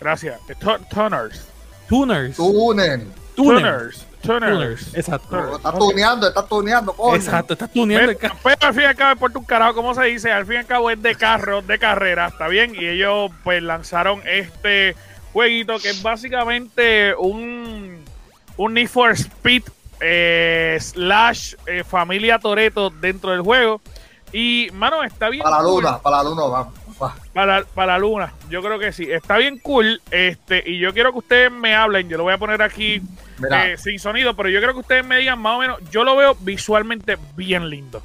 Gracias. 0.00 0.40
Tu- 0.46 0.78
Tuners. 0.94 1.46
Tuners. 1.88 2.36
Tunen. 2.36 3.12
Tuners. 3.36 3.60
Tuners. 3.60 4.06
Tuners. 4.22 4.94
Exacto. 4.94 5.56
Está 5.56 5.72
tuneando, 5.72 6.28
está 6.28 6.46
tuneando, 6.46 6.92
coño. 6.92 7.16
Exacto, 7.16 7.52
estás 7.54 7.72
tuneando 7.72 8.10
el 8.10 8.16
Pero, 8.16 8.28
carro. 8.34 8.40
pero 8.42 8.56
al 8.68 8.74
fin 8.74 8.82
y 8.82 8.86
al 8.86 8.96
cabo, 8.96 9.20
por 9.20 9.36
un 9.36 9.44
carajo, 9.44 9.74
¿cómo 9.74 9.94
se 9.94 10.02
dice? 10.04 10.30
Al 10.32 10.44
fin 10.46 10.54
y 10.54 10.58
al 10.58 10.66
cabo 10.66 10.90
es 10.90 11.00
de 11.02 11.14
carro, 11.14 11.62
de 11.62 11.78
carrera, 11.78 12.26
¿está 12.28 12.48
bien? 12.48 12.74
Y 12.74 12.86
ellos 12.86 13.30
pues 13.44 13.62
lanzaron 13.62 14.20
este 14.26 14.96
jueguito 15.32 15.78
que 15.78 15.90
es 15.90 16.02
básicamente 16.02 17.14
un, 17.16 18.04
un 18.56 18.74
Need 18.74 18.88
for 18.88 19.10
Speed 19.12 19.62
eh, 20.00 20.78
slash 20.80 21.54
eh, 21.66 21.84
familia 21.84 22.38
Toreto 22.38 22.90
dentro 22.90 23.30
del 23.32 23.42
juego. 23.42 23.80
Y, 24.32 24.68
mano, 24.74 25.02
está 25.04 25.28
bien. 25.30 25.42
Para 25.42 25.56
la 25.58 25.62
cool. 25.62 25.82
luna, 25.82 25.98
para 25.98 26.16
la 26.18 26.22
luna 26.24 26.42
vamos. 26.42 26.74
va. 27.02 27.14
Para, 27.32 27.64
para 27.64 27.92
la 27.94 27.98
luna, 27.98 28.32
yo 28.50 28.60
creo 28.60 28.78
que 28.78 28.92
sí. 28.92 29.10
Está 29.10 29.38
bien 29.38 29.58
cool. 29.58 30.02
Este, 30.10 30.62
y 30.66 30.78
yo 30.78 30.92
quiero 30.92 31.12
que 31.12 31.18
ustedes 31.18 31.50
me 31.50 31.74
hablen. 31.74 32.08
Yo 32.08 32.18
lo 32.18 32.24
voy 32.24 32.34
a 32.34 32.38
poner 32.38 32.60
aquí 32.60 33.00
eh, 33.50 33.76
sin 33.78 33.98
sonido, 33.98 34.34
pero 34.36 34.48
yo 34.48 34.60
creo 34.60 34.72
que 34.74 34.80
ustedes 34.80 35.04
me 35.06 35.18
digan 35.18 35.38
más 35.40 35.56
o 35.56 35.60
menos. 35.60 35.78
Yo 35.90 36.04
lo 36.04 36.16
veo 36.16 36.34
visualmente 36.40 37.16
bien 37.36 37.68
lindo. 37.68 38.02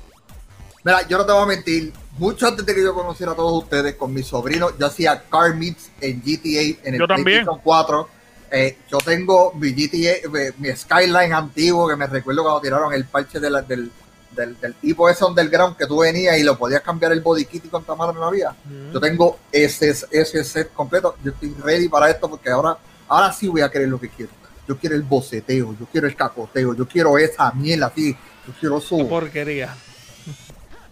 mira, 0.83 1.07
yo 1.07 1.17
no 1.17 1.25
te 1.25 1.31
voy 1.31 1.43
a 1.43 1.45
mentir. 1.45 1.93
Mucho 2.17 2.47
antes 2.47 2.63
de 2.65 2.75
que 2.75 2.83
yo 2.83 2.93
conociera 2.93 3.31
a 3.31 3.35
todos 3.35 3.63
ustedes, 3.63 3.95
con 3.95 4.13
mi 4.13 4.21
sobrino, 4.21 4.69
yo 4.77 4.85
hacía 4.85 5.23
car 5.29 5.55
meets 5.55 5.89
en 5.99 6.21
GTA, 6.21 6.87
en 6.87 6.93
el 6.95 6.99
Yo 6.99 7.07
también. 7.07 7.25
PlayStation 7.45 7.59
4. 7.63 8.09
Eh, 8.51 8.77
yo 8.91 8.99
tengo 8.99 9.51
mi 9.53 9.71
GTA, 9.71 10.11
eh, 10.39 10.53
mi 10.59 10.69
Skyline 10.75 11.33
antiguo, 11.33 11.87
que 11.87 11.95
me 11.95 12.05
recuerdo 12.05 12.43
cuando 12.43 12.61
tiraron 12.61 12.93
el 12.93 13.05
parche 13.05 13.39
de 13.39 13.49
la- 13.49 13.63
del, 13.63 13.91
del, 14.29 14.59
del 14.59 14.75
tipo 14.75 15.09
ese 15.09 15.25
underground 15.25 15.75
que 15.75 15.87
tú 15.87 15.99
venías 15.99 16.37
y 16.37 16.43
lo 16.43 16.55
podías 16.55 16.81
cambiar 16.81 17.11
el 17.13 17.21
body 17.21 17.45
kit 17.45 17.65
y 17.65 17.69
cuanta 17.69 17.95
madre 17.95 18.13
no 18.15 18.25
había. 18.25 18.55
Yo 18.93 18.99
tengo 18.99 19.39
ese, 19.51 19.89
ese 20.11 20.43
set 20.43 20.71
completo. 20.73 21.15
Yo 21.23 21.31
estoy 21.31 21.55
ready 21.63 21.89
para 21.89 22.11
esto 22.11 22.29
porque 22.29 22.51
ahora, 22.51 22.77
ahora 23.07 23.31
sí 23.33 23.47
voy 23.47 23.61
a 23.61 23.71
querer 23.71 23.87
lo 23.89 23.99
que 23.99 24.09
quiero. 24.09 24.31
Yo 24.67 24.77
quiero 24.77 24.95
el 24.95 25.01
boceteo, 25.03 25.75
yo 25.79 25.85
quiero 25.91 26.07
el 26.07 26.15
cacoteo, 26.15 26.73
yo 26.75 26.87
quiero 26.87 27.17
esa 27.17 27.51
miel 27.51 27.83
así, 27.83 28.13
yo 28.47 28.53
quiero 28.59 28.79
Qué 28.79 28.85
su 28.85 29.09
porquería. 29.09 29.73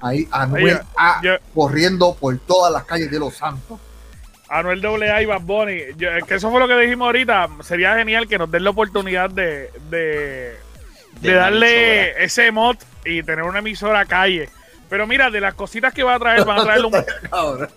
ahí 0.02 0.28
Anuel 0.32 0.64
Oye, 0.66 0.80
A 0.98 1.22
yo- 1.24 1.38
corriendo 1.54 2.14
por 2.16 2.38
todas 2.40 2.72
las 2.74 2.84
calles 2.86 3.10
de 3.12 3.20
Los 3.20 3.36
Santos. 3.36 3.80
Anuel 4.50 4.86
AA 4.86 5.22
y 5.22 5.26
Bad 5.26 5.42
Bunny. 5.42 5.80
Yo- 5.96 6.10
que 6.28 6.36
eso 6.36 6.52
fue 6.52 6.60
lo 6.60 6.68
que 6.68 6.78
dijimos 6.78 7.06
ahorita. 7.06 7.48
Sería 7.64 7.96
genial 7.96 8.28
que 8.28 8.38
nos 8.38 8.52
den 8.52 8.66
la 8.66 8.72
oportunidad 8.72 9.30
de, 9.30 9.72
de, 9.90 9.98
de 10.00 10.58
De 11.22 11.30
una 11.32 11.40
darle 11.40 12.24
ese 12.24 12.52
mod 12.52 12.76
y 13.06 13.24
tener 13.24 13.46
una 13.46 13.60
emisora 13.60 14.06
calle. 14.06 14.50
Pero 14.90 15.08
mira, 15.08 15.30
de 15.30 15.40
las 15.40 15.54
cositas 15.54 15.94
que 15.94 16.04
van 16.04 16.16
a 16.16 16.20
traer, 16.20 16.44
van 16.44 16.60
a 16.60 16.64
traer 16.66 16.84
un. 16.84 16.92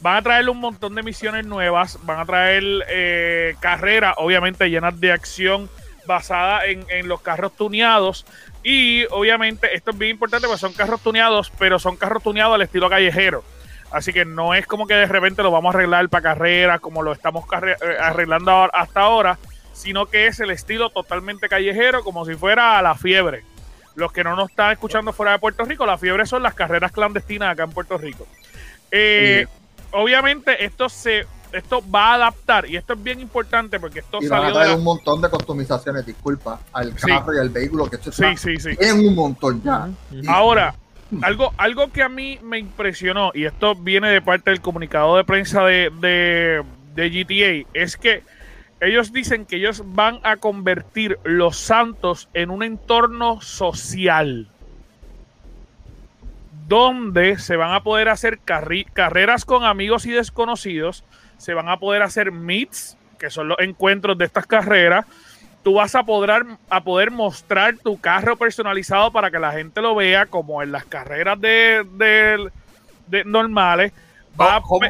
van 0.00 0.16
a 0.16 0.22
traerle 0.22 0.50
un 0.50 0.60
montón 0.60 0.94
de 0.94 1.02
misiones 1.02 1.46
nuevas, 1.46 1.98
van 2.02 2.20
a 2.20 2.26
traer 2.26 2.64
eh, 2.88 3.54
carreras, 3.60 4.14
obviamente 4.16 4.70
llenas 4.70 4.98
de 5.00 5.12
acción 5.12 5.68
basada 6.06 6.64
en, 6.66 6.84
en 6.88 7.08
los 7.08 7.20
carros 7.20 7.54
tuneados. 7.56 8.26
Y 8.62 9.04
obviamente 9.10 9.74
esto 9.74 9.90
es 9.90 9.98
bien 9.98 10.12
importante 10.12 10.46
porque 10.46 10.60
son 10.60 10.72
carros 10.72 11.00
tuneados, 11.00 11.52
pero 11.58 11.78
son 11.78 11.96
carros 11.96 12.22
tuneados 12.22 12.54
al 12.54 12.62
estilo 12.62 12.88
callejero. 12.88 13.44
Así 13.90 14.12
que 14.12 14.24
no 14.24 14.54
es 14.54 14.66
como 14.66 14.86
que 14.86 14.94
de 14.94 15.06
repente 15.06 15.42
lo 15.42 15.50
vamos 15.50 15.74
a 15.74 15.78
arreglar 15.78 16.08
para 16.08 16.22
carreras 16.22 16.80
como 16.80 17.02
lo 17.02 17.12
estamos 17.12 17.44
eh, 17.62 17.96
arreglando 18.00 18.52
hasta 18.72 19.00
ahora, 19.00 19.38
sino 19.72 20.06
que 20.06 20.26
es 20.26 20.38
el 20.40 20.50
estilo 20.50 20.90
totalmente 20.90 21.48
callejero, 21.48 22.04
como 22.04 22.24
si 22.24 22.34
fuera 22.34 22.78
a 22.78 22.82
la 22.82 22.94
fiebre. 22.94 23.42
Los 23.96 24.12
que 24.12 24.22
no 24.22 24.36
nos 24.36 24.50
están 24.50 24.72
escuchando 24.72 25.12
fuera 25.12 25.32
de 25.32 25.38
Puerto 25.40 25.64
Rico, 25.64 25.84
la 25.86 25.98
fiebre 25.98 26.24
son 26.24 26.42
las 26.42 26.54
carreras 26.54 26.92
clandestinas 26.92 27.50
acá 27.50 27.64
en 27.64 27.72
Puerto 27.72 27.98
Rico. 27.98 28.26
Eh, 28.92 29.46
Obviamente 29.92 30.64
esto 30.64 30.88
se 30.88 31.26
esto 31.52 31.82
va 31.90 32.12
a 32.12 32.14
adaptar 32.14 32.70
y 32.70 32.76
esto 32.76 32.92
es 32.92 33.02
bien 33.02 33.18
importante 33.18 33.80
porque 33.80 33.98
esto 33.98 34.18
Y 34.20 34.28
van 34.28 34.38
a 34.38 34.42
salió 34.42 34.46
de 34.46 34.52
traer 34.54 34.68
la- 34.70 34.76
un 34.76 34.84
montón 34.84 35.20
de 35.20 35.28
customizaciones, 35.28 36.06
disculpa, 36.06 36.60
al 36.72 36.96
Sí. 36.96 37.08
carro 37.08 37.34
y 37.34 37.38
al 37.40 37.48
vehículo, 37.48 37.90
que 37.90 37.96
esto 37.96 38.12
Sí, 38.12 38.36
sí, 38.36 38.56
sí. 38.58 38.70
en 38.78 39.08
un 39.08 39.16
montón 39.16 39.60
ya. 39.64 39.88
Ahora, 40.28 40.76
algo, 41.22 41.52
algo 41.56 41.90
que 41.90 42.04
a 42.04 42.08
mí 42.08 42.38
me 42.40 42.58
impresionó, 42.60 43.32
y 43.34 43.46
esto 43.46 43.74
viene 43.74 44.10
de 44.10 44.22
parte 44.22 44.50
del 44.50 44.60
comunicado 44.60 45.16
de 45.16 45.24
prensa 45.24 45.64
de, 45.64 45.90
de, 46.00 46.62
de 46.94 47.10
GTA, 47.10 47.68
es 47.74 47.96
que 47.96 48.22
ellos 48.80 49.12
dicen 49.12 49.44
que 49.44 49.56
ellos 49.56 49.82
van 49.86 50.20
a 50.22 50.36
convertir 50.36 51.18
los 51.24 51.56
santos 51.56 52.28
en 52.32 52.50
un 52.50 52.62
entorno 52.62 53.40
social 53.40 54.48
donde 56.70 57.36
se 57.40 57.56
van 57.56 57.72
a 57.72 57.82
poder 57.82 58.08
hacer 58.08 58.38
carreras 58.38 59.44
con 59.44 59.64
amigos 59.64 60.06
y 60.06 60.12
desconocidos, 60.12 61.02
se 61.36 61.52
van 61.52 61.68
a 61.68 61.78
poder 61.78 62.00
hacer 62.02 62.30
meets, 62.30 62.96
que 63.18 63.28
son 63.28 63.48
los 63.48 63.58
encuentros 63.58 64.16
de 64.16 64.24
estas 64.26 64.46
carreras, 64.46 65.04
tú 65.64 65.74
vas 65.74 65.96
a 65.96 66.04
poder, 66.04 66.46
a 66.68 66.80
poder 66.80 67.10
mostrar 67.10 67.76
tu 67.76 68.00
carro 68.00 68.36
personalizado 68.36 69.10
para 69.10 69.32
que 69.32 69.40
la 69.40 69.50
gente 69.50 69.80
lo 69.80 69.96
vea, 69.96 70.26
como 70.26 70.62
en 70.62 70.70
las 70.70 70.84
carreras 70.84 71.40
de, 71.40 71.84
de- 71.96 72.50
de 73.08 73.24
normales. 73.24 73.92
Va, 74.40 74.54
a, 74.56 74.60
¿Cómo? 74.60 74.80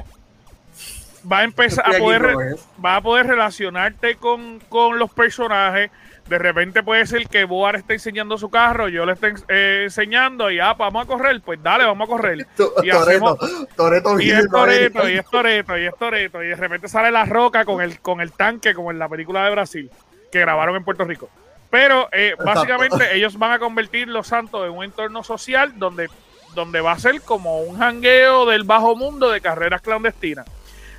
Va 1.31 1.39
a 1.39 1.45
empezar 1.45 1.85
a 1.87 1.99
poder, 1.99 2.57
va 2.85 2.97
a 2.97 3.01
poder 3.01 3.27
relacionarte 3.27 4.17
con, 4.17 4.61
con 4.69 4.99
los 4.99 5.11
personajes. 5.11 5.91
De 6.29 6.39
repente 6.39 6.83
puede 6.83 7.07
ser 7.07 7.27
que 7.27 7.45
Boar 7.45 7.77
esté 7.77 7.95
enseñando 7.95 8.39
su 8.39 8.51
carro, 8.51 8.89
yo 8.89 9.05
le 9.05 9.15
esté 9.15 9.35
eh, 9.49 9.83
enseñando 9.85 10.51
y 10.51 10.61
ah, 10.61 10.75
vamos 10.75 11.03
a 11.03 11.07
correr, 11.07 11.41
pues 11.41 11.61
dale, 11.61 11.85
vamos 11.85 12.09
a 12.09 12.11
correr. 12.11 12.47
Y 12.83 12.91
Toreto, 12.91 13.39
Toreto 13.77 14.21
Y 14.21 14.31
es. 14.31 14.49
Toreto, 14.49 15.09
y 15.09 15.19
es 15.19 15.25
Toreto, 15.27 15.79
y 15.79 15.87
es 15.87 15.97
Toreto, 15.97 16.43
y 16.43 16.49
de 16.49 16.55
repente 16.55 16.89
sale 16.89 17.11
la 17.11 17.25
roca 17.25 17.65
con 17.65 17.81
el, 17.81 18.01
con 18.01 18.21
el 18.21 18.33
tanque, 18.33 18.75
como 18.75 18.91
en 18.91 18.99
la 18.99 19.09
película 19.09 19.45
de 19.45 19.51
Brasil, 19.51 19.91
que 20.31 20.41
grabaron 20.41 20.77
en 20.77 20.85
Puerto 20.85 21.05
Rico. 21.05 21.29
Pero 21.69 22.09
eh, 22.13 22.35
básicamente 22.45 23.17
ellos 23.17 23.39
van 23.39 23.53
a 23.53 23.59
convertir 23.59 24.09
Los 24.09 24.29
Santos 24.29 24.67
en 24.67 24.73
un 24.73 24.85
entorno 24.85 25.23
social 25.23 25.79
donde, 25.79 26.09
donde 26.55 26.81
va 26.81 26.93
a 26.93 26.99
ser 26.99 27.21
como 27.23 27.61
un 27.61 27.79
jangueo 27.79 28.47
del 28.47 28.65
bajo 28.65 28.97
mundo 28.97 29.31
de 29.31 29.41
carreras 29.41 29.81
clandestinas. 29.81 30.47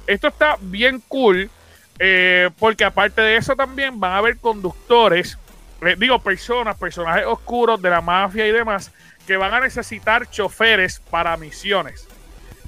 Esto 0.07 0.27
está 0.27 0.57
bien 0.59 1.01
cool, 1.07 1.49
eh, 1.99 2.49
porque 2.59 2.83
aparte 2.83 3.21
de 3.21 3.37
eso 3.37 3.55
también 3.55 3.99
van 3.99 4.13
a 4.13 4.17
haber 4.17 4.37
conductores, 4.37 5.37
eh, 5.81 5.95
digo 5.97 6.19
personas, 6.19 6.77
personajes 6.77 7.25
oscuros 7.25 7.81
de 7.81 7.89
la 7.89 8.01
mafia 8.01 8.47
y 8.47 8.51
demás, 8.51 8.91
que 9.27 9.37
van 9.37 9.53
a 9.53 9.59
necesitar 9.59 10.29
choferes 10.29 10.99
para 11.09 11.37
misiones. 11.37 12.07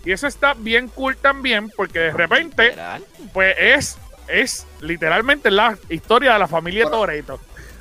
Y 0.05 0.11
eso 0.11 0.27
está 0.27 0.53
bien 0.53 0.87
cool 0.89 1.15
también, 1.17 1.69
porque 1.69 1.99
de 1.99 2.11
repente, 2.11 2.63
Literal. 2.69 3.03
pues 3.33 3.55
es, 3.57 3.97
es 4.27 4.67
literalmente 4.81 5.49
la 5.49 5.77
historia 5.89 6.33
de 6.33 6.39
la 6.39 6.47
familia 6.47 6.83
Bueno. 6.83 6.97
Toreto, 6.99 7.39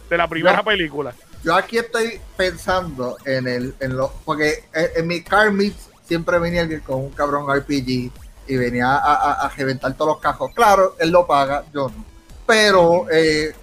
de 0.08 0.16
la 0.16 0.28
primera 0.28 0.58
No. 0.58 0.64
película. 0.64 1.12
Yo 1.44 1.54
aquí 1.56 1.78
estoy 1.78 2.20
pensando 2.36 3.16
en 3.24 3.48
el, 3.48 3.74
en 3.80 3.96
lo, 3.96 4.12
porque 4.24 4.64
en, 4.72 4.86
en 4.96 5.06
mi 5.08 5.22
car 5.22 5.50
meets 5.50 5.90
siempre 6.06 6.38
venía 6.38 6.62
alguien 6.62 6.80
con 6.80 7.00
un 7.00 7.10
cabrón 7.10 7.46
RPG 7.52 8.12
y 8.46 8.56
venía 8.56 8.96
a, 8.96 9.14
a, 9.14 9.32
a 9.46 9.48
reventar 9.50 9.94
todos 9.94 10.12
los 10.14 10.18
cajos. 10.20 10.50
Claro, 10.54 10.96
él 10.98 11.10
lo 11.10 11.26
paga, 11.26 11.64
yo 11.72 11.88
no. 11.88 12.04
Pero, 12.46 13.06
eh, 13.10 13.54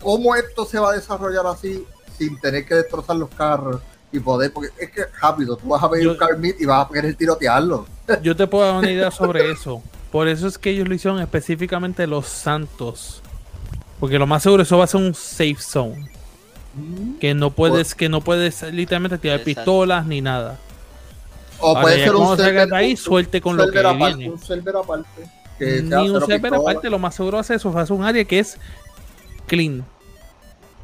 ¿cómo 0.00 0.34
esto 0.36 0.64
se 0.64 0.78
va 0.78 0.90
a 0.90 0.94
desarrollar 0.94 1.46
así 1.46 1.84
sin 2.16 2.38
tener 2.40 2.64
que 2.66 2.74
destrozar 2.76 3.16
los 3.16 3.28
carros 3.30 3.80
y 4.12 4.20
poder? 4.20 4.52
Porque 4.52 4.70
es 4.78 4.90
que 4.90 5.02
rápido, 5.20 5.56
tú 5.56 5.68
vas 5.68 5.82
a 5.82 5.88
ver 5.88 6.02
Yo- 6.02 6.12
un 6.12 6.16
car 6.16 6.38
meet 6.38 6.60
y 6.60 6.64
vas 6.66 6.86
a 6.88 6.92
querer 6.92 7.14
tirotearlo. 7.16 7.86
Yo 8.22 8.36
te 8.36 8.46
puedo 8.46 8.64
dar 8.64 8.76
una 8.76 8.90
idea 8.90 9.10
sobre 9.10 9.50
eso. 9.50 9.82
Por 10.12 10.28
eso 10.28 10.46
es 10.46 10.56
que 10.56 10.70
ellos 10.70 10.88
lo 10.88 10.94
hicieron 10.94 11.20
específicamente 11.20 12.06
los 12.06 12.26
santos. 12.26 13.20
Porque 13.98 14.18
lo 14.18 14.26
más 14.26 14.42
seguro 14.42 14.62
eso 14.62 14.78
va 14.78 14.84
a 14.84 14.86
ser 14.86 15.00
un 15.00 15.14
safe 15.14 15.56
zone. 15.58 16.08
Que 17.20 17.34
no 17.34 17.50
puedes, 17.50 17.94
que 17.94 18.08
no 18.08 18.20
puedes 18.20 18.62
literalmente 18.62 19.18
tirar 19.18 19.40
Exacto. 19.40 19.60
pistolas 19.62 20.06
ni 20.06 20.20
nada. 20.20 20.58
O 21.60 21.68
Ahora, 21.68 21.82
puede 21.82 22.04
ser 22.04 22.14
un 22.14 22.36
server, 22.36 22.68
de 22.68 22.76
ahí, 22.76 22.96
suelte 22.96 23.40
con 23.40 23.52
un 23.52 23.58
lo 23.58 23.64
que 23.66 23.78
server 23.78 23.86
aparte, 23.86 24.16
viene. 24.16 24.32
Un 24.32 24.38
server 24.38 24.76
aparte. 24.76 25.22
Que 25.58 25.82
Ni 25.82 26.08
un 26.10 26.20
server 26.20 26.42
pistola. 26.42 26.70
aparte, 26.70 26.90
lo 26.90 26.98
más 26.98 27.14
seguro 27.14 27.38
hace 27.38 27.54
eso, 27.54 27.72
va 27.72 27.82
a 27.82 27.86
ser 27.86 27.96
un 27.96 28.04
área 28.04 28.24
que 28.24 28.38
es 28.38 28.58
clean. 29.46 29.84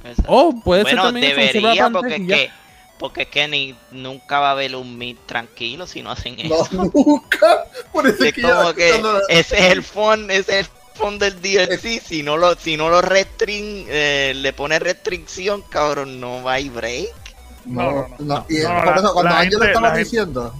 Exacto. 0.04 0.32
O 0.32 0.60
puede 0.62 0.84
ser 0.84 0.94
bueno, 0.94 1.02
también 1.04 1.26
un 1.26 1.30
server 1.32 1.52
debería, 1.52 1.86
aparte 1.86 1.98
porque 1.98 2.14
es 2.14 2.26
que, 2.26 2.50
porque 2.98 3.22
es 3.22 3.28
que 3.28 3.48
ni, 3.48 3.74
nunca 3.90 4.40
va 4.40 4.48
a 4.48 4.52
haber 4.52 4.76
un 4.76 4.96
meet 4.96 5.18
tranquilo 5.26 5.86
si 5.86 6.02
no 6.02 6.10
hacen 6.10 6.36
No, 6.48 6.64
eso. 6.64 6.90
nunca. 6.94 7.64
Por 7.92 8.06
eso 8.06 8.22
es 8.22 8.28
es 8.28 8.32
que 8.34 8.42
como 8.42 8.72
que 8.74 9.02
ese 9.28 9.58
es 9.58 9.72
el 9.72 9.82
fun, 9.82 10.30
ese 10.30 10.60
es 10.60 10.66
el 10.66 10.72
fun 10.94 11.18
del 11.18 11.40
DLC. 11.40 12.00
Si 12.00 12.22
no 12.22 12.36
lo, 12.36 12.54
si 12.54 12.76
no 12.76 12.88
lo 12.88 13.02
restring, 13.02 13.86
eh, 13.88 14.32
le 14.36 14.52
pone 14.52 14.78
restricción, 14.78 15.62
cabrón, 15.62 16.20
no 16.20 16.42
va 16.42 16.54
a 16.54 16.60
ir 16.60 16.70
break. 16.72 17.21
No, 17.64 17.82
No, 17.82 17.92
no, 17.92 18.08
no. 18.18 18.24
no, 18.38 18.46
y 18.48 18.58
No, 18.62 18.68
por 18.68 18.86
la- 18.86 18.94
eso 18.96 19.12
cuando 19.14 19.34
Ángel 19.34 19.62
estaba 19.62 19.86
gente- 19.88 19.98
diciendo, 20.04 20.54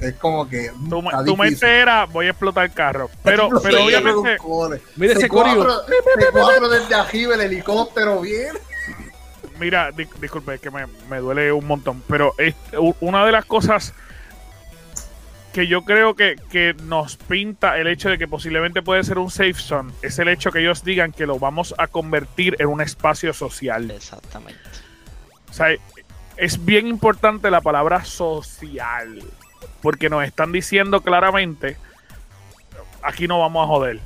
es 0.00 0.14
como 0.14 0.48
que 0.48 0.70
mm, 0.74 0.88
Tu, 0.90 1.02
tu 1.24 1.36
mente 1.36 1.78
era, 1.80 2.04
voy 2.06 2.26
a 2.26 2.30
explotar 2.30 2.64
el 2.66 2.72
carro. 2.72 3.10
Pero, 3.22 3.48
pero 3.62 3.84
obviamente. 3.84 4.36
Mira 4.96 5.12
ese 5.14 5.28
C4 5.28 5.28
coreo. 5.28 5.86
C4 6.32 6.68
desde 6.68 6.94
arriba 6.94 7.34
el 7.34 7.40
helicóptero, 7.42 8.20
bien. 8.20 8.56
Mira, 9.58 9.90
di- 9.92 10.08
disculpe, 10.20 10.54
es 10.54 10.60
que 10.60 10.70
me, 10.70 10.86
me 11.08 11.18
duele 11.18 11.52
un 11.52 11.64
montón, 11.66 12.02
pero 12.08 12.34
es, 12.38 12.54
una 13.00 13.24
de 13.24 13.32
las 13.32 13.44
cosas 13.44 13.94
que 15.52 15.68
yo 15.68 15.82
creo 15.82 16.16
que, 16.16 16.34
que 16.50 16.74
nos 16.82 17.16
pinta 17.16 17.78
el 17.78 17.86
hecho 17.86 18.08
de 18.08 18.18
que 18.18 18.26
posiblemente 18.26 18.82
puede 18.82 19.04
ser 19.04 19.18
un 19.18 19.30
safe 19.30 19.54
zone 19.54 19.92
es 20.02 20.18
el 20.18 20.26
hecho 20.28 20.50
que 20.50 20.58
ellos 20.58 20.82
digan 20.82 21.12
que 21.12 21.26
lo 21.26 21.38
vamos 21.38 21.72
a 21.78 21.86
convertir 21.86 22.56
en 22.58 22.66
un 22.66 22.80
espacio 22.80 23.32
social. 23.32 23.88
Exactamente. 23.92 24.58
O 25.48 25.52
sea, 25.52 25.68
es 26.36 26.64
bien 26.64 26.86
importante 26.86 27.50
la 27.50 27.60
palabra 27.60 28.04
social, 28.04 29.22
porque 29.82 30.08
nos 30.10 30.24
están 30.24 30.52
diciendo 30.52 31.00
claramente, 31.00 31.76
aquí 33.02 33.26
no 33.28 33.40
vamos 33.40 33.64
a 33.64 33.68
joder. 33.68 34.00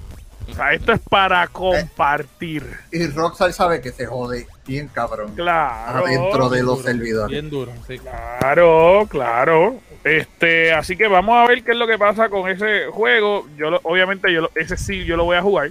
O 0.50 0.54
sea, 0.54 0.72
esto 0.72 0.92
es 0.92 1.00
para 1.00 1.46
compartir. 1.48 2.64
Y 2.90 3.06
Rockstar 3.08 3.52
sabe 3.52 3.82
que 3.82 3.92
se 3.92 4.06
jode 4.06 4.46
bien 4.66 4.88
cabrón. 4.88 5.34
Claro. 5.34 6.06
Adentro 6.06 6.48
de 6.48 6.62
los 6.62 6.78
Duro, 6.78 6.88
servidores. 6.88 7.30
Bien 7.30 7.50
duro, 7.50 7.72
sí. 7.86 7.98
Claro, 7.98 9.06
claro. 9.10 9.76
Este, 10.04 10.72
así 10.72 10.96
que 10.96 11.06
vamos 11.06 11.36
a 11.36 11.46
ver 11.46 11.62
qué 11.62 11.72
es 11.72 11.76
lo 11.76 11.86
que 11.86 11.98
pasa 11.98 12.30
con 12.30 12.48
ese 12.48 12.86
juego. 12.86 13.46
Yo 13.58 13.68
lo- 13.70 13.80
obviamente 13.82 14.32
yo 14.32 14.40
lo- 14.42 14.50
ese 14.54 14.78
sí 14.78 15.04
yo 15.04 15.18
lo 15.18 15.24
voy 15.24 15.36
a 15.36 15.42
jugar 15.42 15.70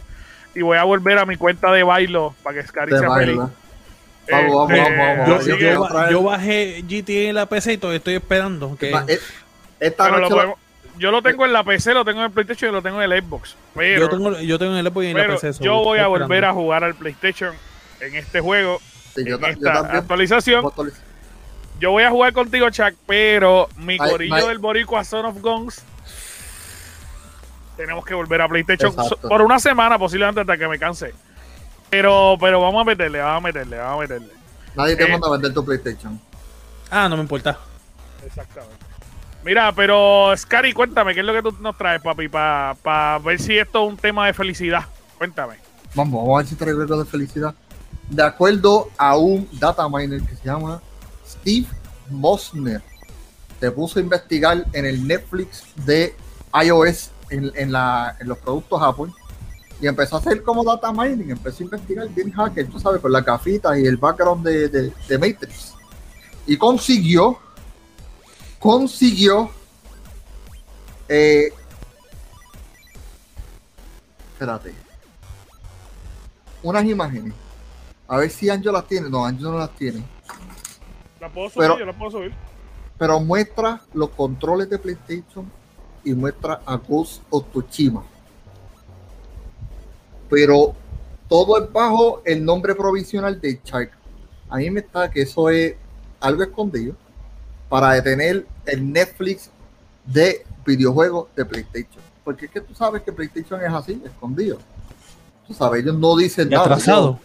y 0.54 0.62
voy 0.62 0.78
a 0.78 0.84
volver 0.84 1.18
a 1.18 1.26
mi 1.26 1.38
cuenta 1.38 1.72
de 1.72 1.82
bailo 1.82 2.36
para 2.44 2.62
que 2.62 2.68
Scary 2.68 2.92
De 2.92 3.00
sea 3.00 3.12
feliz. 3.16 3.40
Vamos, 4.32 4.56
vamos, 4.56 4.72
Este, 4.72 4.98
vamos, 4.98 5.28
vamos. 5.28 5.46
Yo, 5.46 5.58
yo- 5.58 6.10
yo 6.12 6.24
bajé 6.24 6.84
GTA 6.88 7.30
en 7.30 7.36
la 7.36 7.46
PC 7.46 7.74
y 7.74 7.78
todavía 7.78 7.98
estoy 7.98 8.16
esperando. 8.16 8.76
Que, 8.78 8.90
eh, 8.92 9.20
Esta 9.80 10.06
pero 10.06 10.16
lo 10.18 10.22
noche 10.22 10.34
podemos- 10.36 10.58
yo 10.98 11.12
lo 11.12 11.22
tengo 11.22 11.46
en 11.46 11.54
la 11.54 11.64
PC, 11.64 11.94
lo 11.94 12.04
tengo 12.04 12.20
en 12.20 12.26
el 12.26 12.32
PlayStation 12.32 12.72
y 12.72 12.74
lo 12.74 12.82
tengo 12.82 13.02
en 13.02 13.12
el 13.12 13.24
Xbox. 13.24 13.56
Pero, 13.76 14.02
yo, 14.02 14.10
tengo, 14.10 14.40
yo 14.40 14.58
tengo 14.60 14.72
en 14.74 14.80
el 14.80 14.88
Xbox 14.92 15.06
y 15.06 15.10
en 15.12 15.18
la 15.18 15.28
PC. 15.28 15.52
yo 15.64 15.76
voy 15.84 16.00
a 16.00 16.08
volver 16.08 16.24
esperando. 16.24 16.50
a 16.50 16.54
jugar 16.64 16.84
al 16.84 16.96
PlayStation 16.96 17.54
en 18.02 18.16
este 18.16 18.40
juego, 18.42 18.80
sí, 19.16 19.24
yo, 19.26 19.36
en 19.38 19.46
esta 19.46 19.74
también. 19.74 19.98
actualización. 19.98 20.62
voy 20.62 20.70
a 20.70 20.72
actualizar. 20.72 21.02
Yo 21.80 21.92
voy 21.92 22.04
a 22.04 22.10
jugar 22.10 22.34
contigo, 22.34 22.68
Chuck, 22.72 22.96
pero 23.06 23.70
mi 23.78 23.94
Ay, 24.00 24.10
corillo 24.10 24.36
ay. 24.36 24.48
del 24.48 24.58
Boricua 24.58 25.04
Son 25.04 25.26
of 25.26 25.40
Guns 25.42 25.84
tenemos 27.78 28.04
que 28.04 28.16
volver 28.16 28.42
a 28.42 28.48
PlayStation 28.48 28.92
Exacto. 28.92 29.30
por 29.30 29.42
una 29.44 29.60
semana, 29.60 30.00
posiblemente 30.00 30.42
hasta 30.42 30.58
que 30.58 30.68
me 30.68 30.80
canse. 30.80 31.14
Pero, 31.90 32.36
pero 32.40 32.62
vamos 32.62 32.82
a 32.82 32.86
meterle, 32.86 33.20
vamos 33.20 33.38
a 33.38 33.48
meterle, 33.48 33.78
vamos 33.78 33.98
a 33.98 34.02
meterle. 34.02 34.34
Nadie 34.76 34.96
te 34.96 35.04
Eh. 35.06 35.12
manda 35.12 35.28
a 35.28 35.32
vender 35.32 35.54
tu 35.54 35.64
PlayStation. 35.64 36.20
Ah, 36.92 37.08
no 37.10 37.16
me 37.16 37.22
importa. 37.24 37.58
Exactamente. 38.26 38.86
Mira, 39.44 39.72
pero 39.74 40.34
Scary, 40.36 40.74
cuéntame, 40.74 41.14
¿qué 41.14 41.22
es 41.22 41.26
lo 41.26 41.34
que 41.34 41.42
tú 41.42 41.56
nos 41.62 41.78
traes, 41.78 42.02
papi? 42.02 42.28
Para 42.28 43.20
ver 43.24 43.40
si 43.40 43.58
esto 43.58 43.86
es 43.86 43.90
un 43.92 43.98
tema 43.98 44.28
de 44.28 44.34
felicidad. 44.34 44.86
Cuéntame. 45.18 45.56
Vamos, 45.96 46.22
vamos 46.22 46.36
a 46.36 46.38
ver 46.40 46.48
si 46.48 46.56
traigo 46.56 46.82
algo 46.82 47.02
de 47.04 47.10
felicidad. 47.10 47.56
De 48.10 48.24
acuerdo 48.24 48.90
a 48.98 49.18
un 49.18 49.48
data 49.54 49.88
miner 49.88 50.22
que 50.22 50.36
se 50.36 50.46
llama 50.46 50.82
Steve 51.26 51.68
Mosner, 52.10 52.82
se 53.60 53.72
puso 53.72 54.00
a 54.00 54.02
investigar 54.02 54.66
en 54.74 54.86
el 54.86 55.08
Netflix 55.08 55.64
de 55.86 56.16
iOS 56.64 57.12
en, 57.30 57.52
en 57.56 57.72
la, 57.72 58.16
en 58.20 58.28
los 58.28 58.38
productos 58.38 58.82
Apple 58.82 59.12
y 59.80 59.88
empezó 59.88 60.16
a 60.16 60.20
hacer 60.20 60.42
como 60.44 60.64
data 60.64 60.92
mining, 60.92 61.30
empezó 61.32 61.64
a 61.64 61.66
investigar 61.66 62.10
bien 62.10 62.32
hacker, 62.32 62.68
tú 62.68 62.80
sabes, 62.80 63.00
con 63.02 63.12
las 63.12 63.24
gafitas 63.24 63.78
y 63.78 63.86
el 63.86 63.98
background 63.98 64.46
de, 64.46 64.70
de, 64.70 64.94
de 65.08 65.18
Matrix. 65.18 65.74
Y 66.48 66.58
consiguió, 66.58 67.38
consiguió, 68.60 69.50
eh, 71.08 71.52
espérate, 74.34 74.74
unas 76.64 76.86
imágenes. 76.86 77.34
A 78.08 78.18
ver 78.18 78.30
si 78.30 78.50
Anjo 78.50 78.72
las 78.72 78.88
tiene. 78.88 79.10
No, 79.10 79.26
Anjo 79.26 79.44
no 79.52 79.58
las 79.58 79.72
tiene. 79.76 80.04
¿La 81.20 81.30
puedo 81.30 81.50
subir? 81.50 81.62
Pero- 81.68 81.80
Yo 81.80 81.86
la 81.86 81.94
puedo 81.98 82.12
subir. 82.12 82.34
Pero 82.98 83.20
muestra 83.20 83.82
los 83.94 84.10
controles 84.10 84.70
de 84.70 84.80
PlayStation 84.80 85.52
y 86.04 86.14
muestra 86.14 86.62
a 86.66 86.78
Ghost 86.78 87.22
of 87.30 87.46
Tsushima. 87.52 88.04
Pero 90.30 90.74
todo 91.28 91.64
es 91.64 91.72
bajo 91.72 92.22
el 92.26 92.44
nombre 92.44 92.76
provisional 92.76 93.40
de 93.40 93.60
Shark. 93.64 93.92
A 94.50 94.58
mí 94.58 94.70
me 94.70 94.80
está 94.80 95.10
que 95.12 95.22
eso 95.22 95.50
es 95.50 95.76
algo 96.20 96.44
escondido 96.44 96.96
para 97.70 97.92
detener 97.94 98.46
el 98.66 98.92
Netflix 98.92 99.50
de 100.06 100.46
videojuegos 100.66 101.28
de 101.36 101.46
PlayStation. 101.46 102.02
Porque 102.24 102.46
es 102.46 102.52
que 102.52 102.62
tú 102.62 102.74
sabes 102.74 103.02
que 103.04 103.12
PlayStation 103.12 103.62
es 103.62 103.72
así, 103.72 104.02
escondido. 104.06 104.58
Tú 105.48 105.54
sabes, 105.54 105.84
ellos 105.84 105.96
no 105.96 106.16
dicen 106.16 106.50
nada. 106.50 106.64
atrasado. 106.64 107.20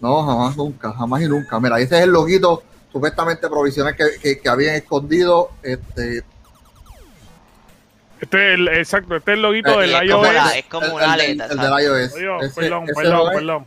No, 0.00 0.24
jamás, 0.24 0.56
nunca, 0.56 0.92
jamás 0.92 1.22
y 1.22 1.28
nunca. 1.28 1.60
Mira, 1.60 1.78
ese 1.78 1.96
es 1.98 2.04
el 2.04 2.10
loguito 2.10 2.62
supuestamente 2.90 3.48
provisional 3.48 3.94
que, 3.94 4.04
que, 4.20 4.40
que 4.40 4.48
habían 4.48 4.74
escondido. 4.74 5.50
Este, 5.62 6.24
Este 8.22 8.48
es 8.48 8.54
el, 8.54 8.68
exacto, 8.68 9.16
este 9.16 9.32
es 9.32 9.36
el 9.36 9.42
loguito 9.42 9.82
Eh, 9.82 9.86
del 9.86 9.94
es 9.96 10.02
iOS. 10.04 10.12
como 10.20 10.32
la- 10.32 10.56
es 10.58 10.64
como 10.66 10.86
el- 10.86 10.92
una 10.92 11.04
el, 11.04 11.10
aleta, 11.10 11.48
del- 11.48 11.58
el 11.58 11.64
¿sabes? 11.64 11.84
del 11.84 11.84
iOS. 12.02 12.12
Oye, 12.14 12.46
Ese- 12.46 12.60
perdón, 12.60 12.84
ese 12.84 12.94
perdón, 12.94 13.28
es 13.32 13.34
perdón. 13.38 13.66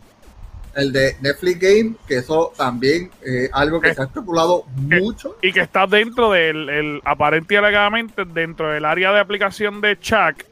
El 0.76 0.92
de 0.92 1.16
Netflix 1.22 1.60
Game, 1.60 1.94
que 2.08 2.18
eso 2.18 2.52
también 2.58 3.10
eh, 3.26 3.50
algo 3.54 3.80
que 3.80 3.90
Eh, 3.90 3.96
se 3.96 4.02
ha 4.02 4.06
especulado 4.06 4.64
mucho. 4.76 5.38
Y 5.42 5.52
que 5.54 5.62
está 5.62 5.88
dentro 5.88 6.32
del, 6.32 6.68
el, 6.70 7.02
aparente 7.06 7.54
y 7.54 7.58
alegadamente, 7.58 8.24
dentro 8.26 8.72
del 8.72 8.84
área 8.86 9.12
de 9.14 9.20
aplicación 9.20 9.80
de 9.82 9.98
Chuck, 10.00 10.44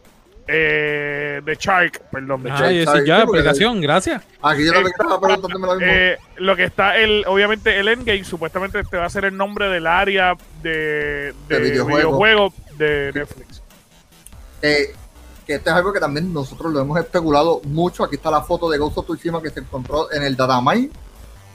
eh, 0.48 1.42
de 1.44 1.56
Shark, 1.56 2.02
perdón, 2.12 2.44
de 2.44 2.52
Ah, 2.52 2.58
Shark. 2.86 3.06
ya, 3.06 3.22
aplicación, 3.22 3.80
gracias. 3.82 4.22
Aquí 4.42 4.66
yo 4.66 4.74
lo 4.74 4.82
que 4.82 4.88
eh, 4.88 4.92
estaba 4.92 5.20
preguntándome 5.22 5.68
lo 5.68 5.76
mismo. 5.76 5.92
Eh, 5.94 6.18
lo 6.38 6.56
que 6.58 6.64
está, 6.66 6.98
el, 6.98 7.24
obviamente, 7.28 7.80
el 7.80 7.88
Endgame, 7.88 8.24
supuestamente 8.26 8.80
este 8.82 8.98
va 8.98 9.06
a 9.06 9.10
ser 9.10 9.24
el 9.26 9.36
nombre 9.38 9.70
del 9.70 9.88
área 9.88 10.36
de, 10.62 11.34
de, 11.48 11.60
De 11.60 11.60
videojuego. 11.60 11.98
videojuego 11.98 12.54
de 12.78 13.12
Netflix. 13.14 13.63
Eh, 14.64 14.96
que 15.46 15.56
esto 15.56 15.70
es 15.70 15.76
algo 15.76 15.92
que 15.92 16.00
también 16.00 16.32
nosotros 16.32 16.72
lo 16.72 16.80
hemos 16.80 16.98
especulado 16.98 17.60
mucho. 17.66 18.06
Aquí 18.06 18.16
está 18.16 18.32
la 18.32 18.42
foto 18.42 18.70
de 18.70 18.78
Ghost 18.78 18.98
of 18.98 19.06
Tsushima 19.06 19.42
que 19.42 19.50
se 19.50 19.60
encontró 19.60 20.10
en 20.10 20.24
el 20.24 20.38
Datamine, 20.38 20.90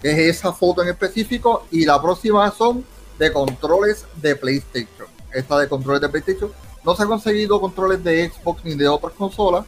es 0.02 0.18
esa 0.18 0.52
foto 0.52 0.82
en 0.82 0.90
específico, 0.90 1.64
y 1.70 1.86
la 1.86 2.00
próxima 2.00 2.50
son 2.50 2.84
de 3.18 3.32
controles 3.32 4.04
de 4.16 4.36
PlayStation. 4.36 5.08
Esta 5.32 5.58
de 5.58 5.68
controles 5.68 6.02
de 6.02 6.08
PlayStation. 6.10 6.52
No 6.84 6.94
se 6.94 7.02
han 7.02 7.08
conseguido 7.08 7.58
controles 7.60 8.04
de 8.04 8.30
Xbox 8.30 8.62
ni 8.64 8.74
de 8.74 8.86
otras 8.86 9.14
consolas, 9.14 9.64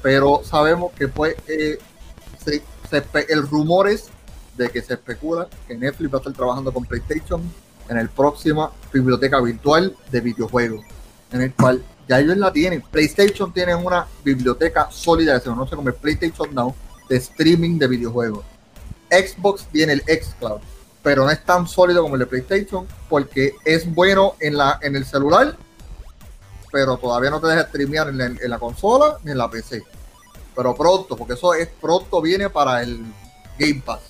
pero 0.00 0.42
sabemos 0.44 0.92
que 0.92 1.08
pues 1.08 1.34
eh, 1.48 1.78
el 3.28 3.48
rumor 3.48 3.88
es 3.88 4.10
de 4.56 4.70
que 4.70 4.80
se 4.80 4.94
especula 4.94 5.48
que 5.66 5.76
Netflix 5.76 6.14
va 6.14 6.18
a 6.18 6.20
estar 6.20 6.32
trabajando 6.32 6.72
con 6.72 6.84
PlayStation 6.84 7.42
en 7.88 7.98
el 7.98 8.08
próxima 8.08 8.70
biblioteca 8.92 9.40
virtual 9.40 9.96
de 10.12 10.20
videojuegos, 10.20 10.84
en 11.32 11.42
el 11.42 11.52
cual 11.52 11.84
ya 12.08 12.20
ellos 12.20 12.36
la 12.36 12.52
tienen. 12.52 12.82
PlayStation 12.82 13.52
tiene 13.52 13.74
una 13.74 14.06
biblioteca 14.24 14.88
sólida 14.90 15.34
que 15.34 15.44
se 15.44 15.50
conoce 15.50 15.76
como 15.76 15.88
el 15.88 15.94
PlayStation 15.94 16.54
Now 16.54 16.74
de 17.08 17.16
streaming 17.16 17.78
de 17.78 17.88
videojuegos. 17.88 18.44
Xbox 19.10 19.66
tiene 19.66 19.94
el 19.94 20.02
xCloud, 20.02 20.60
pero 21.02 21.24
no 21.24 21.30
es 21.30 21.44
tan 21.44 21.66
sólido 21.66 22.02
como 22.02 22.14
el 22.14 22.20
de 22.20 22.26
PlayStation 22.26 22.86
porque 23.08 23.54
es 23.64 23.92
bueno 23.92 24.34
en, 24.40 24.56
la, 24.56 24.78
en 24.82 24.96
el 24.96 25.04
celular, 25.04 25.56
pero 26.72 26.96
todavía 26.96 27.30
no 27.30 27.40
te 27.40 27.46
deja 27.46 27.68
streamear 27.68 28.08
en 28.08 28.50
la, 28.50 28.58
consola 28.58 29.18
ni 29.22 29.30
en 29.32 29.38
la 29.38 29.50
PC. 29.50 29.82
Pero 30.54 30.74
pronto, 30.74 31.16
porque 31.16 31.34
eso 31.34 31.54
es 31.54 31.68
pronto 31.68 32.20
viene 32.20 32.50
para 32.50 32.82
el 32.82 33.04
Game 33.58 33.82
Pass. 33.84 34.00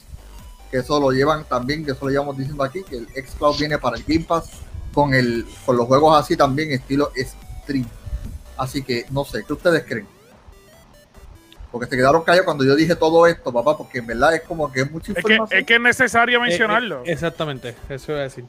Que 0.70 0.78
eso 0.78 0.98
lo 0.98 1.10
llevan 1.10 1.44
también, 1.44 1.84
que 1.84 1.92
eso 1.92 2.04
lo 2.04 2.10
llevamos 2.10 2.36
diciendo 2.36 2.64
aquí, 2.64 2.82
que 2.82 2.96
el 2.96 3.08
xCloud 3.08 3.58
viene 3.58 3.78
para 3.78 3.96
el 3.96 4.04
Game 4.04 4.24
Pass 4.24 4.50
con 4.92 5.12
el 5.12 5.46
con 5.66 5.76
los 5.76 5.86
juegos 5.86 6.18
así 6.18 6.38
también 6.38 6.72
estilo 6.72 7.12
stream. 7.66 7.86
Así 8.56 8.82
que 8.82 9.04
no 9.10 9.24
sé, 9.24 9.42
¿qué 9.46 9.52
ustedes 9.52 9.84
creen? 9.86 10.06
Porque 11.70 11.88
se 11.90 11.96
quedaron 11.96 12.22
callados 12.22 12.44
cuando 12.46 12.64
yo 12.64 12.74
dije 12.74 12.94
todo 12.96 13.26
esto, 13.26 13.52
papá, 13.52 13.76
porque 13.76 13.98
en 13.98 14.06
verdad 14.06 14.34
es 14.34 14.42
como 14.42 14.70
que 14.72 14.80
es 14.82 14.90
mucha 14.90 15.12
Es 15.12 15.16
que, 15.16 15.32
información. 15.32 15.60
es 15.60 15.66
que 15.66 15.74
es 15.74 15.80
necesario 15.80 16.38
Eh, 16.38 16.42
mencionarlo. 16.42 17.00
eh, 17.04 17.12
exactamente, 17.12 17.74
eso 17.90 18.12
iba 18.12 18.20
a 18.20 18.24
decir. 18.24 18.44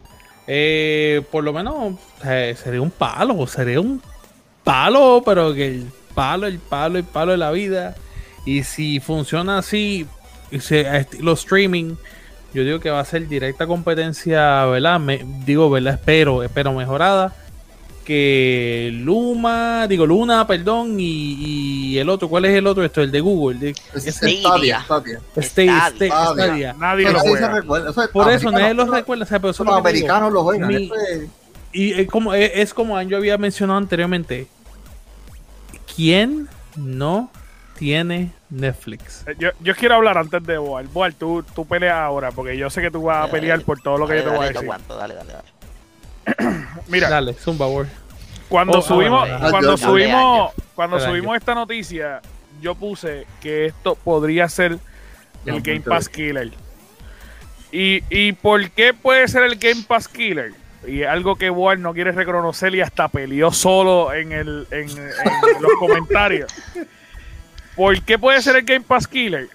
Eh, 0.45 1.21
por 1.29 1.43
lo 1.43 1.51
menos 1.51 1.95
eh, 2.23 2.55
sería 2.61 2.81
un 2.81 2.91
palo, 2.91 3.45
sería 3.47 3.81
un 3.81 4.01
palo, 4.63 5.21
pero 5.25 5.53
que 5.53 5.67
el 5.67 5.91
palo, 6.15 6.47
el 6.47 6.59
palo, 6.59 6.97
el 6.99 7.03
palo 7.03 7.31
de 7.33 7.37
la 7.37 7.51
vida. 7.51 7.95
Y 8.45 8.63
si 8.63 9.01
funciona 9.01 9.57
así, 9.57 10.07
y 10.51 10.61
se, 10.61 10.87
a 10.87 10.97
estilo 10.99 11.33
streaming, 11.33 11.95
yo 12.53 12.63
digo 12.63 12.79
que 12.79 12.89
va 12.89 13.01
a 13.01 13.05
ser 13.05 13.27
directa 13.27 13.67
competencia, 13.67 14.63
¿verdad? 14.67 15.01
Me, 15.01 15.25
digo, 15.45 15.69
¿verdad? 15.69 15.95
Espero, 15.95 16.43
espero 16.43 16.71
mejorada. 16.71 17.35
Que 18.07 18.89
Luma, 18.93 19.85
digo 19.85 20.05
Luna, 20.05 20.47
perdón, 20.47 20.97
y, 20.97 21.33
y 21.91 21.97
el 21.97 22.07
otro, 22.07 22.29
¿cuál 22.29 22.45
es 22.45 22.55
el 22.55 22.65
otro? 22.65 22.85
Esto, 22.85 23.01
el 23.01 23.11
de 23.11 23.19
Google, 23.19 23.59
de 23.59 23.69
es 23.93 24.15
Stadia. 24.15 24.39
Stadia, 24.39 24.81
Stadia. 24.85 25.19
Stadia, 25.41 25.89
Stadia. 25.89 26.33
Stadia. 26.33 26.73
Nadie 26.79 27.05
Pero 27.05 27.17
lo 27.17 27.19
juega. 27.19 27.63
Por 28.13 28.31
eso 28.31 28.49
nadie 28.49 28.73
los 28.73 28.89
recuerda, 28.89 29.25
o 29.25 29.27
sea, 29.27 29.39
pero 29.39 29.49
Los 29.51 29.75
americanos 29.77 30.31
lo 30.31 30.41
juegan. 30.43 30.69
Mi- 30.69 30.85
eso 30.85 30.95
es- 30.95 31.27
Y 31.73 31.99
es 31.99 32.07
como, 32.07 32.33
es, 32.33 32.73
como 32.73 33.01
yo 33.01 33.17
había 33.17 33.37
mencionado 33.37 33.77
anteriormente. 33.77 34.47
¿Quién 35.93 36.47
no 36.77 37.29
tiene 37.77 38.31
Netflix? 38.49 39.25
Eh, 39.27 39.35
Yo, 39.37 39.49
yo 39.59 39.75
quiero 39.75 39.95
hablar 39.95 40.17
antes 40.17 40.41
de 40.45 40.57
Boal. 40.57 40.87
Boal, 40.87 41.13
tú, 41.15 41.43
tú 41.53 41.65
peleas 41.65 41.95
ahora, 41.97 42.31
porque 42.31 42.55
yo 42.57 42.69
sé 42.69 42.81
que 42.81 42.89
tú 42.89 43.03
vas 43.03 43.27
a 43.27 43.31
pelear 43.31 43.59
por 43.63 43.81
todo 43.81 43.97
lo 43.97 44.07
que 44.07 44.13
Dale, 44.13 44.23
yo 44.25 44.31
te 44.31 44.37
voy 44.37 44.45
a 44.45 44.47
decir. 44.47 44.63
aguanto, 44.63 44.95
dale, 44.95 45.13
dale, 45.15 45.33
dale. 45.33 45.56
Mira, 46.87 47.09
Dale, 47.09 47.33
Zumba 47.33 47.67
War. 47.67 47.87
cuando 48.49 48.79
Oh, 48.79 48.81
subimos, 48.81 49.27
cuando 49.49 49.71
yo- 49.71 49.77
subimos, 49.77 50.51
cuando 50.75 50.99
subimos 50.99 51.35
esta 51.37 51.53
noticia, 51.55 52.21
yo 52.61 52.75
puse 52.75 53.25
que 53.41 53.65
esto 53.67 53.95
podría 53.95 54.47
ser 54.49 54.79
el 55.45 55.61
Game 55.61 55.81
Pass 55.81 56.09
Killer. 56.09 56.51
¿Y, 57.71 58.01
¿Y 58.09 58.31
por 58.33 58.69
qué 58.71 58.93
puede 58.93 59.27
ser 59.27 59.43
el 59.43 59.55
Game 59.57 59.83
Pass 59.87 60.07
Killer? 60.07 60.53
Y 60.87 61.01
es 61.01 61.07
algo 61.09 61.35
que 61.35 61.49
Boal 61.49 61.81
no 61.81 61.93
quiere 61.93 62.11
reconocer 62.13 62.73
y 62.75 62.81
hasta 62.81 63.07
peleó 63.09 63.51
solo 63.51 64.13
en, 64.13 64.31
el, 64.31 64.67
en, 64.71 64.89
en 64.89 65.09
los 65.61 65.71
comentarios. 65.79 66.51
¿Por 67.75 68.01
qué 68.03 68.17
puede 68.17 68.41
ser 68.41 68.55
el 68.55 68.63
Game 68.63 68.81
Pass 68.87 69.07
Killer? 69.07 69.49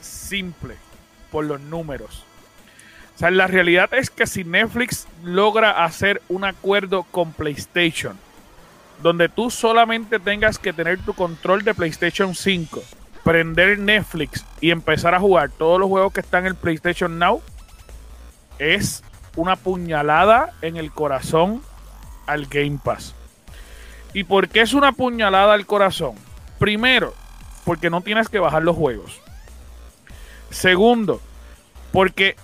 Simple, 0.00 0.74
por 1.30 1.44
los 1.44 1.60
números. 1.60 2.24
O 3.14 3.18
sea, 3.18 3.30
la 3.30 3.46
realidad 3.46 3.92
es 3.94 4.10
que 4.10 4.26
si 4.26 4.44
Netflix 4.44 5.06
logra 5.22 5.84
hacer 5.84 6.22
un 6.28 6.44
acuerdo 6.44 7.04
con 7.04 7.32
PlayStation, 7.32 8.18
donde 9.02 9.28
tú 9.28 9.50
solamente 9.50 10.18
tengas 10.18 10.58
que 10.58 10.72
tener 10.72 10.98
tu 11.00 11.12
control 11.14 11.62
de 11.64 11.74
PlayStation 11.74 12.34
5, 12.34 12.82
prender 13.24 13.78
Netflix 13.78 14.44
y 14.60 14.70
empezar 14.70 15.14
a 15.14 15.20
jugar 15.20 15.50
todos 15.50 15.78
los 15.78 15.88
juegos 15.88 16.12
que 16.12 16.20
están 16.20 16.44
en 16.44 16.48
el 16.48 16.54
PlayStation 16.54 17.18
Now, 17.18 17.42
es 18.58 19.02
una 19.36 19.56
puñalada 19.56 20.52
en 20.62 20.76
el 20.76 20.92
corazón 20.92 21.62
al 22.26 22.46
Game 22.46 22.78
Pass. 22.82 23.14
¿Y 24.14 24.24
por 24.24 24.48
qué 24.48 24.60
es 24.60 24.74
una 24.74 24.92
puñalada 24.92 25.54
al 25.54 25.66
corazón? 25.66 26.14
Primero, 26.58 27.14
porque 27.64 27.90
no 27.90 28.02
tienes 28.02 28.28
que 28.28 28.38
bajar 28.38 28.62
los 28.62 28.76
juegos. 28.76 29.20
Segundo, 30.50 31.20
porque 31.92 32.36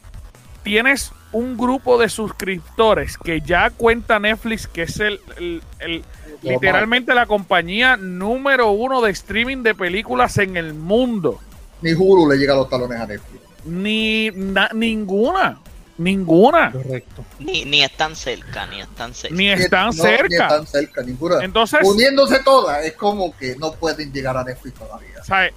tienes 0.69 1.13
un 1.33 1.57
grupo 1.57 1.97
de 1.99 2.11
suscriptores 2.11 3.17
que 3.17 3.41
ya 3.41 3.71
cuenta 3.71 4.19
Netflix, 4.19 4.67
que 4.67 4.83
es 4.83 5.01
el, 5.01 5.19
el- 5.39 5.63
el- 5.79 6.05
literalmente 6.43 7.15
la 7.15 7.25
compañía 7.25 7.97
número 7.97 8.71
uno 8.73 9.01
de 9.01 9.11
streaming 9.13 9.63
de 9.63 9.75
películas 9.75 10.37
en 10.37 10.59
el 10.59 10.75
mundo. 10.75 11.41
Ni 11.81 11.93
Hulu 11.95 12.29
le 12.31 12.37
llega 12.37 12.53
a 12.53 12.57
los 12.57 12.69
talones 12.69 13.01
a 13.01 13.07
Netflix. 13.07 13.43
Ni 13.65 14.31
na- 14.35 14.69
ninguna, 14.75 15.59
ninguna, 15.97 16.71
Correcto. 16.71 17.25
Ni, 17.39 17.65
ni 17.65 17.83
están 17.83 18.15
cerca, 18.15 18.67
ni 18.67 18.81
están 18.83 19.15
cerca. 19.15 19.35
ni 19.35 19.49
están 19.49 19.87
No, 19.87 19.93
Ni 19.93 19.99
cerca. 20.01 20.43
están 20.49 20.67
cerca, 20.67 21.03
ninguna. 21.03 21.43
Entonces, 21.45 21.81
Uniéndose 21.83 22.41
todas, 22.41 22.85
es 22.85 22.93
como 22.93 23.35
que 23.37 23.57
no 23.57 23.73
pueden 23.73 24.13
llegar 24.13 24.37
a 24.37 24.45
Netflix 24.45 24.79
todavía. 24.79 25.25
¿sabes? 25.25 25.53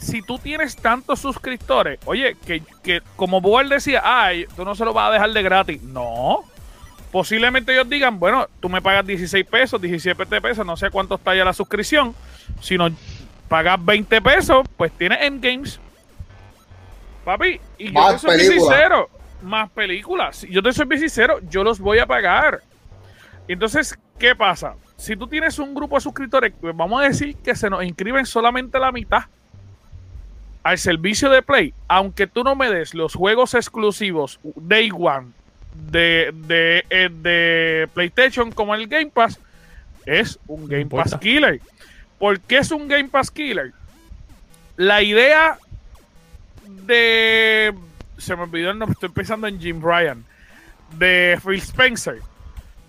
Si 0.00 0.22
tú 0.22 0.38
tienes 0.38 0.76
tantos 0.76 1.20
suscriptores, 1.20 2.00
oye, 2.06 2.36
que, 2.46 2.62
que 2.82 3.02
como 3.16 3.40
Boel 3.40 3.68
decía, 3.68 4.00
ay, 4.02 4.46
tú 4.56 4.64
no 4.64 4.74
se 4.74 4.84
lo 4.84 4.94
vas 4.94 5.10
a 5.10 5.12
dejar 5.12 5.30
de 5.30 5.42
gratis. 5.42 5.82
No. 5.82 6.44
Posiblemente 7.12 7.72
ellos 7.72 7.88
digan, 7.88 8.18
bueno, 8.18 8.48
tú 8.60 8.68
me 8.68 8.80
pagas 8.80 9.06
16 9.06 9.44
pesos, 9.46 9.80
17 9.80 10.40
pesos, 10.40 10.64
no 10.64 10.76
sé 10.76 10.90
cuánto 10.90 11.16
está 11.16 11.34
ya 11.34 11.44
la 11.44 11.52
suscripción. 11.52 12.14
Si 12.60 12.78
no 12.78 12.88
pagas 13.48 13.84
20 13.84 14.22
pesos, 14.22 14.66
pues 14.76 14.90
tienes 14.92 15.20
Endgames. 15.20 15.80
Papi, 17.24 17.60
y 17.76 17.92
yo 17.92 18.12
te 18.12 18.18
soy 18.18 18.40
sincero, 18.40 19.10
más 19.42 19.70
películas. 19.70 20.36
Si 20.36 20.50
Yo 20.50 20.62
te 20.62 20.72
soy 20.72 20.86
sincero, 20.98 21.40
yo 21.50 21.62
los 21.62 21.78
voy 21.78 21.98
a 21.98 22.06
pagar. 22.06 22.62
Entonces, 23.48 23.98
¿qué 24.18 24.34
pasa? 24.34 24.76
Si 24.96 25.14
tú 25.14 25.26
tienes 25.26 25.58
un 25.58 25.74
grupo 25.74 25.96
de 25.96 26.00
suscriptores, 26.00 26.54
pues 26.58 26.74
vamos 26.74 27.02
a 27.02 27.04
decir 27.04 27.36
que 27.36 27.54
se 27.54 27.68
nos 27.68 27.84
inscriben 27.84 28.24
solamente 28.24 28.78
la 28.78 28.92
mitad 28.92 29.24
al 30.62 30.78
servicio 30.78 31.30
de 31.30 31.42
Play, 31.42 31.74
aunque 31.88 32.26
tú 32.26 32.44
no 32.44 32.54
me 32.54 32.70
des 32.70 32.94
los 32.94 33.14
juegos 33.14 33.54
exclusivos 33.54 34.40
Day 34.56 34.90
One 34.92 35.28
de, 35.74 36.32
de, 36.34 36.84
eh, 36.90 37.08
de 37.10 37.88
PlayStation 37.94 38.50
como 38.50 38.74
el 38.74 38.86
Game 38.86 39.10
Pass, 39.10 39.38
es 40.06 40.38
un 40.46 40.68
Game. 40.68 40.86
Pass 40.86 41.16
Killer. 41.20 41.60
¿Por 42.18 42.40
qué 42.40 42.58
es 42.58 42.70
un 42.70 42.88
Game 42.88 43.08
Pass 43.08 43.30
Killer? 43.30 43.72
La 44.76 45.02
idea 45.02 45.58
de. 46.86 47.74
Se 48.18 48.36
me 48.36 48.42
olvidó 48.42 48.70
el 48.70 48.78
nombre, 48.78 48.94
estoy 48.94 49.08
pensando 49.10 49.46
en 49.46 49.60
Jim 49.60 49.80
Ryan. 49.82 50.24
De 50.98 51.38
Phil 51.44 51.60
Spencer. 51.60 52.20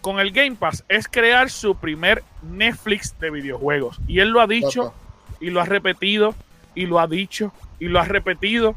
Con 0.01 0.19
el 0.19 0.31
Game 0.31 0.55
Pass 0.55 0.83
es 0.89 1.07
crear 1.07 1.49
su 1.51 1.75
primer 1.75 2.23
Netflix 2.41 3.17
de 3.19 3.29
videojuegos. 3.29 3.99
Y 4.07 4.19
él 4.19 4.29
lo 4.29 4.41
ha 4.41 4.47
dicho 4.47 4.93
y 5.39 5.51
lo 5.51 5.61
ha 5.61 5.65
repetido 5.65 6.33
y 6.75 6.85
lo 6.85 6.99
ha 6.99 7.07
dicho 7.07 7.53
y 7.79 7.87
lo 7.87 7.99
ha 7.99 8.05
repetido. 8.05 8.75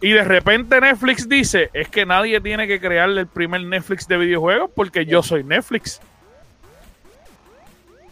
Y 0.00 0.10
de 0.10 0.24
repente 0.24 0.80
Netflix 0.80 1.28
dice, 1.28 1.70
es 1.72 1.88
que 1.88 2.04
nadie 2.04 2.40
tiene 2.40 2.66
que 2.66 2.80
crearle 2.80 3.20
el 3.20 3.26
primer 3.28 3.62
Netflix 3.62 4.08
de 4.08 4.16
videojuegos 4.16 4.70
porque 4.74 5.06
yo 5.06 5.22
soy 5.22 5.44
Netflix. 5.44 6.00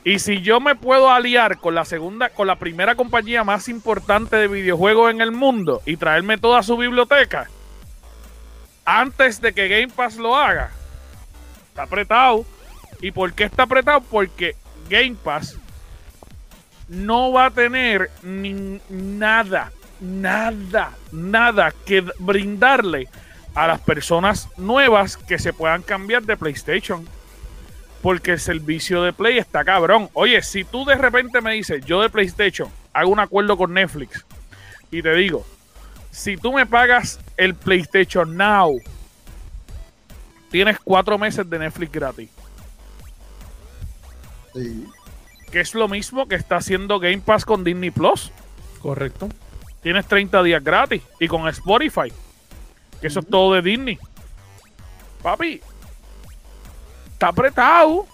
Y 0.04 0.18
si 0.18 0.40
yo 0.40 0.60
me 0.60 0.76
puedo 0.76 1.10
aliar 1.10 1.58
con 1.58 1.74
la 1.74 1.84
segunda, 1.84 2.30
con 2.30 2.46
la 2.46 2.56
primera 2.56 2.94
compañía 2.94 3.44
más 3.44 3.68
importante 3.68 4.36
de 4.36 4.48
videojuegos 4.48 5.10
en 5.10 5.20
el 5.20 5.32
mundo 5.32 5.82
y 5.84 5.96
traerme 5.96 6.38
toda 6.38 6.62
su 6.62 6.76
biblioteca 6.76 7.48
antes 8.84 9.40
de 9.40 9.52
que 9.52 9.68
Game 9.68 9.92
Pass 9.94 10.16
lo 10.16 10.36
haga, 10.36 10.70
está 11.68 11.82
apretado. 11.82 12.44
¿Y 13.00 13.12
por 13.12 13.32
qué 13.32 13.44
está 13.44 13.64
apretado? 13.64 14.00
Porque 14.00 14.56
Game 14.88 15.16
Pass 15.22 15.58
no 16.90 17.30
va 17.32 17.46
a 17.46 17.50
tener 17.50 18.10
ni 18.22 18.80
nada, 18.88 19.72
nada, 20.00 20.92
nada 21.12 21.72
que 21.86 22.04
brindarle 22.18 23.08
a 23.54 23.68
las 23.68 23.80
personas 23.80 24.48
nuevas 24.56 25.16
que 25.16 25.38
se 25.38 25.52
puedan 25.52 25.82
cambiar 25.82 26.24
de 26.24 26.36
PlayStation. 26.36 27.08
Porque 28.02 28.32
el 28.32 28.40
servicio 28.40 29.02
de 29.02 29.12
Play 29.12 29.38
está 29.38 29.62
cabrón. 29.62 30.08
Oye, 30.14 30.42
si 30.42 30.64
tú 30.64 30.84
de 30.86 30.94
repente 30.94 31.40
me 31.40 31.52
dices, 31.52 31.84
yo 31.84 32.00
de 32.00 32.08
PlayStation 32.08 32.68
hago 32.92 33.10
un 33.10 33.20
acuerdo 33.20 33.56
con 33.56 33.74
Netflix 33.74 34.24
y 34.90 35.02
te 35.02 35.14
digo, 35.14 35.46
si 36.10 36.36
tú 36.36 36.52
me 36.52 36.64
pagas 36.64 37.20
el 37.36 37.54
PlayStation 37.54 38.36
Now, 38.36 38.80
tienes 40.50 40.78
cuatro 40.82 41.18
meses 41.18 41.48
de 41.48 41.58
Netflix 41.58 41.92
gratis. 41.92 42.30
Sí. 44.54 44.86
Que 45.50 45.60
es 45.60 45.74
lo 45.74 45.88
mismo 45.88 46.26
que 46.28 46.36
está 46.36 46.56
haciendo 46.56 46.98
Game 47.00 47.18
Pass 47.18 47.44
con 47.44 47.64
Disney 47.64 47.90
Plus. 47.90 48.30
Correcto. 48.80 49.28
Tienes 49.82 50.06
30 50.06 50.42
días 50.42 50.62
gratis. 50.62 51.02
Y 51.18 51.26
con 51.28 51.46
Spotify. 51.48 52.12
Que 53.00 53.06
eso 53.08 53.20
es 53.20 53.26
todo 53.26 53.54
de 53.54 53.62
Disney. 53.62 53.98
Papi. 55.22 55.60
Está 57.12 57.28
apretado. 57.28 58.06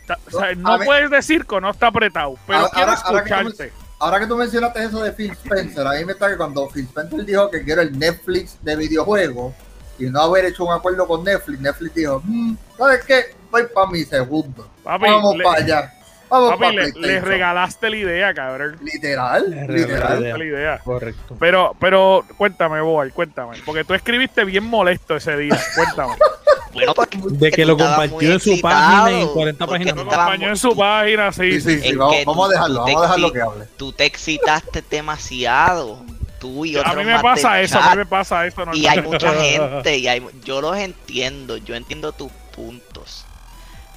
Está- 0.00 0.18
o 0.32 0.38
sea, 0.38 0.54
no 0.54 0.68
A 0.72 0.78
ver. 0.78 0.86
puedes 0.86 1.10
decir 1.10 1.44
que 1.44 1.60
no 1.60 1.70
está 1.70 1.88
apretado. 1.88 2.36
Pero 2.46 2.58
Ahora- 2.60 2.70
quiero 2.72 2.88
ahora- 2.92 3.00
ahora 3.04 3.22
que 3.24 3.28
tú 3.30 3.34
me- 3.34 3.40
escucharte. 3.50 3.72
Ahora 3.98 4.20
que 4.20 4.26
tú 4.26 4.36
mencionaste 4.36 4.84
eso 4.84 5.02
de 5.02 5.12
Phil 5.12 5.32
Spencer, 5.32 5.86
a 5.86 5.92
mí 5.92 6.04
me 6.04 6.12
está 6.12 6.28
que 6.28 6.36
cuando 6.36 6.68
Phil 6.68 6.84
Spencer 6.84 7.24
dijo 7.24 7.50
que 7.50 7.64
quiere 7.64 7.82
el 7.82 7.98
Netflix 7.98 8.58
de 8.62 8.76
videojuegos 8.76 9.54
y 9.98 10.04
no 10.04 10.20
haber 10.20 10.44
hecho 10.44 10.64
un 10.66 10.72
acuerdo 10.74 11.06
con 11.06 11.24
Netflix, 11.24 11.60
Netflix 11.60 11.94
dijo, 11.94 12.20
"Mm, 12.24 12.56
¿sabes 12.76 13.04
qué? 13.06 13.34
Voy 13.50 13.62
para 13.74 13.90
mi 13.90 14.04
segundo. 14.04 14.68
Papi, 14.84 15.04
Vamos 15.06 15.36
le- 15.36 15.44
para 15.44 15.62
allá. 15.64 15.92
Vamos 16.28 16.50
Papi, 16.58 16.76
le, 16.76 16.86
le 16.86 16.92
PlayStation". 16.92 17.24
regalaste 17.24 17.90
la 17.90 17.96
idea, 17.96 18.34
cabrón. 18.34 18.76
Literal, 18.82 19.50
Le 19.50 19.56
literal. 19.68 20.18
regalaste 20.22 20.38
La 20.38 20.44
idea. 20.44 20.78
Correcto. 20.78 21.36
Pero, 21.38 21.76
pero, 21.78 22.24
cuéntame, 22.36 22.80
Boal, 22.80 23.12
cuéntame. 23.12 23.58
Porque 23.64 23.84
tú 23.84 23.94
escribiste 23.94 24.44
bien 24.44 24.64
molesto 24.64 25.16
ese 25.16 25.36
día. 25.36 25.58
Cuéntame. 25.74 26.14
Bueno, 26.72 26.92
porque 26.92 27.16
De 27.22 27.50
que 27.50 27.64
lo 27.64 27.74
compartió 27.74 28.32
en 28.32 28.38
su 28.38 28.50
excitado, 28.50 29.04
página 29.06 29.20
en 29.22 29.28
40 29.28 29.66
porque 29.66 29.84
páginas 29.86 29.96
Lo 29.96 30.36
muy- 30.38 30.44
en 30.44 30.56
su 30.58 30.76
página, 30.76 31.32
sí, 31.32 31.52
Sí, 31.58 31.80
sí. 31.80 31.80
sí, 31.80 31.94
vamos, 31.96 32.48
a 32.50 32.52
dejarlo, 32.52 32.80
vamos 32.82 32.98
a 32.98 33.02
dejarlo 33.02 33.32
que 33.32 33.40
hable. 33.40 33.64
Tú 33.78 33.92
te 33.94 34.04
excitaste 34.04 34.84
demasiado. 34.90 36.04
Tú 36.38 36.66
y 36.66 36.76
A 36.76 36.80
otros 36.80 36.96
mí 36.96 37.04
me 37.04 37.18
pasa 37.20 37.62
eso, 37.62 37.78
a 37.78 37.92
mí 37.92 37.96
me 37.96 38.04
pasa 38.04 38.46
eso. 38.46 38.60
Y 38.74 38.82
normal. 38.82 38.98
hay 38.98 39.00
mucha 39.02 39.32
gente, 39.40 39.96
y 39.96 40.06
hay, 40.06 40.22
yo 40.44 40.60
los 40.60 40.76
entiendo, 40.76 41.56
yo 41.56 41.74
entiendo 41.76 42.12
tus 42.12 42.30
puntos. 42.54 43.24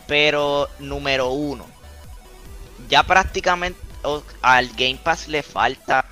Pero, 0.08 0.70
número 0.80 1.32
uno, 1.32 1.66
ya 2.90 3.04
prácticamente 3.04 3.80
al 4.42 4.70
Game 4.70 5.00
Pass 5.04 5.28
le 5.28 5.44
falta, 5.44 6.06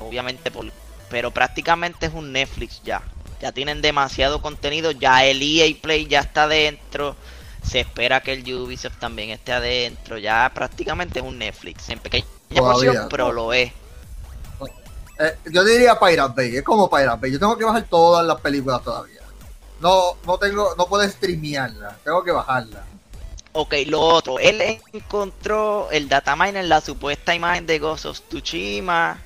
obviamente, 0.00 0.50
por, 0.50 0.66
pero 1.08 1.30
prácticamente 1.30 2.06
es 2.06 2.12
un 2.12 2.32
Netflix 2.32 2.82
ya. 2.82 3.02
Ya 3.40 3.52
tienen 3.52 3.82
demasiado 3.82 4.40
contenido, 4.40 4.90
ya 4.90 5.24
el 5.24 5.42
EA 5.42 5.74
Play 5.80 6.06
ya 6.06 6.20
está 6.20 6.44
adentro. 6.44 7.16
Se 7.62 7.80
espera 7.80 8.20
que 8.20 8.32
el 8.32 8.54
Ubisoft 8.54 8.98
también 8.98 9.30
esté 9.30 9.52
adentro. 9.52 10.18
Ya 10.18 10.50
prácticamente 10.54 11.18
es 11.18 11.24
un 11.24 11.38
Netflix. 11.38 11.88
En 11.90 11.98
pequeña 11.98 12.24
Todavía, 12.54 12.90
porción, 12.92 13.08
pero 13.10 13.26
no. 13.26 13.32
lo 13.32 13.52
es. 13.52 13.72
Eh, 15.18 15.38
yo 15.46 15.64
diría 15.64 15.98
Pirate 15.98 16.32
Bay, 16.34 16.56
es 16.56 16.62
como 16.62 16.88
Pirate 16.88 17.20
Bay. 17.20 17.32
Yo 17.32 17.38
tengo 17.38 17.56
que 17.56 17.64
bajar 17.64 17.84
todas 17.84 18.26
las 18.26 18.40
películas 18.40 18.82
todavía. 18.82 19.20
No, 19.80 20.16
no 20.24 20.38
tengo, 20.38 20.74
no 20.76 20.86
puedo 20.86 21.06
streamearlas, 21.08 21.96
tengo 22.02 22.22
que 22.22 22.32
bajarlas. 22.32 22.82
Ok, 23.58 23.74
lo 23.86 24.00
otro, 24.02 24.38
él 24.38 24.78
encontró 24.92 25.88
el 25.90 26.08
dataminer, 26.10 26.64
la 26.66 26.82
supuesta 26.82 27.34
imagen 27.34 27.66
de 27.66 27.78
Ghost 27.78 28.04
of 28.04 28.20
Tsushima. 28.28 29.18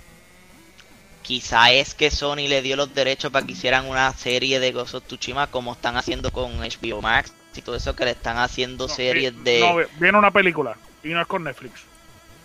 Quizá 1.22 1.70
es 1.72 1.94
que 1.94 2.10
Sony 2.10 2.48
le 2.48 2.62
dio 2.62 2.76
los 2.76 2.94
derechos 2.94 3.30
para 3.30 3.44
que 3.44 3.52
hicieran 3.52 3.88
una 3.88 4.12
serie 4.14 4.58
de 4.60 4.72
Ghost 4.72 4.94
of 4.94 5.04
Tsushima 5.04 5.48
como 5.48 5.72
están 5.72 5.96
haciendo 5.96 6.30
con 6.32 6.58
HBO 6.60 7.02
Max 7.02 7.32
y 7.54 7.60
todo 7.62 7.74
eso 7.76 7.94
que 7.96 8.04
le 8.04 8.12
están 8.12 8.38
haciendo 8.38 8.86
No, 8.88 8.94
series 8.94 9.36
vi- 9.36 9.42
de 9.42 9.60
no, 9.60 9.76
viene 9.98 10.18
una 10.18 10.30
película 10.30 10.76
y 11.02 11.08
no 11.08 11.20
es 11.20 11.26
con 11.26 11.42
Netflix. 11.44 11.80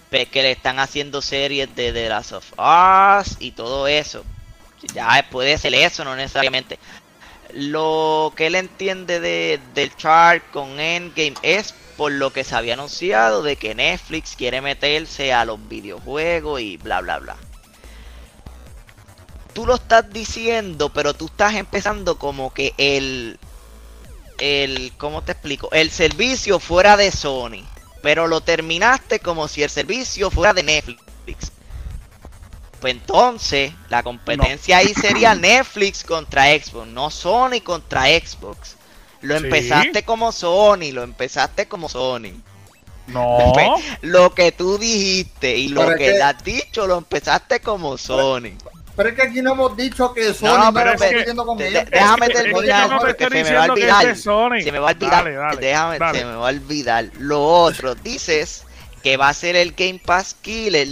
pe- 0.09 0.25
que 0.25 0.41
le 0.43 0.51
están 0.51 0.79
haciendo 0.79 1.21
series 1.21 1.73
de 1.75 1.93
The 1.93 2.09
Last 2.09 2.31
of 2.33 2.51
Us 2.57 3.37
y 3.39 3.51
todo 3.51 3.87
eso. 3.87 4.23
Ya 4.93 5.25
puede 5.31 5.57
ser 5.57 5.73
eso, 5.75 6.03
no 6.03 6.15
necesariamente. 6.15 6.77
Lo 7.53 8.33
que 8.35 8.47
él 8.47 8.55
entiende 8.55 9.19
de, 9.19 9.59
del 9.73 9.95
chart 9.95 10.43
con 10.51 10.79
Endgame 10.79 11.35
es 11.41 11.73
por 11.95 12.11
lo 12.11 12.31
que 12.31 12.43
se 12.43 12.55
había 12.55 12.73
anunciado 12.73 13.41
de 13.41 13.55
que 13.55 13.75
Netflix 13.75 14.35
quiere 14.35 14.61
meterse 14.61 15.33
a 15.33 15.45
los 15.45 15.65
videojuegos 15.67 16.59
y 16.61 16.77
bla 16.77 17.01
bla 17.01 17.19
bla. 17.19 17.37
tú 19.53 19.65
lo 19.65 19.75
estás 19.75 20.11
diciendo, 20.11 20.89
pero 20.89 21.13
tú 21.13 21.27
estás 21.27 21.55
empezando 21.55 22.19
como 22.19 22.53
que 22.53 22.73
el, 22.77 23.39
el, 24.39 24.91
¿cómo 24.97 25.21
te 25.21 25.31
explico? 25.31 25.69
El 25.71 25.91
servicio 25.91 26.59
fuera 26.59 26.97
de 26.97 27.11
Sony, 27.11 27.63
pero 28.01 28.27
lo 28.27 28.41
terminaste 28.41 29.19
como 29.21 29.47
si 29.47 29.63
el 29.63 29.69
servicio 29.69 30.29
fuera 30.29 30.53
de 30.53 30.63
Netflix. 30.63 31.51
Pues 32.79 32.93
entonces, 32.93 33.71
la 33.89 34.03
competencia 34.03 34.77
ahí 34.77 34.93
sería 34.93 35.33
Netflix 35.35 36.03
contra 36.03 36.45
Xbox, 36.47 36.87
no 36.87 37.09
Sony 37.09 37.61
contra 37.63 38.03
Xbox. 38.05 38.75
Lo 39.21 39.39
Sí. 39.39 39.45
empezaste 39.45 40.03
como 40.03 40.31
Sony, 40.31 40.91
lo 40.91 41.03
empezaste 41.03 41.67
como 41.67 41.89
Sony. 41.89 42.33
No. 43.07 43.37
Pues, 43.53 43.69
lo 44.01 44.33
que 44.35 44.51
tú 44.51 44.77
dijiste 44.77 45.55
y 45.55 45.69
lo 45.69 45.87
que 45.89 45.95
que- 45.95 46.21
has 46.21 46.43
dicho 46.43 46.85
lo 46.87 46.97
empezaste 46.97 47.59
como 47.59 47.97
Sony. 47.97 48.51
Pero 48.95 49.09
es 49.09 49.15
que 49.15 49.21
aquí 49.23 49.41
no 49.41 49.51
hemos 49.53 49.75
dicho 49.75 50.13
que 50.13 50.33
Sony 50.33 50.47
No, 50.47 50.57
no, 50.65 50.73
pero 50.73 50.93
es 50.93 51.01
que- 51.01 51.07
de- 51.07 51.69
de- 51.71 51.85
déjame 51.85 52.29
terminar 52.29 52.89
no 52.89 52.99
porque 52.99 53.25
se 53.25 53.29
me 53.43 53.53
va 53.53 53.65
a 53.65 53.71
olvidar. 53.71 54.05
es 54.05 54.17
de 54.17 54.23
Sony. 54.23 54.61
Se 54.63 54.71
me 54.71 54.79
va 54.79 54.89
a 54.89 54.91
olvidar. 54.93 55.23
Dale, 55.25 55.35
dale, 55.35 55.61
déjame, 55.61 55.99
dale. 55.99 56.19
se 56.19 56.25
me 56.25 56.35
va 56.35 56.45
a 56.47 56.49
olvidar. 56.51 57.09
Lo 57.19 57.43
otro, 57.43 57.95
dices 57.95 58.63
que 59.03 59.17
va 59.17 59.29
a 59.29 59.33
ser 59.33 59.55
el 59.55 59.71
Game 59.73 59.99
Pass 60.05 60.35
Killer 60.41 60.87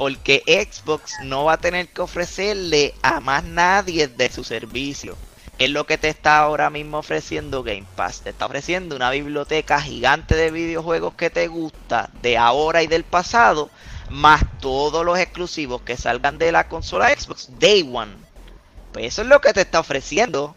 porque 0.00 0.42
Xbox 0.46 1.12
no 1.24 1.44
va 1.44 1.52
a 1.52 1.60
tener 1.60 1.88
que 1.88 2.00
ofrecerle 2.00 2.94
a 3.02 3.20
más 3.20 3.44
nadie 3.44 4.08
de 4.08 4.32
su 4.32 4.44
servicio. 4.44 5.14
¿Qué 5.58 5.66
es 5.66 5.70
lo 5.70 5.84
que 5.84 5.98
te 5.98 6.08
está 6.08 6.38
ahora 6.38 6.70
mismo 6.70 6.96
ofreciendo 6.96 7.62
Game 7.62 7.84
Pass? 7.96 8.22
Te 8.22 8.30
está 8.30 8.46
ofreciendo 8.46 8.96
una 8.96 9.10
biblioteca 9.10 9.78
gigante 9.78 10.36
de 10.36 10.50
videojuegos 10.50 11.12
que 11.16 11.28
te 11.28 11.48
gusta 11.48 12.08
de 12.22 12.38
ahora 12.38 12.82
y 12.82 12.86
del 12.86 13.04
pasado, 13.04 13.68
más 14.08 14.42
todos 14.58 15.04
los 15.04 15.18
exclusivos 15.18 15.82
que 15.82 15.98
salgan 15.98 16.38
de 16.38 16.50
la 16.50 16.66
consola 16.66 17.10
Xbox 17.10 17.50
Day 17.58 17.82
One. 17.82 18.12
Pues 18.94 19.04
eso 19.04 19.20
es 19.20 19.28
lo 19.28 19.42
que 19.42 19.52
te 19.52 19.60
está 19.60 19.80
ofreciendo. 19.80 20.56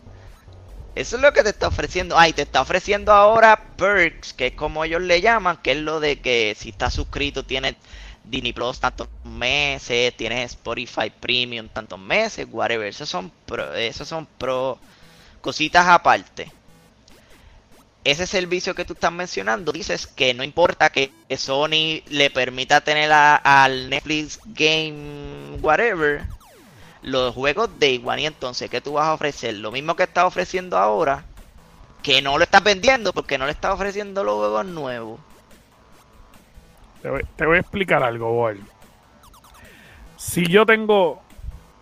Eso 0.95 1.17
es 1.17 1.21
lo 1.21 1.33
que 1.33 1.43
te 1.43 1.49
está 1.49 1.67
ofreciendo. 1.67 2.17
Ay, 2.17 2.31
te 2.31 2.43
está 2.43 2.61
ofreciendo 2.61 3.11
ahora 3.11 3.61
perks, 3.75 4.31
que 4.31 4.47
es 4.47 4.53
como 4.53 4.85
ellos 4.85 5.01
le 5.01 5.19
llaman, 5.19 5.57
que 5.57 5.73
es 5.73 5.79
lo 5.79 5.99
de 5.99 6.21
que 6.21 6.55
si 6.57 6.69
estás 6.69 6.93
suscrito 6.93 7.43
tienes 7.43 7.75
Disney 8.23 8.53
Plus 8.53 8.79
tantos 8.79 9.07
meses, 9.23 10.15
tienes 10.15 10.51
Spotify 10.51 11.09
Premium 11.09 11.67
tantos 11.67 11.99
meses, 11.99 12.47
whatever. 12.51 12.87
Esos 12.87 13.09
son 13.09 13.31
pro, 13.45 13.73
esos 13.73 14.07
son 14.07 14.25
pro 14.37 14.79
cositas 15.41 15.87
aparte. 15.87 16.51
Ese 18.03 18.27
servicio 18.27 18.75
que 18.75 18.83
tú 18.83 18.93
estás 18.93 19.11
mencionando, 19.13 19.71
dices 19.71 20.07
que 20.07 20.33
no 20.33 20.43
importa 20.43 20.89
que 20.91 21.11
Sony 21.37 22.03
le 22.07 22.29
permita 22.29 22.81
tener 22.81 23.11
al 23.11 23.89
Netflix 23.89 24.39
Game 24.45 25.57
whatever 25.61 26.25
los 27.03 27.33
juegos 27.33 27.69
de 27.79 28.01
One 28.03 28.21
y 28.21 28.25
entonces 28.25 28.69
¿qué 28.69 28.81
tú 28.81 28.93
vas 28.93 29.07
a 29.07 29.13
ofrecer? 29.13 29.55
Lo 29.55 29.71
mismo 29.71 29.95
que 29.95 30.03
estás 30.03 30.23
ofreciendo 30.25 30.77
ahora, 30.77 31.25
que 32.01 32.21
no 32.21 32.37
lo 32.37 32.43
estás 32.43 32.63
vendiendo 32.63 33.13
porque 33.13 33.37
no 33.37 33.45
le 33.45 33.51
estás 33.51 33.73
ofreciendo 33.73 34.23
los 34.23 34.35
juegos 34.35 34.65
nuevos. 34.65 35.19
Te 37.03 37.45
voy, 37.45 37.57
a 37.57 37.59
explicar 37.59 38.01
algo, 38.01 38.31
Boy. 38.31 38.63
Si 40.15 40.45
yo 40.45 40.65
tengo 40.65 41.21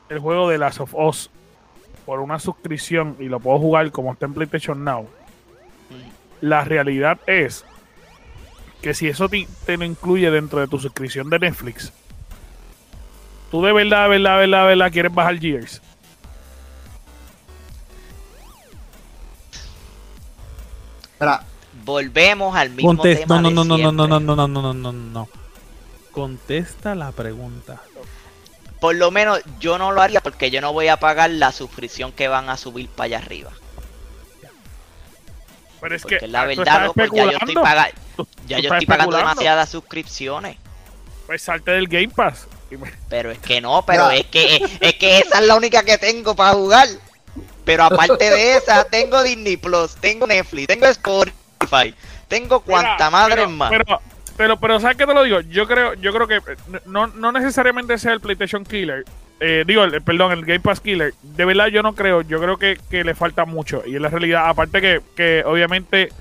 el 0.09 0.17
juego 0.17 0.49
de 0.49 0.57
Last 0.57 0.79
of 0.79 0.95
Us 0.95 1.29
por 2.07 2.21
una 2.21 2.39
suscripción 2.39 3.15
y 3.19 3.25
lo 3.25 3.39
puedo 3.39 3.59
jugar 3.59 3.91
como 3.91 4.13
está 4.13 4.25
en 4.25 4.33
PlayStation 4.33 4.83
Now, 4.83 5.07
la 6.41 6.63
realidad 6.63 7.19
es 7.27 7.63
que 8.81 8.95
si 8.95 9.09
eso 9.09 9.29
te, 9.29 9.47
te 9.67 9.77
lo 9.77 9.85
incluye 9.85 10.31
dentro 10.31 10.59
de 10.59 10.67
tu 10.67 10.79
suscripción 10.79 11.29
de 11.29 11.37
Netflix, 11.37 11.93
tú 13.51 13.61
de 13.61 13.73
verdad, 13.73 14.05
de 14.05 14.09
verdad, 14.09 14.33
de 14.33 14.47
verdad, 14.47 14.61
de 14.63 14.67
verdad 14.69 14.91
quieres 14.91 15.13
bajar 15.13 15.39
Gears. 15.39 15.83
Espera, 21.13 21.43
Volvemos 21.83 22.55
al 22.55 22.69
mismo 22.71 22.89
Contesta. 22.95 23.25
tema 23.25 23.41
No, 23.41 23.49
de 23.49 23.55
no, 23.55 23.63
no, 23.63 23.77
no, 23.77 23.91
no, 23.91 23.91
no, 23.91 24.05
siempre. 24.07 24.35
no, 24.35 24.35
no, 24.35 24.47
no, 24.47 24.61
no, 24.61 24.73
no, 24.73 24.91
no. 24.93 25.29
Contesta 26.11 26.95
la 26.95 27.11
pregunta. 27.11 27.81
Por 28.79 28.95
lo 28.95 29.11
menos 29.11 29.39
yo 29.59 29.77
no 29.77 29.91
lo 29.91 30.01
haría 30.01 30.21
porque 30.21 30.49
yo 30.51 30.59
no 30.61 30.73
voy 30.73 30.87
a 30.87 30.97
pagar 30.97 31.29
la 31.29 31.51
suscripción 31.51 32.11
que 32.11 32.27
van 32.27 32.49
a 32.49 32.57
subir 32.57 32.89
para 32.89 33.05
allá 33.05 33.17
arriba. 33.19 33.51
Pero 35.79 35.95
es 35.95 36.01
Porque 36.03 36.19
que 36.19 36.27
la 36.27 36.41
tú 36.43 36.47
verdad, 36.49 36.85
loco, 36.85 36.99
ya 36.99 37.05
yo 37.07 37.29
estoy, 37.31 37.31
especulando. 37.33 37.61
paga- 37.63 37.91
Tú- 38.15 38.27
ya 38.47 38.59
yo 38.59 38.69
estoy 38.71 38.85
pagando 38.85 39.17
demasiadas 39.17 39.69
suscripciones. 39.69 40.57
Pues 41.25 41.41
salte 41.41 41.71
del 41.71 41.87
Game 41.87 42.09
Pass. 42.09 42.47
Pero 43.09 43.31
es 43.31 43.39
que 43.39 43.59
no, 43.61 43.83
pero 43.85 44.09
es 44.11 44.25
que 44.27 44.55
es 44.79 44.95
que 44.95 45.19
esa 45.19 45.39
es 45.39 45.45
la 45.47 45.55
única 45.55 45.83
que 45.83 45.97
tengo 45.97 46.35
para 46.35 46.53
jugar. 46.53 46.87
Pero 47.65 47.83
aparte 47.83 48.29
de 48.29 48.57
esa, 48.57 48.83
tengo 48.85 49.21
Disney 49.23 49.57
Plus, 49.57 49.95
tengo 49.95 50.25
Netflix, 50.27 50.67
tengo 50.67 50.85
Spotify, 51.63 51.95
tengo 52.27 52.59
cuanta 52.61 52.95
Mira, 52.95 53.09
madre 53.09 53.35
pero, 53.35 53.49
más. 53.49 53.69
Pero, 53.69 54.01
pero, 54.37 54.57
pero, 54.59 54.79
¿sabes 54.79 54.97
qué 54.97 55.05
te 55.05 55.13
lo 55.13 55.23
digo? 55.23 55.41
Yo 55.41 55.67
creo, 55.67 55.93
yo 55.95 56.13
creo 56.13 56.27
que 56.27 56.39
no, 56.85 57.07
no 57.07 57.31
necesariamente 57.31 57.97
sea 57.97 58.13
el 58.13 58.21
PlayStation 58.21 58.63
Killer. 58.65 59.03
eh, 59.39 59.63
digo, 59.67 59.83
el- 59.83 60.01
perdón, 60.01 60.31
el 60.31 60.45
Game 60.45 60.59
Pass 60.61 60.79
Killer. 60.79 61.13
De 61.21 61.45
verdad 61.45 61.67
yo 61.67 61.81
no 61.83 61.93
creo. 61.95 62.21
Yo 62.21 62.39
creo 62.39 62.57
que, 62.57 62.79
que 62.89 63.03
le 63.03 63.15
falta 63.15 63.45
mucho. 63.45 63.83
Y 63.85 63.95
en 63.95 64.01
la 64.03 64.09
realidad, 64.09 64.47
aparte 64.47 64.81
que, 64.81 65.01
que 65.15 65.43
obviamente 65.45 66.11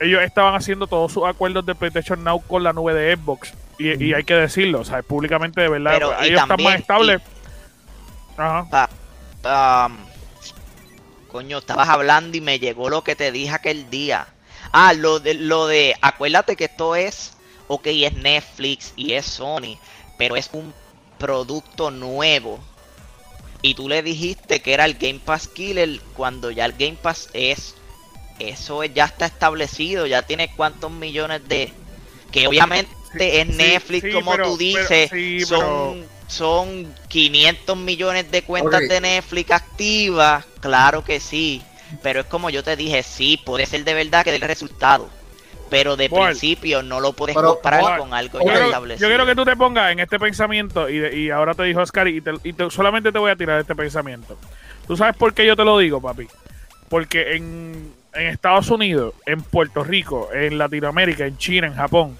ellos 0.00 0.22
estaban 0.22 0.54
haciendo 0.54 0.86
todos 0.86 1.12
sus 1.12 1.24
acuerdos 1.26 1.66
de 1.66 1.74
PlayStation 1.74 2.24
Now 2.24 2.40
con 2.46 2.62
la 2.62 2.72
nube 2.72 2.94
de 2.94 3.14
Xbox. 3.16 3.52
Y, 3.78 4.02
y 4.04 4.14
hay 4.14 4.24
que 4.24 4.34
decirlo, 4.34 4.80
o 4.80 4.84
sea, 4.84 5.02
públicamente 5.02 5.60
de 5.60 5.68
verdad, 5.68 5.92
Pero, 5.94 6.14
y 6.22 6.26
ellos 6.28 6.42
están 6.42 6.62
más 6.62 6.74
estables. 6.80 7.20
Ajá. 8.36 8.88
Am, 9.44 9.96
coño, 11.28 11.58
estabas 11.58 11.88
hablando 11.88 12.36
y 12.36 12.40
me 12.40 12.58
llegó 12.58 12.88
lo 12.90 13.02
que 13.04 13.16
te 13.16 13.32
dije 13.32 13.54
aquel 13.54 13.88
día. 13.90 14.26
Ah, 14.72 14.92
lo 14.92 15.18
de, 15.20 15.34
lo 15.34 15.66
de, 15.66 15.94
acuérdate 16.00 16.56
que 16.56 16.64
esto 16.64 16.94
es, 16.96 17.32
ok, 17.68 17.86
es 17.86 18.12
Netflix 18.14 18.92
y 18.96 19.12
es 19.14 19.26
Sony, 19.26 19.78
pero 20.18 20.36
es 20.36 20.50
un 20.52 20.72
producto 21.18 21.90
nuevo. 21.90 22.60
Y 23.62 23.74
tú 23.74 23.88
le 23.88 24.02
dijiste 24.02 24.60
que 24.62 24.72
era 24.72 24.84
el 24.86 24.94
Game 24.94 25.20
Pass 25.24 25.48
Killer 25.48 26.00
cuando 26.16 26.50
ya 26.50 26.64
el 26.64 26.72
Game 26.72 26.96
Pass 27.00 27.28
es, 27.34 27.74
eso 28.38 28.82
es- 28.82 28.94
ya 28.94 29.04
está 29.04 29.26
establecido, 29.26 30.06
ya 30.06 30.22
tiene 30.22 30.50
cuántos 30.56 30.90
millones 30.90 31.46
de, 31.48 31.72
que 32.32 32.46
obviamente 32.46 32.88
es 33.18 33.46
Netflix 33.48 34.04
sí, 34.04 34.12
como 34.12 34.30
pero- 34.32 34.44
tú 34.44 34.56
pero- 34.58 34.88
dices, 34.88 35.48
son, 35.48 36.06
son 36.28 36.94
500 37.08 37.76
millones 37.76 38.30
de 38.30 38.42
cuentas 38.42 38.80
de 38.88 39.00
Netflix 39.00 39.50
activas, 39.50 40.44
claro 40.60 41.04
que 41.04 41.20
sí, 41.20 41.60
pero 42.02 42.20
es 42.20 42.26
como 42.26 42.50
yo 42.50 42.62
te 42.62 42.76
dije, 42.76 43.02
sí, 43.02 43.40
puede 43.44 43.66
ser 43.66 43.84
de 43.84 43.94
verdad 43.94 44.24
que 44.24 44.30
dé 44.30 44.36
el 44.36 44.42
resultado, 44.42 45.08
pero 45.70 45.96
de 45.96 46.08
principio 46.10 46.82
no 46.82 47.00
lo 47.00 47.12
puedes 47.12 47.36
Pero, 47.36 47.54
comparar 47.54 47.98
con 47.98 48.12
algo 48.14 48.38
ya 48.40 48.44
quiero, 48.44 48.64
establecido. 48.66 49.08
yo 49.08 49.10
quiero 49.10 49.26
que 49.26 49.34
tú 49.36 49.44
te 49.44 49.56
pongas 49.56 49.92
en 49.92 50.00
este 50.00 50.18
pensamiento 50.18 50.88
y, 50.88 50.98
de- 50.98 51.16
y 51.16 51.30
ahora 51.30 51.54
te 51.54 51.62
dijo 51.64 51.80
Oscar 51.80 52.08
y, 52.08 52.20
te- 52.20 52.32
y 52.44 52.52
te- 52.52 52.70
solamente 52.70 53.12
te 53.12 53.18
voy 53.18 53.30
a 53.30 53.36
tirar 53.36 53.60
este 53.60 53.74
pensamiento. 53.74 54.36
¿Tú 54.86 54.96
sabes 54.96 55.16
por 55.16 55.32
qué 55.34 55.46
yo 55.46 55.54
te 55.56 55.64
lo 55.64 55.78
digo, 55.78 56.00
papi? 56.00 56.26
Porque 56.88 57.36
en, 57.36 57.92
en 58.14 58.26
Estados 58.26 58.68
Unidos, 58.70 59.14
en 59.26 59.42
Puerto 59.42 59.84
Rico, 59.84 60.28
en 60.32 60.58
Latinoamérica, 60.58 61.24
en 61.26 61.38
China, 61.38 61.68
en 61.68 61.74
Japón, 61.74 62.18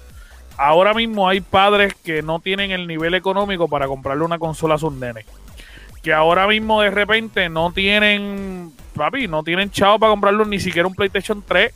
ahora 0.57 0.93
mismo 0.93 1.27
hay 1.27 1.41
padres 1.41 1.93
que 2.05 2.21
no 2.21 2.39
tienen 2.39 2.71
el 2.71 2.87
nivel 2.87 3.13
económico 3.13 3.67
para 3.67 3.87
comprarle 3.87 4.23
una 4.23 4.39
consola 4.39 4.75
a 4.75 4.77
sus 4.77 4.93
nenes. 4.93 5.25
Que 6.01 6.13
ahora 6.13 6.47
mismo 6.47 6.81
de 6.81 6.89
repente 6.89 7.47
no 7.49 7.71
tienen, 7.71 8.71
papi, 8.95 9.27
no 9.27 9.43
tienen 9.43 9.69
chavo 9.69 9.99
para 9.99 10.11
comprarle 10.11 10.45
ni 10.45 10.59
siquiera 10.59 10.87
un 10.87 10.95
PlayStation 10.95 11.43
3 11.47 11.73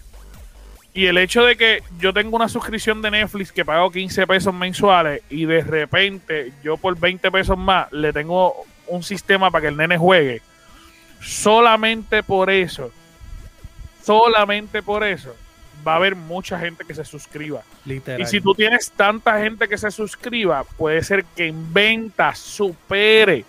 y 0.95 1.07
el 1.07 1.17
hecho 1.17 1.43
de 1.43 1.57
que 1.57 1.83
yo 1.99 2.13
tengo 2.13 2.37
una 2.37 2.47
suscripción 2.47 3.01
de 3.01 3.11
Netflix 3.11 3.51
que 3.51 3.65
pago 3.65 3.91
15 3.91 4.25
pesos 4.27 4.53
mensuales 4.53 5.21
y 5.29 5.45
de 5.45 5.61
repente 5.61 6.53
yo 6.63 6.77
por 6.77 6.97
20 6.97 7.31
pesos 7.31 7.57
más 7.57 7.91
le 7.91 8.13
tengo 8.13 8.55
un 8.87 9.03
sistema 9.03 9.51
para 9.51 9.63
que 9.63 9.67
el 9.67 9.77
nene 9.77 9.97
juegue, 9.97 10.41
solamente 11.21 12.23
por 12.23 12.49
eso, 12.49 12.91
solamente 14.03 14.81
por 14.81 15.03
eso, 15.03 15.35
va 15.85 15.93
a 15.93 15.95
haber 15.97 16.15
mucha 16.15 16.57
gente 16.57 16.85
que 16.85 16.95
se 16.95 17.03
suscriba. 17.03 17.61
Literal. 17.83 18.21
Y 18.21 18.25
si 18.25 18.39
tú 18.39 18.55
tienes 18.55 18.89
tanta 18.91 19.37
gente 19.41 19.67
que 19.67 19.77
se 19.77 19.91
suscriba, 19.91 20.63
puede 20.77 21.03
ser 21.03 21.25
que 21.35 21.47
en 21.47 21.73
ventas 21.73 22.39
supere. 22.39 23.43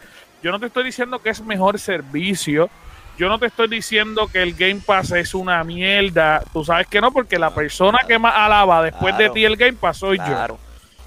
Yo 0.46 0.52
no 0.52 0.60
te 0.60 0.66
estoy 0.66 0.84
diciendo 0.84 1.18
que 1.18 1.30
es 1.30 1.40
mejor 1.40 1.76
servicio. 1.80 2.70
Yo 3.18 3.28
no 3.28 3.36
te 3.36 3.46
estoy 3.46 3.66
diciendo 3.66 4.28
que 4.28 4.44
el 4.44 4.54
Game 4.54 4.80
Pass 4.80 5.10
es 5.10 5.34
una 5.34 5.64
mierda. 5.64 6.40
Tú 6.52 6.64
sabes 6.64 6.86
que 6.86 7.00
no, 7.00 7.10
porque 7.10 7.36
la 7.36 7.52
persona 7.52 7.98
que 8.06 8.16
más 8.16 8.32
alaba 8.36 8.80
después 8.84 9.18
de 9.18 9.28
ti 9.30 9.44
el 9.44 9.56
Game 9.56 9.72
Pass 9.72 9.96
soy 9.96 10.18
yo. 10.18 10.24
Claro, 10.24 10.58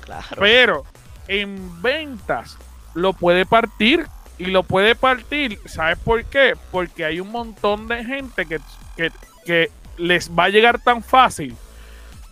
claro. 0.04 0.26
Pero 0.38 0.84
en 1.30 1.82
ventas 1.82 2.58
lo 2.94 3.14
puede 3.14 3.46
partir 3.46 4.08
y 4.38 4.48
lo 4.48 4.64
puede 4.64 4.94
partir. 4.94 5.58
¿Sabes 5.68 5.98
por 6.00 6.26
qué? 6.26 6.58
Porque 6.70 7.06
hay 7.06 7.22
un 7.22 7.32
montón 7.32 7.88
de 7.88 8.04
gente 8.04 8.46
que, 8.46 8.60
que, 8.98 9.10
que 9.46 9.72
les 9.96 10.30
va 10.38 10.44
a 10.44 10.50
llegar 10.50 10.82
tan 10.82 11.02
fácil. 11.02 11.56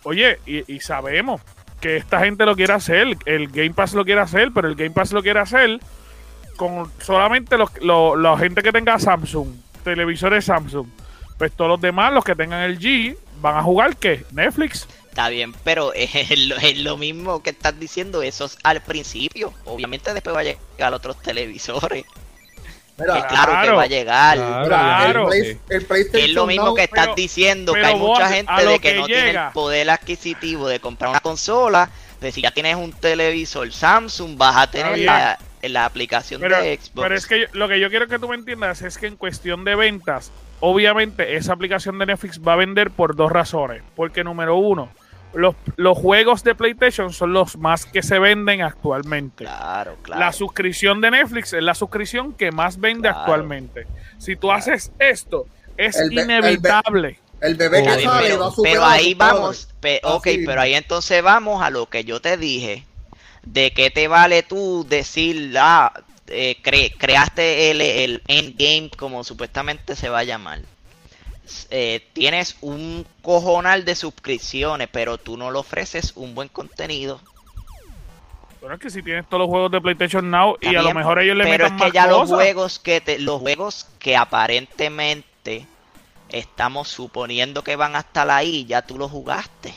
Oye, 0.02 0.40
y, 0.44 0.70
y 0.70 0.80
sabemos 0.80 1.40
que 1.80 1.96
esta 1.96 2.20
gente 2.20 2.44
lo 2.44 2.54
quiere 2.54 2.74
hacer, 2.74 3.16
el 3.24 3.48
Game 3.48 3.72
Pass 3.72 3.94
lo 3.94 4.04
quiere 4.04 4.20
hacer, 4.20 4.50
pero 4.54 4.68
el 4.68 4.74
Game 4.74 4.90
Pass 4.90 5.10
lo 5.12 5.22
quiere 5.22 5.40
hacer 5.40 5.80
con 6.58 6.92
solamente 7.00 7.56
los, 7.56 7.70
los- 7.80 8.18
la 8.18 8.36
gente 8.36 8.62
que 8.62 8.70
tenga 8.72 8.98
Samsung, 8.98 9.48
televisores 9.82 10.44
Samsung, 10.44 10.86
pues 11.38 11.52
todos 11.52 11.70
los 11.70 11.80
demás, 11.80 12.12
los 12.12 12.22
que 12.24 12.34
tengan 12.34 12.60
el 12.62 12.78
G, 12.78 13.16
van 13.40 13.56
a 13.56 13.62
jugar 13.62 13.96
¿qué? 13.96 14.24
Netflix. 14.32 14.86
Está 15.08 15.28
bien, 15.30 15.54
pero 15.64 15.92
es 15.94 16.38
lo, 16.46 16.56
es 16.56 16.78
lo 16.78 16.96
mismo 16.98 17.42
que 17.42 17.50
estás 17.50 17.78
diciendo, 17.80 18.22
eso 18.22 18.44
es 18.44 18.58
al 18.64 18.82
principio. 18.82 19.54
Obviamente 19.64 20.12
después 20.12 20.36
va 20.36 20.40
a 20.40 20.44
llegar 20.44 20.92
otros 20.92 21.16
televisores. 21.22 22.04
Mira, 22.98 23.14
que 23.14 23.26
claro, 23.28 23.62
que 23.62 23.70
va 23.70 23.82
a 23.82 23.86
llegar. 23.86 24.36
Claro. 24.66 25.32
el, 25.32 25.42
Play- 25.42 25.58
el 25.68 25.86
PlayStation 25.86 26.28
Es 26.30 26.34
lo 26.34 26.46
mismo 26.46 26.74
que 26.74 26.82
estás 26.82 27.04
pero- 27.04 27.14
diciendo, 27.14 27.72
que 27.72 27.84
hay 27.86 27.94
mucha 27.94 28.08
vos, 28.08 28.20
a 28.20 28.28
gente 28.28 28.52
de 28.66 28.80
que, 28.80 28.92
que 28.92 28.98
no 28.98 29.06
tiene 29.06 29.30
el 29.30 29.38
poder 29.54 29.88
adquisitivo 29.90 30.66
de 30.66 30.80
comprar 30.80 31.10
una 31.10 31.20
consola. 31.20 31.88
De 32.20 32.32
si 32.32 32.42
ya 32.42 32.50
tienes 32.50 32.74
un 32.74 32.90
televisor 32.92 33.72
Samsung, 33.72 34.36
vas 34.36 34.56
a 34.56 34.68
tener 34.68 34.94
bien. 34.96 35.06
La, 35.62 35.68
la 35.68 35.84
aplicación 35.84 36.40
Pero, 36.40 36.60
de 36.62 36.76
Xbox. 36.76 36.90
pero 37.02 37.14
es 37.14 37.26
que 37.26 37.40
yo- 37.40 37.46
lo 37.52 37.68
que 37.68 37.80
yo 37.80 37.88
quiero 37.90 38.06
que 38.08 38.18
tú 38.18 38.28
me 38.28 38.34
entiendas 38.36 38.82
es 38.82 38.98
que 38.98 39.06
en 39.06 39.16
cuestión 39.16 39.64
de 39.64 39.74
ventas, 39.74 40.30
obviamente 40.60 41.36
esa 41.36 41.52
aplicación 41.52 41.98
de 41.98 42.06
Netflix 42.06 42.40
va 42.40 42.54
a 42.54 42.56
vender 42.56 42.90
por 42.90 43.16
dos 43.16 43.30
razones. 43.32 43.82
Porque 43.96 44.24
número 44.24 44.56
uno, 44.56 44.90
los, 45.34 45.54
los 45.76 45.96
juegos 45.98 46.42
de 46.44 46.54
PlayStation 46.54 47.12
son 47.12 47.32
los 47.32 47.56
más 47.58 47.84
que 47.86 48.02
se 48.02 48.18
venden 48.18 48.62
actualmente. 48.62 49.44
Claro, 49.44 49.96
claro. 50.02 50.20
La 50.20 50.32
suscripción 50.32 51.00
de 51.00 51.10
Netflix 51.10 51.52
es 51.52 51.62
la 51.62 51.74
suscripción 51.74 52.32
que 52.32 52.50
más 52.50 52.80
vende 52.80 53.02
Claro. 53.08 53.18
actualmente. 53.20 53.86
Si 54.18 54.36
tú 54.36 54.50
haces 54.50 54.90
esto, 54.98 55.46
es 55.76 55.96
El 55.96 56.12
inevitable. 56.12 57.18
El 57.40 57.54
bebé 57.54 57.84
que 57.84 57.90
sale 57.90 58.06
va 58.06 58.16
a 58.18 58.20
pero, 58.22 58.50
superar 58.50 58.74
pero 58.74 58.84
ahí 58.84 59.14
vamos, 59.14 59.68
pe- 59.78 60.00
ok, 60.02 60.26
Así. 60.26 60.42
pero 60.44 60.60
ahí 60.60 60.74
entonces 60.74 61.22
vamos 61.22 61.62
a 61.62 61.70
lo 61.70 61.86
que 61.86 62.02
yo 62.02 62.20
te 62.20 62.36
dije. 62.36 62.84
¿De 63.52 63.70
qué 63.72 63.90
te 63.90 64.08
vale 64.08 64.42
tú 64.42 64.84
decir, 64.88 65.54
ah, 65.58 65.92
eh, 66.26 66.56
cre- 66.62 66.94
creaste 66.98 67.70
el, 67.70 67.80
el 67.80 68.22
endgame 68.28 68.90
como 68.96 69.24
supuestamente 69.24 69.96
se 69.96 70.08
va 70.10 70.18
a 70.18 70.24
llamar? 70.24 70.60
Eh, 71.70 72.06
tienes 72.12 72.56
un 72.60 73.06
cojonal 73.22 73.86
de 73.86 73.94
suscripciones, 73.96 74.88
pero 74.92 75.16
tú 75.16 75.38
no 75.38 75.50
le 75.50 75.58
ofreces 75.58 76.12
un 76.14 76.34
buen 76.34 76.48
contenido. 76.48 77.20
Bueno, 78.60 78.74
es 78.74 78.80
que 78.82 78.90
si 78.90 79.02
tienes 79.02 79.26
todos 79.28 79.40
los 79.40 79.48
juegos 79.48 79.70
de 79.70 79.80
PlayStation 79.80 80.30
Now 80.30 80.58
y 80.60 80.74
a 80.74 80.82
lo 80.82 80.92
mejor 80.92 81.18
ellos 81.20 81.36
le 81.36 81.44
pero 81.44 81.64
metan 81.64 81.72
es 81.76 81.78
que 81.78 81.84
más 81.86 81.92
ya 81.94 82.06
los 82.06 82.28
juegos 82.28 82.78
que 82.78 83.00
te, 83.00 83.18
los 83.18 83.40
juegos 83.40 83.86
que 83.98 84.14
aparentemente 84.16 85.64
estamos 86.28 86.88
suponiendo 86.88 87.62
que 87.64 87.76
van 87.76 87.96
a 87.96 88.00
estar 88.00 88.28
ahí, 88.30 88.66
ya 88.66 88.82
tú 88.82 88.98
los 88.98 89.10
jugaste. 89.10 89.72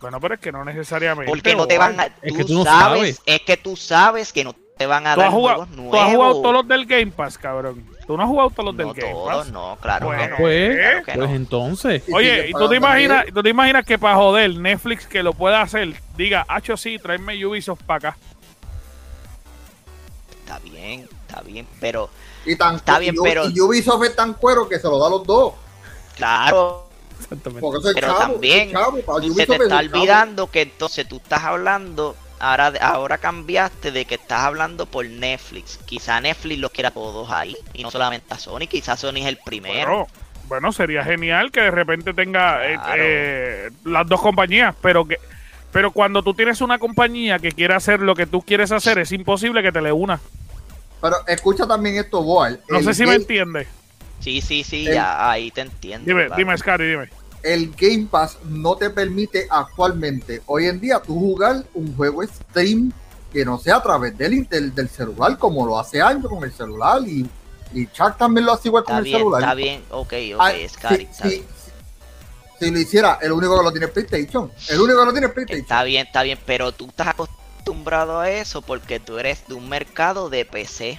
Bueno, 0.00 0.20
pero 0.20 0.34
es 0.34 0.40
que 0.40 0.52
no 0.52 0.64
necesariamente. 0.64 1.30
Porque 1.30 1.56
no 1.56 1.66
te 1.66 1.76
van 1.78 1.98
a. 1.98 2.04
Es 2.04 2.32
tú, 2.32 2.36
que 2.36 2.44
tú 2.44 2.54
no 2.54 2.64
sabes, 2.64 3.16
sabes. 3.16 3.22
es 3.26 3.40
que 3.42 3.56
tú 3.56 3.76
sabes 3.76 4.32
que 4.32 4.44
no 4.44 4.54
te 4.76 4.86
van 4.86 5.06
a 5.08 5.14
¿Tú 5.14 5.20
dar 5.20 5.28
has, 5.28 5.34
jugado, 5.34 5.56
juegos 5.66 5.74
tú 5.76 5.82
nuevos. 5.82 6.00
has 6.00 6.14
jugado 6.14 6.32
todos 6.42 6.52
los 6.54 6.68
del 6.68 6.86
Game 6.86 7.06
Pass, 7.08 7.36
cabrón. 7.36 7.84
Tú 8.06 8.16
no 8.16 8.22
has 8.22 8.28
jugado 8.28 8.50
todos 8.50 8.64
los 8.66 8.74
no 8.76 8.84
del 8.94 9.02
Game 9.02 9.12
todos, 9.12 9.36
Pass. 9.44 9.52
no, 9.52 9.76
claro 9.80 10.06
Bueno, 10.06 10.22
que 10.22 10.28
no. 10.30 10.36
Pues, 10.36 10.76
Claro 10.76 11.04
que 11.04 11.12
pues 11.14 11.28
no. 11.30 11.34
entonces. 11.34 12.02
Y 12.08 12.14
Oye, 12.14 12.34
sigue 12.36 12.50
¿y 12.50 12.52
tú 12.52 12.68
te, 12.68 12.76
imaginas, 12.76 13.22
bien. 13.24 13.34
tú 13.34 13.42
te 13.42 13.48
imaginas 13.50 13.84
que 13.84 13.98
para 13.98 14.14
joder 14.14 14.54
Netflix 14.56 15.06
que 15.08 15.22
lo 15.24 15.32
pueda 15.32 15.60
hacer, 15.62 16.00
diga, 16.16 16.46
hacho 16.48 16.76
sí, 16.76 16.96
tráeme 17.00 17.44
Ubisoft 17.44 17.82
para 17.82 18.10
acá? 18.10 18.18
Está 20.44 20.58
bien, 20.60 21.08
está 21.26 21.40
bien, 21.42 21.66
pero 21.80 22.08
Y 22.46 22.56
tan, 22.56 22.76
Está 22.76 22.98
bien, 23.00 23.14
y, 23.16 23.18
pero- 23.22 23.48
y 23.50 23.60
Ubisoft 23.60 24.04
es 24.04 24.14
tan 24.16 24.34
cuero 24.34 24.68
que 24.68 24.78
se 24.78 24.86
lo 24.88 24.98
da 24.98 25.08
a 25.08 25.10
los 25.10 25.24
dos. 25.26 25.54
claro, 26.16 26.87
Exactamente. 27.20 27.66
Pero 27.94 28.06
chavo, 28.06 28.18
también 28.18 28.68
es 28.68 28.72
chavo, 28.72 29.00
para 29.00 29.20
tú 29.20 29.34
se 29.34 29.46
te 29.46 29.54
es 29.54 29.60
está 29.60 29.78
olvidando 29.78 30.50
que 30.50 30.62
entonces 30.62 31.08
tú 31.08 31.16
estás 31.16 31.44
hablando. 31.44 32.16
Ahora, 32.40 32.72
ahora 32.80 33.18
cambiaste 33.18 33.90
de 33.90 34.04
que 34.04 34.14
estás 34.14 34.42
hablando 34.42 34.86
por 34.86 35.04
Netflix. 35.04 35.78
Quizá 35.86 36.20
Netflix 36.20 36.60
los 36.60 36.70
quiera 36.70 36.92
todos 36.92 37.30
ahí 37.30 37.56
y 37.72 37.82
no 37.82 37.90
solamente 37.90 38.32
a 38.32 38.38
Sony. 38.38 38.68
Quizá 38.68 38.96
Sony 38.96 39.16
es 39.16 39.26
el 39.26 39.38
primero. 39.44 39.88
Bueno, 39.88 40.06
bueno, 40.46 40.72
sería 40.72 41.02
genial 41.04 41.50
que 41.50 41.62
de 41.62 41.70
repente 41.72 42.14
tenga 42.14 42.64
eh, 42.64 42.74
Claro. 42.76 42.94
eh, 43.04 43.70
las 43.84 44.06
dos 44.06 44.20
compañías, 44.20 44.74
pero 44.80 45.04
que 45.06 45.18
pero 45.72 45.90
cuando 45.90 46.22
tú 46.22 46.32
tienes 46.32 46.60
una 46.60 46.78
compañía 46.78 47.38
que 47.38 47.52
quiere 47.52 47.74
hacer 47.74 48.00
lo 48.00 48.14
que 48.14 48.26
tú 48.26 48.40
quieres 48.40 48.72
hacer, 48.72 48.98
es 48.98 49.12
imposible 49.12 49.62
que 49.62 49.70
te 49.70 49.82
le 49.82 49.92
una. 49.92 50.18
Pero 51.00 51.16
escucha 51.26 51.66
también 51.66 51.96
esto, 51.96 52.22
Boal. 52.22 52.60
No 52.68 52.78
El 52.78 52.84
sé 52.84 52.94
si 52.94 53.04
me 53.04 53.14
entiendes. 53.14 53.68
Sí, 54.20 54.40
sí, 54.40 54.64
sí, 54.64 54.86
El- 54.86 54.94
ya 54.94 55.30
ahí 55.30 55.50
te 55.50 55.60
entiendo. 55.62 56.06
Dime, 56.06 56.26
claro. 56.26 56.36
dime, 56.38 56.58
Scary, 56.58 56.88
dime. 56.90 57.08
el 57.42 57.70
Game 57.76 58.06
Pass 58.10 58.36
no 58.44 58.76
te 58.76 58.90
permite 58.90 59.46
actualmente, 59.50 60.42
hoy 60.46 60.66
en 60.66 60.80
día, 60.80 61.00
tú 61.00 61.14
jugar 61.18 61.64
un 61.74 61.94
juego 61.96 62.22
stream 62.24 62.92
que 63.32 63.44
no 63.44 63.58
sea 63.58 63.76
a 63.76 63.82
través 63.82 64.16
del, 64.18 64.32
intel- 64.32 64.72
del 64.72 64.88
celular, 64.88 65.38
como 65.38 65.66
lo 65.66 65.78
hace 65.78 66.00
años 66.02 66.26
con 66.28 66.42
el 66.42 66.52
celular 66.52 67.00
y, 67.06 67.28
y 67.74 67.86
Chuck 67.88 68.16
también 68.16 68.46
lo 68.46 68.54
hace 68.54 68.68
igual 68.68 68.84
con 68.84 68.96
el 68.96 69.04
celular. 69.04 69.42
está 69.42 69.54
bien, 69.54 69.82
ok, 69.90 70.12
ok, 70.34 70.40
Ah, 70.40 70.52
Scary, 70.68 70.96
si, 70.96 71.02
está 71.04 71.22
si- 71.28 71.28
bien. 71.36 71.46
si- 72.58 72.64
si 72.64 72.70
lo 72.72 72.78
hiciera, 72.80 73.18
el 73.22 73.30
único 73.32 73.56
que 73.56 73.64
lo 73.64 73.70
tiene 73.70 73.86
es 73.86 73.92
PlayStation. 73.92 74.50
El 74.68 74.80
único 74.80 74.98
que 74.98 75.04
lo 75.06 75.12
tiene 75.12 75.26
es 75.28 75.32
PlayStation. 75.32 75.62
Está 75.62 75.84
bien, 75.84 76.06
está 76.06 76.22
bien, 76.24 76.38
pero 76.44 76.72
tú 76.72 76.86
estás 76.88 77.06
acostumbrado 77.08 78.18
a 78.18 78.30
eso 78.30 78.62
porque 78.62 78.98
tú 78.98 79.18
eres 79.18 79.46
de 79.46 79.54
un 79.54 79.68
mercado 79.68 80.28
de 80.28 80.44
PC. 80.44 80.98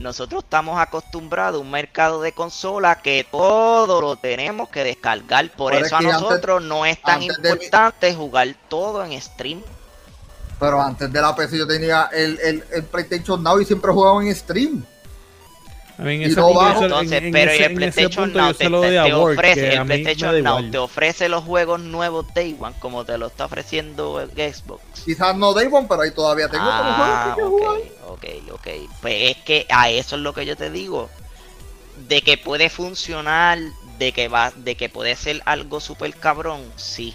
Nosotros 0.00 0.42
estamos 0.44 0.80
acostumbrados 0.80 1.60
a 1.60 1.62
un 1.62 1.70
mercado 1.70 2.22
de 2.22 2.32
consola 2.32 3.02
que 3.02 3.26
todo 3.30 4.00
lo 4.00 4.16
tenemos 4.16 4.70
que 4.70 4.82
descargar. 4.82 5.50
Por 5.50 5.72
Pero 5.72 5.84
eso 5.84 5.98
es 5.98 6.04
a 6.04 6.08
antes- 6.08 6.20
nosotros 6.22 6.62
no 6.62 6.86
es 6.86 7.00
tan 7.02 7.20
de 7.20 7.26
importante 7.26 8.14
jugar 8.14 8.48
todo 8.70 9.04
en 9.04 9.20
stream. 9.20 9.62
Pero 10.58 10.80
antes 10.80 11.12
de 11.12 11.20
la 11.20 11.36
PC 11.36 11.58
yo 11.58 11.66
tenía 11.66 12.08
el, 12.12 12.38
el, 12.40 12.64
el 12.72 12.84
PlayStation 12.84 13.42
Now 13.42 13.60
y 13.60 13.66
siempre 13.66 13.92
jugaba 13.92 14.22
en 14.24 14.34
stream. 14.34 14.82
A 16.00 16.04
mí 16.04 16.14
en 16.14 16.22
ese 16.22 16.36
no 16.36 16.54
bajo. 16.54 16.84
Entonces, 16.84 17.18
en- 17.18 17.24
en 17.26 17.32
pero 17.32 17.50
ese- 17.50 17.64
el 17.66 17.72
en 17.72 17.82
ese 17.82 17.92
PlayStation 17.92 18.24
punto 18.24 18.38
Now 18.38 18.52
te, 18.54 18.64
te- 18.64 19.12
ofrece, 19.12 19.74
el 19.74 19.84
PlayStation 19.86 20.42
Now 20.42 20.70
te 20.70 20.78
ofrece 20.78 21.28
los 21.28 21.44
juegos 21.44 21.80
nuevos 21.80 22.26
Day 22.34 22.56
One 22.58 22.74
como 22.78 23.04
te 23.04 23.18
lo 23.18 23.26
está 23.26 23.44
ofreciendo 23.44 24.18
el 24.20 24.30
Xbox. 24.30 24.80
Quizás 25.04 25.36
no 25.36 25.52
Day 25.52 25.68
One, 25.70 25.86
pero 25.88 26.00
ahí 26.00 26.10
todavía 26.12 26.48
tengo 26.48 26.64
otros 26.64 26.86
Ah, 26.88 27.34
juegos 27.36 27.36
que 27.36 27.42
jugar. 27.42 27.80
ok, 28.08 28.52
ok. 28.54 28.90
Pues 29.02 29.30
es 29.30 29.36
que 29.44 29.66
a 29.68 29.90
eso 29.90 30.16
es 30.16 30.22
lo 30.22 30.32
que 30.32 30.46
yo 30.46 30.56
te 30.56 30.70
digo. 30.70 31.10
De 32.08 32.22
que 32.22 32.38
puede 32.38 32.70
funcionar, 32.70 33.58
de 33.98 34.12
que 34.12 34.28
va, 34.28 34.52
de 34.56 34.76
que 34.76 34.88
puede 34.88 35.14
ser 35.16 35.42
algo 35.44 35.80
súper 35.80 36.14
cabrón, 36.14 36.62
sí. 36.76 37.14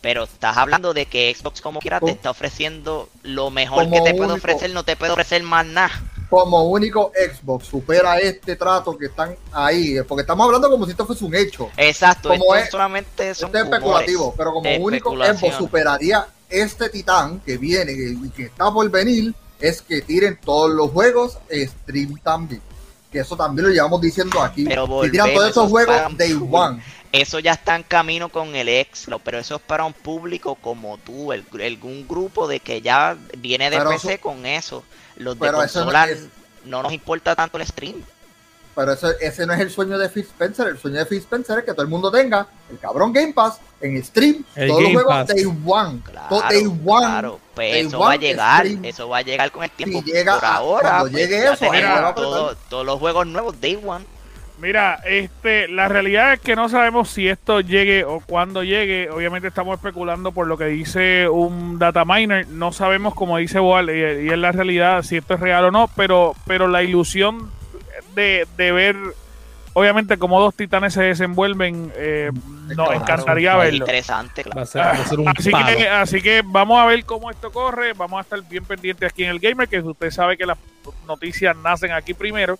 Pero 0.00 0.24
estás 0.24 0.56
hablando 0.56 0.94
de 0.94 1.04
que 1.06 1.32
Xbox 1.38 1.60
como 1.60 1.80
quiera 1.80 2.00
te 2.00 2.10
está 2.12 2.30
ofreciendo 2.30 3.08
lo 3.22 3.50
mejor 3.50 3.84
como 3.84 3.96
que 4.02 4.10
te 4.10 4.16
puede 4.16 4.32
ofrecer, 4.32 4.70
no 4.70 4.84
te 4.84 4.96
puede 4.96 5.12
ofrecer 5.12 5.42
más 5.42 5.66
nada. 5.66 5.92
Como 6.32 6.62
único 6.62 7.12
Xbox 7.14 7.66
supera 7.66 8.18
este 8.18 8.56
trato 8.56 8.96
que 8.96 9.04
están 9.04 9.36
ahí, 9.52 9.96
porque 10.08 10.22
estamos 10.22 10.46
hablando 10.46 10.70
como 10.70 10.86
si 10.86 10.92
esto 10.92 11.04
fuese 11.04 11.26
un 11.26 11.34
hecho. 11.34 11.68
Exacto, 11.76 12.30
Como 12.30 12.54
esto 12.54 12.64
es- 12.64 12.70
solamente 12.70 13.34
son 13.34 13.48
Esto 13.48 13.58
es 13.58 13.64
especulativo, 13.64 14.34
pero 14.34 14.54
como 14.54 14.74
único. 14.76 15.10
Xbox 15.14 15.56
superaría 15.56 16.26
este 16.48 16.88
titán 16.88 17.38
que 17.40 17.58
viene 17.58 17.92
y 17.92 18.30
que 18.30 18.44
está 18.44 18.72
por 18.72 18.88
venir, 18.90 19.34
es 19.60 19.82
que 19.82 20.00
tiren 20.00 20.38
todos 20.42 20.70
los 20.70 20.90
juegos 20.90 21.36
stream 21.50 22.18
también. 22.22 22.62
Que 23.10 23.18
eso 23.18 23.36
también 23.36 23.68
lo 23.68 23.74
llevamos 23.74 24.00
diciendo 24.00 24.40
aquí. 24.40 24.64
Pero 24.64 25.02
que 25.02 25.10
tiran 25.10 25.34
todos 25.34 25.50
esos 25.50 25.64
eso 25.64 25.68
juegos 25.68 26.16
day 26.16 26.32
one. 26.50 26.82
Eso 27.12 27.38
ya 27.40 27.52
está 27.52 27.76
en 27.76 27.82
camino 27.82 28.30
con 28.30 28.56
el 28.56 28.68
Xbox, 28.68 29.20
pero 29.22 29.38
eso 29.38 29.56
es 29.56 29.60
para 29.62 29.84
un 29.84 29.92
público 29.92 30.54
como 30.54 30.96
tú, 30.98 31.32
el, 31.32 31.44
un 31.82 32.08
grupo 32.08 32.48
de 32.48 32.58
que 32.60 32.80
ya 32.80 33.16
viene 33.36 33.68
de 33.68 33.76
Pero 33.76 33.90
PC 33.90 34.14
eso- 34.14 34.22
con 34.22 34.46
eso. 34.46 34.82
Los 35.16 35.38
de 35.38 35.52
no 35.52 35.58
consola 35.58 36.08
es- 36.08 36.26
no 36.64 36.82
nos 36.82 36.92
importa 36.92 37.36
tanto 37.36 37.58
el 37.58 37.66
stream. 37.66 38.02
Pero 38.74 38.92
eso, 38.94 39.10
ese 39.20 39.44
no 39.46 39.52
es 39.52 39.60
el 39.60 39.70
sueño 39.70 39.98
de 39.98 40.08
Phil 40.08 40.22
Spencer. 40.22 40.66
El 40.68 40.78
sueño 40.78 41.00
de 41.00 41.04
Phil 41.04 41.18
Spencer 41.18 41.58
es 41.58 41.64
que 41.66 41.72
todo 41.72 41.82
el 41.82 41.88
mundo 41.88 42.10
tenga 42.10 42.46
el 42.70 42.78
cabrón 42.78 43.12
Game 43.12 43.34
Pass 43.34 43.60
en 43.82 44.02
stream. 44.02 44.42
El 44.54 44.68
todos 44.68 44.80
Game 44.82 44.94
los 44.94 45.02
juegos 45.02 45.26
Pass. 45.26 45.36
day 45.36 45.44
one. 45.44 46.00
Claro, 46.02 46.28
todo 46.30 46.40
day 46.48 46.66
one. 46.66 46.80
claro. 47.06 47.40
Pues 47.54 47.72
day 47.72 47.80
eso 47.86 47.98
va 47.98 48.12
a 48.12 48.16
llegar, 48.16 48.60
stream. 48.64 48.84
eso 48.86 49.08
va 49.10 49.18
a 49.18 49.22
llegar 49.22 49.52
con 49.52 49.64
el 49.64 49.70
tiempo. 49.72 50.02
llega 50.02 50.36
Por 50.36 50.44
ahora, 50.46 50.88
cuando 50.88 51.10
pues, 51.10 51.12
llegue 51.28 51.44
eso, 51.44 51.66
todo- 52.14 52.56
todos 52.70 52.86
los 52.86 52.98
juegos 52.98 53.26
nuevos 53.26 53.60
Day 53.60 53.78
One. 53.84 54.06
Mira, 54.58 55.00
este, 55.04 55.66
la 55.66 55.88
realidad 55.88 56.34
es 56.34 56.40
que 56.40 56.54
no 56.54 56.68
sabemos 56.68 57.10
si 57.10 57.28
esto 57.28 57.60
llegue 57.60 58.04
o 58.04 58.20
cuándo 58.20 58.62
llegue. 58.62 59.10
Obviamente 59.10 59.48
estamos 59.48 59.76
especulando 59.76 60.30
por 60.32 60.46
lo 60.46 60.56
que 60.56 60.66
dice 60.66 61.28
un 61.28 61.78
data 61.78 62.04
miner. 62.04 62.46
No 62.46 62.72
sabemos, 62.72 63.14
como 63.14 63.38
dice 63.38 63.58
Boal, 63.58 63.90
y, 63.90 64.26
y 64.26 64.28
es 64.28 64.38
la 64.38 64.52
realidad, 64.52 65.02
si 65.02 65.16
esto 65.16 65.34
es 65.34 65.40
real 65.40 65.64
o 65.64 65.70
no, 65.72 65.90
pero, 65.96 66.34
pero 66.46 66.68
la 66.68 66.82
ilusión 66.82 67.50
de, 68.14 68.46
de 68.56 68.72
ver, 68.72 68.96
obviamente, 69.74 70.18
cómo 70.18 70.40
dos 70.40 70.54
titanes 70.54 70.94
se 70.94 71.02
desenvuelven, 71.02 71.92
eh, 71.96 72.30
nos 72.66 72.74
Claro, 72.88 72.92
encantaría 72.92 73.52
Es 73.52 73.58
verlo. 73.58 73.76
interesante, 73.78 74.42
claro. 74.44 74.56
Va 74.56 74.62
a 74.62 74.66
ser, 74.66 74.80
va 74.82 74.90
a 74.92 75.04
ser 75.06 75.20
un 75.20 75.28
Así 75.28 75.50
palo. 75.50 75.76
que, 75.76 75.88
así 75.88 76.22
que 76.22 76.42
vamos 76.44 76.80
a 76.80 76.86
ver 76.86 77.04
cómo 77.04 77.30
esto 77.30 77.50
corre. 77.52 77.92
Vamos 77.92 78.18
a 78.18 78.22
estar 78.22 78.42
bien 78.48 78.64
pendientes 78.64 79.10
aquí 79.10 79.24
en 79.24 79.30
el 79.30 79.38
Gamer, 79.40 79.68
que 79.68 79.80
usted 79.80 80.10
sabe 80.10 80.36
que 80.36 80.46
las 80.46 80.58
noticias 81.06 81.56
nacen 81.56 81.92
aquí 81.92 82.14
primero. 82.14 82.58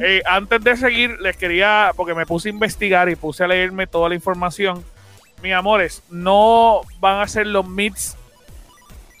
Eh, 0.00 0.22
antes 0.26 0.62
de 0.62 0.76
seguir, 0.76 1.18
les 1.20 1.36
quería, 1.36 1.92
porque 1.96 2.14
me 2.14 2.26
puse 2.26 2.48
a 2.48 2.52
investigar 2.52 3.08
y 3.08 3.16
puse 3.16 3.44
a 3.44 3.48
leerme 3.48 3.86
toda 3.86 4.08
la 4.08 4.14
información. 4.14 4.84
Mis 5.42 5.52
amores, 5.54 6.02
no 6.10 6.82
van 7.00 7.20
a 7.20 7.26
ser 7.28 7.46
los 7.46 7.66
meets 7.66 8.16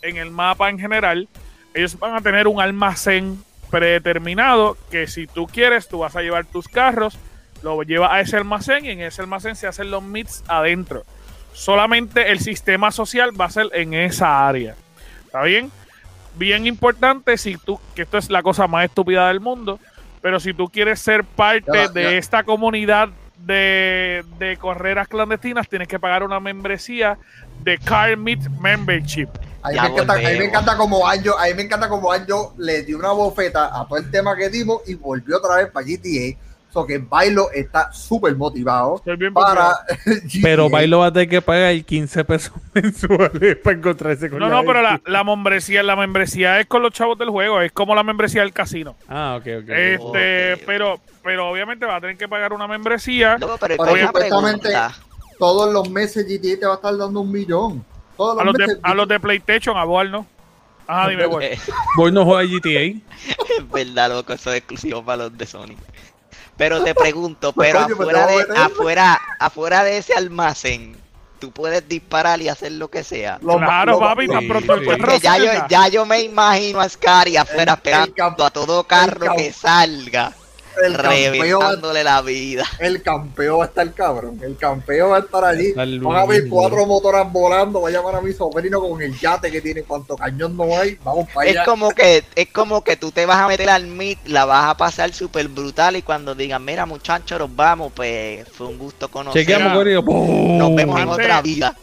en 0.02 0.16
el 0.16 0.30
mapa 0.30 0.68
en 0.70 0.78
general. 0.78 1.28
ellos 1.74 1.98
van 1.98 2.14
a 2.16 2.20
tener 2.20 2.48
un 2.48 2.60
almacén 2.60 3.42
predeterminado 3.70 4.76
que 4.90 5.06
si 5.06 5.26
tú 5.26 5.46
quieres, 5.46 5.88
tú 5.88 5.98
vas 6.00 6.16
a 6.16 6.22
llevar 6.22 6.44
tus 6.44 6.66
carros, 6.68 7.16
lo 7.62 7.82
llevas 7.82 8.12
a 8.12 8.20
ese 8.20 8.36
almacén 8.36 8.84
y 8.84 8.90
en 8.90 9.00
ese 9.00 9.22
almacén 9.22 9.56
se 9.56 9.66
hacen 9.66 9.90
los 9.90 10.02
meets 10.02 10.42
adentro. 10.48 11.04
Solamente 11.52 12.30
el 12.30 12.40
sistema 12.40 12.90
social 12.90 13.38
va 13.38 13.46
a 13.46 13.50
ser 13.50 13.66
en 13.72 13.94
esa 13.94 14.46
área. 14.48 14.74
¿Está 15.26 15.42
bien? 15.42 15.70
Bien 16.36 16.66
importante, 16.66 17.36
si 17.36 17.56
tú, 17.56 17.78
que 17.94 18.02
esto 18.02 18.18
es 18.18 18.30
la 18.30 18.42
cosa 18.42 18.66
más 18.66 18.84
estúpida 18.84 19.28
del 19.28 19.40
mundo, 19.40 19.78
pero 20.22 20.38
si 20.40 20.54
tú 20.54 20.68
quieres 20.68 21.00
ser 21.00 21.24
parte 21.24 21.70
Ya, 21.72 21.88
de 21.88 22.02
ya. 22.02 22.10
esta 22.12 22.44
comunidad 22.44 23.08
de, 23.38 24.24
de 24.38 24.56
carreras 24.56 25.08
clandestinas, 25.08 25.68
tienes 25.68 25.88
que 25.88 25.98
pagar 25.98 26.22
una 26.22 26.40
membresía 26.40 27.18
de 27.62 27.78
Car 27.78 28.16
Meet 28.16 28.48
Membership. 28.60 29.28
A 29.62 29.70
mí, 29.70 29.78
me 29.80 29.86
encanta, 29.88 30.12
a 30.14 30.16
mí 30.16 30.38
me 30.38 30.44
encanta 30.46 30.76
como 30.76 31.06
Anjo, 31.06 31.38
a 31.38 31.44
mí 31.46 31.54
me 31.54 31.62
encanta 31.62 31.88
como 31.88 32.10
Anjo 32.12 32.54
le 32.58 32.82
dio 32.84 32.96
una 32.98 33.12
bofeta 33.12 33.78
a 33.78 33.86
todo 33.86 33.98
el 33.98 34.10
tema 34.10 34.34
que 34.36 34.48
dimos 34.48 34.80
y 34.86 34.94
volvió 34.94 35.36
otra 35.36 35.56
vez 35.56 35.66
para 35.70 35.84
GTA. 35.84 36.38
So 36.72 36.86
que 36.86 36.98
Bailo 36.98 37.50
está 37.52 37.92
súper 37.92 38.36
motivado 38.36 39.02
bien 39.18 39.34
para. 39.34 39.74
Pero. 40.42 40.70
Bailo 40.70 41.00
va 41.00 41.06
a 41.06 41.12
tener 41.12 41.28
que 41.28 41.42
pagar 41.42 41.84
15 41.84 42.24
pesos 42.24 42.52
mensuales 42.74 43.56
para 43.56 43.76
encontrarse 43.76 44.30
con 44.30 44.38
No, 44.38 44.48
la 44.48 44.56
no, 44.56 44.64
pero 44.64 44.82
la, 44.82 45.00
la 45.04 45.24
membresía, 45.24 45.82
la 45.82 45.96
membresía 45.96 46.60
es 46.60 46.66
con 46.66 46.82
los 46.82 46.92
chavos 46.92 47.18
del 47.18 47.30
juego, 47.30 47.60
es 47.60 47.72
como 47.72 47.94
la 47.94 48.02
membresía 48.02 48.42
del 48.42 48.52
casino. 48.52 48.94
Ah, 49.08 49.36
ok, 49.38 49.46
ok. 49.62 49.68
Este, 49.68 50.56
pero, 50.64 51.00
pero 51.22 51.48
obviamente 51.50 51.86
va 51.86 51.96
a 51.96 52.00
tener 52.00 52.16
que 52.16 52.28
pagar 52.28 52.52
una 52.52 52.68
membresía. 52.68 53.36
Loco, 53.38 53.58
pero 53.60 53.76
supuestamente-. 53.84 54.72
Todos 55.38 55.72
los 55.72 55.88
meses 55.88 56.26
GTA 56.26 56.60
te 56.60 56.66
va 56.66 56.74
a 56.74 56.76
estar 56.76 56.96
dando 56.96 57.20
un 57.20 57.32
millón. 57.32 57.84
Todos 58.16 58.34
los 58.36 58.42
A 58.42 58.44
los, 58.44 58.54
de, 58.54 58.78
a 58.82 58.94
los 58.94 59.08
de 59.08 59.18
PlayStation, 59.18 59.76
a 59.76 59.84
Boal, 59.84 60.10
¿no? 60.10 60.26
Ajá, 60.86 61.08
dime. 61.08 61.24
Eh, 61.40 61.58
Voy 61.96 62.12
no 62.12 62.24
juega 62.24 62.42
GTA. 62.42 63.00
Es 63.58 63.70
verdad, 63.70 64.10
loco, 64.10 64.32
eso 64.32 64.50
es 64.50 64.58
exclusivo 64.58 65.02
para 65.04 65.24
los 65.24 65.38
de 65.38 65.46
Sony. 65.46 65.76
Pero 66.60 66.84
te 66.84 66.94
pregunto, 66.94 67.52
pero 67.56 67.80
coño, 67.84 67.94
afuera, 67.94 68.26
de, 68.26 68.44
afuera, 68.58 69.20
afuera 69.38 69.82
de 69.82 69.96
ese 69.96 70.12
almacén, 70.14 70.94
tú 71.38 71.50
puedes 71.52 71.88
disparar 71.88 72.40
y 72.42 72.48
hacer 72.50 72.72
lo 72.72 72.88
que 72.88 73.02
sea. 73.02 73.38
Lo- 73.40 73.56
Claro, 73.56 73.98
papi, 73.98 74.28
tan 74.28 74.40
sí, 74.40 74.46
pronto 74.46 74.74
el 74.74 74.80
sí. 74.80 74.86
Porque 75.00 75.18
ya 75.20 75.38
yo, 75.38 75.50
ya 75.70 75.88
yo 75.88 76.04
me 76.04 76.20
imagino 76.20 76.78
a 76.80 76.88
Scary 76.88 77.38
afuera 77.38 77.72
El- 77.72 77.78
el 77.78 77.82
pegando 77.82 78.14
camp- 78.14 78.40
a 78.42 78.50
todo 78.50 78.84
carro 78.84 79.34
que 79.36 79.52
salga, 79.54 80.32
el 80.84 80.96
campeo, 80.96 81.58
va- 81.60 81.66
reventándole 81.66 82.04
la 82.04 82.22
vida. 82.22 82.64
el 82.78 83.02
campeo 83.02 83.58
va 83.58 83.64
a 83.64 83.68
estar 83.68 83.92
cabrón. 83.94 84.38
El 84.42 84.56
campeo 84.56 85.10
va 85.10 85.16
a 85.18 85.20
estar 85.20 85.44
allí. 85.44 85.72
Van 85.72 86.16
a 86.16 86.26
ver 86.26 86.48
cuatro 86.48 86.86
motoras 86.86 87.30
volando. 87.32 87.80
Va 87.82 87.88
a 87.88 87.92
llamar 87.92 88.16
a 88.16 88.20
mi 88.20 88.32
sobrino 88.32 88.80
con 88.80 89.00
el 89.02 89.18
yate 89.18 89.50
que 89.50 89.60
tiene. 89.60 89.82
Cuanto 89.82 90.16
cañón 90.16 90.56
no 90.56 90.76
hay, 90.78 90.98
vamos 91.04 91.28
para 91.34 91.48
Es 91.48 91.56
allá. 91.56 91.64
como 91.64 91.90
que, 91.90 92.24
es 92.34 92.48
como 92.48 92.82
que 92.84 92.96
tú 92.96 93.10
te 93.10 93.26
vas 93.26 93.38
a 93.38 93.48
meter 93.48 93.70
al 93.70 93.86
meet, 93.86 94.18
la 94.26 94.44
vas 94.44 94.66
a 94.66 94.76
pasar 94.76 95.12
súper 95.12 95.48
brutal 95.48 95.96
y 95.96 96.02
cuando 96.02 96.34
digan, 96.34 96.64
mira 96.64 96.86
muchachos, 96.86 97.38
nos 97.38 97.54
vamos, 97.54 97.92
pues 97.94 98.46
fue 98.52 98.66
un 98.66 98.78
gusto 98.78 99.08
conocer. 99.10 99.42
Chequeamos. 99.42 99.72
Nos 99.74 100.74
vemos 100.74 101.00
en 101.00 101.08
otra 101.08 101.42
vida. 101.42 101.76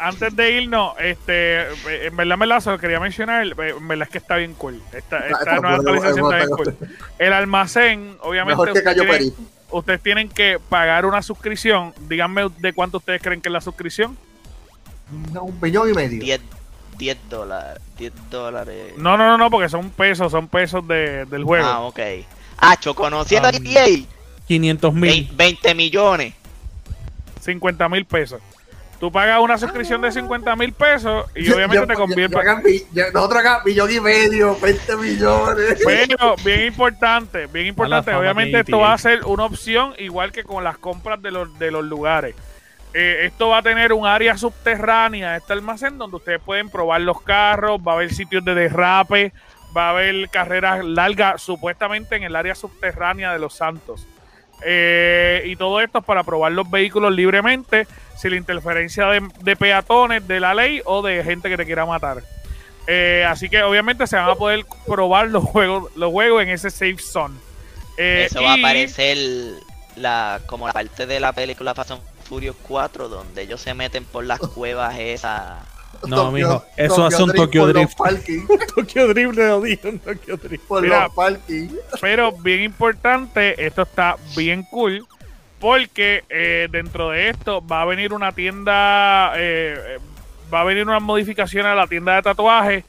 Antes 0.00 0.36
de 0.36 0.52
irnos, 0.52 0.92
este, 1.00 1.62
en 2.06 2.16
verdad, 2.16 2.34
en 2.34 2.38
verdad, 2.40 2.60
se 2.60 2.70
lo 2.70 2.78
quería 2.78 3.00
mencionar, 3.00 3.44
eh, 3.46 3.50
en 3.76 3.88
verdad 3.88 4.06
es 4.06 4.12
que 4.12 4.18
está 4.18 4.36
bien 4.36 4.54
cool. 4.54 4.80
Esta, 4.92 5.18
esta 5.18 5.38
Está- 5.38 5.54
nueva 5.60 5.76
está- 5.76 5.90
actualización 5.90 6.32
está 6.32 6.36
bien 6.36 6.50
cool. 6.56 6.76
El 7.18 7.32
almacén, 7.32 8.16
obviamente, 8.20 8.52
Mejor 8.52 8.66
que 8.66 8.78
ustedes 8.78 8.84
cayó 8.84 9.02
tienen, 9.02 9.18
perito. 9.34 9.42
ustedes 9.76 10.02
tienen 10.02 10.28
que 10.28 10.58
pagar 10.68 11.04
una 11.06 11.20
suscripción. 11.22 11.92
Díganme 12.08 12.46
de 12.58 12.72
cuánto 12.72 12.98
ustedes 12.98 13.20
creen 13.20 13.40
que 13.40 13.48
es 13.48 13.52
la 13.52 13.60
suscripción. 13.60 14.16
No, 15.32 15.44
Un 15.44 15.60
millón 15.60 15.90
y 15.90 15.94
medio. 15.94 16.20
10, 16.22 16.40
10 16.98 17.18
dólares, 17.28 17.82
10 17.96 18.12
dólares. 18.30 18.92
No, 18.98 19.16
no, 19.16 19.26
no, 19.26 19.36
no, 19.38 19.50
porque 19.50 19.68
son 19.68 19.90
pesos, 19.90 20.30
son 20.30 20.46
pesos 20.48 20.86
de, 20.86 21.24
del 21.24 21.44
juego. 21.44 21.66
Ah, 21.66 21.80
ok. 21.80 21.98
Hacho, 22.58 22.94
conociendo 22.94 23.48
Um, 23.48 23.54
GTA, 23.54 23.86
500 24.46 24.94
mil. 24.94 25.10
20, 25.10 25.34
20 25.36 25.74
millones. 25.74 26.34
50 27.40 27.88
mil 27.88 28.04
pesos. 28.04 28.40
Tú 28.98 29.12
pagas 29.12 29.40
una 29.40 29.56
suscripción 29.58 30.00
de 30.02 30.10
50 30.10 30.56
mil 30.56 30.72
pesos 30.72 31.26
y 31.36 31.44
Yo- 31.44 31.54
obviamente 31.54 31.76
yo- 31.76 31.86
te 31.86 31.94
yo- 32.92 33.12
nosotros 33.12 33.40
acá, 33.40 33.62
millón 33.64 33.92
y 33.92 34.00
medio, 34.00 34.58
20 34.58 34.96
millones. 34.96 35.80
Pero 35.84 36.34
bien 36.44 36.64
importante, 36.66 37.46
bien 37.46 37.66
importante. 37.66 38.12
Obviamente 38.14 38.58
esto 38.60 38.78
va 38.80 38.92
a 38.94 38.98
ser 38.98 39.24
una 39.24 39.44
opción 39.44 39.94
igual 39.98 40.32
que 40.32 40.42
con 40.42 40.64
las 40.64 40.78
compras 40.78 41.22
de 41.22 41.30
los, 41.30 41.56
de 41.60 41.70
los 41.70 41.84
lugares. 41.84 42.34
Eh, 42.92 43.26
esto 43.26 43.50
va 43.50 43.58
a 43.58 43.62
tener 43.62 43.92
un 43.92 44.06
área 44.06 44.36
subterránea, 44.36 45.36
este 45.36 45.52
almacén 45.52 45.98
donde 45.98 46.16
ustedes 46.16 46.40
pueden 46.40 46.68
probar 46.70 47.02
los 47.02 47.20
carros, 47.22 47.78
va 47.86 47.92
a 47.92 47.94
haber 47.96 48.12
sitios 48.12 48.44
de 48.44 48.54
derrape, 48.54 49.32
va 49.76 49.88
a 49.88 49.90
haber 49.90 50.28
carreras 50.30 50.84
largas 50.84 51.40
supuestamente 51.42 52.16
en 52.16 52.24
el 52.24 52.34
área 52.34 52.54
subterránea 52.56 53.32
de 53.32 53.38
Los 53.38 53.54
Santos. 53.54 54.06
Eh, 54.64 55.42
y 55.46 55.54
todo 55.56 55.80
esto 55.80 55.98
es 55.98 56.04
para 56.04 56.24
probar 56.24 56.50
los 56.52 56.68
vehículos 56.68 57.12
libremente, 57.12 57.86
sin 58.18 58.32
la 58.32 58.36
interferencia 58.36 59.06
de, 59.06 59.26
de 59.42 59.56
peatones 59.56 60.26
de 60.28 60.40
la 60.40 60.54
ley 60.54 60.82
o 60.84 61.02
de 61.02 61.22
gente 61.24 61.48
que 61.48 61.56
te 61.56 61.64
quiera 61.64 61.86
matar. 61.86 62.22
Eh, 62.86 63.24
así 63.28 63.48
que 63.48 63.62
obviamente 63.62 64.06
se 64.06 64.16
van 64.16 64.30
a 64.30 64.34
poder 64.34 64.64
probar 64.86 65.28
los 65.28 65.44
juegos, 65.44 65.94
los 65.94 66.10
juegos 66.10 66.42
en 66.42 66.48
ese 66.50 66.70
safe 66.70 66.98
zone. 66.98 67.34
Eh, 67.96 68.26
Eso 68.30 68.42
va 68.42 68.52
a 68.52 68.54
aparecer 68.54 69.18
la, 69.96 70.40
como 70.46 70.66
la 70.66 70.72
parte 70.72 71.06
de 71.06 71.20
la 71.20 71.32
película 71.32 71.74
Fast 71.74 71.90
and 71.92 72.02
Furious 72.28 72.56
4, 72.62 73.08
donde 73.08 73.42
ellos 73.42 73.60
se 73.60 73.74
meten 73.74 74.04
por 74.04 74.24
las 74.24 74.38
cuevas 74.54 74.96
esas. 74.98 75.58
No, 76.06 76.30
mijo, 76.30 76.64
eso 76.76 77.06
hace 77.06 77.22
un 77.22 77.32
Tokyo 77.32 77.66
Drift. 77.66 77.96
Tokyo 78.74 79.08
Drift 79.08 79.34
le 79.36 79.48
lo 79.48 79.60
dijo, 79.60 79.88
un 79.88 79.98
Tokyo 79.98 80.36
Drift. 80.36 80.64
por 80.64 80.82
Mira. 80.82 81.04
los 81.04 81.14
parking. 81.14 81.68
Pero 82.00 82.32
bien 82.32 82.62
importante, 82.62 83.66
esto 83.66 83.82
está 83.82 84.16
bien 84.36 84.62
cool. 84.70 85.04
Porque 85.60 86.24
eh, 86.28 86.68
dentro 86.70 87.10
de 87.10 87.30
esto 87.30 87.66
va 87.66 87.82
a 87.82 87.84
venir 87.84 88.12
una 88.12 88.32
tienda, 88.32 89.32
eh, 89.36 89.98
va 90.52 90.60
a 90.60 90.64
venir 90.64 90.86
unas 90.86 91.02
modificaciones 91.02 91.72
a 91.72 91.74
la 91.74 91.86
tienda 91.86 92.14
de 92.14 92.22
tatuajes. 92.22 92.84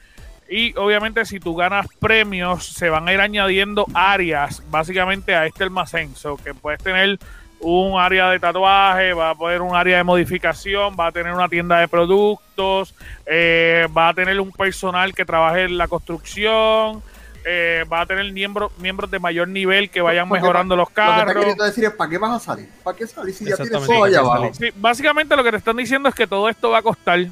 Y 0.49 0.75
obviamente 0.77 1.25
si 1.25 1.39
tú 1.39 1.55
ganas 1.55 1.87
premios, 1.99 2.65
se 2.65 2.89
van 2.89 3.07
a 3.07 3.13
ir 3.13 3.21
añadiendo 3.21 3.85
áreas 3.93 4.63
básicamente 4.69 5.35
a 5.35 5.45
este 5.45 5.63
almacén. 5.63 6.15
So 6.15 6.37
que 6.37 6.53
puedes 6.53 6.81
tener 6.81 7.19
un 7.59 7.99
área 7.99 8.29
de 8.29 8.39
tatuaje, 8.39 9.13
va 9.13 9.31
a 9.31 9.35
poner 9.35 9.61
un 9.61 9.75
área 9.75 9.97
de 9.97 10.03
modificación, 10.03 10.95
va 10.97 11.07
a 11.07 11.11
tener 11.11 11.33
una 11.33 11.49
tienda 11.49 11.79
de 11.79 11.87
productos, 11.87 12.95
eh, 13.25 13.87
va 13.95 14.09
a 14.09 14.13
tener 14.13 14.39
un 14.39 14.51
personal 14.51 15.13
que 15.13 15.25
trabaje 15.25 15.63
en 15.63 15.77
la 15.77 15.87
construcción, 15.87 17.01
eh, 17.45 17.85
va 17.91 18.01
a 18.01 18.05
tener 18.05 18.31
miembros 18.31 18.71
miembros 18.77 19.09
de 19.11 19.19
mayor 19.19 19.47
nivel 19.47 19.89
que 19.89 20.01
vayan 20.01 20.27
Porque 20.27 20.41
mejorando 20.41 20.75
los 20.75 20.89
Lo 20.89 20.89
que 20.89 20.93
carros. 20.93 21.57
decir 21.57 21.85
es, 21.85 21.91
¿para 21.91 22.09
qué 22.09 22.17
vas 22.17 22.31
a 22.31 22.39
salir? 22.39 22.69
¿Para 22.83 22.97
qué 22.97 23.07
salir 23.07 23.33
si 23.33 23.45
ya 23.45 23.55
tienes 23.55 23.85
todo 23.85 24.03
allá 24.03 24.21
¿para 24.21 24.33
qué 24.39 24.43
abajo? 24.43 24.53
Sí, 24.53 24.69
básicamente 24.75 25.35
lo 25.35 25.43
que 25.43 25.51
te 25.51 25.57
están 25.57 25.77
diciendo 25.77 26.09
es 26.09 26.15
que 26.15 26.27
todo 26.27 26.49
esto 26.49 26.69
va 26.69 26.79
a 26.79 26.83
costar. 26.83 27.19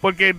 Porque 0.00 0.34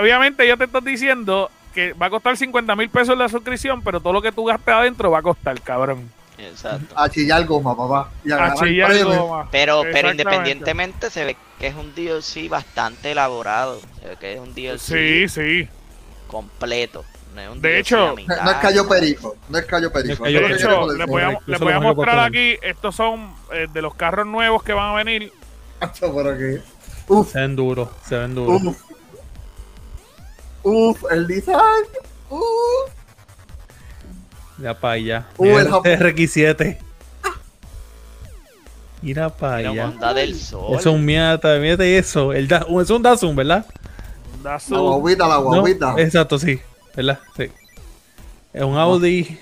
obviamente 0.00 0.44
ellos 0.44 0.58
te 0.58 0.64
están 0.64 0.84
diciendo 0.84 1.50
que 1.74 1.92
va 1.92 2.06
a 2.06 2.10
costar 2.10 2.36
50 2.36 2.74
mil 2.76 2.88
pesos 2.88 3.16
la 3.16 3.28
suscripción, 3.28 3.82
pero 3.82 4.00
todo 4.00 4.14
lo 4.14 4.22
que 4.22 4.32
tú 4.32 4.44
gastes 4.44 4.74
adentro 4.74 5.10
va 5.10 5.18
a 5.18 5.22
costar, 5.22 5.60
cabrón. 5.60 6.10
Exacto. 6.38 6.94
A 6.98 7.08
chillar 7.08 7.44
goma, 7.46 7.76
papá. 7.76 8.10
Y 8.24 8.32
a 8.32 8.54
chillar 8.54 9.04
goma. 9.04 9.48
Pero, 9.50 9.82
pero 9.92 10.10
independientemente 10.10 11.10
se 11.10 11.24
ve 11.24 11.36
que 11.58 11.68
es 11.68 11.74
un 11.74 11.94
DLC 11.94 12.48
bastante 12.48 13.12
elaborado. 13.12 13.80
Se 14.00 14.08
ve 14.08 14.16
que 14.16 14.34
es 14.34 14.40
un 14.40 14.54
DLC 14.54 14.78
Sí, 14.78 15.28
sí. 15.28 15.68
Completo. 16.26 17.04
No 17.34 17.40
es 17.42 17.48
un 17.50 17.60
De 17.60 17.78
hecho- 17.78 18.14
mitad, 18.16 18.42
No 18.42 18.50
es 18.50 18.56
callo 18.58 18.82
no. 18.84 18.88
perico. 18.88 19.36
No 19.48 19.58
es 19.58 19.64
callo 19.66 19.92
perico. 19.92 20.24
De 20.24 20.32
que 20.32 20.52
hecho, 20.54 20.90
les 20.92 21.06
voy 21.06 21.22
a, 21.22 21.38
les 21.46 21.60
voy 21.60 21.72
a 21.72 21.80
mostrar 21.80 22.18
aquí. 22.20 22.56
Estos 22.62 22.94
son 22.96 23.34
eh, 23.52 23.66
de 23.72 23.82
los 23.82 23.94
carros 23.94 24.26
nuevos 24.26 24.62
que 24.62 24.72
van 24.72 24.92
a 24.94 24.94
venir. 24.96 25.32
Pero 26.00 26.36
que- 26.38 26.62
Uf, 27.08 27.30
Se 27.32 27.40
ven 27.40 27.54
duros, 27.54 27.88
se 28.08 28.16
ven 28.16 28.34
duros. 28.34 28.62
uf. 28.64 28.82
Uf, 30.62 31.04
el 31.12 31.26
design. 31.26 31.56
Uf. 32.30 32.42
Ya 34.58 34.74
para 34.74 34.94
allá. 34.94 35.26
Uh, 35.36 35.58
el 35.58 35.66
este 35.66 35.98
RX7. 35.98 36.78
Mira 39.02 39.28
para 39.28 39.56
allá. 39.56 39.86
bondad 39.86 40.14
del 40.14 40.34
sol. 40.40 40.70
Eso 40.70 40.78
es 40.80 40.86
un 40.96 41.04
miata, 41.04 41.56
mírate 41.58 41.98
eso. 41.98 42.32
El 42.32 42.48
da, 42.48 42.66
es 42.82 42.90
un 42.90 43.02
Datsun, 43.02 43.36
¿verdad? 43.36 43.66
Da 44.46 44.60
su- 44.60 44.74
La 44.74 44.80
guaguita, 44.80 45.26
la 45.26 45.34
¿No? 45.34 45.42
guaguita. 45.42 45.94
Exacto, 45.98 46.38
sí. 46.38 46.60
¿Verdad? 46.94 47.18
Sí. 47.36 47.50
Es 48.52 48.62
un 48.62 48.78
Audi, 48.78 49.40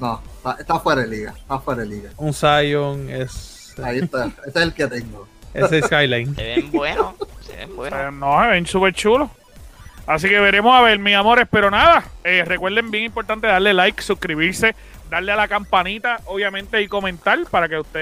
No, 0.00 0.22
está, 0.38 0.56
está 0.58 0.78
fuera 0.78 1.02
de 1.02 1.08
liga. 1.08 1.34
Está 1.36 1.58
fuera 1.58 1.82
de 1.82 1.88
liga. 1.88 2.10
un 2.16 2.32
Scion, 2.32 3.10
es 3.10 3.74
Ahí 3.84 3.98
está. 3.98 4.24
Ese 4.46 4.48
es 4.48 4.56
el 4.56 4.72
que 4.72 4.86
tengo. 4.86 5.28
ese 5.54 5.80
es 5.80 5.84
Skyline. 5.84 6.34
Se 6.34 6.42
ven 6.42 6.72
buenos. 6.72 7.14
Se 7.46 7.56
ven 7.56 7.76
buenos. 7.76 8.00
Eh, 8.00 8.10
no, 8.10 8.40
se 8.40 8.48
ven 8.48 8.66
súper 8.66 8.94
chulos. 8.94 9.28
Así 10.06 10.30
que 10.30 10.40
veremos 10.40 10.74
a 10.74 10.80
ver, 10.80 10.98
mis 10.98 11.14
amores. 11.14 11.46
Pero 11.50 11.70
nada, 11.70 12.04
eh, 12.24 12.42
recuerden, 12.46 12.90
bien 12.90 13.04
importante 13.04 13.48
darle 13.48 13.74
like, 13.74 14.00
suscribirse, 14.02 14.74
darle 15.10 15.32
a 15.32 15.36
la 15.36 15.46
campanita, 15.46 16.22
obviamente, 16.24 16.80
y 16.80 16.88
comentar 16.88 17.38
para 17.50 17.68
que 17.68 17.78
usted 17.78 18.00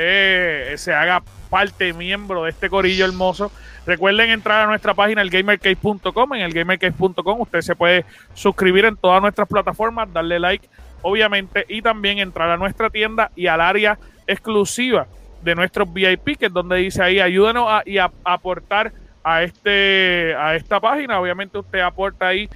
eh, 0.74 0.78
se 0.78 0.94
haga 0.94 1.24
parte, 1.52 1.92
miembro 1.92 2.44
de 2.44 2.50
este 2.50 2.70
corillo 2.70 3.04
hermoso. 3.04 3.52
Recuerden 3.86 4.30
entrar 4.30 4.62
a 4.62 4.66
nuestra 4.66 4.94
página, 4.94 5.20
elgamercase.com. 5.20 6.32
En 6.32 6.40
elgamercase.com 6.40 7.40
usted 7.42 7.60
se 7.60 7.76
puede 7.76 8.06
suscribir 8.32 8.86
en 8.86 8.96
todas 8.96 9.20
nuestras 9.20 9.46
plataformas, 9.46 10.10
darle 10.10 10.40
like, 10.40 10.66
obviamente, 11.02 11.66
y 11.68 11.82
también 11.82 12.20
entrar 12.20 12.48
a 12.48 12.56
nuestra 12.56 12.88
tienda 12.88 13.30
y 13.36 13.48
al 13.48 13.60
área 13.60 13.98
exclusiva 14.26 15.06
de 15.42 15.54
nuestros 15.54 15.92
VIP, 15.92 16.38
que 16.38 16.46
es 16.46 16.52
donde 16.52 16.76
dice 16.76 17.02
ahí, 17.02 17.20
ayúdenos 17.20 17.66
a, 17.68 17.82
y 17.84 17.98
a, 17.98 18.10
aportar 18.24 18.90
a, 19.22 19.42
este, 19.42 20.34
a 20.34 20.56
esta 20.56 20.80
página. 20.80 21.20
Obviamente 21.20 21.58
usted 21.58 21.80
aporta 21.80 22.28
ahí 22.28 22.48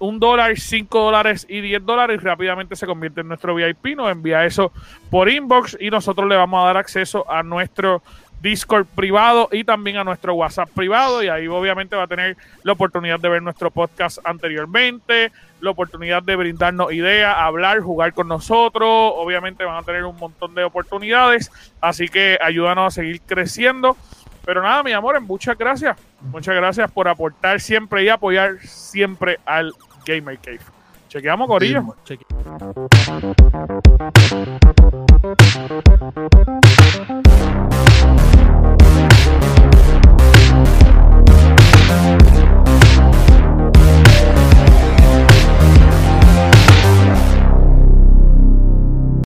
un 0.00 0.18
dólar, 0.18 0.58
cinco 0.58 1.04
dólares 1.04 1.46
y 1.48 1.60
diez 1.60 1.84
dólares 1.84 2.18
y 2.20 2.24
rápidamente 2.24 2.74
se 2.74 2.86
convierte 2.86 3.20
en 3.20 3.28
nuestro 3.28 3.54
VIP. 3.54 3.96
Nos 3.96 4.10
envía 4.10 4.44
eso 4.44 4.72
por 5.08 5.28
inbox 5.28 5.76
y 5.78 5.90
nosotros 5.90 6.28
le 6.28 6.34
vamos 6.34 6.60
a 6.64 6.66
dar 6.66 6.78
acceso 6.78 7.30
a 7.30 7.44
nuestro 7.44 8.02
Discord 8.40 8.86
privado 8.86 9.48
y 9.52 9.64
también 9.64 9.98
a 9.98 10.04
nuestro 10.04 10.34
WhatsApp 10.34 10.70
privado 10.70 11.22
y 11.22 11.28
ahí 11.28 11.46
obviamente 11.46 11.96
va 11.96 12.04
a 12.04 12.06
tener 12.06 12.36
la 12.62 12.72
oportunidad 12.72 13.20
de 13.20 13.28
ver 13.28 13.42
nuestro 13.42 13.70
podcast 13.70 14.18
anteriormente, 14.24 15.30
la 15.60 15.70
oportunidad 15.70 16.22
de 16.22 16.36
brindarnos 16.36 16.92
ideas, 16.92 17.34
hablar, 17.36 17.80
jugar 17.80 18.14
con 18.14 18.28
nosotros, 18.28 18.88
obviamente 18.88 19.64
van 19.64 19.76
a 19.76 19.82
tener 19.82 20.04
un 20.04 20.16
montón 20.16 20.54
de 20.54 20.64
oportunidades, 20.64 21.50
así 21.80 22.08
que 22.08 22.38
ayúdanos 22.40 22.86
a 22.86 23.00
seguir 23.02 23.20
creciendo. 23.20 23.96
Pero 24.44 24.62
nada, 24.62 24.82
mi 24.82 24.92
amor, 24.92 25.20
muchas 25.20 25.56
gracias. 25.56 25.98
Muchas 26.22 26.54
gracias 26.54 26.90
por 26.90 27.08
aportar 27.08 27.60
siempre 27.60 28.04
y 28.04 28.08
apoyar 28.08 28.58
siempre 28.60 29.38
al 29.44 29.74
Gamer 30.06 30.38
Cave. 30.38 30.79
Chequeamos, 31.10 31.48
Corillo. 31.48 31.96
Chequeamos. 32.04 32.30